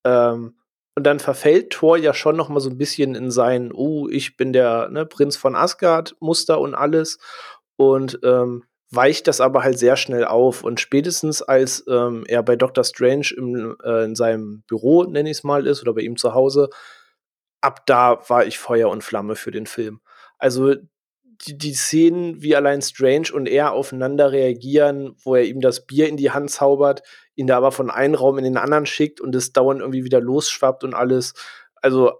Ähm, 0.06 0.56
und 0.98 1.04
dann 1.06 1.20
verfällt 1.20 1.72
Thor 1.72 1.98
ja 1.98 2.14
schon 2.14 2.38
noch 2.38 2.48
mal 2.48 2.62
so 2.62 2.70
ein 2.70 2.78
bisschen 2.78 3.16
in 3.16 3.30
sein, 3.30 3.72
oh, 3.74 4.08
ich 4.08 4.38
bin 4.38 4.54
der 4.54 4.90
ne, 4.90 5.06
Prinz 5.06 5.36
von 5.36 5.56
Asgard 5.56 6.16
Muster 6.22 6.62
und 6.62 6.74
alles. 6.74 7.20
Und 7.76 8.20
ähm, 8.24 8.64
weicht 8.92 9.28
das 9.28 9.42
aber 9.42 9.64
halt 9.64 9.78
sehr 9.78 9.98
schnell 9.98 10.24
auf. 10.24 10.64
Und 10.64 10.80
spätestens 10.80 11.42
als 11.42 11.84
ähm, 11.90 12.24
er 12.28 12.44
bei 12.44 12.56
Doctor 12.56 12.86
Strange 12.86 13.34
im, 13.36 13.76
äh, 13.84 14.06
in 14.06 14.16
seinem 14.16 14.64
Büro, 14.68 15.04
nenne 15.04 15.30
ich 15.30 15.40
es 15.40 15.44
mal, 15.44 15.68
ist, 15.68 15.82
oder 15.82 15.94
bei 15.94 16.02
ihm 16.02 16.16
zu 16.16 16.34
Hause, 16.34 16.70
ab 17.60 17.86
da 17.86 18.22
war 18.30 18.46
ich 18.46 18.58
Feuer 18.58 18.90
und 18.90 19.04
Flamme 19.04 19.36
für 19.36 19.52
den 19.52 19.66
Film. 19.66 20.00
Also 20.38 20.76
die, 21.42 21.58
die 21.58 21.74
Szenen, 21.74 22.42
wie 22.42 22.56
allein 22.56 22.82
Strange 22.82 23.28
und 23.34 23.48
er 23.48 23.74
aufeinander 23.74 24.32
reagieren, 24.32 25.16
wo 25.24 25.36
er 25.36 25.44
ihm 25.44 25.62
das 25.62 25.86
Bier 25.86 26.08
in 26.08 26.18
die 26.18 26.32
Hand 26.32 26.52
zaubert, 26.52 27.04
ihn 27.36 27.48
da 27.48 27.58
aber 27.58 27.72
von 27.72 27.90
einem 27.90 28.16
Raum 28.16 28.38
in 28.38 28.44
den 28.44 28.58
anderen 28.58 28.86
schickt 28.86 29.22
und 29.22 29.36
es 29.36 29.54
dauernd 29.54 29.82
irgendwie 29.82 30.04
wieder 30.04 30.22
losschwappt 30.22 30.84
und 30.84 30.94
alles. 30.94 31.34
Also 31.82 32.12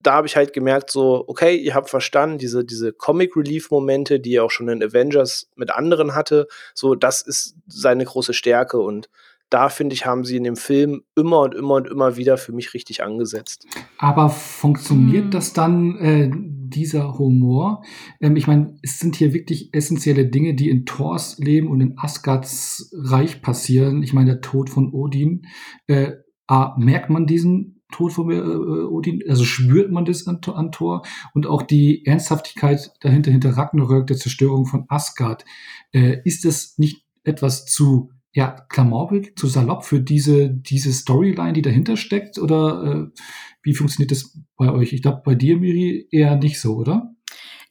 da 0.00 0.14
habe 0.14 0.26
ich 0.26 0.36
halt 0.36 0.52
gemerkt, 0.52 0.90
so, 0.90 1.24
okay, 1.28 1.56
ihr 1.56 1.74
habt 1.74 1.88
verstanden, 1.88 2.38
diese, 2.38 2.64
diese 2.64 2.92
Comic-Relief-Momente, 2.92 4.18
die 4.18 4.34
er 4.34 4.44
auch 4.44 4.50
schon 4.50 4.68
in 4.68 4.82
Avengers 4.82 5.48
mit 5.54 5.70
anderen 5.70 6.14
hatte, 6.14 6.48
so, 6.74 6.94
das 6.94 7.22
ist 7.22 7.56
seine 7.66 8.04
große 8.04 8.34
Stärke 8.34 8.78
und 8.78 9.08
da 9.48 9.68
finde 9.68 9.94
ich, 9.94 10.06
haben 10.06 10.24
sie 10.24 10.36
in 10.36 10.44
dem 10.44 10.56
Film 10.56 11.02
immer 11.14 11.40
und 11.40 11.54
immer 11.54 11.74
und 11.74 11.86
immer 11.86 12.16
wieder 12.16 12.38
für 12.38 12.52
mich 12.52 12.72
richtig 12.72 13.04
angesetzt. 13.04 13.66
Aber 13.98 14.30
funktioniert 14.30 15.26
mhm. 15.26 15.30
das 15.30 15.52
dann, 15.52 15.98
äh, 15.98 16.30
dieser 16.74 17.18
Humor? 17.18 17.82
Ähm, 18.20 18.36
ich 18.36 18.46
meine, 18.46 18.76
es 18.82 18.98
sind 18.98 19.16
hier 19.16 19.32
wirklich 19.32 19.72
essentielle 19.74 20.26
Dinge, 20.26 20.54
die 20.54 20.70
in 20.70 20.86
Thors 20.86 21.38
Leben 21.38 21.68
und 21.68 21.80
in 21.80 21.94
Asgards 21.96 22.90
Reich 22.94 23.42
passieren. 23.42 24.02
Ich 24.02 24.12
meine, 24.12 24.32
der 24.32 24.40
Tod 24.40 24.70
von 24.70 24.92
Odin. 24.92 25.46
Äh, 25.86 26.12
A, 26.46 26.76
merkt 26.76 27.08
man 27.08 27.26
diesen 27.26 27.82
Tod 27.92 28.12
von 28.12 28.30
äh, 28.30 28.40
Odin, 28.40 29.22
also 29.28 29.44
spürt 29.44 29.92
man 29.92 30.04
das 30.04 30.26
an, 30.26 30.40
an 30.46 30.72
Thor 30.72 31.02
und 31.34 31.46
auch 31.46 31.62
die 31.62 32.04
Ernsthaftigkeit 32.04 32.90
dahinter, 33.00 33.30
hinter 33.30 33.56
Ragnarök, 33.56 34.06
der 34.08 34.16
Zerstörung 34.16 34.66
von 34.66 34.84
Asgard. 34.88 35.44
Äh, 35.92 36.18
ist 36.24 36.44
es 36.44 36.78
nicht 36.78 37.04
etwas 37.22 37.66
zu 37.66 38.10
ja, 38.32 38.56
klamaukig, 38.68 39.38
zu 39.38 39.46
salopp 39.46 39.84
für 39.84 40.00
diese, 40.00 40.48
diese 40.48 40.92
Storyline, 40.92 41.52
die 41.52 41.62
dahinter 41.62 41.96
steckt? 41.96 42.38
Oder 42.38 43.10
äh, 43.14 43.20
wie 43.62 43.74
funktioniert 43.74 44.10
das 44.10 44.38
bei 44.56 44.70
euch? 44.70 44.92
Ich 44.92 45.02
glaube, 45.02 45.22
bei 45.24 45.34
dir, 45.34 45.58
Miri, 45.58 46.08
eher 46.10 46.36
nicht 46.36 46.60
so, 46.60 46.76
oder? 46.76 47.14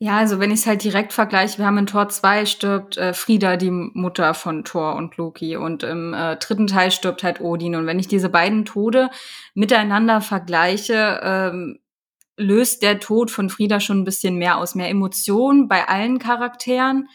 Ja, 0.03 0.17
also 0.17 0.39
wenn 0.39 0.49
ich 0.49 0.61
es 0.61 0.67
halt 0.67 0.83
direkt 0.83 1.13
vergleiche, 1.13 1.59
wir 1.59 1.67
haben 1.67 1.77
in 1.77 1.85
Tor 1.85 2.09
2 2.09 2.47
stirbt 2.47 2.97
äh, 2.97 3.13
Frieda, 3.13 3.55
die 3.55 3.69
Mutter 3.69 4.33
von 4.33 4.63
Thor 4.63 4.95
und 4.95 5.17
Loki. 5.17 5.55
Und 5.55 5.83
im 5.83 6.15
äh, 6.15 6.37
dritten 6.37 6.65
Teil 6.65 6.89
stirbt 6.89 7.23
halt 7.23 7.39
Odin. 7.39 7.75
Und 7.75 7.85
wenn 7.85 7.99
ich 7.99 8.07
diese 8.07 8.29
beiden 8.29 8.65
Tode 8.65 9.11
miteinander 9.53 10.21
vergleiche, 10.21 11.19
ähm, 11.23 11.79
löst 12.35 12.81
der 12.81 12.99
Tod 12.99 13.29
von 13.29 13.49
Frieda 13.49 13.79
schon 13.79 13.99
ein 13.99 14.05
bisschen 14.05 14.37
mehr 14.37 14.57
aus, 14.57 14.73
mehr 14.73 14.89
Emotionen 14.89 15.67
bei 15.67 15.87
allen 15.87 16.17
Charakteren. 16.17 17.07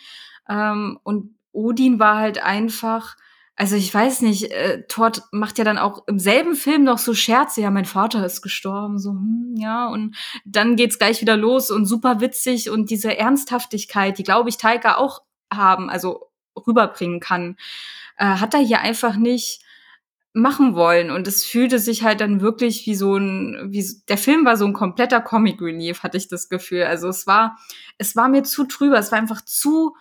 Ähm, 0.49 0.99
und 1.03 1.35
Odin 1.51 1.99
war 1.99 2.19
halt 2.19 2.41
einfach 2.41 3.17
also 3.57 3.75
ich 3.75 3.93
weiß 3.93 4.21
nicht, 4.21 4.53
äh, 4.53 4.83
Todd 4.87 5.23
macht 5.33 5.57
ja 5.57 5.65
dann 5.65 5.79
auch 5.79 6.07
im 6.07 6.19
selben 6.19 6.55
Film 6.55 6.85
noch 6.85 6.99
so 6.99 7.15
Scherze, 7.15 7.63
ja, 7.63 7.71
mein 7.71 7.87
Vater 7.87 8.25
ist 8.25 8.43
gestorben, 8.43 8.99
so, 8.99 9.13
hm, 9.13 9.55
ja, 9.57 9.89
und 9.89 10.15
dann 10.45 10.77
geht's 10.77 10.99
gleich 10.99 11.23
wieder 11.23 11.39
los 11.39 11.71
und 11.71 11.87
super 11.87 12.21
witzig 12.21 12.69
und 12.69 12.91
diese 12.91 13.17
Ernsthaftigkeit, 13.17 14.19
die, 14.19 14.25
glaube 14.25 14.51
ich, 14.51 14.59
Taika 14.59 14.97
auch 14.97 15.23
haben, 15.53 15.89
also 15.89 16.31
rüberbringen 16.67 17.19
kann, 17.21 17.57
äh, 18.19 18.27
hat 18.27 18.53
er 18.55 18.61
hier 18.61 18.81
einfach 18.81 19.17
nicht 19.17 19.63
machen 20.37 20.75
wollen. 20.75 21.11
Und 21.11 21.27
es 21.27 21.45
fühlte 21.45 21.79
sich 21.79 22.03
halt 22.05 22.21
dann 22.21 22.43
wirklich 22.43 22.87
wie 22.87 22.95
so 22.95 23.17
ein 23.17 23.73
wie 23.73 23.85
der 24.09 24.19
Film 24.19 24.45
war 24.45 24.59
so 24.59 24.67
ein 24.67 24.75
kompletter 24.75 25.23
Comic 25.23 25.63
Relief 25.63 26.03
hatte 26.03 26.19
ich 26.19 26.29
das 26.29 26.51
Gefühl. 26.51 26.85
Also 26.85 27.09
es 27.09 27.27
war 27.27 27.57
es 27.97 28.17
war 28.17 28.29
mir 28.29 28.45
zu 28.45 28.65
trüber 28.65 28.99
es 28.99 29.11
war 29.13 29.19
einfach 29.19 29.43
zu 29.43 29.97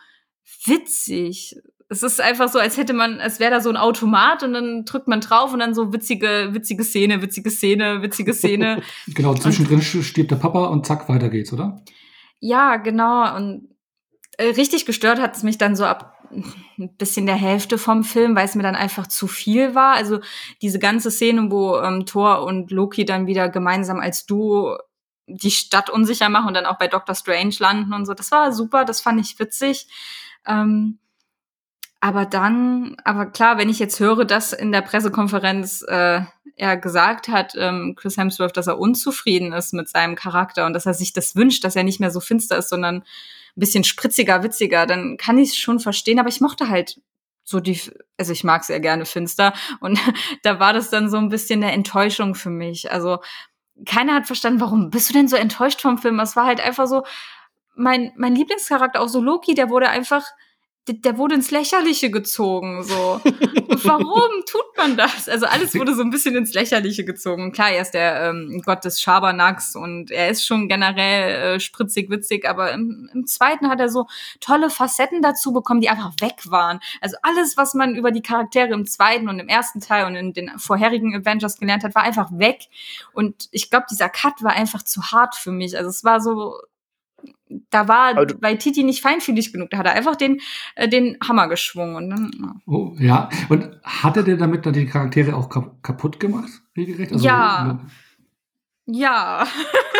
witzig 0.66 1.56
es 1.88 2.02
ist 2.02 2.20
einfach 2.20 2.50
so, 2.50 2.60
als 2.60 2.78
hätte 2.78 2.94
man, 2.94 3.20
als 3.20 3.40
wäre 3.40 3.52
da 3.52 3.62
so 3.62 3.70
ein 3.70 3.78
Automat 3.78 4.42
und 4.44 4.54
dann 4.54 4.86
drückt 4.86 5.08
man 5.08 5.22
drauf 5.22 5.54
und 5.54 5.60
dann 5.60 5.76
so 5.76 5.94
witzige, 5.94 6.50
witzige 6.52 6.84
Szene, 6.84 7.22
witzige 7.22 7.52
Szene, 7.52 8.02
witzige 8.02 8.34
Szene. 8.34 8.82
genau, 9.08 9.36
zwischendrin 9.36 9.78
und, 9.78 9.84
stirbt 9.84 10.32
der 10.32 10.38
Papa 10.38 10.66
und 10.66 10.86
zack, 10.86 11.08
weiter 11.10 11.30
geht's, 11.30 11.54
oder? 11.54 11.82
Ja, 12.40 12.78
genau. 12.78 13.36
Und 13.36 13.70
äh, 14.38 14.48
richtig 14.48 14.86
gestört 14.86 15.20
hat 15.20 15.36
es 15.36 15.44
mich 15.44 15.58
dann 15.58 15.76
so 15.76 15.86
ab 15.86 16.14
ein 16.78 16.96
bisschen 16.98 17.28
der 17.28 17.36
Hälfte 17.36 17.78
vom 17.78 18.04
Film, 18.04 18.36
weil 18.36 18.46
es 18.46 18.56
mir 18.56 18.64
dann 18.64 18.76
einfach 18.76 19.08
zu 19.08 19.28
viel 19.28 19.76
war. 19.76 19.94
Also 19.94 20.20
diese 20.62 20.80
ganze 20.80 21.12
Szene, 21.12 21.52
wo 21.52 21.78
ähm, 21.78 22.06
Thor 22.06 22.44
und 22.44 22.72
Loki 22.72 23.06
dann 23.06 23.28
wieder 23.28 23.48
gemeinsam 23.50 24.00
als 24.00 24.26
Duo 24.26 24.78
die 25.28 25.52
Stadt 25.52 25.90
unsicher 25.90 26.30
machen 26.30 26.50
und 26.50 26.54
dann 26.56 26.66
auch 26.66 26.78
bei 26.78 26.88
Doctor 26.88 27.16
Strange 27.16 27.56
landen 27.60 27.94
und 27.94 28.06
so, 28.06 28.14
das 28.14 28.32
war 28.32 28.52
super, 28.52 28.86
das 28.86 29.02
fand 29.02 29.20
ich 29.20 29.40
witzig. 29.40 29.88
Ähm, 30.46 31.00
aber 32.06 32.28
dann, 32.28 32.97
aber 33.03 33.26
klar, 33.26 33.58
wenn 33.58 33.68
ich 33.68 33.80
jetzt 33.80 33.99
höre, 33.99 34.26
dass 34.26 34.53
in 34.53 34.72
der 34.72 34.84
Pressekonferenz 34.84 35.84
äh, 35.88 36.22
er 36.56 36.78
gesagt 36.78 37.30
hat, 37.30 37.56
ähm, 37.58 37.95
Chris 37.97 38.16
Hemsworth, 38.16 38.56
dass 38.56 38.68
er 38.68 38.78
unzufrieden 38.78 39.53
ist 39.53 39.74
mit 39.74 39.89
seinem 39.89 40.14
Charakter 40.14 40.68
und 40.68 40.74
dass 40.74 40.86
er 40.86 40.93
sich 40.93 41.14
das 41.14 41.36
wünscht, 41.36 41.64
dass 41.64 41.76
er 41.76 41.82
nicht 41.82 41.99
mehr 41.99 42.12
so 42.12 42.20
finster 42.20 42.60
ist, 42.60 42.70
sondern 42.70 42.97
ein 42.97 43.03
bisschen 43.56 43.84
spritziger, 43.84 44.43
witziger, 44.43 44.86
dann 44.86 45.18
kann 45.18 45.39
ich 45.39 45.49
es 45.49 45.58
schon 45.58 45.80
verstehen. 45.80 46.20
Aber 46.20 46.30
ich 46.30 46.41
mochte 46.41 46.70
halt 46.70 47.01
so 47.43 47.60
die, 47.60 47.82
also 48.20 48.34
ich 48.34 48.43
mag 48.43 48.66
sehr 48.66 48.80
gerne 48.80 49.08
finster 49.08 49.53
und 49.80 49.97
da 50.43 50.60
war 50.60 50.74
das 50.74 50.91
dann 50.91 51.10
so 51.10 51.18
ein 51.18 51.30
bisschen 51.30 51.64
eine 51.64 51.74
Enttäuschung 51.74 52.36
für 52.36 52.51
mich. 52.51 52.91
Also 52.91 53.18
keiner 53.88 54.14
hat 54.14 54.28
verstanden, 54.28 54.62
warum 54.62 54.91
bist 54.91 55.10
du 55.10 55.14
denn 55.14 55.28
so 55.28 55.38
enttäuscht 55.38 55.82
vom 55.82 55.97
Film? 55.97 56.20
Es 56.20 56.36
war 56.36 56.45
halt 56.45 56.62
einfach 56.62 56.86
so, 56.86 57.01
mein, 57.74 58.12
mein 58.16 58.36
Lieblingscharakter, 58.36 59.01
auch 59.01 59.10
so 59.10 59.22
Loki, 59.22 59.56
der 59.56 59.72
wurde 59.72 59.89
einfach 59.89 60.24
der 60.88 61.18
wurde 61.18 61.34
ins 61.34 61.50
Lächerliche 61.50 62.12
gezogen, 62.12 62.84
so. 62.84 63.20
Warum 63.24 64.32
tut 64.46 64.78
man 64.78 64.96
das? 64.96 65.28
Also 65.28 65.48
alles 65.48 65.74
wurde 65.74 65.96
so 65.96 66.04
ein 66.04 66.12
bisschen 66.12 66.36
ins 66.36 66.54
Lächerliche 66.54 67.04
gezogen. 67.04 67.52
Klar, 67.52 67.72
er 67.72 67.82
ist 67.82 67.96
der 67.96 68.30
ähm, 68.30 68.62
Gott 68.64 68.86
des 68.86 69.02
Schabernacks 69.02 69.76
und 69.76 70.12
er 70.12 70.30
ist 70.30 70.46
schon 70.46 70.70
generell 70.70 71.56
äh, 71.56 71.60
spritzig, 71.60 72.12
witzig, 72.12 72.48
aber 72.48 72.72
im, 72.72 73.10
im 73.14 73.26
zweiten 73.26 73.70
hat 73.70 73.80
er 73.80 73.90
so 73.90 74.06
tolle 74.40 74.70
Facetten 74.70 75.24
dazu 75.24 75.54
bekommen, 75.54 75.82
die 75.82 75.90
einfach 75.90 76.14
weg 76.20 76.44
waren. 76.46 76.80
Also 77.02 77.18
alles, 77.24 77.58
was 77.58 77.74
man 77.74 77.96
über 77.96 78.12
die 78.12 78.22
Charaktere 78.22 78.74
im 78.74 78.86
zweiten 78.86 79.28
und 79.28 79.40
im 79.40 79.48
ersten 79.48 79.80
Teil 79.80 80.06
und 80.06 80.16
in 80.16 80.34
den 80.34 80.60
vorherigen 80.60 81.16
Avengers 81.16 81.58
gelernt 81.58 81.84
hat, 81.84 81.96
war 81.96 82.04
einfach 82.04 82.30
weg. 82.32 82.68
Und 83.12 83.48
ich 83.52 83.72
glaube, 83.72 83.88
dieser 83.90 84.10
Cut 84.10 84.44
war 84.44 84.54
einfach 84.54 84.84
zu 84.84 85.02
hart 85.12 85.34
für 85.34 85.52
mich. 85.52 85.76
Also 85.78 85.90
es 85.90 86.04
war 86.04 86.22
so, 86.22 86.60
da 87.70 87.88
war 87.88 88.18
also, 88.18 88.36
bei 88.39 88.56
Titi 88.56 88.84
nicht 88.84 89.02
feinfühlig 89.02 89.54
genug. 89.54 89.70
Da 89.70 89.78
hat 89.78 89.86
er 89.86 89.93
einfach 89.93 90.16
den, 90.16 90.39
äh, 90.76 90.88
den 90.88 91.18
Hammer 91.26 91.48
geschwungen. 91.48 91.96
Und 91.96 92.10
dann, 92.10 92.32
ja. 92.39 92.56
Oh, 92.66 92.96
ja. 92.98 93.30
Und 93.50 93.80
hat 93.84 94.18
er 94.18 94.24
denn 94.24 94.38
damit 94.38 94.66
dann 94.66 94.74
die 94.74 94.86
Charaktere 94.86 95.36
auch 95.36 95.50
kaputt 95.50 96.20
gemacht? 96.20 96.50
Regelrecht? 96.76 97.14
Also, 97.14 97.26
ja. 97.26 97.80
Ja. 98.88 99.48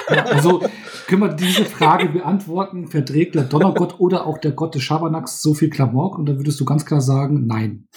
ja. 0.10 0.26
Also 0.26 0.64
können 1.08 1.22
wir 1.22 1.34
diese 1.34 1.66
Frage 1.66 2.10
beantworten, 2.10 2.88
verträgt 2.88 3.36
der 3.36 3.44
Donnergott 3.44 4.00
oder 4.00 4.28
auch 4.28 4.38
der 4.38 4.52
Gott 4.52 4.76
des 4.76 4.84
Schabernacks 4.84 5.42
so 5.42 5.54
viel 5.54 5.70
Klamauk? 5.70 6.18
Und 6.18 6.28
dann 6.28 6.38
würdest 6.38 6.60
du 6.60 6.66
ganz 6.66 6.86
klar 6.86 7.02
sagen, 7.02 7.48
nein. 7.48 7.88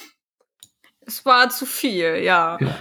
Es 1.01 1.25
war 1.25 1.49
zu 1.49 1.65
viel, 1.65 2.21
ja. 2.23 2.57
ja. 2.59 2.75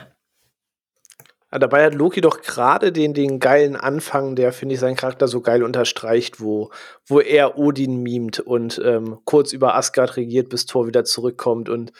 Ja, 1.50 1.58
dabei 1.58 1.86
hat 1.86 1.94
Loki 1.94 2.20
doch 2.20 2.42
gerade 2.42 2.92
den, 2.92 3.14
den 3.14 3.40
geilen 3.40 3.74
Anfang, 3.74 4.36
der, 4.36 4.52
finde 4.52 4.74
ich, 4.74 4.80
seinen 4.80 4.96
Charakter 4.96 5.28
so 5.28 5.40
geil 5.40 5.62
unterstreicht, 5.62 6.40
wo, 6.40 6.70
wo 7.06 7.20
er 7.20 7.56
Odin 7.56 8.02
mimt 8.02 8.38
und 8.38 8.80
ähm, 8.84 9.18
kurz 9.24 9.54
über 9.54 9.74
Asgard 9.74 10.18
regiert, 10.18 10.50
bis 10.50 10.66
Thor 10.66 10.86
wieder 10.86 11.04
zurückkommt. 11.04 11.70
Und 11.70 11.92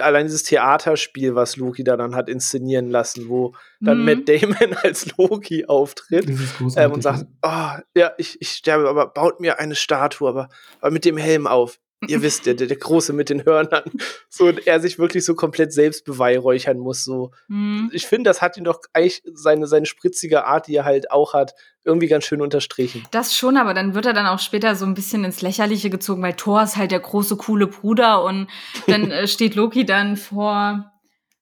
allein 0.00 0.26
dieses 0.26 0.44
Theaterspiel, 0.44 1.34
was 1.34 1.56
Loki 1.56 1.82
da 1.82 1.96
dann 1.96 2.14
hat 2.14 2.28
inszenieren 2.28 2.90
lassen, 2.90 3.28
wo 3.28 3.54
dann 3.80 3.98
mhm. 3.98 4.04
Matt 4.04 4.28
Damon 4.28 4.76
als 4.82 5.16
Loki 5.16 5.64
auftritt 5.66 6.30
ähm, 6.76 6.92
und 6.92 7.02
sagt, 7.02 7.26
oh, 7.42 7.80
ja, 7.96 8.12
ich, 8.18 8.40
ich 8.40 8.50
sterbe, 8.50 8.88
aber 8.88 9.08
baut 9.08 9.40
mir 9.40 9.58
eine 9.58 9.74
Statue, 9.74 10.28
aber, 10.28 10.48
aber 10.80 10.92
mit 10.92 11.04
dem 11.04 11.16
Helm 11.16 11.48
auf 11.48 11.80
ihr 12.08 12.22
wisst, 12.22 12.46
der, 12.46 12.54
der, 12.54 12.66
der 12.66 12.76
Große 12.76 13.12
mit 13.12 13.30
den 13.30 13.44
Hörnern, 13.44 13.84
so 14.28 14.46
und 14.46 14.66
er 14.66 14.80
sich 14.80 14.98
wirklich 14.98 15.24
so 15.24 15.34
komplett 15.34 15.72
selbst 15.72 16.04
beweihräuchern 16.04 16.78
muss. 16.78 17.04
So. 17.04 17.32
Mhm. 17.48 17.90
Ich 17.92 18.06
finde, 18.06 18.28
das 18.28 18.42
hat 18.42 18.56
ihn 18.56 18.64
doch 18.64 18.80
eigentlich 18.92 19.22
seine, 19.32 19.66
seine 19.66 19.86
spritzige 19.86 20.44
Art, 20.44 20.66
die 20.66 20.76
er 20.76 20.84
halt 20.84 21.10
auch 21.10 21.34
hat, 21.34 21.54
irgendwie 21.84 22.06
ganz 22.06 22.24
schön 22.24 22.40
unterstrichen. 22.40 23.02
Das 23.10 23.36
schon, 23.36 23.56
aber 23.56 23.74
dann 23.74 23.94
wird 23.94 24.06
er 24.06 24.12
dann 24.12 24.26
auch 24.26 24.38
später 24.38 24.76
so 24.76 24.84
ein 24.84 24.94
bisschen 24.94 25.24
ins 25.24 25.42
Lächerliche 25.42 25.90
gezogen, 25.90 26.22
weil 26.22 26.34
Thor 26.34 26.62
ist 26.62 26.76
halt 26.76 26.92
der 26.92 27.00
große, 27.00 27.36
coole 27.36 27.66
Bruder 27.66 28.22
und 28.24 28.48
dann 28.86 29.10
äh, 29.10 29.26
steht 29.28 29.54
Loki 29.54 29.84
dann 29.84 30.16
vor 30.16 30.92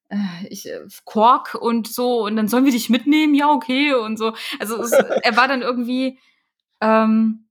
äh, 0.08 0.16
ich, 0.48 0.66
äh, 0.66 0.80
Quark 1.04 1.54
und 1.54 1.88
so 1.88 2.24
und 2.24 2.36
dann 2.36 2.48
sollen 2.48 2.64
wir 2.64 2.72
dich 2.72 2.88
mitnehmen? 2.88 3.34
Ja, 3.34 3.50
okay 3.50 3.94
und 3.94 4.18
so. 4.18 4.34
Also 4.58 4.80
es, 4.82 4.92
er 4.92 5.36
war 5.36 5.48
dann 5.48 5.62
irgendwie 5.62 6.18
ähm, 6.80 7.46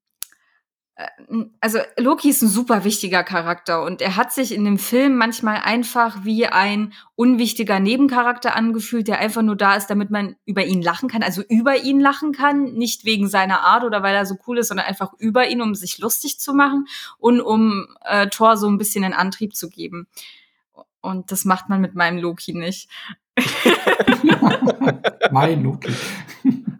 also 1.61 1.79
Loki 1.97 2.29
ist 2.29 2.41
ein 2.41 2.49
super 2.49 2.83
wichtiger 2.83 3.23
Charakter 3.23 3.83
und 3.83 4.01
er 4.01 4.17
hat 4.17 4.33
sich 4.33 4.53
in 4.53 4.65
dem 4.65 4.77
Film 4.77 5.15
manchmal 5.15 5.57
einfach 5.57 6.25
wie 6.25 6.45
ein 6.47 6.93
unwichtiger 7.15 7.79
Nebencharakter 7.79 8.55
angefühlt, 8.55 9.07
der 9.07 9.19
einfach 9.19 9.41
nur 9.41 9.55
da 9.55 9.75
ist, 9.75 9.87
damit 9.87 10.09
man 10.09 10.35
über 10.45 10.65
ihn 10.65 10.81
lachen 10.81 11.07
kann, 11.07 11.23
also 11.23 11.41
über 11.47 11.77
ihn 11.77 11.99
lachen 11.99 12.33
kann, 12.33 12.73
nicht 12.73 13.05
wegen 13.05 13.29
seiner 13.29 13.61
Art 13.61 13.83
oder 13.83 14.03
weil 14.03 14.15
er 14.15 14.25
so 14.25 14.35
cool 14.47 14.57
ist, 14.57 14.67
sondern 14.67 14.87
einfach 14.87 15.13
über 15.17 15.47
ihn, 15.47 15.61
um 15.61 15.73
sich 15.73 15.99
lustig 15.99 16.39
zu 16.39 16.53
machen 16.53 16.87
und 17.17 17.39
um 17.39 17.87
äh, 18.03 18.27
Thor 18.27 18.57
so 18.57 18.67
ein 18.67 18.77
bisschen 18.77 19.05
einen 19.05 19.13
Antrieb 19.13 19.55
zu 19.55 19.69
geben. 19.69 20.07
Und 21.01 21.31
das 21.31 21.45
macht 21.45 21.69
man 21.69 21.79
mit 21.79 21.95
meinem 21.95 22.17
Loki 22.17 22.53
nicht. 22.53 22.89
mein 25.31 25.63
Loki. 25.63 25.93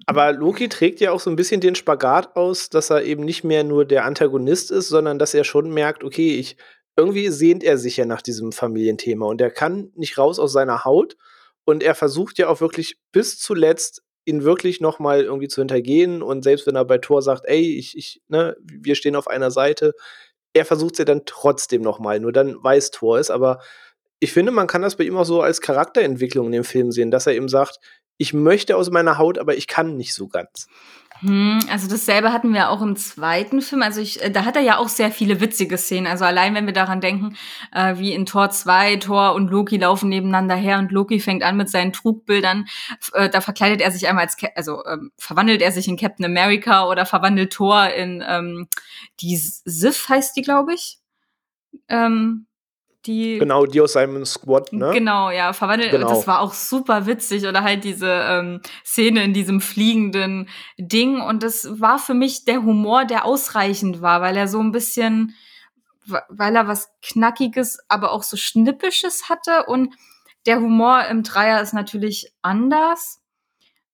Aber 0.09 0.33
Loki 0.33 0.69
trägt 0.69 1.01
ja 1.01 1.11
auch 1.11 1.19
so 1.19 1.29
ein 1.29 1.35
bisschen 1.35 1.61
den 1.61 1.75
Spagat 1.75 2.35
aus, 2.35 2.71
dass 2.71 2.89
er 2.89 3.03
eben 3.03 3.23
nicht 3.23 3.43
mehr 3.43 3.63
nur 3.63 3.85
der 3.85 4.05
Antagonist 4.05 4.71
ist, 4.71 4.87
sondern 4.87 5.19
dass 5.19 5.35
er 5.35 5.43
schon 5.43 5.69
merkt, 5.69 6.03
okay, 6.03 6.35
ich 6.37 6.57
irgendwie 6.97 7.29
sehnt 7.29 7.63
er 7.63 7.77
sich 7.77 7.95
ja 7.97 8.05
nach 8.05 8.23
diesem 8.23 8.51
Familienthema 8.51 9.27
und 9.27 9.39
er 9.39 9.51
kann 9.51 9.91
nicht 9.93 10.17
raus 10.17 10.39
aus 10.39 10.51
seiner 10.51 10.83
Haut 10.83 11.15
und 11.63 11.83
er 11.83 11.93
versucht 11.93 12.39
ja 12.39 12.47
auch 12.47 12.59
wirklich 12.59 12.97
bis 13.11 13.37
zuletzt 13.37 14.01
ihn 14.25 14.43
wirklich 14.43 14.81
noch 14.81 14.97
mal 14.97 15.21
irgendwie 15.21 15.47
zu 15.47 15.61
hintergehen 15.61 16.23
und 16.23 16.43
selbst 16.43 16.65
wenn 16.65 16.75
er 16.75 16.85
bei 16.85 16.97
Thor 16.97 17.21
sagt, 17.21 17.43
ey, 17.45 17.77
ich 17.77 17.95
ich 17.95 18.23
ne, 18.29 18.57
wir 18.63 18.95
stehen 18.95 19.15
auf 19.15 19.27
einer 19.27 19.51
Seite, 19.51 19.93
er 20.53 20.65
versucht 20.65 20.93
es 20.93 20.97
ja 20.97 21.05
dann 21.05 21.21
trotzdem 21.27 21.83
noch 21.83 21.99
mal, 21.99 22.19
nur 22.19 22.31
dann 22.31 22.55
weiß 22.63 22.89
Thor 22.89 23.19
es, 23.19 23.29
aber 23.29 23.59
ich 24.19 24.33
finde, 24.33 24.51
man 24.51 24.65
kann 24.65 24.81
das 24.81 24.95
bei 24.97 25.03
ihm 25.03 25.17
auch 25.17 25.25
so 25.25 25.41
als 25.43 25.61
Charakterentwicklung 25.61 26.47
in 26.47 26.51
dem 26.53 26.63
Film 26.63 26.91
sehen, 26.91 27.11
dass 27.11 27.27
er 27.27 27.35
eben 27.35 27.47
sagt, 27.47 27.79
ich 28.19 28.33
möchte 28.33 28.75
aus 28.75 28.91
meiner 28.91 29.17
Haut, 29.17 29.39
aber 29.39 29.55
ich 29.55 29.65
kann 29.65 29.95
nicht 29.95 30.13
so 30.13 30.27
ganz. 30.27 30.67
Hm, 31.21 31.59
also 31.69 31.89
dasselbe 31.89 32.31
hatten 32.31 32.53
wir 32.53 32.69
auch 32.69 32.81
im 32.81 32.95
zweiten 32.95 33.61
Film. 33.61 33.81
Also 33.81 33.99
ich, 33.99 34.21
äh, 34.21 34.29
da 34.29 34.45
hat 34.45 34.55
er 34.55 34.61
ja 34.61 34.77
auch 34.77 34.89
sehr 34.89 35.09
viele 35.09 35.41
witzige 35.41 35.77
Szenen. 35.77 36.07
Also 36.07 36.25
allein 36.25 36.53
wenn 36.53 36.65
wir 36.65 36.73
daran 36.73 37.01
denken, 37.01 37.35
äh, 37.73 37.97
wie 37.97 38.13
in 38.13 38.25
Tor 38.25 38.49
2, 38.49 38.97
Thor 38.97 39.33
und 39.33 39.49
Loki 39.49 39.77
laufen 39.77 40.09
nebeneinander 40.09 40.55
her 40.55 40.79
und 40.79 40.91
Loki 40.91 41.19
fängt 41.19 41.43
an 41.43 41.57
mit 41.57 41.69
seinen 41.69 41.93
Trugbildern. 41.93 42.67
Äh, 43.13 43.29
da 43.29 43.41
verkleidet 43.41 43.81
er 43.81 43.91
sich 43.91 44.07
einmal 44.07 44.25
als, 44.25 44.37
Cap 44.37 44.51
also 44.55 44.83
ähm, 44.85 45.11
verwandelt 45.17 45.61
er 45.61 45.71
sich 45.71 45.87
in 45.87 45.97
Captain 45.97 46.25
America 46.25 46.87
oder 46.87 47.05
verwandelt 47.05 47.53
Thor 47.53 47.89
in 47.89 48.23
ähm, 48.27 48.67
die 49.21 49.35
Sif 49.37 50.09
heißt 50.09 50.35
die, 50.35 50.41
glaube 50.41 50.73
ich. 50.73 50.99
Ähm, 51.87 52.47
die 53.05 53.37
genau 53.39 53.65
die 53.65 53.79
aus 53.81 53.93
seinem 53.93 54.25
Squad 54.25 54.73
ne? 54.73 54.91
Genau 54.91 55.29
ja 55.29 55.53
verwandelt 55.53 55.91
genau. 55.91 56.09
das 56.09 56.27
war 56.27 56.41
auch 56.41 56.53
super 56.53 57.05
witzig. 57.05 57.47
Oder 57.47 57.63
halt 57.63 57.83
diese 57.83 58.07
ähm, 58.07 58.61
Szene 58.85 59.23
in 59.23 59.33
diesem 59.33 59.61
fliegenden 59.61 60.49
Ding. 60.77 61.21
Und 61.21 61.43
das 61.43 61.79
war 61.79 61.99
für 61.99 62.13
mich 62.13 62.45
der 62.45 62.63
Humor 62.63 63.05
der 63.05 63.25
ausreichend 63.25 64.01
war 64.01 64.21
weil 64.21 64.35
er 64.35 64.47
so 64.47 64.59
ein 64.59 64.71
bisschen 64.71 65.35
weil 66.27 66.55
er 66.55 66.67
was 66.67 66.91
knackiges 67.01 67.79
aber 67.87 68.11
auch 68.11 68.23
so 68.23 68.35
schnippisches 68.35 69.29
hatte. 69.29 69.65
Und 69.67 69.95
der 70.45 70.59
Humor 70.59 71.05
im 71.05 71.23
Dreier 71.23 71.61
ist 71.61 71.73
natürlich 71.73 72.33
anders. 72.41 73.21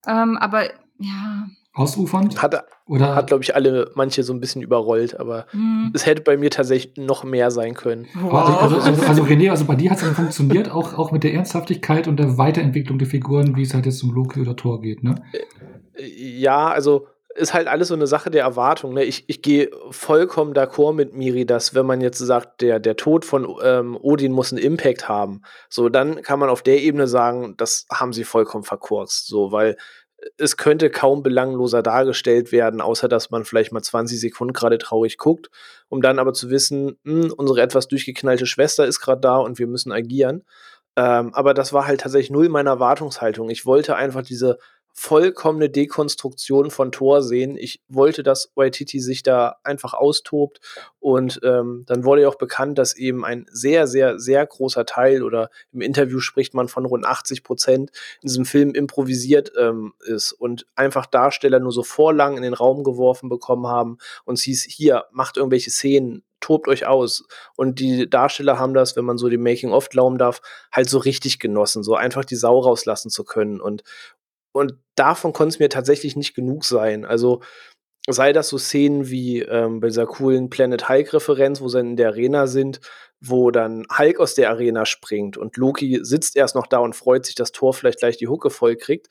Ähm, 0.06 0.36
aber 0.38 0.70
ja 0.98 1.46
ausufernd? 1.76 2.40
Hat, 2.42 2.64
Oder? 2.86 3.14
hat 3.14 3.26
glaube 3.28 3.42
ich, 3.42 3.54
alle, 3.54 3.90
manche 3.94 4.22
so 4.22 4.32
ein 4.32 4.40
bisschen 4.40 4.62
überrollt, 4.62 5.20
aber 5.20 5.46
mhm. 5.52 5.92
es 5.94 6.06
hätte 6.06 6.22
bei 6.22 6.36
mir 6.36 6.50
tatsächlich 6.50 6.96
noch 6.96 7.22
mehr 7.22 7.50
sein 7.50 7.74
können. 7.74 8.06
Wow. 8.14 8.62
Also, 8.62 8.76
also, 8.76 9.02
also, 9.02 9.22
René, 9.24 9.50
also 9.50 9.66
bei 9.66 9.74
dir 9.74 9.90
hat 9.90 9.98
es 9.98 10.04
dann 10.04 10.14
funktioniert, 10.14 10.70
auch, 10.70 10.94
auch 10.94 11.12
mit 11.12 11.22
der 11.22 11.34
Ernsthaftigkeit 11.34 12.08
und 12.08 12.18
der 12.18 12.38
Weiterentwicklung 12.38 12.98
der 12.98 13.08
Figuren, 13.08 13.56
wie 13.56 13.62
es 13.62 13.74
halt 13.74 13.86
jetzt 13.86 13.98
zum 13.98 14.14
Loki 14.14 14.40
oder 14.40 14.56
Tor 14.56 14.80
geht, 14.80 15.04
ne? 15.04 15.22
Äh, 15.94 16.06
ja, 16.06 16.68
also 16.68 17.06
ist 17.36 17.54
halt 17.54 17.68
alles 17.68 17.88
so 17.88 17.94
eine 17.94 18.06
Sache 18.06 18.30
der 18.30 18.42
Erwartung. 18.42 18.94
Ne? 18.94 19.04
Ich, 19.04 19.28
ich 19.28 19.42
gehe 19.42 19.70
vollkommen 19.90 20.54
d'accord 20.54 20.94
mit 20.94 21.14
Miri, 21.14 21.44
dass 21.44 21.74
wenn 21.74 21.84
man 21.84 22.00
jetzt 22.00 22.18
sagt, 22.18 22.62
der, 22.62 22.80
der 22.80 22.96
Tod 22.96 23.24
von 23.24 23.46
ähm, 23.62 23.96
Odin 24.00 24.32
muss 24.32 24.52
einen 24.52 24.62
Impact 24.62 25.08
haben, 25.08 25.42
so 25.68 25.88
dann 25.88 26.22
kann 26.22 26.38
man 26.38 26.48
auf 26.48 26.62
der 26.62 26.80
Ebene 26.82 27.06
sagen, 27.06 27.54
das 27.58 27.86
haben 27.92 28.14
sie 28.14 28.24
vollkommen 28.24 28.64
verkurzt. 28.64 29.26
So, 29.26 29.52
weil 29.52 29.76
es 30.36 30.56
könnte 30.56 30.90
kaum 30.90 31.22
belangloser 31.22 31.82
dargestellt 31.82 32.52
werden, 32.52 32.80
außer 32.80 33.08
dass 33.08 33.30
man 33.30 33.44
vielleicht 33.44 33.72
mal 33.72 33.82
20 33.82 34.20
Sekunden 34.20 34.52
gerade 34.52 34.78
traurig 34.78 35.18
guckt, 35.18 35.50
um 35.88 36.02
dann 36.02 36.18
aber 36.18 36.32
zu 36.32 36.50
wissen, 36.50 36.98
mh, 37.04 37.24
hm, 37.24 37.32
unsere 37.36 37.60
etwas 37.62 37.88
durchgeknallte 37.88 38.46
Schwester 38.46 38.86
ist 38.86 39.00
gerade 39.00 39.20
da 39.20 39.36
und 39.38 39.58
wir 39.58 39.66
müssen 39.66 39.92
agieren. 39.92 40.44
Ähm, 40.96 41.34
aber 41.34 41.52
das 41.54 41.72
war 41.72 41.86
halt 41.86 42.00
tatsächlich 42.00 42.30
null 42.30 42.48
meiner 42.48 42.70
Erwartungshaltung. 42.70 43.50
Ich 43.50 43.66
wollte 43.66 43.96
einfach 43.96 44.22
diese 44.22 44.58
vollkommene 44.98 45.68
Dekonstruktion 45.68 46.70
von 46.70 46.90
Thor 46.90 47.22
sehen. 47.22 47.58
Ich 47.58 47.82
wollte, 47.86 48.22
dass 48.22 48.50
Waititi 48.54 48.98
sich 48.98 49.22
da 49.22 49.56
einfach 49.62 49.92
austobt 49.92 50.60
und 51.00 51.38
ähm, 51.44 51.84
dann 51.86 52.04
wurde 52.04 52.22
ja 52.22 52.28
auch 52.28 52.38
bekannt, 52.38 52.78
dass 52.78 52.96
eben 52.96 53.22
ein 53.22 53.44
sehr, 53.50 53.86
sehr, 53.86 54.18
sehr 54.18 54.46
großer 54.46 54.86
Teil 54.86 55.22
oder 55.22 55.50
im 55.70 55.82
Interview 55.82 56.18
spricht 56.18 56.54
man 56.54 56.68
von 56.68 56.86
rund 56.86 57.04
80 57.04 57.44
Prozent 57.44 57.90
in 58.22 58.28
diesem 58.28 58.46
Film 58.46 58.70
improvisiert 58.74 59.52
ähm, 59.58 59.92
ist 60.06 60.32
und 60.32 60.66
einfach 60.76 61.04
Darsteller 61.04 61.60
nur 61.60 61.72
so 61.72 61.82
Vorlagen 61.82 62.38
in 62.38 62.42
den 62.42 62.54
Raum 62.54 62.82
geworfen 62.82 63.28
bekommen 63.28 63.66
haben 63.66 63.98
und 64.24 64.38
es 64.38 64.44
hieß, 64.44 64.64
hier, 64.64 65.04
macht 65.12 65.36
irgendwelche 65.36 65.70
Szenen, 65.70 66.24
tobt 66.40 66.68
euch 66.68 66.86
aus. 66.86 67.24
Und 67.56 67.80
die 67.80 68.08
Darsteller 68.08 68.58
haben 68.58 68.74
das, 68.74 68.96
wenn 68.96 69.04
man 69.04 69.18
so 69.18 69.28
dem 69.28 69.42
Making-of 69.42 69.88
glauben 69.88 70.16
darf, 70.16 70.40
halt 70.70 70.88
so 70.88 70.98
richtig 70.98 71.38
genossen, 71.38 71.82
so 71.82 71.94
einfach 71.96 72.24
die 72.24 72.36
Sau 72.36 72.60
rauslassen 72.60 73.10
zu 73.10 73.24
können. 73.24 73.60
Und, 73.60 73.82
und 74.56 74.74
davon 74.94 75.32
konnte 75.32 75.54
es 75.54 75.58
mir 75.58 75.68
tatsächlich 75.68 76.16
nicht 76.16 76.34
genug 76.34 76.64
sein. 76.64 77.04
Also 77.04 77.42
sei 78.08 78.32
das 78.32 78.48
so 78.48 78.58
Szenen 78.58 79.08
wie 79.08 79.40
ähm, 79.42 79.80
bei 79.80 79.88
dieser 79.88 80.06
coolen 80.06 80.48
Planet 80.48 80.88
Hulk-Referenz, 80.88 81.60
wo 81.60 81.68
sie 81.68 81.80
in 81.80 81.96
der 81.96 82.08
Arena 82.08 82.46
sind, 82.46 82.80
wo 83.20 83.50
dann 83.50 83.84
Hulk 83.96 84.20
aus 84.20 84.34
der 84.34 84.50
Arena 84.50 84.86
springt 84.86 85.36
und 85.36 85.56
Loki 85.56 86.00
sitzt 86.02 86.36
erst 86.36 86.54
noch 86.54 86.66
da 86.66 86.78
und 86.78 86.94
freut 86.94 87.26
sich, 87.26 87.34
dass 87.34 87.52
Thor 87.52 87.74
vielleicht 87.74 87.98
gleich 87.98 88.16
die 88.16 88.28
Hucke 88.28 88.50
voll 88.50 88.76
kriegt. 88.76 89.08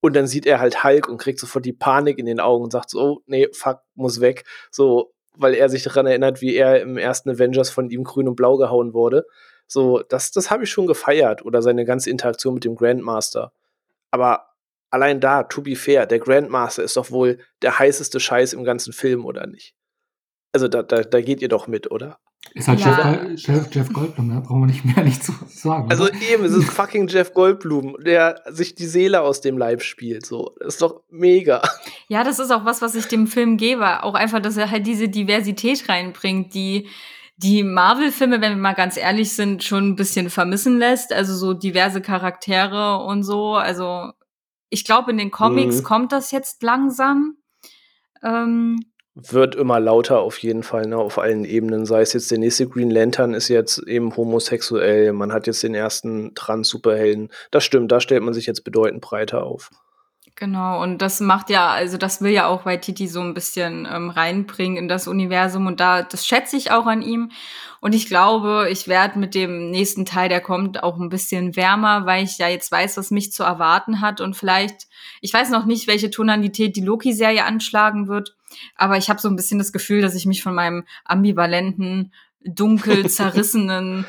Und 0.00 0.16
dann 0.16 0.26
sieht 0.26 0.46
er 0.46 0.60
halt 0.60 0.82
Hulk 0.82 1.08
und 1.08 1.18
kriegt 1.18 1.38
sofort 1.38 1.64
die 1.66 1.74
Panik 1.74 2.18
in 2.18 2.26
den 2.26 2.40
Augen 2.40 2.64
und 2.64 2.72
sagt 2.72 2.90
so, 2.90 3.00
oh, 3.00 3.22
nee, 3.26 3.48
fuck, 3.52 3.80
muss 3.94 4.20
weg. 4.20 4.44
So, 4.70 5.12
weil 5.36 5.54
er 5.54 5.68
sich 5.68 5.82
daran 5.82 6.06
erinnert, 6.06 6.40
wie 6.40 6.56
er 6.56 6.80
im 6.80 6.96
ersten 6.96 7.30
Avengers 7.30 7.70
von 7.70 7.90
ihm 7.90 8.04
grün 8.04 8.28
und 8.28 8.36
blau 8.36 8.56
gehauen 8.56 8.94
wurde. 8.94 9.26
So, 9.66 10.00
das, 10.08 10.32
das 10.32 10.50
habe 10.50 10.64
ich 10.64 10.70
schon 10.70 10.86
gefeiert. 10.86 11.44
Oder 11.44 11.60
seine 11.60 11.84
ganze 11.84 12.08
Interaktion 12.08 12.54
mit 12.54 12.64
dem 12.64 12.76
Grandmaster. 12.76 13.52
Aber 14.10 14.49
allein 14.90 15.20
da, 15.20 15.44
to 15.44 15.62
be 15.62 15.76
fair, 15.76 16.06
der 16.06 16.18
Grandmaster 16.18 16.82
ist 16.82 16.96
doch 16.96 17.10
wohl 17.10 17.38
der 17.62 17.78
heißeste 17.78 18.20
Scheiß 18.20 18.52
im 18.52 18.64
ganzen 18.64 18.92
Film, 18.92 19.24
oder 19.24 19.46
nicht? 19.46 19.74
Also 20.52 20.68
da, 20.68 20.82
da, 20.82 21.02
da 21.02 21.20
geht 21.20 21.42
ihr 21.42 21.48
doch 21.48 21.68
mit, 21.68 21.90
oder? 21.90 22.18
Ist 22.54 22.68
halt 22.68 22.80
ja. 22.80 23.22
Jeff, 23.34 23.46
Jeff, 23.46 23.74
Jeff, 23.74 23.92
Goldblum, 23.92 24.30
da 24.30 24.40
brauchen 24.40 24.62
wir 24.62 24.66
nicht 24.66 24.84
mehr 24.84 25.04
nicht 25.04 25.22
zu 25.22 25.32
sagen. 25.46 25.90
Also 25.90 26.04
oder? 26.04 26.14
eben, 26.32 26.44
es 26.44 26.52
ist 26.52 26.70
fucking 26.70 27.06
Jeff 27.06 27.34
Goldblum, 27.34 27.96
der 28.00 28.42
sich 28.48 28.74
die 28.74 28.86
Seele 28.86 29.20
aus 29.20 29.40
dem 29.40 29.58
Leib 29.58 29.82
spielt. 29.82 30.26
So, 30.26 30.54
das 30.58 30.74
ist 30.74 30.82
doch 30.82 31.02
mega. 31.10 31.62
Ja, 32.08 32.24
das 32.24 32.38
ist 32.38 32.50
auch 32.50 32.64
was, 32.64 32.82
was 32.82 32.94
ich 32.94 33.06
dem 33.06 33.26
Film 33.26 33.56
gebe. 33.56 34.02
Auch 34.02 34.14
einfach, 34.14 34.40
dass 34.40 34.56
er 34.56 34.70
halt 34.70 34.86
diese 34.86 35.08
Diversität 35.08 35.88
reinbringt, 35.88 36.54
die 36.54 36.88
die 37.36 37.62
Marvel-Filme, 37.62 38.40
wenn 38.40 38.52
wir 38.52 38.60
mal 38.60 38.74
ganz 38.74 38.96
ehrlich 38.96 39.32
sind, 39.32 39.62
schon 39.62 39.90
ein 39.90 39.96
bisschen 39.96 40.28
vermissen 40.28 40.78
lässt. 40.78 41.12
Also 41.12 41.34
so 41.34 41.54
diverse 41.54 42.00
Charaktere 42.02 42.98
und 42.98 43.22
so. 43.22 43.54
Also 43.54 44.10
ich 44.70 44.84
glaube, 44.84 45.10
in 45.10 45.18
den 45.18 45.30
Comics 45.30 45.78
mhm. 45.78 45.84
kommt 45.84 46.12
das 46.12 46.30
jetzt 46.30 46.62
langsam. 46.62 47.36
Ähm, 48.22 48.80
wird 49.14 49.56
immer 49.56 49.80
lauter 49.80 50.20
auf 50.20 50.38
jeden 50.38 50.62
Fall, 50.62 50.86
ne, 50.86 50.96
auf 50.96 51.18
allen 51.18 51.44
Ebenen. 51.44 51.84
Sei 51.84 52.00
es 52.00 52.12
jetzt 52.12 52.30
der 52.30 52.38
nächste 52.38 52.68
Green 52.68 52.90
Lantern 52.90 53.34
ist 53.34 53.48
jetzt 53.48 53.78
eben 53.78 54.16
homosexuell, 54.16 55.12
man 55.12 55.32
hat 55.32 55.46
jetzt 55.46 55.62
den 55.62 55.74
ersten 55.74 56.34
Trans-Superhelden. 56.34 57.30
Das 57.50 57.64
stimmt, 57.64 57.90
da 57.92 58.00
stellt 58.00 58.22
man 58.22 58.34
sich 58.34 58.46
jetzt 58.46 58.64
bedeutend 58.64 59.00
breiter 59.00 59.44
auf. 59.44 59.70
Genau, 60.40 60.82
und 60.82 61.02
das 61.02 61.20
macht 61.20 61.50
ja, 61.50 61.68
also 61.68 61.98
das 61.98 62.22
will 62.22 62.30
ja 62.30 62.46
auch 62.46 62.64
Waititi 62.64 63.08
so 63.08 63.20
ein 63.20 63.34
bisschen 63.34 63.86
ähm, 63.86 64.08
reinbringen 64.08 64.78
in 64.78 64.88
das 64.88 65.06
Universum 65.06 65.66
und 65.66 65.80
da, 65.80 66.00
das 66.02 66.26
schätze 66.26 66.56
ich 66.56 66.70
auch 66.70 66.86
an 66.86 67.02
ihm. 67.02 67.30
Und 67.82 67.94
ich 67.94 68.06
glaube, 68.06 68.68
ich 68.70 68.88
werde 68.88 69.18
mit 69.18 69.34
dem 69.34 69.70
nächsten 69.70 70.06
Teil, 70.06 70.30
der 70.30 70.40
kommt, 70.40 70.82
auch 70.82 70.98
ein 70.98 71.10
bisschen 71.10 71.56
wärmer, 71.56 72.06
weil 72.06 72.24
ich 72.24 72.38
ja 72.38 72.48
jetzt 72.48 72.72
weiß, 72.72 72.96
was 72.96 73.10
mich 73.10 73.32
zu 73.32 73.42
erwarten 73.42 74.00
hat 74.00 74.22
und 74.22 74.34
vielleicht, 74.34 74.88
ich 75.20 75.34
weiß 75.34 75.50
noch 75.50 75.66
nicht, 75.66 75.86
welche 75.86 76.10
Tonalität 76.10 76.74
die 76.74 76.80
Loki-Serie 76.80 77.44
anschlagen 77.44 78.08
wird, 78.08 78.34
aber 78.76 78.96
ich 78.96 79.10
habe 79.10 79.20
so 79.20 79.28
ein 79.28 79.36
bisschen 79.36 79.58
das 79.58 79.72
Gefühl, 79.72 80.00
dass 80.00 80.14
ich 80.14 80.24
mich 80.24 80.42
von 80.42 80.54
meinem 80.54 80.84
ambivalenten, 81.04 82.14
dunkel 82.42 83.10
zerrissenen 83.10 84.06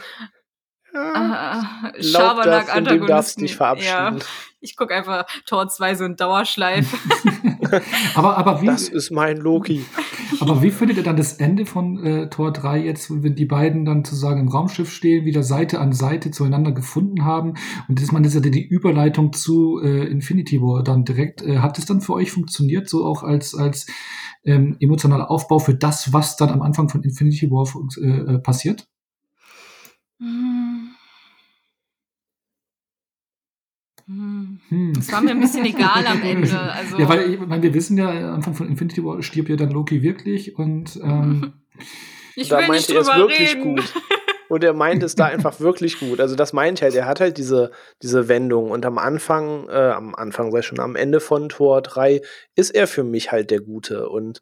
Schabernack 0.94 2.74
Antagonisten. 2.74 3.08
darfst 3.08 3.42
dich 3.42 3.56
verabschieden. 3.56 4.20
Ja, 4.20 4.26
ich 4.62 4.76
gucke 4.76 4.96
einfach 4.96 5.26
Tor 5.46 5.68
2 5.68 5.96
so 5.96 6.06
in 6.06 6.16
Dauerschleife. 6.16 6.96
aber, 8.16 8.38
aber 8.38 8.62
wie, 8.62 8.68
das 8.68 8.88
ist 8.88 9.12
mein 9.12 9.38
Loki. 9.38 9.84
aber 10.40 10.62
wie 10.62 10.70
findet 10.70 10.98
ihr 10.98 11.04
dann 11.04 11.18
das 11.18 11.34
Ende 11.34 11.66
von 11.66 12.04
äh, 12.04 12.30
Tor 12.30 12.54
3 12.54 12.80
jetzt, 12.86 13.10
wenn 13.24 13.36
die 13.36 13.46
beiden 13.46 13.86
dann 13.86 14.06
sozusagen 14.06 14.40
im 14.40 14.48
Raumschiff 14.48 14.92
stehen, 14.92 15.26
wieder 15.26 15.44
Seite 15.44 15.80
an 15.80 15.92
Seite 15.94 16.32
zueinander 16.32 16.72
gefunden 16.72 17.26
haben 17.26 17.56
und 17.88 18.02
dass 18.02 18.12
man 18.12 18.24
das 18.24 18.36
ja 18.36 18.40
die 18.40 18.66
Überleitung 18.66 19.34
zu 19.34 19.82
äh, 19.84 20.06
Infinity 20.06 20.62
War 20.62 20.84
dann 20.84 21.06
direkt, 21.06 21.42
äh, 21.42 21.58
hat 21.58 21.80
es 21.80 21.86
dann 21.86 22.02
für 22.02 22.14
euch 22.14 22.32
funktioniert, 22.32 22.88
so 22.88 23.04
auch 23.04 23.24
als, 23.24 23.56
als 23.56 23.88
ähm, 24.46 24.78
emotionaler 24.80 25.30
Aufbau 25.32 25.60
für 25.60 25.76
das, 25.76 26.14
was 26.14 26.38
dann 26.38 26.50
am 26.50 26.62
Anfang 26.62 26.88
von 26.88 27.04
Infinity 27.04 27.50
War 27.50 27.68
äh, 27.98 28.36
äh 28.36 28.40
passiert? 28.40 28.88
Hm. 30.20 30.91
Hm. 34.70 34.94
Das 34.94 35.12
war 35.12 35.22
mir 35.22 35.32
ein 35.32 35.40
bisschen 35.40 35.66
egal 35.66 36.06
am 36.06 36.22
Ende. 36.22 36.50
Also 36.72 36.98
ja, 36.98 37.08
weil 37.08 37.34
ich 37.34 37.40
meine, 37.40 37.64
wir 37.64 37.74
wissen 37.74 37.98
ja, 37.98 38.10
am 38.10 38.36
Anfang 38.36 38.54
von 38.54 38.68
Infinity 38.68 39.04
War 39.04 39.22
stirbt 39.22 39.50
ja 39.50 39.56
dann 39.56 39.72
Loki 39.72 40.02
wirklich 40.02 40.58
und 40.58 41.00
ähm, 41.04 41.54
ich 42.36 42.50
will 42.50 42.58
da 42.60 42.68
nicht 42.68 42.90
drüber 42.90 43.16
wirklich 43.18 43.56
reden. 43.56 43.76
gut. 43.76 43.94
Und 44.50 44.66
er 44.66 44.74
meint 44.74 45.02
es 45.02 45.16
da 45.16 45.28
einfach 45.28 45.62
wirklich 45.62 45.98
gut. 45.98 46.20
Also 46.20 46.36
das 46.36 46.52
meint 46.52 46.82
halt, 46.82 46.94
er 46.94 47.06
hat 47.06 47.22
halt 47.22 47.38
diese, 47.38 47.72
diese 48.04 48.28
Wendung. 48.28 48.70
Und 48.70 48.86
am 48.86 48.98
Anfang, 48.98 49.70
äh, 49.70 49.92
am 49.92 50.14
Anfang, 50.14 50.52
sei 50.52 50.62
schon, 50.62 50.82
am 50.82 50.98
Ende 50.98 51.22
von 51.22 51.48
Tor 51.48 51.82
3 51.82 52.20
ist 52.58 52.72
er 52.72 52.88
für 52.88 53.06
mich 53.06 53.32
halt 53.32 53.50
der 53.50 53.62
Gute. 53.62 54.10
Und 54.10 54.42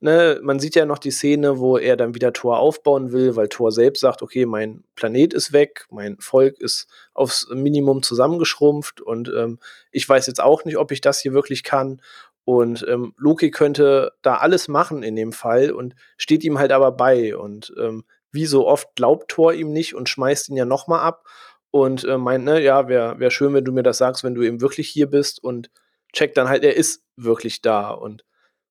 ne, 0.00 0.38
man 0.42 0.60
sieht 0.60 0.74
ja 0.74 0.86
noch 0.86 0.98
die 0.98 1.10
Szene, 1.10 1.58
wo 1.58 1.78
er 1.78 1.96
dann 1.96 2.14
wieder 2.14 2.32
Tor 2.32 2.58
aufbauen 2.58 3.12
will, 3.12 3.36
weil 3.36 3.48
Tor 3.48 3.72
selbst 3.72 4.00
sagt, 4.00 4.22
okay, 4.22 4.46
mein 4.46 4.84
Planet 4.96 5.34
ist 5.34 5.52
weg, 5.52 5.86
mein 5.90 6.16
Volk 6.18 6.58
ist 6.60 6.88
aufs 7.14 7.48
Minimum 7.50 8.02
zusammengeschrumpft 8.02 9.00
und 9.00 9.28
ähm, 9.28 9.58
ich 9.90 10.08
weiß 10.08 10.26
jetzt 10.26 10.42
auch 10.42 10.64
nicht, 10.64 10.78
ob 10.78 10.92
ich 10.92 11.00
das 11.00 11.20
hier 11.20 11.32
wirklich 11.32 11.62
kann. 11.62 12.00
Und 12.44 12.84
ähm, 12.88 13.14
Loki 13.16 13.50
könnte 13.50 14.12
da 14.20 14.36
alles 14.36 14.68
machen 14.68 15.02
in 15.02 15.16
dem 15.16 15.32
Fall 15.32 15.70
und 15.70 15.94
steht 16.18 16.44
ihm 16.44 16.58
halt 16.58 16.72
aber 16.72 16.92
bei. 16.92 17.36
Und 17.36 17.72
ähm, 17.78 18.04
wie 18.32 18.44
so 18.46 18.66
oft 18.66 18.94
glaubt 18.96 19.30
Thor 19.30 19.54
ihm 19.54 19.72
nicht 19.72 19.94
und 19.94 20.10
schmeißt 20.10 20.50
ihn 20.50 20.56
ja 20.56 20.66
nochmal 20.66 21.00
ab 21.00 21.24
und 21.70 22.04
äh, 22.04 22.18
meint, 22.18 22.44
ne, 22.44 22.62
ja, 22.62 22.86
wäre 22.88 23.18
wär 23.18 23.30
schön, 23.30 23.54
wenn 23.54 23.64
du 23.64 23.72
mir 23.72 23.82
das 23.82 23.98
sagst, 23.98 24.24
wenn 24.24 24.34
du 24.34 24.42
eben 24.42 24.60
wirklich 24.60 24.88
hier 24.90 25.08
bist 25.08 25.42
und 25.42 25.70
checkt 26.12 26.36
dann 26.36 26.48
halt, 26.48 26.64
er 26.64 26.76
ist 26.76 27.02
wirklich 27.16 27.62
da 27.62 27.90
und 27.90 28.24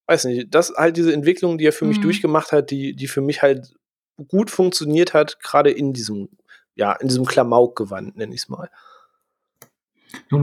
weiß 0.08 0.26
nicht, 0.26 0.54
das 0.54 0.74
halt 0.76 0.98
diese 0.98 1.14
Entwicklung, 1.14 1.58
die 1.58 1.66
er 1.66 1.74
für 1.74 1.86
mhm. 1.86 1.90
mich 1.90 2.02
durchgemacht 2.02 2.52
hat, 2.52 2.72
die, 2.72 2.96
die 2.96 3.08
für 3.08 3.22
mich 3.22 3.42
halt 3.42 3.74
gut 4.28 4.52
funktioniert 4.52 5.14
hat, 5.14 5.40
gerade 5.40 5.72
in 5.72 5.94
diesem, 5.94 6.30
ja, 6.76 6.94
in 6.94 7.08
diesem 7.08 7.26
Klamaukgewand, 7.26 8.18
nenne 8.18 8.34
ich 8.34 8.42
es 8.42 8.50
mal. 8.50 8.70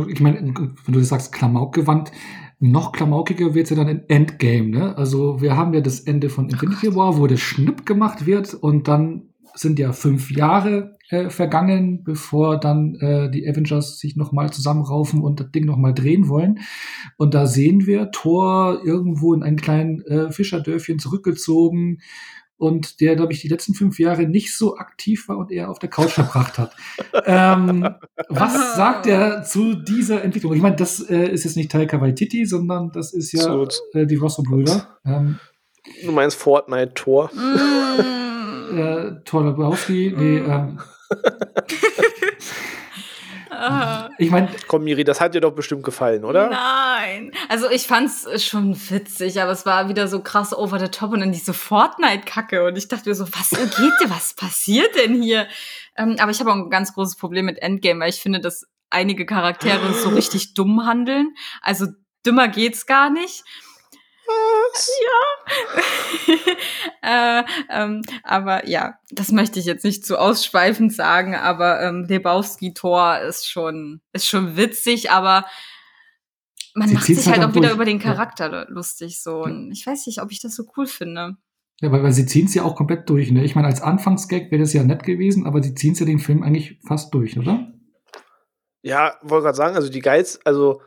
Ich 0.09 0.21
meine, 0.21 0.41
wenn 0.41 0.95
du 0.95 1.01
sagst 1.01 1.33
Klamaukgewand, 1.33 2.11
noch 2.59 2.93
klamaukiger 2.93 3.55
wird 3.55 3.65
es 3.65 3.71
ja 3.71 3.77
dann 3.77 3.89
in 3.89 4.09
Endgame, 4.09 4.69
ne? 4.69 4.97
Also 4.99 5.41
wir 5.41 5.57
haben 5.57 5.73
ja 5.73 5.81
das 5.81 6.01
Ende 6.01 6.29
von 6.29 6.51
Infinity 6.51 6.95
War, 6.95 7.17
wo 7.17 7.27
das 7.27 7.41
Schnipp 7.41 7.87
gemacht 7.87 8.27
wird 8.27 8.53
und 8.53 8.87
dann 8.87 9.30
sind 9.55 9.78
ja 9.78 9.92
fünf 9.92 10.30
Jahre 10.30 10.96
äh, 11.09 11.30
vergangen, 11.30 12.05
bevor 12.05 12.59
dann 12.59 12.94
äh, 12.96 13.30
die 13.30 13.48
Avengers 13.48 13.98
sich 13.98 14.16
nochmal 14.16 14.53
zusammenraufen 14.53 15.22
und 15.22 15.40
das 15.40 15.51
Ding 15.51 15.64
nochmal 15.64 15.94
drehen 15.94 16.28
wollen. 16.28 16.61
Und 17.16 17.34
da 17.34 17.46
sehen 17.46 17.86
wir 17.86 18.11
Thor 18.11 18.80
irgendwo 18.84 19.34
in 19.34 19.42
ein 19.42 19.57
kleinen 19.57 20.03
äh, 20.03 20.30
Fischerdörfchen 20.30 20.98
zurückgezogen, 20.98 21.98
und 22.61 23.01
der, 23.01 23.16
glaube 23.16 23.32
ich, 23.32 23.40
die 23.40 23.48
letzten 23.48 23.72
fünf 23.72 23.98
Jahre 23.98 24.28
nicht 24.28 24.55
so 24.55 24.76
aktiv 24.76 25.28
war 25.28 25.38
und 25.38 25.51
eher 25.51 25.70
auf 25.70 25.78
der 25.78 25.88
Couch 25.88 26.11
verbracht 26.11 26.59
hat. 26.59 26.76
ähm, 27.24 27.88
was 28.28 28.76
sagt 28.76 29.07
er 29.07 29.42
zu 29.42 29.74
dieser 29.74 30.22
Entwicklung? 30.22 30.53
Ich 30.53 30.61
meine, 30.61 30.76
das 30.76 31.01
äh, 31.01 31.30
ist 31.30 31.44
jetzt 31.44 31.57
nicht 31.57 31.72
Taika 31.72 32.03
Waititi, 32.03 32.44
sondern 32.44 32.92
das 32.92 33.14
ist 33.14 33.32
ja 33.32 33.44
so, 33.44 33.66
äh, 33.94 34.07
die 34.07 34.16
Rosso-Brüder. 34.16 34.98
Ähm, 35.07 35.38
du 36.05 36.12
meinst 36.12 36.36
Fortnite-Tor? 36.36 37.30
Mm. 38.71 38.79
äh, 38.79 39.25
Thor 39.25 39.45
Lebowski, 39.45 40.14
nee, 40.16 40.39
ähm, 40.39 40.79
ich 44.18 44.31
meine, 44.31 44.49
komm, 44.68 44.85
Miri, 44.85 45.05
das 45.05 45.21
hat 45.21 45.35
dir 45.35 45.41
doch 45.41 45.53
bestimmt 45.53 45.83
gefallen, 45.83 46.25
oder? 46.25 46.51
Nein. 46.51 47.33
Also 47.49 47.71
ich 47.71 47.87
fand's 47.87 48.27
schon 48.43 48.77
witzig, 48.91 49.41
aber 49.41 49.53
es 49.53 49.66
war 49.66 49.89
wieder 49.89 50.09
so 50.09 50.23
krass 50.23 50.57
over 50.57 50.79
the 50.79 50.89
top 50.89 51.12
und 51.12 51.21
dann 51.21 51.33
diese 51.33 51.53
Fortnite-Kacke. 51.53 52.64
Und 52.64 52.79
ich 52.79 52.89
dachte 52.89 53.09
mir 53.09 53.14
so, 53.14 53.27
was 53.27 53.51
geht 53.51 53.93
dir, 54.01 54.09
was 54.09 54.35
passiert 54.35 54.97
denn 54.97 55.21
hier? 55.21 55.47
Ähm, 55.97 56.16
aber 56.18 56.31
ich 56.31 56.41
habe 56.41 56.51
auch 56.51 56.57
ein 56.57 56.71
ganz 56.71 56.95
großes 56.95 57.16
Problem 57.16 57.47
mit 57.47 57.61
Endgame, 57.61 58.01
weil 58.01 58.11
ich 58.11 58.21
finde, 58.21 58.41
dass 58.41 58.66
einige 58.89 59.27
Charaktere 59.27 59.93
so 59.93 60.11
richtig 60.11 60.55
dumm 60.55 60.87
handeln. 60.87 61.35
Also 61.61 61.87
dümmer 62.25 62.49
geht's 62.49 62.87
gar 62.87 63.11
nicht. 63.11 63.45
Was? 64.72 64.91
Ja. 67.03 67.41
äh, 67.41 67.45
ähm, 67.70 68.03
aber 68.22 68.68
ja, 68.68 68.99
das 69.11 69.33
möchte 69.33 69.59
ich 69.59 69.66
jetzt 69.66 69.85
nicht 69.85 70.05
zu 70.05 70.18
ausschweifend 70.18 70.93
sagen, 70.93 71.35
aber 71.35 71.83
ähm, 71.83 72.05
Lebowski-Tor 72.09 73.18
ist 73.20 73.49
schon, 73.49 74.01
ist 74.12 74.26
schon 74.28 74.57
witzig, 74.57 75.11
aber 75.11 75.47
man 76.74 76.89
Sie 76.89 76.95
macht 76.95 77.07
sich 77.07 77.26
halt, 77.26 77.39
halt 77.39 77.51
auch 77.51 77.55
wieder 77.55 77.72
über 77.72 77.85
den 77.85 77.99
Charakter 77.99 78.51
ja. 78.53 78.66
lustig 78.68 79.20
so. 79.20 79.43
Und 79.43 79.72
ich 79.72 79.87
weiß 79.87 80.07
nicht, 80.07 80.22
ob 80.22 80.31
ich 80.31 80.41
das 80.41 80.55
so 80.55 80.64
cool 80.76 80.87
finde. 80.87 81.37
Ja, 81.81 81.91
weil, 81.91 82.03
weil 82.03 82.12
sie 82.12 82.26
ziehen 82.26 82.47
es 82.47 82.55
ja 82.55 82.62
auch 82.62 82.76
komplett 82.76 83.09
durch. 83.09 83.31
Ne? 83.31 83.45
Ich 83.45 83.55
meine, 83.55 83.66
als 83.66 83.81
Anfangsgag 83.81 84.51
wäre 84.51 84.61
das 84.61 84.72
ja 84.72 84.85
nett 84.85 85.03
gewesen, 85.03 85.47
aber 85.47 85.62
sie 85.62 85.74
ziehen 85.74 85.95
es 85.95 86.01
ja 86.01 86.07
den 86.07 86.18
Film 86.18 86.43
eigentlich 86.43 86.78
fast 86.87 87.12
durch, 87.14 87.39
oder? 87.39 87.72
Ja, 88.83 89.16
wollte 89.22 89.45
gerade 89.45 89.57
sagen, 89.57 89.76
also 89.76 89.91
die 89.91 90.01
Geiz, 90.01 90.39
also 90.45 90.81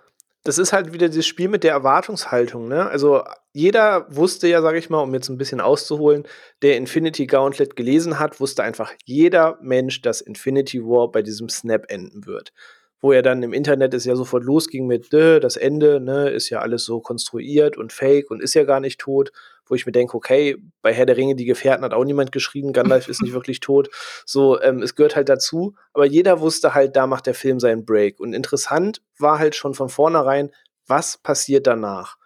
das 0.43 0.57
ist 0.57 0.73
halt 0.73 0.91
wieder 0.91 1.07
dieses 1.07 1.25
Spiel 1.25 1.47
mit 1.47 1.63
der 1.63 1.71
Erwartungshaltung, 1.71 2.67
ne? 2.67 2.89
Also 2.89 3.23
jeder 3.53 4.05
wusste 4.13 4.47
ja, 4.47 4.61
sage 4.61 4.77
ich 4.77 4.89
mal, 4.89 5.01
um 5.01 5.13
jetzt 5.13 5.29
ein 5.29 5.37
bisschen 5.37 5.61
auszuholen, 5.61 6.27
der 6.61 6.75
Infinity 6.77 7.27
Gauntlet 7.27 7.75
gelesen 7.75 8.19
hat, 8.19 8.39
wusste 8.41 8.63
einfach 8.63 8.91
jeder 9.05 9.57
Mensch, 9.61 10.01
dass 10.01 10.21
Infinity 10.21 10.83
War 10.83 11.11
bei 11.11 11.21
diesem 11.21 11.47
Snap 11.47 11.85
enden 11.89 12.25
wird. 12.25 12.51
Wo 12.99 13.11
er 13.11 13.21
dann 13.21 13.43
im 13.43 13.53
Internet 13.53 13.93
es 13.93 14.05
ja 14.05 14.15
sofort 14.15 14.43
losging 14.43 14.87
mit, 14.87 15.13
das 15.13 15.55
Ende, 15.55 15.99
ne, 15.99 16.29
ist 16.29 16.49
ja 16.49 16.59
alles 16.59 16.83
so 16.85 16.99
konstruiert 16.99 17.77
und 17.77 17.93
fake 17.93 18.31
und 18.31 18.41
ist 18.41 18.53
ja 18.53 18.63
gar 18.63 18.79
nicht 18.79 18.99
tot 18.99 19.31
wo 19.65 19.75
ich 19.75 19.85
mir 19.85 19.91
denke, 19.91 20.15
okay, 20.15 20.57
bei 20.81 20.93
Herr 20.93 21.05
der 21.05 21.17
Ringe, 21.17 21.35
die 21.35 21.45
Gefährten 21.45 21.83
hat 21.83 21.93
auch 21.93 22.03
niemand 22.03 22.31
geschrieben, 22.31 22.73
Gandalf 22.73 23.07
ist 23.07 23.21
nicht 23.21 23.33
wirklich 23.33 23.59
tot. 23.59 23.89
So, 24.25 24.61
ähm, 24.61 24.81
es 24.81 24.95
gehört 24.95 25.15
halt 25.15 25.29
dazu, 25.29 25.75
aber 25.93 26.05
jeder 26.05 26.39
wusste 26.39 26.73
halt, 26.73 26.95
da 26.95 27.07
macht 27.07 27.27
der 27.27 27.35
Film 27.35 27.59
seinen 27.59 27.85
Break. 27.85 28.19
Und 28.19 28.33
interessant 28.33 29.01
war 29.17 29.39
halt 29.39 29.55
schon 29.55 29.73
von 29.73 29.89
vornherein, 29.89 30.51
was 30.87 31.17
passiert 31.17 31.67
danach. 31.67 32.17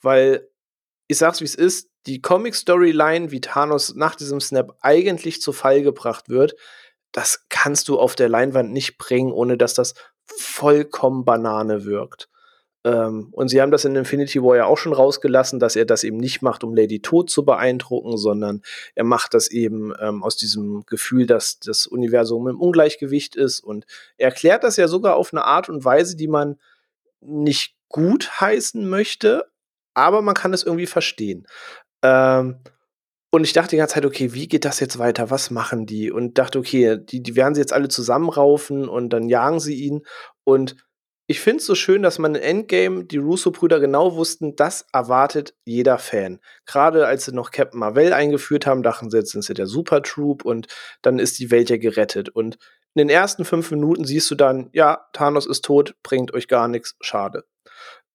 Weil, 0.00 0.48
ich 1.06 1.18
sag's 1.18 1.40
wie 1.40 1.44
es 1.44 1.54
ist, 1.54 1.90
die 2.06 2.22
Comic-Storyline, 2.22 3.30
wie 3.30 3.40
Thanos 3.40 3.94
nach 3.94 4.14
diesem 4.14 4.40
Snap 4.40 4.76
eigentlich 4.80 5.42
zu 5.42 5.52
Fall 5.52 5.82
gebracht 5.82 6.28
wird, 6.28 6.54
das 7.12 7.46
kannst 7.48 7.88
du 7.88 7.98
auf 7.98 8.14
der 8.14 8.28
Leinwand 8.28 8.72
nicht 8.72 8.96
bringen, 8.96 9.32
ohne 9.32 9.58
dass 9.58 9.74
das 9.74 9.94
vollkommen 10.24 11.24
Banane 11.24 11.84
wirkt. 11.84 12.29
Ähm, 12.84 13.28
und 13.32 13.48
sie 13.48 13.60
haben 13.60 13.70
das 13.70 13.84
in 13.84 13.94
Infinity 13.94 14.42
War 14.42 14.56
ja 14.56 14.64
auch 14.64 14.78
schon 14.78 14.92
rausgelassen, 14.92 15.58
dass 15.58 15.76
er 15.76 15.84
das 15.84 16.02
eben 16.02 16.16
nicht 16.16 16.40
macht, 16.40 16.64
um 16.64 16.74
Lady 16.74 17.00
Tod 17.00 17.30
zu 17.30 17.44
beeindrucken, 17.44 18.16
sondern 18.16 18.62
er 18.94 19.04
macht 19.04 19.34
das 19.34 19.48
eben 19.48 19.92
ähm, 20.00 20.22
aus 20.22 20.36
diesem 20.36 20.84
Gefühl, 20.86 21.26
dass 21.26 21.58
das 21.60 21.86
Universum 21.86 22.48
im 22.48 22.60
Ungleichgewicht 22.60 23.36
ist. 23.36 23.60
Und 23.60 23.84
er 24.16 24.28
erklärt 24.28 24.64
das 24.64 24.76
ja 24.76 24.88
sogar 24.88 25.16
auf 25.16 25.32
eine 25.32 25.44
Art 25.44 25.68
und 25.68 25.84
Weise, 25.84 26.16
die 26.16 26.28
man 26.28 26.58
nicht 27.20 27.76
gut 27.88 28.40
heißen 28.40 28.88
möchte, 28.88 29.46
aber 29.92 30.22
man 30.22 30.34
kann 30.34 30.54
es 30.54 30.62
irgendwie 30.62 30.86
verstehen. 30.86 31.46
Ähm, 32.02 32.60
und 33.32 33.44
ich 33.44 33.52
dachte 33.52 33.70
die 33.70 33.76
ganze 33.76 33.94
Zeit, 33.94 34.06
okay, 34.06 34.32
wie 34.32 34.48
geht 34.48 34.64
das 34.64 34.80
jetzt 34.80 34.98
weiter? 34.98 35.30
Was 35.30 35.50
machen 35.50 35.86
die? 35.86 36.10
Und 36.10 36.38
dachte, 36.38 36.58
okay, 36.58 36.98
die, 36.98 37.22
die 37.22 37.36
werden 37.36 37.54
sie 37.54 37.60
jetzt 37.60 37.72
alle 37.72 37.88
zusammenraufen 37.88 38.88
und 38.88 39.10
dann 39.10 39.28
jagen 39.28 39.60
sie 39.60 39.74
ihn. 39.74 40.02
Und 40.44 40.76
ich 41.30 41.38
finde 41.38 41.58
es 41.58 41.66
so 41.66 41.76
schön, 41.76 42.02
dass 42.02 42.18
man 42.18 42.34
in 42.34 42.42
Endgame 42.42 43.04
die 43.04 43.18
Russo-Brüder 43.18 43.78
genau 43.78 44.16
wussten, 44.16 44.56
das 44.56 44.84
erwartet 44.92 45.54
jeder 45.64 45.96
Fan. 45.98 46.40
Gerade 46.66 47.06
als 47.06 47.26
sie 47.26 47.32
noch 47.32 47.52
Captain 47.52 47.78
Marvel 47.78 48.12
eingeführt 48.12 48.66
haben, 48.66 48.82
dachten 48.82 49.10
sie, 49.10 49.18
jetzt 49.18 49.30
sind 49.30 49.44
sie 49.44 49.54
der 49.54 49.68
Super 49.68 50.02
Troop 50.02 50.44
und 50.44 50.66
dann 51.02 51.20
ist 51.20 51.38
die 51.38 51.52
Welt 51.52 51.70
ja 51.70 51.76
gerettet. 51.76 52.30
Und 52.30 52.56
in 52.94 53.06
den 53.06 53.10
ersten 53.10 53.44
fünf 53.44 53.70
Minuten 53.70 54.04
siehst 54.04 54.28
du 54.32 54.34
dann, 54.34 54.70
ja, 54.72 55.06
Thanos 55.12 55.46
ist 55.46 55.64
tot, 55.64 55.94
bringt 56.02 56.34
euch 56.34 56.48
gar 56.48 56.66
nichts, 56.66 56.96
schade. 57.00 57.44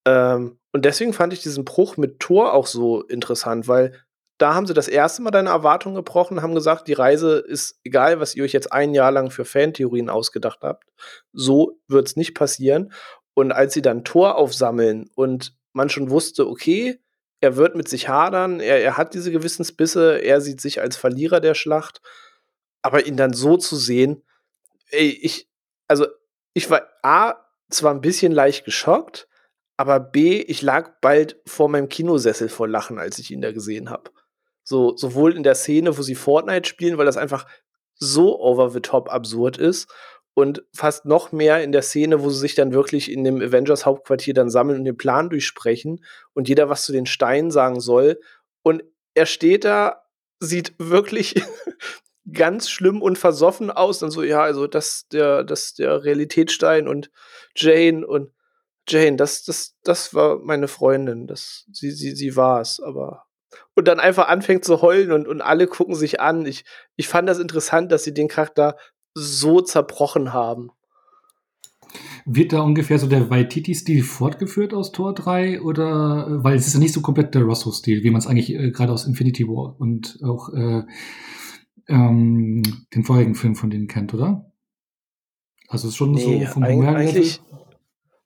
Ähm, 0.05 0.59
und 0.73 0.83
deswegen 0.83 1.13
fand 1.13 1.31
ich 1.31 1.41
diesen 1.41 1.63
Bruch 1.63 1.95
mit 1.95 2.19
Thor 2.19 2.51
auch 2.51 2.67
so 2.67 3.01
interessant, 3.03 3.69
weil 3.69 3.93
da 4.37 4.53
haben 4.53 4.67
sie 4.67 4.73
das 4.73 4.87
erste 4.87 5.21
Mal 5.21 5.31
deine 5.31 5.49
Erwartungen 5.49 5.95
gebrochen, 5.95 6.41
haben 6.41 6.55
gesagt, 6.55 6.87
die 6.87 6.93
Reise 6.93 7.37
ist 7.37 7.79
egal, 7.83 8.19
was 8.19 8.35
ihr 8.35 8.43
euch 8.43 8.51
jetzt 8.51 8.71
ein 8.71 8.93
Jahr 8.93 9.11
lang 9.11 9.31
für 9.31 9.45
Fantheorien 9.45 10.09
ausgedacht 10.09 10.59
habt. 10.61 10.83
So 11.31 11.79
wird 11.87 12.07
es 12.07 12.15
nicht 12.15 12.35
passieren. 12.35 12.91
Und 13.33 13.51
als 13.51 13.73
sie 13.73 13.81
dann 13.81 14.03
Tor 14.03 14.35
aufsammeln 14.35 15.09
und 15.15 15.55
man 15.73 15.89
schon 15.89 16.09
wusste, 16.09 16.47
okay, 16.47 16.99
er 17.41 17.55
wird 17.55 17.75
mit 17.75 17.87
sich 17.87 18.09
hadern, 18.09 18.59
er, 18.59 18.81
er 18.81 18.97
hat 18.97 19.13
diese 19.13 19.31
Gewissensbisse, 19.31 20.21
er 20.21 20.41
sieht 20.41 20.61
sich 20.61 20.81
als 20.81 20.97
Verlierer 20.97 21.39
der 21.39 21.53
Schlacht, 21.53 22.01
aber 22.81 23.05
ihn 23.05 23.17
dann 23.17 23.33
so 23.33 23.57
zu 23.57 23.75
sehen, 23.75 24.23
ey, 24.89 25.09
ich, 25.09 25.49
also 25.87 26.07
ich 26.53 26.69
war 26.69 26.87
A, 27.03 27.35
zwar 27.69 27.93
ein 27.93 28.01
bisschen 28.01 28.31
leicht 28.31 28.65
geschockt, 28.65 29.27
aber 29.77 29.99
B, 29.99 30.41
ich 30.41 30.61
lag 30.61 30.99
bald 31.01 31.41
vor 31.45 31.67
meinem 31.67 31.89
Kinosessel 31.89 32.47
vor 32.49 32.67
Lachen, 32.67 32.97
als 32.97 33.19
ich 33.19 33.31
ihn 33.31 33.41
da 33.41 33.51
gesehen 33.51 33.89
habe. 33.89 34.11
So, 34.67 34.97
sowohl 34.97 35.35
in 35.35 35.43
der 35.43 35.55
Szene, 35.55 35.97
wo 35.97 36.01
sie 36.01 36.15
Fortnite 36.15 36.67
spielen, 36.67 36.97
weil 36.97 37.05
das 37.05 37.17
einfach 37.17 37.45
so 37.93 38.39
over 38.41 38.71
the 38.71 38.81
top 38.81 39.09
absurd 39.09 39.57
ist. 39.57 39.87
Und 40.33 40.65
fast 40.73 41.05
noch 41.05 41.31
mehr 41.31 41.63
in 41.63 41.71
der 41.71 41.83
Szene, 41.83 42.21
wo 42.21 42.29
sie 42.29 42.39
sich 42.39 42.55
dann 42.55 42.73
wirklich 42.73 43.09
in 43.09 43.23
dem 43.23 43.41
Avengers 43.41 43.85
Hauptquartier 43.85 44.33
dann 44.33 44.49
sammeln 44.49 44.79
und 44.79 44.85
den 44.85 44.97
Plan 44.97 45.29
durchsprechen 45.29 46.03
und 46.33 46.49
jeder 46.49 46.67
was 46.67 46.83
zu 46.83 46.91
den 46.91 47.05
Steinen 47.05 47.51
sagen 47.51 47.79
soll. 47.79 48.19
Und 48.61 48.83
er 49.13 49.27
steht 49.27 49.63
da, 49.63 50.03
sieht 50.39 50.73
wirklich 50.77 51.35
ganz 52.33 52.69
schlimm 52.69 53.01
und 53.01 53.17
versoffen 53.17 53.69
aus. 53.71 53.99
Dann 53.99 54.11
so, 54.11 54.23
ja, 54.23 54.41
also 54.41 54.67
das 54.67 55.07
der, 55.09 55.43
das 55.43 55.75
der 55.75 56.03
Realitätsstein 56.03 56.87
und 56.87 57.11
Jane 57.55 58.05
und 58.05 58.31
Jane, 58.87 59.15
das, 59.15 59.43
das, 59.43 59.75
das 59.83 60.13
war 60.13 60.39
meine 60.39 60.67
Freundin. 60.67 61.27
Das, 61.27 61.65
sie, 61.71 61.91
sie, 61.91 62.15
sie 62.15 62.35
war 62.35 62.61
es, 62.61 62.79
aber. 62.79 63.24
Und 63.75 63.87
dann 63.87 63.99
einfach 63.99 64.29
anfängt 64.29 64.63
zu 64.63 64.81
heulen 64.81 65.11
und, 65.11 65.27
und 65.27 65.41
alle 65.41 65.67
gucken 65.67 65.95
sich 65.95 66.21
an. 66.21 66.45
Ich, 66.45 66.63
ich 66.95 67.07
fand 67.07 67.27
das 67.27 67.39
interessant, 67.39 67.91
dass 67.91 68.03
sie 68.03 68.13
den 68.13 68.29
Charakter 68.29 68.77
so 69.13 69.61
zerbrochen 69.61 70.33
haben. 70.33 70.71
Wird 72.25 72.53
da 72.53 72.61
ungefähr 72.61 72.99
so 72.99 73.07
der 73.07 73.29
Waititi-Stil 73.29 74.03
fortgeführt 74.03 74.73
aus 74.73 74.91
Tor 74.91 75.13
3? 75.13 75.61
Oder, 75.61 76.43
weil 76.43 76.55
es 76.55 76.67
ist 76.67 76.73
ja 76.73 76.79
nicht 76.79 76.93
so 76.93 77.01
komplett 77.01 77.35
der 77.35 77.43
Rosso-Stil, 77.43 78.03
wie 78.03 78.09
man 78.09 78.19
es 78.19 78.27
eigentlich 78.27 78.53
äh, 78.53 78.71
gerade 78.71 78.91
aus 78.91 79.05
Infinity 79.05 79.47
War 79.47 79.79
und 79.79 80.19
auch 80.23 80.49
äh, 80.53 80.83
ähm, 81.87 82.63
den 82.93 83.03
vorherigen 83.03 83.35
Film 83.35 83.55
von 83.55 83.69
denen 83.69 83.87
kennt, 83.87 84.13
oder? 84.13 84.51
Also 85.67 85.87
es 85.87 85.93
ist 85.93 85.97
schon 85.97 86.11
nee, 86.11 86.45
so 86.45 86.51
vom 86.51 86.65
Humor 86.65 86.95
eigentlich, 86.95 87.41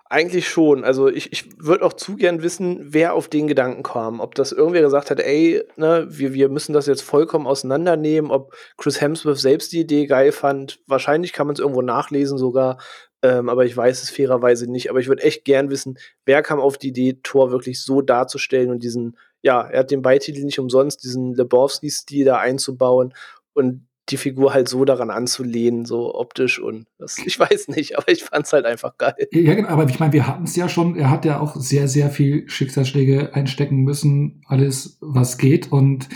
eigentlich 0.09 0.49
schon. 0.49 0.83
Also 0.83 1.07
ich, 1.07 1.31
ich 1.31 1.63
würde 1.63 1.85
auch 1.85 1.93
zu 1.93 2.15
gern 2.15 2.41
wissen, 2.41 2.79
wer 2.81 3.13
auf 3.13 3.27
den 3.27 3.47
Gedanken 3.47 3.83
kam. 3.83 4.19
Ob 4.19 4.33
das 4.33 4.51
irgendwer 4.51 4.81
gesagt 4.81 5.11
hat, 5.11 5.19
ey, 5.19 5.63
ne, 5.77 6.07
wir, 6.09 6.33
wir 6.33 6.49
müssen 6.49 6.73
das 6.73 6.87
jetzt 6.87 7.03
vollkommen 7.03 7.45
auseinandernehmen, 7.45 8.31
ob 8.31 8.55
Chris 8.77 8.99
Hemsworth 8.99 9.37
selbst 9.37 9.71
die 9.71 9.81
Idee 9.81 10.07
geil 10.07 10.31
fand. 10.31 10.79
Wahrscheinlich 10.87 11.31
kann 11.31 11.45
man 11.45 11.53
es 11.53 11.59
irgendwo 11.59 11.83
nachlesen 11.83 12.39
sogar. 12.39 12.79
Ähm, 13.21 13.49
aber 13.49 13.65
ich 13.65 13.77
weiß 13.77 14.01
es 14.01 14.09
fairerweise 14.09 14.69
nicht. 14.69 14.89
Aber 14.89 14.99
ich 14.99 15.07
würde 15.07 15.21
echt 15.21 15.45
gern 15.45 15.69
wissen, 15.69 15.99
wer 16.25 16.41
kam 16.41 16.59
auf 16.59 16.79
die 16.79 16.89
Idee, 16.89 17.19
Thor 17.21 17.51
wirklich 17.51 17.83
so 17.83 18.01
darzustellen 18.01 18.71
und 18.71 18.81
diesen, 18.81 19.15
ja, 19.43 19.61
er 19.61 19.81
hat 19.81 19.91
den 19.91 20.01
Beititel 20.01 20.43
nicht 20.43 20.59
umsonst, 20.59 21.03
diesen 21.03 21.35
Lebowski-Stil 21.35 22.25
da 22.25 22.37
einzubauen 22.37 23.13
und 23.53 23.85
die 24.09 24.17
Figur 24.17 24.53
halt 24.53 24.67
so 24.67 24.85
daran 24.85 25.09
anzulehnen, 25.09 25.85
so 25.85 26.15
optisch 26.15 26.59
und 26.59 26.87
das, 26.97 27.17
ich 27.25 27.39
weiß 27.39 27.69
nicht, 27.69 27.97
aber 27.97 28.09
ich 28.09 28.23
fand 28.23 28.45
es 28.45 28.53
halt 28.53 28.65
einfach 28.65 28.97
geil. 28.97 29.15
Ja, 29.31 29.55
genau, 29.55 29.69
aber 29.69 29.87
ich 29.89 29.99
meine, 29.99 30.13
wir 30.13 30.27
hatten 30.27 30.43
es 30.43 30.55
ja 30.55 30.69
schon, 30.69 30.95
er 30.95 31.09
hat 31.09 31.25
ja 31.25 31.39
auch 31.39 31.55
sehr, 31.55 31.87
sehr 31.87 32.09
viel 32.09 32.49
Schicksalsschläge 32.49 33.33
einstecken 33.33 33.77
müssen, 33.77 34.41
alles, 34.45 34.97
was 35.01 35.37
geht 35.37 35.71
und 35.71 36.09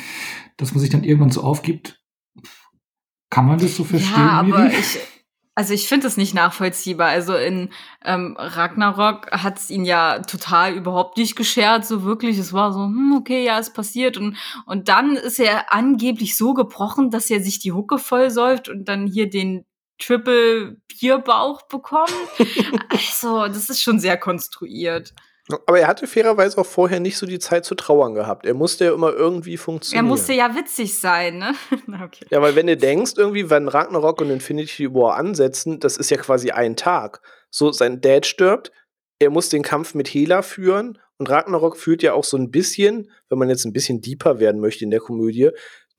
dass 0.58 0.74
man 0.74 0.82
sich 0.82 0.90
dann 0.90 1.04
irgendwann 1.04 1.32
so 1.32 1.42
aufgibt, 1.42 2.02
kann 3.30 3.48
man 3.48 3.60
das 3.60 3.76
so 3.76 3.84
verstehen? 3.84 4.14
Ja, 4.16 4.40
aber 4.42 4.68
ich, 4.68 5.00
also 5.56 5.74
ich 5.74 5.88
finde 5.88 6.08
es 6.08 6.18
nicht 6.18 6.34
nachvollziehbar. 6.34 7.10
Also 7.10 7.36
in 7.36 7.70
ähm, 8.04 8.36
Ragnarok 8.38 9.32
hat 9.32 9.60
es 9.60 9.70
ihn 9.70 9.86
ja 9.86 10.20
total 10.20 10.74
überhaupt 10.74 11.18
nicht 11.18 11.36
geschert, 11.36 11.86
so 11.86 12.04
wirklich. 12.04 12.38
Es 12.40 12.54
war 12.54 12.74
so, 12.74 12.80
hm, 12.80 13.16
okay, 13.18 13.44
ja, 13.44 13.60
es 13.60 13.72
passiert. 13.72 14.18
Und, 14.18 14.38
und 14.66 14.90
dann 14.90 15.16
ist 15.16 15.40
er 15.40 15.72
angeblich 15.72 16.36
so 16.36 16.54
gebrochen, 16.54 17.12
dass 17.12 17.30
er 17.30 17.42
sich 17.42 17.60
die 17.60 17.72
Hucke 17.72 18.00
vollsäuft 18.00 18.68
und 18.68 18.86
dann 18.86 19.06
hier 19.06 19.30
den 19.30 19.66
Triple 20.00 20.78
Bierbauch 20.88 21.62
bekommt. 21.68 22.14
also, 22.90 23.48
das 23.48 23.70
ist 23.70 23.82
schon 23.82 24.00
sehr 24.00 24.18
konstruiert. 24.18 25.14
Aber 25.50 25.80
er 25.80 25.88
hatte 25.88 26.08
fairerweise 26.08 26.58
auch 26.58 26.66
vorher 26.66 27.02
nicht 27.02 27.18
so 27.18 27.26
die 27.26 27.40
Zeit 27.40 27.66
zu 27.66 27.76
trauern 27.76 28.14
gehabt. 28.14 28.46
Er 28.46 28.54
musste 28.54 28.86
ja 28.86 28.94
immer 28.94 29.12
irgendwie 29.12 29.58
funktionieren. 29.58 30.06
Er 30.06 30.08
musste 30.08 30.34
ja 30.34 30.56
witzig 30.56 30.98
sein, 30.98 31.38
ne? 31.38 31.54
okay. 32.04 32.26
Ja, 32.30 32.42
weil 32.42 32.56
wenn 32.56 32.68
du 32.68 32.78
denkst, 32.78 33.14
irgendwie, 33.18 33.50
wenn 33.50 33.68
Ragnarok 33.68 34.22
und 34.22 34.30
Infinity 34.30 34.94
War 34.94 35.16
ansetzen, 35.16 35.82
das 35.82 35.98
ist 35.98 36.10
ja 36.12 36.18
quasi 36.18 36.52
ein 36.52 36.78
Tag. 36.78 37.22
So, 37.50 37.74
sein 37.74 38.00
Dad 38.00 38.26
stirbt, 38.26 38.72
er 39.20 39.30
muss 39.30 39.50
den 39.50 39.64
Kampf 39.64 39.96
mit 39.96 40.08
Hela 40.08 40.44
führen 40.44 40.98
und 41.18 41.30
Ragnarok 41.30 41.78
führt 41.78 42.04
ja 42.04 42.14
auch 42.14 42.24
so 42.24 42.38
ein 42.38 42.50
bisschen, 42.50 43.12
wenn 43.30 43.38
man 43.38 43.50
jetzt 43.50 43.66
ein 43.66 43.74
bisschen 43.74 44.00
deeper 44.00 44.40
werden 44.40 44.62
möchte 44.62 44.86
in 44.86 44.92
der 44.92 45.02
Komödie, 45.02 45.50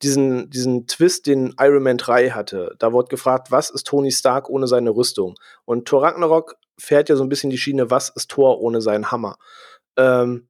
diesen, 0.01 0.49
diesen 0.49 0.87
Twist, 0.87 1.27
den 1.27 1.53
Iron 1.59 1.83
Man 1.83 1.97
3 1.97 2.31
hatte. 2.31 2.75
Da 2.79 2.91
wurde 2.91 3.09
gefragt, 3.09 3.51
was 3.51 3.69
ist 3.69 3.87
Tony 3.87 4.11
Stark 4.11 4.49
ohne 4.49 4.67
seine 4.67 4.89
Rüstung? 4.89 5.35
Und 5.65 5.87
Thor 5.87 6.03
Ragnarok 6.03 6.55
fährt 6.77 7.09
ja 7.09 7.15
so 7.15 7.23
ein 7.23 7.29
bisschen 7.29 7.49
die 7.49 7.57
Schiene, 7.57 7.89
was 7.89 8.09
ist 8.09 8.31
Thor 8.31 8.61
ohne 8.61 8.81
seinen 8.81 9.11
Hammer? 9.11 9.37
Ähm, 9.97 10.47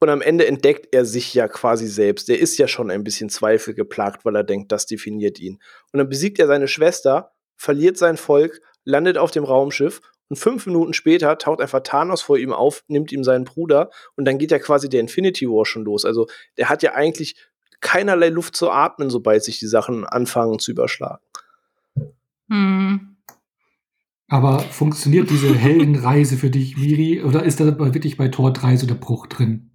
und 0.00 0.08
am 0.08 0.22
Ende 0.22 0.46
entdeckt 0.46 0.88
er 0.92 1.04
sich 1.04 1.34
ja 1.34 1.46
quasi 1.46 1.86
selbst. 1.86 2.28
Der 2.28 2.38
ist 2.38 2.56
ja 2.56 2.66
schon 2.66 2.90
ein 2.90 3.04
bisschen 3.04 3.28
Zweifel 3.28 3.74
geplagt, 3.74 4.24
weil 4.24 4.34
er 4.34 4.44
denkt, 4.44 4.72
das 4.72 4.86
definiert 4.86 5.38
ihn. 5.38 5.60
Und 5.92 5.98
dann 5.98 6.08
besiegt 6.08 6.38
er 6.38 6.46
seine 6.46 6.68
Schwester, 6.68 7.32
verliert 7.56 7.98
sein 7.98 8.16
Volk, 8.16 8.62
landet 8.84 9.18
auf 9.18 9.30
dem 9.30 9.44
Raumschiff 9.44 10.00
und 10.30 10.36
fünf 10.36 10.64
Minuten 10.64 10.94
später 10.94 11.36
taucht 11.36 11.60
einfach 11.60 11.80
Thanos 11.80 12.22
vor 12.22 12.38
ihm 12.38 12.52
auf, 12.52 12.82
nimmt 12.88 13.12
ihm 13.12 13.24
seinen 13.24 13.44
Bruder 13.44 13.90
und 14.16 14.24
dann 14.24 14.38
geht 14.38 14.52
ja 14.52 14.58
quasi 14.58 14.88
der 14.88 15.00
Infinity 15.00 15.46
War 15.46 15.66
schon 15.66 15.84
los. 15.84 16.06
Also 16.06 16.28
der 16.56 16.70
hat 16.70 16.82
ja 16.82 16.94
eigentlich 16.94 17.36
keinerlei 17.80 18.28
Luft 18.28 18.56
zu 18.56 18.70
atmen, 18.70 19.10
sobald 19.10 19.44
sich 19.44 19.58
die 19.58 19.66
Sachen 19.66 20.06
anfangen 20.06 20.58
zu 20.58 20.70
überschlagen. 20.70 21.22
Hm. 22.48 23.09
Aber 24.30 24.60
funktioniert 24.60 25.28
diese 25.28 25.54
Heldenreise 25.58 26.38
für 26.38 26.50
dich, 26.50 26.78
Miri, 26.78 27.22
oder 27.22 27.42
ist 27.42 27.60
da 27.60 27.66
wirklich 27.78 28.16
bei 28.16 28.28
Tor 28.28 28.52
3 28.52 28.76
so 28.76 28.86
der 28.86 28.94
Bruch 28.94 29.26
drin? 29.26 29.70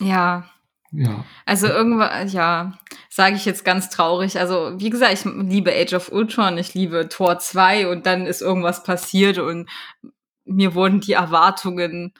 Ja. 0.00 0.50
Ja. 0.90 1.24
Also 1.44 1.66
irgendwann, 1.66 2.28
ja, 2.28 2.78
sage 3.10 3.36
ich 3.36 3.44
jetzt 3.44 3.64
ganz 3.64 3.90
traurig. 3.90 4.38
Also, 4.38 4.72
wie 4.78 4.88
gesagt, 4.88 5.12
ich 5.12 5.24
liebe 5.24 5.72
Age 5.72 5.94
of 5.94 6.10
Ultron, 6.10 6.56
ich 6.56 6.74
liebe 6.74 7.08
Tor 7.08 7.38
2 7.38 7.88
und 7.88 8.06
dann 8.06 8.24
ist 8.26 8.40
irgendwas 8.40 8.82
passiert 8.82 9.38
und 9.38 9.68
mir 10.44 10.74
wurden 10.74 11.00
die 11.00 11.12
Erwartungen, 11.12 12.14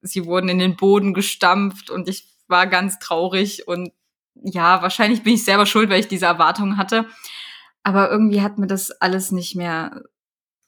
sie 0.00 0.24
wurden 0.24 0.48
in 0.48 0.58
den 0.58 0.76
Boden 0.76 1.14
gestampft 1.14 1.90
und 1.90 2.08
ich 2.08 2.26
war 2.48 2.66
ganz 2.66 2.98
traurig 2.98 3.68
und 3.68 3.92
ja, 4.34 4.82
wahrscheinlich 4.82 5.22
bin 5.22 5.34
ich 5.34 5.44
selber 5.44 5.66
schuld, 5.66 5.90
weil 5.90 6.00
ich 6.00 6.08
diese 6.08 6.26
Erwartungen 6.26 6.78
hatte. 6.78 7.06
Aber 7.82 8.10
irgendwie 8.10 8.40
hat 8.42 8.58
mir 8.58 8.66
das 8.66 8.90
alles 8.90 9.30
nicht 9.30 9.54
mehr 9.54 10.02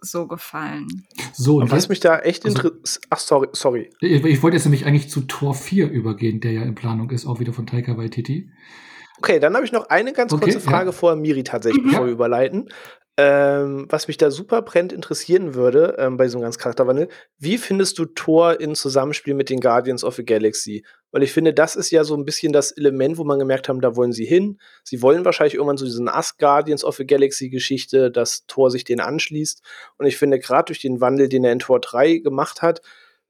so 0.03 0.27
gefallen. 0.27 1.07
So, 1.33 1.57
und 1.61 1.71
was 1.71 1.89
mich 1.89 2.01
da 2.01 2.19
echt 2.19 2.45
also, 2.45 2.57
interessiert. 2.69 3.05
Ach, 3.11 3.19
sorry, 3.19 3.49
sorry. 3.53 3.91
Ich, 4.01 4.25
ich, 4.25 4.43
wollte 4.43 4.57
jetzt 4.57 4.65
nämlich 4.65 4.85
eigentlich 4.85 5.09
zu 5.09 5.23
Tor 5.23 5.55
4 5.55 5.89
übergehen, 5.91 6.41
der 6.41 6.53
ja 6.53 6.63
in 6.63 6.75
Planung 6.75 7.11
ist, 7.11 7.25
auch 7.25 7.41
wieder 7.41 7.53
von 7.53 7.67
Taika 7.67 7.97
Waititi. 7.97 8.51
Okay, 9.19 9.39
dann 9.39 9.55
habe 9.55 9.65
ich 9.65 9.73
noch 9.73 9.89
eine 9.89 10.13
ganz 10.13 10.33
okay, 10.33 10.45
kurze 10.45 10.61
Frage 10.61 10.87
ja. 10.87 10.93
vor 10.93 11.15
Miri 11.17 11.45
tatsächlich, 11.45 11.83
bevor 11.85 12.01
ja. 12.01 12.07
wir 12.07 12.13
überleiten. 12.13 12.69
Ähm, 13.19 13.87
was 13.91 14.09
mich 14.09 14.17
da 14.17 14.31
super 14.31 14.63
brennt 14.63 14.91
interessieren 14.91 15.55
würde, 15.55 15.97
ähm, 15.99 16.17
bei 16.17 16.29
so 16.29 16.39
einem 16.39 16.45
ganz 16.45 16.57
Charakterwandel, 16.57 17.09
wie 17.39 17.59
findest 17.59 17.99
du 17.99 18.07
Thor 18.07 18.59
in 18.59 18.75
Zusammenspiel 18.75 19.35
mit 19.35 19.51
den 19.51 19.61
Guardians 19.61 20.03
of 20.03 20.15
the 20.15 20.25
Galaxy? 20.25 20.83
Weil 21.11 21.23
ich 21.23 21.33
finde, 21.33 21.53
das 21.53 21.77
ist 21.77 21.91
ja 21.91 22.05
so 22.05 22.17
ein 22.17 22.25
bisschen 22.25 22.55
das 22.55 22.73
Element, 22.73 23.19
wo 23.19 23.25
man 23.25 23.39
gemerkt 23.39 23.69
haben, 23.69 23.83
da 23.83 23.97
wollen 23.97 24.13
sie 24.13 24.25
hin. 24.25 24.59
Sie 24.83 25.03
wollen 25.03 25.27
wahrscheinlich 25.27 25.57
irgendwann 25.57 25.77
so 25.77 25.85
diesen 25.85 26.09
Ask 26.09 26.39
Guardians 26.39 26.85
of 26.85 26.97
the 26.97 27.07
Galaxy 27.07 27.51
Geschichte, 27.51 28.11
dass 28.11 28.47
Thor 28.47 28.71
sich 28.71 28.85
denen 28.85 29.01
anschließt. 29.01 29.63
Und 29.99 30.07
ich 30.07 30.17
finde, 30.17 30.39
gerade 30.39 30.67
durch 30.67 30.81
den 30.81 31.03
Wandel, 31.03 31.29
den 31.29 31.45
er 31.45 31.53
in 31.53 31.59
Thor 31.59 31.81
3 31.81 32.19
gemacht 32.19 32.63
hat, 32.63 32.81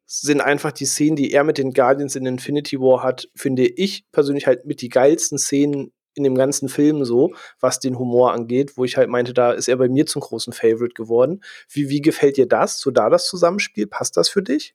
sind 0.07 0.41
einfach 0.41 0.71
die 0.71 0.87
Szenen, 0.87 1.17
die 1.17 1.33
er 1.33 1.43
mit 1.43 1.59
den 1.59 1.73
Guardians 1.73 2.15
in 2.15 2.27
Infinity 2.27 2.79
War 2.79 3.03
hat, 3.03 3.29
finde 3.35 3.67
ich 3.67 4.05
persönlich 4.13 4.47
halt 4.47 4.65
mit 4.65 4.81
die 4.81 4.91
geilsten 4.91 5.39
Szenen 5.39 5.93
in 6.15 6.25
dem 6.25 6.35
ganzen 6.35 6.69
Film 6.69 7.05
so, 7.05 7.35
was 7.61 7.81
den 7.81 7.99
Humor 7.99 8.33
angeht, 8.33 8.77
wo 8.77 8.85
ich 8.85 8.97
halt 8.97 9.09
meinte, 9.09 9.33
da 9.33 9.53
ist 9.53 9.69
er 9.69 9.77
bei 9.77 9.89
mir 9.89 10.07
zum 10.07 10.21
großen 10.21 10.53
Favorite 10.53 10.95
geworden. 10.95 11.43
Wie, 11.69 11.89
wie 11.89 12.01
gefällt 12.01 12.37
dir 12.37 12.47
das? 12.47 12.81
So 12.81 12.91
da 12.91 13.11
das 13.11 13.27
Zusammenspiel? 13.27 13.87
Passt 13.87 14.17
das 14.17 14.29
für 14.29 14.43
dich? 14.43 14.75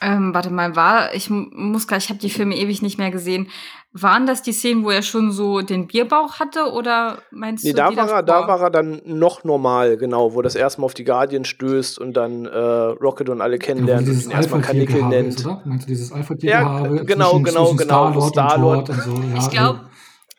Ähm, 0.00 0.34
warte 0.34 0.50
mal, 0.50 0.76
war, 0.76 1.14
ich 1.14 1.30
muss 1.30 1.86
gar, 1.86 1.98
ich 1.98 2.08
habe 2.08 2.18
die 2.18 2.30
Filme 2.30 2.56
ewig 2.56 2.82
nicht 2.82 2.98
mehr 2.98 3.10
gesehen. 3.10 3.48
Waren 3.96 4.26
das 4.26 4.42
die 4.42 4.52
Szenen, 4.52 4.82
wo 4.84 4.90
er 4.90 5.02
schon 5.02 5.30
so 5.30 5.60
den 5.60 5.86
Bierbauch 5.86 6.40
hatte 6.40 6.72
oder 6.72 7.18
meinst 7.30 7.62
nee, 7.62 7.70
du? 7.70 7.76
Da 7.76 7.94
war, 7.94 8.10
er, 8.10 8.22
da 8.24 8.48
war 8.48 8.60
er 8.60 8.70
dann 8.70 9.00
noch 9.04 9.44
normal, 9.44 9.96
genau, 9.96 10.34
wo 10.34 10.42
das 10.42 10.56
erstmal 10.56 10.86
auf 10.86 10.94
die 10.94 11.04
Guardian 11.04 11.44
stößt 11.44 12.00
und 12.00 12.14
dann 12.14 12.44
äh, 12.44 12.58
Rocket 12.58 13.28
und 13.28 13.40
alle 13.40 13.56
kennenlernt 13.56 14.08
ja, 14.08 14.12
und 14.12 14.24
ihn 14.24 14.30
erstmal 14.32 14.62
Kanickel 14.62 15.04
nennt. 15.04 15.36
Ist, 15.36 15.46
oder? 15.46 15.62
Meinst 15.64 15.84
du 15.84 15.92
dieses 15.92 16.10
Alpha-Tier 16.10 16.50
ja, 16.50 16.80
genau, 17.04 17.30
zwischen, 17.30 17.44
genau, 17.44 17.66
zwischen 17.66 17.76
genau, 17.76 18.26
Star-Lord 18.26 18.28
Star 18.30 18.66
und, 18.66 18.90
und, 18.90 19.02
so. 19.02 19.10
Ja, 19.12 19.38
ich 19.38 19.50
glaube, 19.50 19.80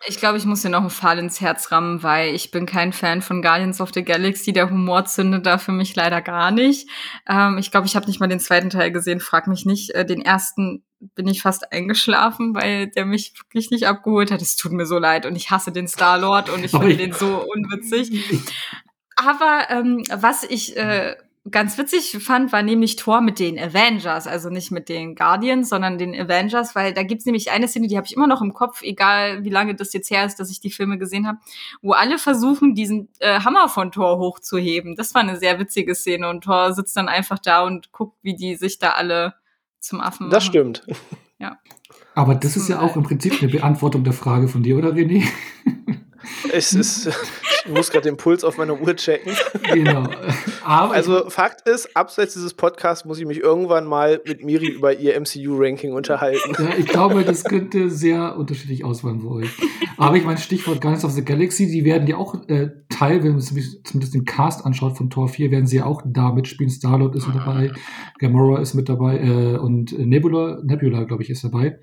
ich 0.07 0.17
glaube, 0.17 0.37
ich 0.37 0.45
muss 0.45 0.61
dir 0.61 0.69
noch 0.69 0.81
einen 0.81 0.89
Pfahl 0.89 1.19
ins 1.19 1.41
Herz 1.41 1.71
rammen, 1.71 2.03
weil 2.03 2.33
ich 2.35 2.51
bin 2.51 2.65
kein 2.65 2.93
Fan 2.93 3.21
von 3.21 3.41
Guardians 3.41 3.81
of 3.81 3.91
the 3.93 4.03
Galaxy. 4.03 4.53
Der 4.53 4.69
Humor 4.69 5.05
zündet 5.05 5.45
da 5.45 5.57
für 5.57 5.71
mich 5.71 5.95
leider 5.95 6.21
gar 6.21 6.51
nicht. 6.51 6.89
Ähm, 7.27 7.57
ich 7.57 7.71
glaube, 7.71 7.87
ich 7.87 7.95
habe 7.95 8.07
nicht 8.07 8.19
mal 8.19 8.27
den 8.27 8.39
zweiten 8.39 8.69
Teil 8.69 8.91
gesehen, 8.91 9.19
frag 9.19 9.47
mich 9.47 9.65
nicht. 9.65 9.91
Äh, 9.91 10.05
den 10.05 10.21
ersten 10.21 10.83
bin 10.99 11.27
ich 11.27 11.41
fast 11.41 11.71
eingeschlafen, 11.71 12.55
weil 12.55 12.87
der 12.87 13.05
mich 13.05 13.33
wirklich 13.37 13.71
nicht 13.71 13.87
abgeholt 13.87 14.31
hat. 14.31 14.41
Es 14.41 14.55
tut 14.55 14.71
mir 14.71 14.85
so 14.85 14.97
leid 14.97 15.25
und 15.25 15.35
ich 15.35 15.51
hasse 15.51 15.71
den 15.71 15.87
Star-Lord 15.87 16.49
und 16.49 16.63
ich 16.63 16.71
finde 16.71 16.97
den 16.97 17.13
so 17.13 17.43
unwitzig. 17.43 18.11
Aber 19.15 19.67
ähm, 19.69 20.03
was 20.13 20.43
ich 20.43 20.75
äh, 20.77 21.15
ganz 21.51 21.77
witzig 21.77 22.17
fand, 22.23 22.51
war 22.51 22.63
nämlich 22.63 22.95
Thor 22.95 23.21
mit 23.21 23.39
den 23.39 23.59
Avengers, 23.59 24.25
also 24.25 24.49
nicht 24.49 24.71
mit 24.71 24.89
den 24.89 25.15
Guardians, 25.15 25.69
sondern 25.69 25.97
den 25.97 26.15
Avengers, 26.15 26.75
weil 26.75 26.93
da 26.93 27.03
gibt's 27.03 27.25
nämlich 27.25 27.51
eine 27.51 27.67
Szene, 27.67 27.87
die 27.87 27.97
habe 27.97 28.07
ich 28.07 28.15
immer 28.15 28.27
noch 28.27 28.41
im 28.41 28.53
Kopf, 28.53 28.81
egal 28.81 29.43
wie 29.43 29.49
lange 29.49 29.75
das 29.75 29.93
jetzt 29.93 30.09
her 30.09 30.25
ist, 30.25 30.39
dass 30.39 30.49
ich 30.49 30.59
die 30.59 30.71
Filme 30.71 30.97
gesehen 30.97 31.27
habe, 31.27 31.37
wo 31.81 31.91
alle 31.91 32.17
versuchen, 32.17 32.73
diesen 32.73 33.09
äh, 33.19 33.41
Hammer 33.41 33.69
von 33.69 33.91
Thor 33.91 34.17
hochzuheben. 34.17 34.95
Das 34.95 35.13
war 35.13 35.21
eine 35.21 35.37
sehr 35.37 35.59
witzige 35.59 35.93
Szene 35.93 36.29
und 36.29 36.43
Thor 36.43 36.73
sitzt 36.73 36.97
dann 36.97 37.07
einfach 37.07 37.37
da 37.37 37.63
und 37.63 37.91
guckt, 37.91 38.17
wie 38.23 38.35
die 38.35 38.55
sich 38.55 38.79
da 38.79 38.91
alle 38.91 39.35
zum 39.79 40.01
Affen 40.01 40.27
machen. 40.27 40.31
Das 40.31 40.43
stimmt. 40.43 40.83
Ja. 41.37 41.59
Aber 42.15 42.33
das 42.33 42.55
ist 42.55 42.69
ja 42.69 42.79
auch 42.79 42.95
im 42.95 43.03
Prinzip 43.03 43.41
eine 43.41 43.51
Beantwortung 43.51 44.03
der 44.03 44.13
Frage 44.13 44.47
von 44.47 44.63
dir, 44.63 44.77
oder 44.77 44.91
René? 44.91 45.27
Es 46.51 46.73
ist, 46.73 47.07
ich 47.65 47.71
muss 47.71 47.91
gerade 47.91 48.09
den 48.09 48.17
Puls 48.17 48.43
auf 48.43 48.57
meiner 48.57 48.79
Uhr 48.79 48.95
checken. 48.95 49.33
Genau. 49.73 50.09
Aber 50.63 50.93
also 50.93 51.29
Fakt 51.29 51.67
ist, 51.67 51.95
abseits 51.95 52.33
dieses 52.33 52.53
Podcasts 52.53 53.05
muss 53.05 53.19
ich 53.19 53.25
mich 53.25 53.39
irgendwann 53.39 53.85
mal 53.85 54.21
mit 54.25 54.43
Miri 54.43 54.67
über 54.67 54.97
ihr 54.97 55.19
MCU-Ranking 55.19 55.93
unterhalten. 55.93 56.55
Ja, 56.57 56.69
ich 56.77 56.87
glaube, 56.87 57.23
das 57.23 57.43
könnte 57.43 57.89
sehr 57.89 58.37
unterschiedlich 58.37 58.83
ausfallen 58.83 59.21
für 59.21 59.31
euch. 59.31 59.49
Aber 59.97 60.17
ich 60.17 60.25
meine, 60.25 60.37
Stichwort 60.37 60.81
Guardians 60.81 61.05
of 61.05 61.11
the 61.11 61.23
Galaxy, 61.23 61.67
die 61.67 61.85
werden 61.85 62.07
ja 62.07 62.17
auch 62.17 62.35
äh, 62.47 62.69
Teil, 62.89 63.23
wenn 63.23 63.31
man 63.31 63.41
sich 63.41 63.83
zumindest 63.83 64.13
den 64.13 64.25
Cast 64.25 64.65
anschaut 64.65 64.97
von 64.97 65.09
Tor 65.09 65.27
4, 65.27 65.51
werden 65.51 65.67
sie 65.67 65.77
ja 65.77 65.85
auch 65.85 66.01
da 66.05 66.31
mitspielen. 66.31 66.69
Star-Lord 66.69 67.15
ist 67.15 67.27
mit 67.27 67.35
dabei, 67.35 67.71
Gamora 68.19 68.59
ist 68.59 68.73
mit 68.73 68.89
dabei 68.89 69.19
äh, 69.19 69.57
und 69.57 69.97
Nebula, 69.97 70.59
Nebula, 70.63 71.03
glaube 71.03 71.23
ich, 71.23 71.29
ist 71.29 71.43
dabei. 71.43 71.79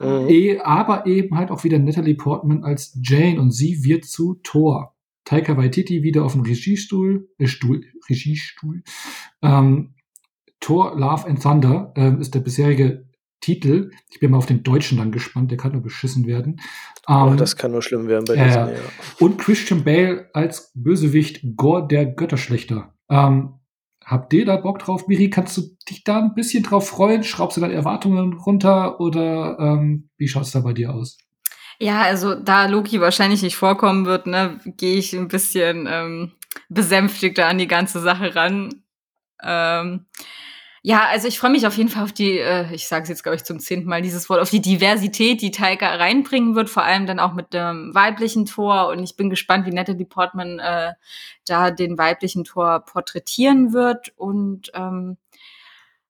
Mhm. 0.00 0.28
E, 0.28 0.58
aber 0.60 1.06
eben 1.06 1.36
halt 1.36 1.50
auch 1.50 1.64
wieder 1.64 1.78
Natalie 1.78 2.14
Portman 2.14 2.64
als 2.64 2.98
Jane 3.02 3.40
und 3.40 3.50
sie 3.50 3.71
wird 3.84 4.04
zu 4.04 4.34
Thor. 4.42 4.94
Taika 5.24 5.56
Waititi 5.56 6.02
wieder 6.02 6.24
auf 6.24 6.32
dem 6.32 6.42
Regiestuhl, 6.42 7.28
äh, 7.38 7.46
Stuhl, 7.46 7.84
Regiestuhl. 8.08 8.82
Ähm, 9.40 9.94
Thor 10.60 10.98
Love 10.98 11.26
and 11.26 11.42
Thunder 11.42 11.92
äh, 11.96 12.20
ist 12.20 12.34
der 12.34 12.40
bisherige 12.40 13.06
Titel. 13.40 13.90
Ich 14.10 14.20
bin 14.20 14.30
mal 14.30 14.38
auf 14.38 14.46
den 14.46 14.62
Deutschen 14.62 14.98
dann 14.98 15.12
gespannt, 15.12 15.50
der 15.50 15.58
kann 15.58 15.72
nur 15.72 15.82
beschissen 15.82 16.26
werden. 16.26 16.60
Ähm, 17.08 17.16
oh, 17.16 17.34
das 17.34 17.56
kann 17.56 17.72
nur 17.72 17.82
schlimm 17.82 18.08
werden 18.08 18.24
bei 18.24 18.34
äh, 18.34 18.44
diesem, 18.44 18.68
ja. 18.68 18.74
Und 19.18 19.38
Christian 19.38 19.84
Bale 19.84 20.30
als 20.32 20.72
Bösewicht 20.74 21.40
Gore 21.56 21.86
der 21.86 22.06
Götterschlechter. 22.06 22.94
Ähm, 23.10 23.54
habt 24.04 24.32
ihr 24.32 24.46
da 24.46 24.56
Bock 24.56 24.78
drauf, 24.78 25.08
Miri? 25.08 25.28
Kannst 25.28 25.56
du 25.56 25.62
dich 25.88 26.04
da 26.04 26.20
ein 26.20 26.34
bisschen 26.34 26.62
drauf 26.62 26.88
freuen? 26.88 27.24
Schraubst 27.24 27.56
du 27.56 27.60
deine 27.60 27.74
Erwartungen 27.74 28.34
runter 28.34 29.00
oder 29.00 29.58
ähm, 29.58 30.08
wie 30.16 30.28
schaut 30.28 30.44
es 30.44 30.52
da 30.52 30.60
bei 30.60 30.72
dir 30.72 30.94
aus? 30.94 31.18
Ja, 31.82 32.02
also 32.02 32.36
da 32.36 32.66
Loki 32.66 33.00
wahrscheinlich 33.00 33.42
nicht 33.42 33.56
vorkommen 33.56 34.06
wird, 34.06 34.28
ne, 34.28 34.60
gehe 34.64 34.98
ich 34.98 35.12
ein 35.14 35.26
bisschen 35.26 35.88
ähm, 35.90 36.30
besänftigter 36.68 37.48
an 37.48 37.58
die 37.58 37.66
ganze 37.66 37.98
Sache 37.98 38.36
ran. 38.36 38.84
Ähm, 39.42 40.06
ja, 40.82 41.08
also 41.08 41.26
ich 41.26 41.40
freue 41.40 41.50
mich 41.50 41.66
auf 41.66 41.76
jeden 41.76 41.88
Fall 41.88 42.04
auf 42.04 42.12
die, 42.12 42.38
äh, 42.38 42.72
ich 42.72 42.86
sage 42.86 43.02
es 43.02 43.08
jetzt, 43.08 43.24
glaube 43.24 43.34
ich, 43.34 43.42
zum 43.42 43.58
zehnten 43.58 43.88
Mal 43.88 44.00
dieses 44.00 44.28
Wort, 44.28 44.40
auf 44.40 44.50
die 44.50 44.60
Diversität, 44.60 45.42
die 45.42 45.50
Taika 45.50 45.92
reinbringen 45.96 46.54
wird, 46.54 46.70
vor 46.70 46.84
allem 46.84 47.04
dann 47.06 47.18
auch 47.18 47.32
mit 47.32 47.52
dem 47.52 47.92
weiblichen 47.92 48.46
Tor. 48.46 48.86
Und 48.86 49.02
ich 49.02 49.16
bin 49.16 49.28
gespannt, 49.28 49.66
wie 49.66 49.72
Natalie 49.72 50.06
Portman 50.06 50.60
äh, 50.60 50.92
da 51.46 51.72
den 51.72 51.98
weiblichen 51.98 52.44
Tor 52.44 52.84
porträtieren 52.84 53.72
wird. 53.72 54.12
Und 54.16 54.70
ähm, 54.74 55.16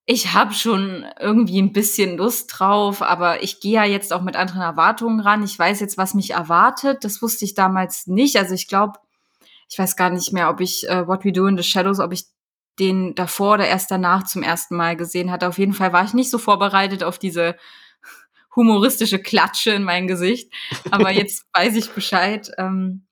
ich 0.04 0.32
habe 0.32 0.52
schon 0.52 1.06
irgendwie 1.20 1.60
ein 1.62 1.72
bisschen 1.72 2.16
Lust 2.16 2.52
drauf, 2.58 3.02
aber 3.02 3.42
ich 3.42 3.60
gehe 3.60 3.74
ja 3.74 3.84
jetzt 3.84 4.12
auch 4.12 4.22
mit 4.22 4.34
anderen 4.34 4.62
Erwartungen 4.62 5.20
ran. 5.20 5.44
Ich 5.44 5.56
weiß 5.56 5.80
jetzt, 5.80 5.96
was 5.96 6.14
mich 6.14 6.30
erwartet. 6.30 7.04
Das 7.04 7.22
wusste 7.22 7.44
ich 7.44 7.54
damals 7.54 8.06
nicht. 8.08 8.36
Also 8.36 8.54
ich 8.54 8.66
glaube, 8.66 8.98
ich 9.68 9.78
weiß 9.78 9.96
gar 9.96 10.10
nicht 10.10 10.32
mehr, 10.32 10.50
ob 10.50 10.60
ich 10.60 10.88
äh, 10.88 11.06
What 11.06 11.24
We 11.24 11.32
Do 11.32 11.46
in 11.46 11.56
the 11.56 11.62
Shadows, 11.62 12.00
ob 12.00 12.12
ich 12.12 12.24
den 12.78 13.14
davor 13.14 13.54
oder 13.54 13.68
erst 13.68 13.90
danach 13.90 14.24
zum 14.24 14.42
ersten 14.42 14.76
Mal 14.76 14.96
gesehen 14.96 15.30
hatte. 15.30 15.46
Auf 15.46 15.58
jeden 15.58 15.74
Fall 15.74 15.92
war 15.92 16.04
ich 16.04 16.14
nicht 16.14 16.30
so 16.30 16.38
vorbereitet 16.38 17.04
auf 17.04 17.18
diese 17.18 17.56
humoristische 18.56 19.20
Klatsche 19.20 19.70
in 19.70 19.84
mein 19.84 20.08
Gesicht. 20.08 20.52
Aber 20.90 21.10
jetzt 21.12 21.46
weiß 21.54 21.76
ich 21.76 21.90
Bescheid. 21.90 22.50
Ähm, 22.58 23.06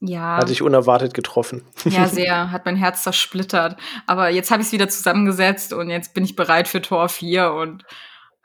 ja. 0.00 0.36
Hat 0.36 0.48
sich 0.48 0.62
unerwartet 0.62 1.14
getroffen. 1.14 1.62
Ja, 1.84 2.06
sehr. 2.08 2.50
Hat 2.50 2.64
mein 2.64 2.76
Herz 2.76 3.02
zersplittert. 3.02 3.76
Aber 4.06 4.28
jetzt 4.28 4.50
habe 4.50 4.62
ich 4.62 4.68
es 4.68 4.72
wieder 4.72 4.88
zusammengesetzt 4.88 5.72
und 5.72 5.90
jetzt 5.90 6.14
bin 6.14 6.24
ich 6.24 6.36
bereit 6.36 6.68
für 6.68 6.82
Tor 6.82 7.08
4 7.08 7.52
und 7.52 7.84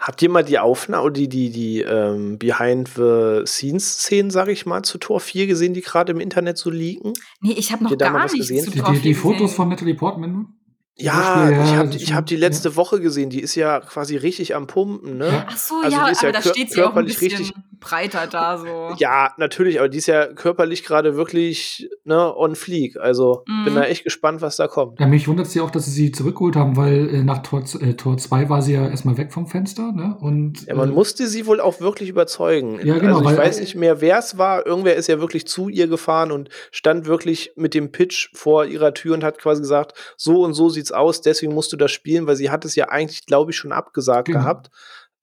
Habt 0.01 0.19
ihr 0.23 0.29
mal 0.31 0.43
die 0.43 0.57
Aufnahme, 0.57 1.11
die, 1.11 1.29
die, 1.29 1.51
die 1.51 1.81
ähm, 1.81 2.39
Behind-the-Scenes-Szenen, 2.39 4.31
sag 4.31 4.47
ich 4.47 4.65
mal, 4.65 4.81
zu 4.81 4.97
Tor 4.97 5.19
4 5.19 5.45
gesehen, 5.45 5.75
die 5.75 5.81
gerade 5.81 6.11
im 6.11 6.19
Internet 6.19 6.57
so 6.57 6.71
liegen? 6.71 7.13
Nee, 7.39 7.51
ich 7.51 7.71
habe 7.71 7.83
noch 7.83 7.95
gar 7.95 8.23
nichts 8.23 8.33
gesehen? 8.33 8.63
zu 8.63 8.71
Tor 8.71 8.93
Die, 8.93 8.97
die, 8.97 9.09
die 9.09 9.13
Fotos 9.13 9.53
von 9.53 9.69
Natalie 9.69 9.93
Portman? 9.93 10.55
Ja, 11.01 11.49
ja, 11.49 11.63
ich 11.63 11.75
habe 11.75 11.95
ich 11.95 12.13
hab 12.13 12.25
die 12.25 12.35
letzte 12.35 12.69
ja. 12.69 12.75
Woche 12.75 12.99
gesehen, 12.99 13.29
die 13.29 13.41
ist 13.41 13.55
ja 13.55 13.79
quasi 13.79 14.17
richtig 14.17 14.55
am 14.55 14.67
Pumpen, 14.67 15.17
ne? 15.17 15.45
Ach 15.47 15.57
so, 15.57 15.75
also 15.83 15.95
ja, 15.95 16.03
aber 16.03 16.21
ja 16.21 16.31
da 16.31 16.41
steht 16.41 16.71
sie 16.71 16.83
auch 16.83 16.95
ein 16.95 17.05
bisschen 17.05 17.29
richtig, 17.29 17.53
breiter 17.81 18.27
da 18.27 18.57
so. 18.57 18.95
Ja, 18.97 19.33
natürlich, 19.37 19.79
aber 19.79 19.89
die 19.89 19.97
ist 19.97 20.07
ja 20.07 20.27
körperlich 20.27 20.85
gerade 20.85 21.17
wirklich 21.17 21.89
ne, 22.05 22.33
on 22.37 22.55
fleek. 22.55 22.97
Also 22.97 23.43
mhm. 23.47 23.65
bin 23.65 23.75
da 23.75 23.83
echt 23.83 24.03
gespannt, 24.05 24.41
was 24.41 24.55
da 24.55 24.67
kommt. 24.67 24.99
Ja, 24.99 25.07
mich 25.07 25.27
wundert 25.27 25.47
es 25.47 25.53
ja 25.53 25.63
auch, 25.63 25.71
dass 25.71 25.85
sie 25.85 25.91
sie 25.91 26.11
zurückgeholt 26.11 26.55
haben, 26.55 26.77
weil 26.77 27.09
äh, 27.13 27.23
nach 27.23 27.39
Tor, 27.39 27.63
äh, 27.81 27.93
Tor 27.95 28.17
2 28.17 28.49
war 28.49 28.61
sie 28.61 28.73
ja 28.73 28.87
erstmal 28.87 29.17
weg 29.17 29.33
vom 29.33 29.47
Fenster, 29.47 29.91
ne? 29.91 30.15
Und, 30.21 30.65
ja, 30.67 30.75
man 30.75 30.91
äh, 30.91 30.93
musste 30.93 31.27
sie 31.27 31.45
wohl 31.47 31.59
auch 31.59 31.81
wirklich 31.81 32.09
überzeugen. 32.09 32.79
Ja, 32.83 32.97
genau. 32.99 33.17
Also 33.17 33.21
ich 33.21 33.37
weil, 33.37 33.47
weiß 33.47 33.59
nicht 33.59 33.75
mehr, 33.75 33.99
wer 33.99 34.19
es 34.19 34.37
war. 34.37 34.65
Irgendwer 34.65 34.95
ist 34.95 35.07
ja 35.07 35.19
wirklich 35.19 35.47
zu 35.47 35.67
ihr 35.67 35.87
gefahren 35.87 36.31
und 36.31 36.49
stand 36.71 37.07
wirklich 37.07 37.51
mit 37.55 37.73
dem 37.73 37.91
Pitch 37.91 38.29
vor 38.33 38.65
ihrer 38.65 38.93
Tür 38.93 39.15
und 39.15 39.23
hat 39.23 39.39
quasi 39.39 39.61
gesagt, 39.61 39.97
so 40.15 40.43
und 40.43 40.53
so 40.53 40.69
sieht's 40.69 40.90
aus, 40.93 41.21
deswegen 41.21 41.53
musst 41.53 41.71
du 41.73 41.77
das 41.77 41.91
spielen, 41.91 42.27
weil 42.27 42.35
sie 42.35 42.49
hat 42.49 42.65
es 42.65 42.75
ja 42.75 42.89
eigentlich, 42.89 43.25
glaube 43.25 43.51
ich, 43.51 43.57
schon 43.57 43.71
abgesagt 43.71 44.27
genau. 44.27 44.39
gehabt. 44.39 44.71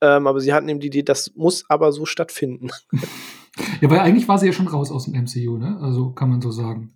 Ähm, 0.00 0.26
aber 0.26 0.40
sie 0.40 0.52
hatten 0.52 0.68
eben 0.68 0.80
die 0.80 0.88
Idee, 0.88 1.02
das 1.02 1.32
muss 1.34 1.64
aber 1.68 1.92
so 1.92 2.06
stattfinden. 2.06 2.68
ja, 3.80 3.90
weil 3.90 3.98
eigentlich 3.98 4.28
war 4.28 4.38
sie 4.38 4.46
ja 4.46 4.52
schon 4.52 4.68
raus 4.68 4.90
aus 4.92 5.06
dem 5.06 5.14
MCU, 5.14 5.58
ne? 5.58 5.78
Also 5.80 6.12
kann 6.12 6.30
man 6.30 6.40
so 6.40 6.50
sagen. 6.50 6.94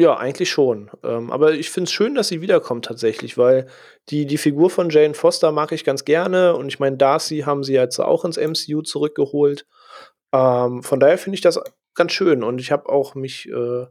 Ja, 0.00 0.16
eigentlich 0.16 0.48
schon. 0.48 0.90
Ähm, 1.04 1.30
aber 1.30 1.52
ich 1.52 1.68
finde 1.68 1.84
es 1.84 1.92
schön, 1.92 2.14
dass 2.14 2.28
sie 2.28 2.40
wiederkommt 2.40 2.86
tatsächlich, 2.86 3.36
weil 3.36 3.66
die, 4.08 4.24
die 4.24 4.38
Figur 4.38 4.70
von 4.70 4.88
Jane 4.88 5.12
Foster 5.12 5.52
mag 5.52 5.72
ich 5.72 5.84
ganz 5.84 6.06
gerne 6.06 6.56
und 6.56 6.68
ich 6.68 6.80
meine, 6.80 6.96
Darcy 6.96 7.40
haben 7.40 7.62
sie 7.62 7.74
jetzt 7.74 7.98
auch 7.98 8.24
ins 8.24 8.38
MCU 8.38 8.80
zurückgeholt. 8.80 9.66
Ähm, 10.32 10.82
von 10.82 11.00
daher 11.00 11.18
finde 11.18 11.34
ich 11.34 11.42
das 11.42 11.60
ganz 11.94 12.12
schön 12.12 12.42
und 12.42 12.62
ich 12.62 12.72
habe 12.72 12.88
auch 12.88 13.14
mich 13.14 13.46
äh, 13.50 13.86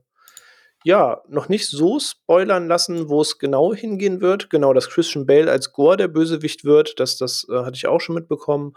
ja, 0.85 1.21
noch 1.27 1.49
nicht 1.49 1.67
so 1.67 1.99
spoilern 1.99 2.67
lassen, 2.67 3.09
wo 3.09 3.21
es 3.21 3.37
genau 3.37 3.73
hingehen 3.73 4.21
wird. 4.21 4.49
Genau, 4.49 4.73
dass 4.73 4.89
Christian 4.89 5.25
Bale 5.25 5.51
als 5.51 5.73
Gore 5.73 5.97
der 5.97 6.07
Bösewicht 6.07 6.63
wird, 6.63 6.99
das, 6.99 7.17
das 7.17 7.45
äh, 7.49 7.63
hatte 7.63 7.75
ich 7.75 7.87
auch 7.87 7.99
schon 7.99 8.15
mitbekommen. 8.15 8.73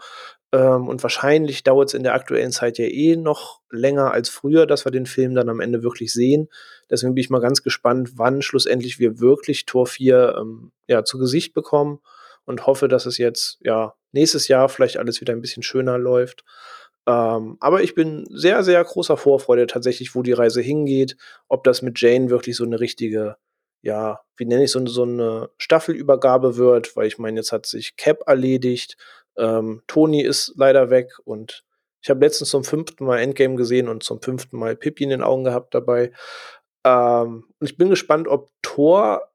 Ähm, 0.51 0.87
und 0.89 1.01
wahrscheinlich 1.01 1.63
dauert 1.63 1.89
es 1.89 1.93
in 1.93 2.03
der 2.03 2.13
aktuellen 2.13 2.51
Zeit 2.51 2.77
ja 2.77 2.85
eh 2.85 3.15
noch 3.15 3.61
länger 3.71 4.11
als 4.11 4.29
früher, 4.29 4.67
dass 4.67 4.85
wir 4.85 4.91
den 4.91 5.05
Film 5.05 5.33
dann 5.33 5.49
am 5.49 5.61
Ende 5.61 5.81
wirklich 5.81 6.11
sehen. 6.11 6.49
Deswegen 6.89 7.15
bin 7.15 7.21
ich 7.21 7.29
mal 7.29 7.39
ganz 7.39 7.63
gespannt, 7.63 8.11
wann 8.15 8.41
schlussendlich 8.41 8.99
wir 8.99 9.19
wirklich 9.19 9.65
Tor 9.65 9.87
4 9.87 10.35
ähm, 10.39 10.71
ja, 10.87 11.05
zu 11.05 11.17
Gesicht 11.17 11.53
bekommen 11.53 11.99
und 12.45 12.67
hoffe, 12.67 12.89
dass 12.89 13.05
es 13.05 13.17
jetzt 13.17 13.57
ja 13.61 13.93
nächstes 14.11 14.49
Jahr 14.49 14.67
vielleicht 14.67 14.97
alles 14.97 15.21
wieder 15.21 15.33
ein 15.33 15.41
bisschen 15.41 15.63
schöner 15.63 15.97
läuft. 15.97 16.43
Ähm, 17.07 17.57
aber 17.59 17.83
ich 17.83 17.95
bin 17.95 18.25
sehr, 18.29 18.63
sehr 18.63 18.83
großer 18.83 19.17
Vorfreude 19.17 19.67
tatsächlich, 19.67 20.15
wo 20.15 20.21
die 20.21 20.31
Reise 20.31 20.61
hingeht. 20.61 21.17
Ob 21.47 21.63
das 21.63 21.81
mit 21.81 21.99
Jane 21.99 22.29
wirklich 22.29 22.55
so 22.55 22.63
eine 22.63 22.79
richtige, 22.79 23.37
ja, 23.81 24.21
wie 24.37 24.45
nenne 24.45 24.63
ich 24.63 24.71
so, 24.71 24.85
so 24.85 25.03
eine 25.03 25.49
Staffelübergabe 25.57 26.57
wird, 26.57 26.95
weil 26.95 27.07
ich 27.07 27.17
meine, 27.17 27.39
jetzt 27.39 27.51
hat 27.51 27.65
sich 27.65 27.97
Cap 27.97 28.23
erledigt, 28.27 28.97
ähm, 29.37 29.81
Tony 29.87 30.21
ist 30.21 30.53
leider 30.55 30.89
weg 30.89 31.11
und 31.25 31.63
ich 32.01 32.09
habe 32.09 32.19
letztens 32.19 32.49
zum 32.49 32.63
fünften 32.63 33.05
Mal 33.05 33.19
Endgame 33.19 33.55
gesehen 33.55 33.87
und 33.87 34.03
zum 34.03 34.21
fünften 34.21 34.57
Mal 34.57 34.75
Pippi 34.75 35.05
in 35.05 35.09
den 35.09 35.23
Augen 35.23 35.45
gehabt 35.45 35.73
dabei. 35.73 36.11
Ähm, 36.85 37.45
und 37.59 37.69
ich 37.69 37.77
bin 37.77 37.89
gespannt, 37.89 38.27
ob 38.27 38.49
Thor 38.61 39.29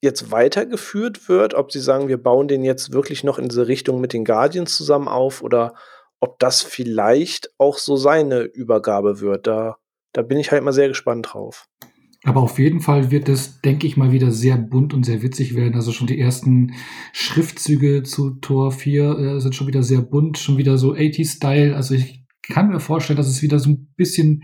jetzt 0.00 0.30
weitergeführt 0.30 1.28
wird, 1.28 1.54
ob 1.54 1.72
sie 1.72 1.80
sagen, 1.80 2.06
wir 2.08 2.22
bauen 2.22 2.46
den 2.46 2.64
jetzt 2.64 2.92
wirklich 2.92 3.24
noch 3.24 3.38
in 3.38 3.48
diese 3.48 3.66
Richtung 3.66 4.00
mit 4.00 4.12
den 4.12 4.24
Guardians 4.24 4.76
zusammen 4.76 5.08
auf 5.08 5.42
oder 5.42 5.74
ob 6.20 6.38
das 6.38 6.62
vielleicht 6.62 7.50
auch 7.58 7.78
so 7.78 7.96
seine 7.96 8.40
Übergabe 8.42 9.20
wird. 9.20 9.46
Da, 9.46 9.76
da 10.12 10.22
bin 10.22 10.38
ich 10.38 10.50
halt 10.50 10.62
mal 10.62 10.72
sehr 10.72 10.88
gespannt 10.88 11.28
drauf. 11.32 11.68
Aber 12.24 12.40
auf 12.42 12.58
jeden 12.58 12.80
Fall 12.80 13.10
wird 13.10 13.28
es, 13.28 13.60
denke 13.60 13.86
ich 13.86 13.96
mal, 13.96 14.10
wieder 14.10 14.32
sehr 14.32 14.56
bunt 14.56 14.92
und 14.92 15.04
sehr 15.04 15.22
witzig 15.22 15.54
werden. 15.54 15.76
Also 15.76 15.92
schon 15.92 16.08
die 16.08 16.18
ersten 16.18 16.74
Schriftzüge 17.12 18.02
zu 18.02 18.30
Tor 18.40 18.72
4 18.72 19.18
äh, 19.18 19.40
sind 19.40 19.54
schon 19.54 19.68
wieder 19.68 19.84
sehr 19.84 20.02
bunt, 20.02 20.36
schon 20.36 20.58
wieder 20.58 20.78
so 20.78 20.94
80-Style. 20.94 21.76
Also 21.76 21.94
ich 21.94 22.24
kann 22.42 22.68
mir 22.68 22.80
vorstellen, 22.80 23.16
dass 23.16 23.28
es 23.28 23.42
wieder 23.42 23.60
so 23.60 23.70
ein 23.70 23.92
bisschen 23.96 24.42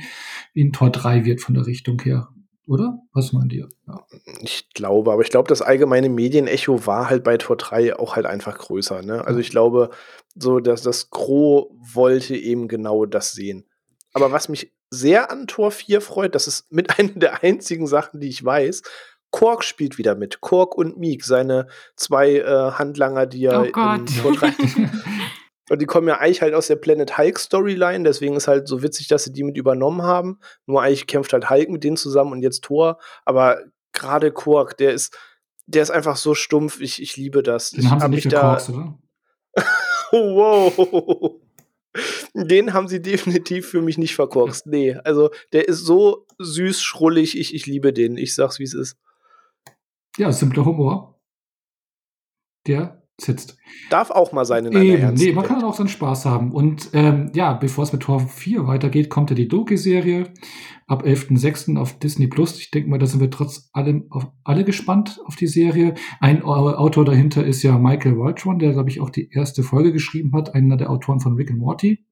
wie 0.53 0.63
ein 0.63 0.73
Tor 0.73 0.91
3 0.91 1.25
wird 1.25 1.41
von 1.41 1.55
der 1.55 1.67
Richtung 1.67 2.01
her. 2.03 2.29
Oder? 2.67 2.99
Was 3.13 3.33
meint 3.33 3.53
ihr? 3.53 3.69
Ja. 3.87 4.07
Ich 4.41 4.71
glaube, 4.73 5.13
aber 5.13 5.23
ich 5.23 5.31
glaube, 5.31 5.49
das 5.49 5.61
allgemeine 5.61 6.09
Medienecho 6.09 6.87
war 6.87 7.11
halt 7.11 7.23
bei 7.23 7.37
Tor 7.37 7.57
3 7.57 7.97
auch 7.97 8.17
halt 8.17 8.27
einfach 8.27 8.57
größer. 8.57 9.03
Ne? 9.03 9.25
Also 9.27 9.41
ich 9.41 9.51
glaube, 9.51 9.91
so 10.35 10.61
dass 10.61 10.83
das 10.83 11.11
Gros 11.11 11.69
wollte 11.93 12.35
eben 12.35 12.69
genau 12.69 13.05
das 13.05 13.33
sehen. 13.33 13.67
Aber 14.15 14.33
was 14.33 14.49
mich 14.49 14.73
sehr 14.91 15.31
an 15.31 15.47
Tor 15.47 15.71
4 15.71 16.01
freut, 16.01 16.35
das 16.35 16.47
ist 16.47 16.73
mit 16.73 16.99
einer 16.99 17.13
der 17.13 17.43
einzigen 17.43 17.87
Sachen, 17.87 18.21
die 18.21 18.29
ich 18.29 18.45
weiß. 18.45 18.83
Kork 19.31 19.65
spielt 19.65 19.99
wieder 19.99 20.15
mit. 20.15 20.41
Kork 20.41 20.77
und 20.77 20.97
Meek, 20.97 21.25
seine 21.25 21.67
zwei 21.97 22.37
äh, 22.37 22.71
Handlanger, 22.73 23.27
die 23.27 23.45
er 23.47 23.63
oh 23.63 23.65
in 23.65 24.07
Tor 24.07 24.33
3 24.33 24.53
Und 25.71 25.81
die 25.81 25.87
kommen 25.87 26.09
ja 26.09 26.19
eigentlich 26.19 26.43
halt 26.43 26.55
aus 26.55 26.67
der 26.67 26.77
Planet 26.77 27.17
Hulk 27.17 27.39
Storyline, 27.39 28.05
deswegen 28.05 28.37
ist 28.37 28.49
halt 28.49 28.69
so 28.69 28.83
witzig, 28.83 29.09
dass 29.09 29.25
sie 29.25 29.33
die 29.33 29.45
mit 29.45 29.57
übernommen 29.57 30.03
haben. 30.03 30.39
Nur 30.67 30.83
eigentlich 30.83 31.07
kämpft 31.07 31.33
halt 31.33 31.49
Hulk 31.49 31.71
mit 31.71 31.85
denen 31.85 31.97
zusammen 31.97 32.33
und 32.33 32.43
jetzt 32.43 32.65
Thor. 32.65 32.99
Aber 33.25 33.63
gerade 33.93 34.31
Quark, 34.31 34.77
der 34.77 34.93
ist, 34.93 35.17
der 35.67 35.83
ist 35.83 35.91
einfach 35.91 36.17
so 36.17 36.35
stumpf. 36.35 36.81
Ich, 36.81 37.01
ich 37.01 37.17
liebe 37.17 37.43
das. 37.43 37.71
Den 37.71 37.91
haben 37.91 38.01
sie 38.01 38.09
nicht 38.09 38.31
gekorkst, 38.31 38.71
oder? 38.71 38.99
wow. 40.13 41.41
Den 42.35 42.75
haben 42.75 42.89
sie 42.89 43.01
definitiv 43.01 43.69
für 43.69 43.81
mich 43.81 43.97
nicht 43.97 44.17
verkorkst. 44.17 44.67
Nee, 44.67 44.97
also 45.05 45.31
der 45.53 45.69
ist 45.69 45.79
so 45.79 46.27
süß, 46.39 46.83
schrullig. 46.83 47.39
Ich, 47.39 47.55
ich 47.55 47.67
liebe 47.67 47.93
den. 47.93 48.19
Ich 48.19 48.35
sag's, 48.35 48.59
wie 48.59 48.65
es 48.65 48.75
ist. 48.75 48.99
Ja, 50.19 50.31
simpler 50.31 50.65
Humor. 50.65 51.21
Der 52.67 53.04
sitzt. 53.21 53.57
Darf 53.91 54.11
auch 54.11 54.33
mal 54.33 54.45
sein 54.45 54.67
in 54.67 54.75
einer 54.75 54.85
Eben, 54.85 55.15
nee, 55.15 55.33
man 55.33 55.45
kann 55.45 55.63
auch 55.63 55.75
seinen 55.75 55.89
Spaß 55.89 56.25
haben. 56.25 56.53
Und 56.53 56.91
ähm, 56.93 57.31
ja, 57.35 57.53
bevor 57.53 57.85
es 57.85 57.93
mit 57.93 58.03
Tor 58.03 58.21
4 58.21 58.67
weitergeht, 58.67 59.09
kommt 59.09 59.31
ja 59.31 59.37
die 59.37 59.49
Doki-Serie 59.49 60.33
ab 60.87 61.05
11.06. 61.05 61.79
auf 61.79 61.99
Disney 61.99 62.27
Plus. 62.27 62.59
Ich 62.59 62.71
denke 62.71 62.91
mal, 62.91 62.99
da 62.99 63.07
sind 63.07 63.21
wir 63.21 63.31
trotz 63.31 63.71
allem 63.73 64.07
auf 64.11 64.27
alle 64.43 64.65
gespannt 64.65 65.21
auf 65.27 65.37
die 65.37 65.47
Serie. 65.47 65.95
Ein 66.21 66.43
Autor 66.43 67.05
dahinter 67.05 67.45
ist 67.45 67.63
ja 67.63 67.79
Michael 67.79 68.19
Waltron, 68.19 68.59
der, 68.59 68.73
glaube 68.73 68.91
ich, 68.91 69.01
auch 69.01 69.11
die 69.11 69.31
erste 69.31 69.63
Folge 69.63 69.93
geschrieben 69.93 70.33
hat, 70.35 70.55
einer 70.55 70.77
der 70.77 70.91
Autoren 70.91 71.21
von 71.21 71.35
Rick 71.35 71.51
and 71.51 71.61
Morty. 71.61 72.05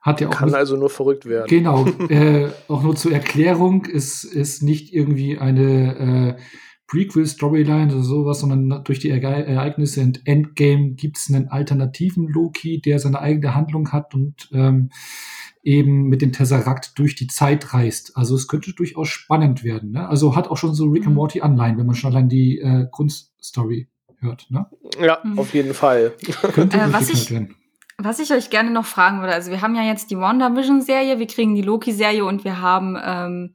Hat 0.00 0.20
ja 0.20 0.28
auch 0.28 0.32
Kann 0.32 0.54
also 0.54 0.76
nur 0.76 0.90
verrückt 0.90 1.26
werden. 1.26 1.48
Genau. 1.48 1.86
äh, 2.08 2.48
auch 2.68 2.82
nur 2.82 2.96
zur 2.96 3.12
Erklärung, 3.12 3.84
ist, 3.84 4.24
ist 4.24 4.62
nicht 4.62 4.94
irgendwie 4.94 5.38
eine 5.38 6.36
äh, 6.38 6.42
Prequel-Storyline 6.88 7.92
oder 7.92 8.02
sowas, 8.02 8.40
sondern 8.40 8.82
durch 8.82 8.98
die 8.98 9.10
Ereignisse 9.10 10.00
in 10.00 10.18
Endgame 10.24 10.92
gibt 10.92 11.18
es 11.18 11.32
einen 11.32 11.48
alternativen 11.48 12.26
Loki, 12.26 12.80
der 12.80 12.98
seine 12.98 13.20
eigene 13.20 13.54
Handlung 13.54 13.92
hat 13.92 14.14
und 14.14 14.48
ähm, 14.52 14.90
eben 15.62 16.04
mit 16.04 16.22
dem 16.22 16.32
Tesseract 16.32 16.98
durch 16.98 17.14
die 17.14 17.26
Zeit 17.26 17.74
reist. 17.74 18.16
Also 18.16 18.34
es 18.34 18.48
könnte 18.48 18.72
durchaus 18.72 19.08
spannend 19.08 19.64
werden. 19.64 19.92
Ne? 19.92 20.08
Also 20.08 20.34
hat 20.34 20.48
auch 20.48 20.56
schon 20.56 20.74
so 20.74 20.86
Rick 20.86 21.02
and 21.02 21.10
mhm. 21.10 21.16
Morty 21.16 21.40
Anleihen, 21.42 21.76
wenn 21.76 21.86
man 21.86 21.94
schon 21.94 22.10
allein 22.10 22.28
die 22.30 22.58
äh, 22.58 22.86
Grundstory 22.90 23.88
hört. 24.20 24.46
Ne? 24.50 24.66
Ja, 24.98 25.18
mhm. 25.22 25.38
auf 25.38 25.52
jeden 25.52 25.74
Fall. 25.74 26.14
könnte 26.54 26.78
äh, 26.78 26.92
was 26.92 27.10
ich, 27.10 27.30
werden. 27.30 27.54
Was 27.98 28.18
ich 28.18 28.32
euch 28.32 28.48
gerne 28.48 28.70
noch 28.70 28.86
fragen 28.86 29.20
würde, 29.20 29.34
also 29.34 29.50
wir 29.50 29.60
haben 29.60 29.74
ja 29.74 29.82
jetzt 29.82 30.10
die 30.10 30.16
WandaVision-Serie, 30.16 31.18
wir 31.18 31.26
kriegen 31.26 31.54
die 31.54 31.62
Loki-Serie 31.62 32.24
und 32.24 32.44
wir 32.44 32.62
haben 32.62 32.96
ähm, 33.04 33.54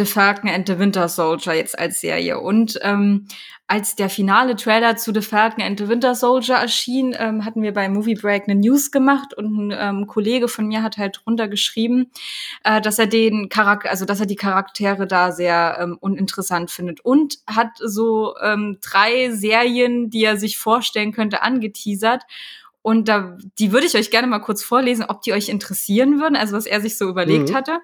The 0.00 0.06
Falcon 0.06 0.48
and 0.48 0.66
the 0.66 0.78
Winter 0.78 1.08
Soldier 1.08 1.52
jetzt 1.52 1.78
als 1.78 2.00
Serie. 2.00 2.40
Und 2.40 2.78
ähm, 2.80 3.26
als 3.66 3.96
der 3.96 4.08
finale 4.08 4.56
Trailer 4.56 4.96
zu 4.96 5.12
The 5.12 5.20
Falcon 5.20 5.62
and 5.62 5.78
the 5.78 5.88
Winter 5.88 6.14
Soldier 6.14 6.54
erschien, 6.54 7.14
ähm, 7.18 7.44
hatten 7.44 7.60
wir 7.60 7.74
bei 7.74 7.86
Movie 7.90 8.14
Break 8.14 8.48
eine 8.48 8.58
News 8.58 8.90
gemacht 8.90 9.34
und 9.34 9.68
ein 9.68 9.76
ähm, 9.78 10.06
Kollege 10.06 10.48
von 10.48 10.68
mir 10.68 10.82
hat 10.82 10.96
halt 10.96 11.20
drunter 11.22 11.48
geschrieben, 11.48 12.10
äh, 12.64 12.80
dass 12.80 12.98
er 12.98 13.08
den 13.08 13.50
Charakter, 13.50 13.90
also 13.90 14.06
dass 14.06 14.20
er 14.20 14.26
die 14.26 14.36
Charaktere 14.36 15.06
da 15.06 15.32
sehr 15.32 15.76
ähm, 15.78 15.98
uninteressant 16.00 16.70
findet 16.70 17.04
und 17.04 17.36
hat 17.46 17.72
so 17.78 18.34
ähm, 18.42 18.78
drei 18.80 19.30
Serien, 19.30 20.08
die 20.08 20.24
er 20.24 20.38
sich 20.38 20.56
vorstellen 20.56 21.12
könnte, 21.12 21.42
angeteasert. 21.42 22.22
Und 22.80 23.08
da, 23.08 23.36
die 23.58 23.72
würde 23.72 23.86
ich 23.86 23.94
euch 23.94 24.10
gerne 24.10 24.28
mal 24.28 24.38
kurz 24.38 24.64
vorlesen, 24.64 25.04
ob 25.06 25.20
die 25.20 25.34
euch 25.34 25.50
interessieren 25.50 26.18
würden, 26.18 26.36
also 26.36 26.56
was 26.56 26.64
er 26.64 26.80
sich 26.80 26.96
so 26.96 27.06
überlegt 27.06 27.50
mhm. 27.50 27.54
hatte. 27.54 27.80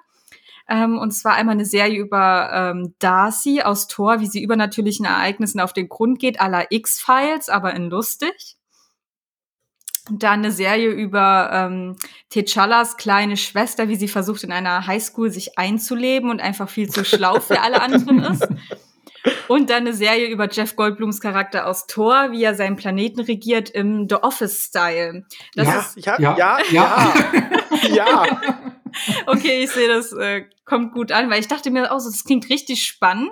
Ähm, 0.69 0.99
und 0.99 1.13
zwar 1.13 1.35
einmal 1.35 1.55
eine 1.55 1.65
Serie 1.65 1.99
über 1.99 2.51
ähm, 2.53 2.95
Darcy 2.99 3.63
aus 3.63 3.87
Thor, 3.87 4.21
wie 4.21 4.27
sie 4.27 4.43
übernatürlichen 4.43 5.07
Ereignissen 5.07 5.61
auf 5.61 5.73
den 5.73 5.89
Grund 5.89 6.19
geht, 6.19 6.41
à 6.41 6.49
la 6.49 6.65
X-Files, 6.71 7.49
aber 7.49 7.75
in 7.75 7.89
lustig. 7.89 8.57
Und 10.09 10.23
dann 10.23 10.41
eine 10.41 10.53
Serie 10.53 10.91
über 10.91 11.51
ähm, 11.53 11.97
T'Challas 12.33 12.97
kleine 12.97 13.37
Schwester, 13.37 13.89
wie 13.89 13.97
sie 13.97 14.09
versucht, 14.09 14.45
in 14.45 14.53
einer 14.53 14.87
Highschool 14.87 15.31
sich 15.31 15.59
einzuleben 15.59 16.31
und 16.31 16.41
einfach 16.41 16.69
viel 16.69 16.89
zu 16.89 17.05
schlau 17.05 17.41
für 17.41 17.61
alle 17.61 17.83
anderen 17.83 18.21
ist. 18.21 18.49
Und 19.49 19.71
dann 19.71 19.79
eine 19.79 19.93
Serie 19.93 20.29
über 20.29 20.49
Jeff 20.49 20.77
Goldblums 20.77 21.21
Charakter 21.21 21.67
aus 21.67 21.87
Thor, 21.87 22.29
wie 22.31 22.45
er 22.45 22.55
seinen 22.55 22.77
Planeten 22.77 23.21
regiert 23.21 23.71
im 23.71 24.09
The 24.09 24.17
Office-Style. 24.17 25.25
Ja, 25.55 25.85
ja, 25.97 26.19
ja, 26.19 26.37
ja, 26.37 26.59
ja, 27.91 28.25
ja. 28.25 28.56
okay, 29.27 29.65
ich 29.65 29.71
sehe, 29.71 29.89
das 29.89 30.13
äh, 30.13 30.45
kommt 30.65 30.93
gut 30.93 31.13
an, 31.13 31.31
weil 31.31 31.41
ich 31.41 31.49
dachte 31.49 31.71
mir 31.71 31.93
auch, 31.93 32.01
so, 32.01 32.11
das 32.11 32.25
klingt 32.25 32.49
richtig 32.51 32.85
spannend. 32.85 33.31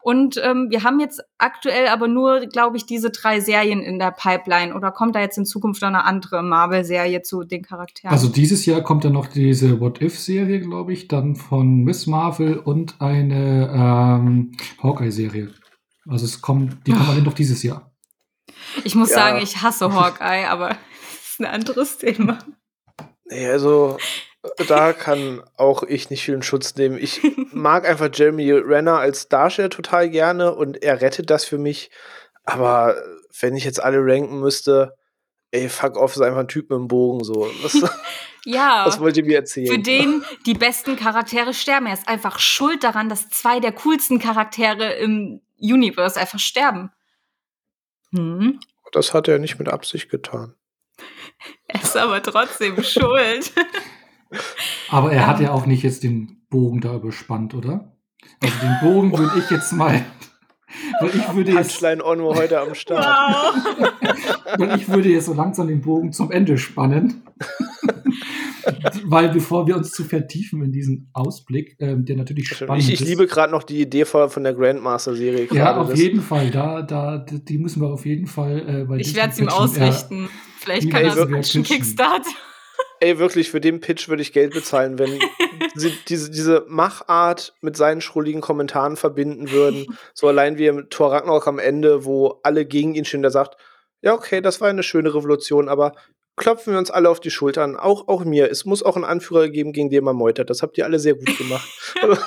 Und 0.00 0.40
ähm, 0.42 0.68
wir 0.70 0.82
haben 0.82 1.00
jetzt 1.00 1.22
aktuell 1.38 1.88
aber 1.88 2.08
nur, 2.08 2.40
glaube 2.46 2.76
ich, 2.76 2.86
diese 2.86 3.10
drei 3.10 3.40
Serien 3.40 3.80
in 3.80 3.98
der 3.98 4.10
Pipeline. 4.10 4.74
Oder 4.74 4.90
kommt 4.90 5.14
da 5.14 5.20
jetzt 5.20 5.38
in 5.38 5.46
Zukunft 5.46 5.82
noch 5.82 5.88
eine 5.88 6.04
andere 6.04 6.42
Marvel-Serie 6.42 7.22
zu 7.22 7.44
den 7.44 7.62
Charakteren? 7.62 8.12
Also 8.12 8.28
dieses 8.28 8.66
Jahr 8.66 8.82
kommt 8.82 9.04
dann 9.04 9.12
noch 9.12 9.26
diese 9.26 9.80
What-If-Serie, 9.80 10.60
glaube 10.60 10.92
ich, 10.92 11.08
dann 11.08 11.36
von 11.36 11.84
Miss 11.84 12.06
Marvel 12.06 12.58
und 12.58 13.00
eine 13.00 13.70
ähm, 13.72 14.52
Hawkeye-Serie. 14.82 15.52
Also 16.08 16.24
es 16.24 16.40
kommt, 16.40 16.86
die 16.86 16.92
kommen 16.92 17.08
alle 17.08 17.22
noch 17.22 17.34
dieses 17.34 17.62
Jahr. 17.62 17.92
Ich 18.84 18.94
muss 18.94 19.10
ja. 19.10 19.16
sagen, 19.16 19.40
ich 19.42 19.62
hasse 19.62 19.92
Hawkeye, 19.92 20.46
aber 20.48 20.68
das 20.68 21.30
ist 21.30 21.40
ein 21.40 21.46
anderes 21.46 21.98
Thema. 21.98 22.38
Nee, 23.24 23.46
also 23.48 23.96
da 24.66 24.92
kann 24.92 25.42
auch 25.56 25.82
ich 25.84 26.10
nicht 26.10 26.24
viel 26.24 26.34
in 26.34 26.42
Schutz 26.42 26.74
nehmen. 26.76 26.98
Ich 26.98 27.20
mag 27.52 27.88
einfach 27.88 28.10
Jeremy 28.12 28.50
Renner 28.52 28.98
als 28.98 29.28
Darsteller 29.28 29.70
total 29.70 30.10
gerne 30.10 30.54
und 30.54 30.82
er 30.82 31.00
rettet 31.00 31.30
das 31.30 31.44
für 31.44 31.58
mich. 31.58 31.90
Aber 32.44 32.96
wenn 33.40 33.56
ich 33.56 33.64
jetzt 33.64 33.82
alle 33.82 33.98
ranken 33.98 34.40
müsste, 34.40 34.96
ey, 35.52 35.68
fuck 35.68 35.96
off, 35.96 36.16
ist 36.16 36.22
einfach 36.22 36.40
ein 36.40 36.48
Typ 36.48 36.70
mit 36.70 36.78
dem 36.78 36.88
Bogen 36.88 37.22
so. 37.22 37.48
Was, 37.62 37.80
ja. 38.44 38.84
Was 38.84 38.98
wollt 38.98 39.16
ihr 39.16 39.24
mir 39.24 39.36
erzählen? 39.36 39.68
Für 39.68 39.78
den 39.78 40.24
die 40.46 40.54
besten 40.54 40.96
Charaktere 40.96 41.54
sterben. 41.54 41.86
Er 41.86 41.94
ist 41.94 42.08
einfach 42.08 42.40
schuld 42.40 42.82
daran, 42.82 43.08
dass 43.08 43.28
zwei 43.28 43.60
der 43.60 43.72
coolsten 43.72 44.18
Charaktere 44.18 44.94
im 44.94 45.40
Universe 45.60 46.18
einfach 46.18 46.40
sterben. 46.40 46.90
Hm? 48.10 48.58
Das 48.90 49.14
hat 49.14 49.28
er 49.28 49.38
nicht 49.38 49.58
mit 49.58 49.68
Absicht 49.68 50.10
getan. 50.10 50.54
Er 51.68 51.82
ist 51.82 51.96
aber 51.96 52.22
trotzdem 52.22 52.82
schuld. 52.82 53.52
Aber 54.90 55.12
er 55.12 55.26
hat 55.26 55.40
ja 55.40 55.52
auch 55.52 55.66
nicht 55.66 55.82
jetzt 55.82 56.02
den 56.02 56.42
Bogen 56.50 56.80
da 56.80 56.94
überspannt, 56.94 57.54
oder? 57.54 57.96
Also 58.40 58.54
den 58.60 58.76
Bogen 58.82 59.18
würde 59.18 59.38
ich 59.38 59.50
jetzt 59.50 59.72
mal. 59.72 60.04
Weil 61.00 61.10
ich 61.10 61.34
würde 61.34 61.52
jetzt. 61.52 61.80
Punchline 61.80 62.04
Onno 62.04 62.34
heute 62.34 62.60
am 62.60 62.74
Start. 62.74 63.04
Wow. 63.04 64.58
weil 64.58 64.78
ich 64.78 64.88
würde 64.88 65.08
jetzt 65.08 65.26
so 65.26 65.34
langsam 65.34 65.68
den 65.68 65.80
Bogen 65.80 66.12
zum 66.12 66.30
Ende 66.30 66.58
spannen. 66.58 67.22
weil 69.04 69.30
bevor 69.30 69.66
wir 69.66 69.76
uns 69.76 69.90
zu 69.90 70.04
vertiefen 70.04 70.62
in 70.62 70.72
diesen 70.72 71.10
Ausblick, 71.12 71.76
ähm, 71.80 72.04
der 72.04 72.16
natürlich 72.16 72.48
spannend 72.48 72.82
ich, 72.82 72.88
ich 72.88 72.94
ist. 72.94 73.00
Ich 73.02 73.08
liebe 73.08 73.26
gerade 73.26 73.52
noch 73.52 73.62
die 73.62 73.80
Idee 73.80 74.04
von 74.04 74.42
der 74.42 74.54
Grandmaster-Serie. 74.54 75.48
Ja, 75.52 75.76
auf 75.76 75.94
jeden 75.96 76.20
Fall. 76.20 76.50
Da, 76.50 76.82
da, 76.82 77.18
die 77.18 77.58
müssen 77.58 77.82
wir 77.82 77.88
auf 77.88 78.06
jeden 78.06 78.26
Fall. 78.26 78.86
Äh, 78.90 79.00
ich 79.00 79.14
werde 79.14 79.32
es 79.32 79.40
ihm 79.40 79.48
ausrichten. 79.48 80.28
Vielleicht 80.58 80.90
kann 80.90 81.04
er 81.04 81.16
einen 81.26 81.42
Kickstart. 81.42 82.26
Ey, 83.02 83.18
wirklich, 83.18 83.50
für 83.50 83.60
den 83.60 83.80
Pitch 83.80 84.08
würde 84.08 84.22
ich 84.22 84.32
Geld 84.32 84.54
bezahlen, 84.54 84.96
wenn 84.96 85.18
sie 85.74 85.92
diese, 86.06 86.30
diese 86.30 86.64
Machart 86.68 87.52
mit 87.60 87.76
seinen 87.76 88.00
schrulligen 88.00 88.40
Kommentaren 88.40 88.96
verbinden 88.96 89.50
würden. 89.50 89.86
So 90.14 90.28
allein 90.28 90.56
wie 90.56 90.68
im 90.68 90.88
Thor 90.88 91.10
Ragnarok 91.10 91.48
am 91.48 91.58
Ende, 91.58 92.04
wo 92.04 92.38
alle 92.44 92.64
gegen 92.64 92.94
ihn 92.94 93.04
stehen, 93.04 93.22
der 93.22 93.32
sagt, 93.32 93.56
ja, 94.02 94.14
okay, 94.14 94.40
das 94.40 94.60
war 94.60 94.68
eine 94.68 94.84
schöne 94.84 95.12
Revolution, 95.12 95.68
aber 95.68 95.96
klopfen 96.36 96.74
wir 96.74 96.78
uns 96.78 96.92
alle 96.92 97.10
auf 97.10 97.18
die 97.18 97.32
Schultern, 97.32 97.74
auch, 97.74 98.06
auch 98.06 98.24
mir. 98.24 98.48
Es 98.48 98.66
muss 98.66 98.84
auch 98.84 98.94
einen 98.94 99.04
Anführer 99.04 99.48
geben, 99.48 99.72
gegen 99.72 99.90
den 99.90 100.04
man 100.04 100.14
meutert. 100.14 100.48
Das 100.48 100.62
habt 100.62 100.78
ihr 100.78 100.84
alle 100.84 101.00
sehr 101.00 101.14
gut 101.14 101.36
gemacht. 101.36 101.68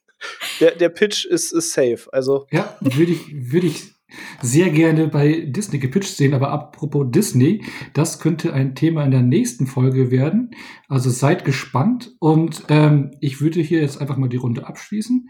der, 0.60 0.76
der 0.76 0.88
Pitch 0.90 1.24
ist, 1.24 1.50
ist 1.50 1.72
safe. 1.72 2.06
Also. 2.12 2.46
Ja, 2.52 2.76
würde 2.78 3.10
ich, 3.10 3.52
würde 3.52 3.66
ich 3.66 3.92
sehr 4.40 4.70
gerne 4.70 5.08
bei 5.08 5.46
Disney 5.46 5.78
gepitcht 5.78 6.16
sehen. 6.16 6.34
Aber 6.34 6.50
apropos 6.50 7.06
Disney, 7.10 7.64
das 7.92 8.20
könnte 8.20 8.52
ein 8.52 8.74
Thema 8.74 9.04
in 9.04 9.10
der 9.10 9.22
nächsten 9.22 9.66
Folge 9.66 10.10
werden. 10.10 10.50
Also 10.88 11.10
seid 11.10 11.44
gespannt 11.44 12.14
und 12.18 12.64
ähm, 12.68 13.12
ich 13.20 13.40
würde 13.40 13.60
hier 13.60 13.80
jetzt 13.80 14.00
einfach 14.00 14.16
mal 14.16 14.28
die 14.28 14.36
Runde 14.36 14.66
abschließen. 14.66 15.28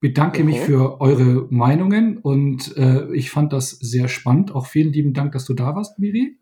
Bedanke 0.00 0.42
okay. 0.42 0.44
mich 0.44 0.60
für 0.60 1.00
eure 1.00 1.46
Meinungen 1.50 2.18
und 2.18 2.76
äh, 2.76 3.10
ich 3.14 3.30
fand 3.30 3.52
das 3.52 3.70
sehr 3.70 4.08
spannend. 4.08 4.54
Auch 4.54 4.66
vielen 4.66 4.92
lieben 4.92 5.14
Dank, 5.14 5.32
dass 5.32 5.46
du 5.46 5.54
da 5.54 5.74
warst, 5.74 5.98
Miri. 5.98 6.38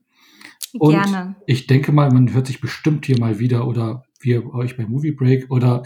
Und 0.79 0.95
Gerne. 0.95 1.37
ich 1.47 1.67
denke 1.67 1.93
mal, 1.93 2.11
man 2.11 2.33
hört 2.33 2.47
sich 2.47 2.61
bestimmt 2.61 3.07
hier 3.07 3.19
mal 3.19 3.39
wieder 3.39 3.67
oder 3.67 4.05
wir 4.21 4.53
euch 4.55 4.77
bei 4.77 4.87
Movie 4.87 5.13
Break 5.13 5.51
oder 5.51 5.83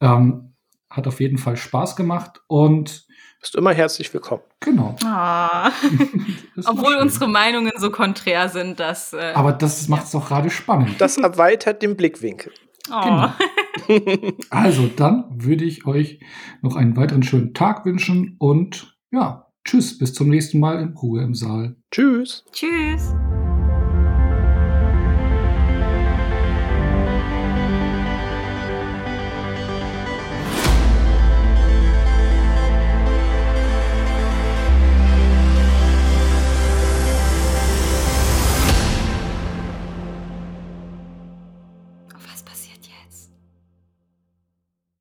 ähm, 0.00 0.54
hat 0.88 1.06
auf 1.06 1.20
jeden 1.20 1.38
Fall 1.38 1.56
Spaß 1.56 1.96
gemacht 1.96 2.40
und 2.46 3.07
bist 3.40 3.54
immer 3.54 3.72
herzlich 3.72 4.12
willkommen. 4.12 4.42
Genau. 4.60 4.96
Ah. 5.04 5.70
Obwohl 6.66 6.96
unsere 6.96 7.28
Meinungen 7.28 7.72
so 7.76 7.90
konträr 7.90 8.48
sind, 8.48 8.80
dass. 8.80 9.12
Äh, 9.12 9.32
Aber 9.34 9.52
das 9.52 9.88
macht 9.88 10.04
es 10.04 10.10
doch 10.12 10.28
gerade 10.28 10.50
spannend. 10.50 11.00
Das 11.00 11.16
erweitert 11.16 11.82
den 11.82 11.96
Blickwinkel. 11.96 12.52
Oh. 12.90 13.00
Genau. 13.02 13.32
Also, 14.50 14.88
dann 14.88 15.24
würde 15.30 15.64
ich 15.64 15.86
euch 15.86 16.20
noch 16.62 16.74
einen 16.74 16.96
weiteren 16.96 17.22
schönen 17.22 17.54
Tag 17.54 17.86
wünschen 17.86 18.34
und 18.38 18.98
ja, 19.12 19.46
tschüss, 19.64 19.96
bis 19.96 20.12
zum 20.12 20.28
nächsten 20.28 20.58
Mal 20.58 20.80
in 20.80 20.94
Ruhe 20.94 21.22
im 21.22 21.34
Saal. 21.34 21.76
Tschüss. 21.90 22.44
Tschüss. 22.52 23.14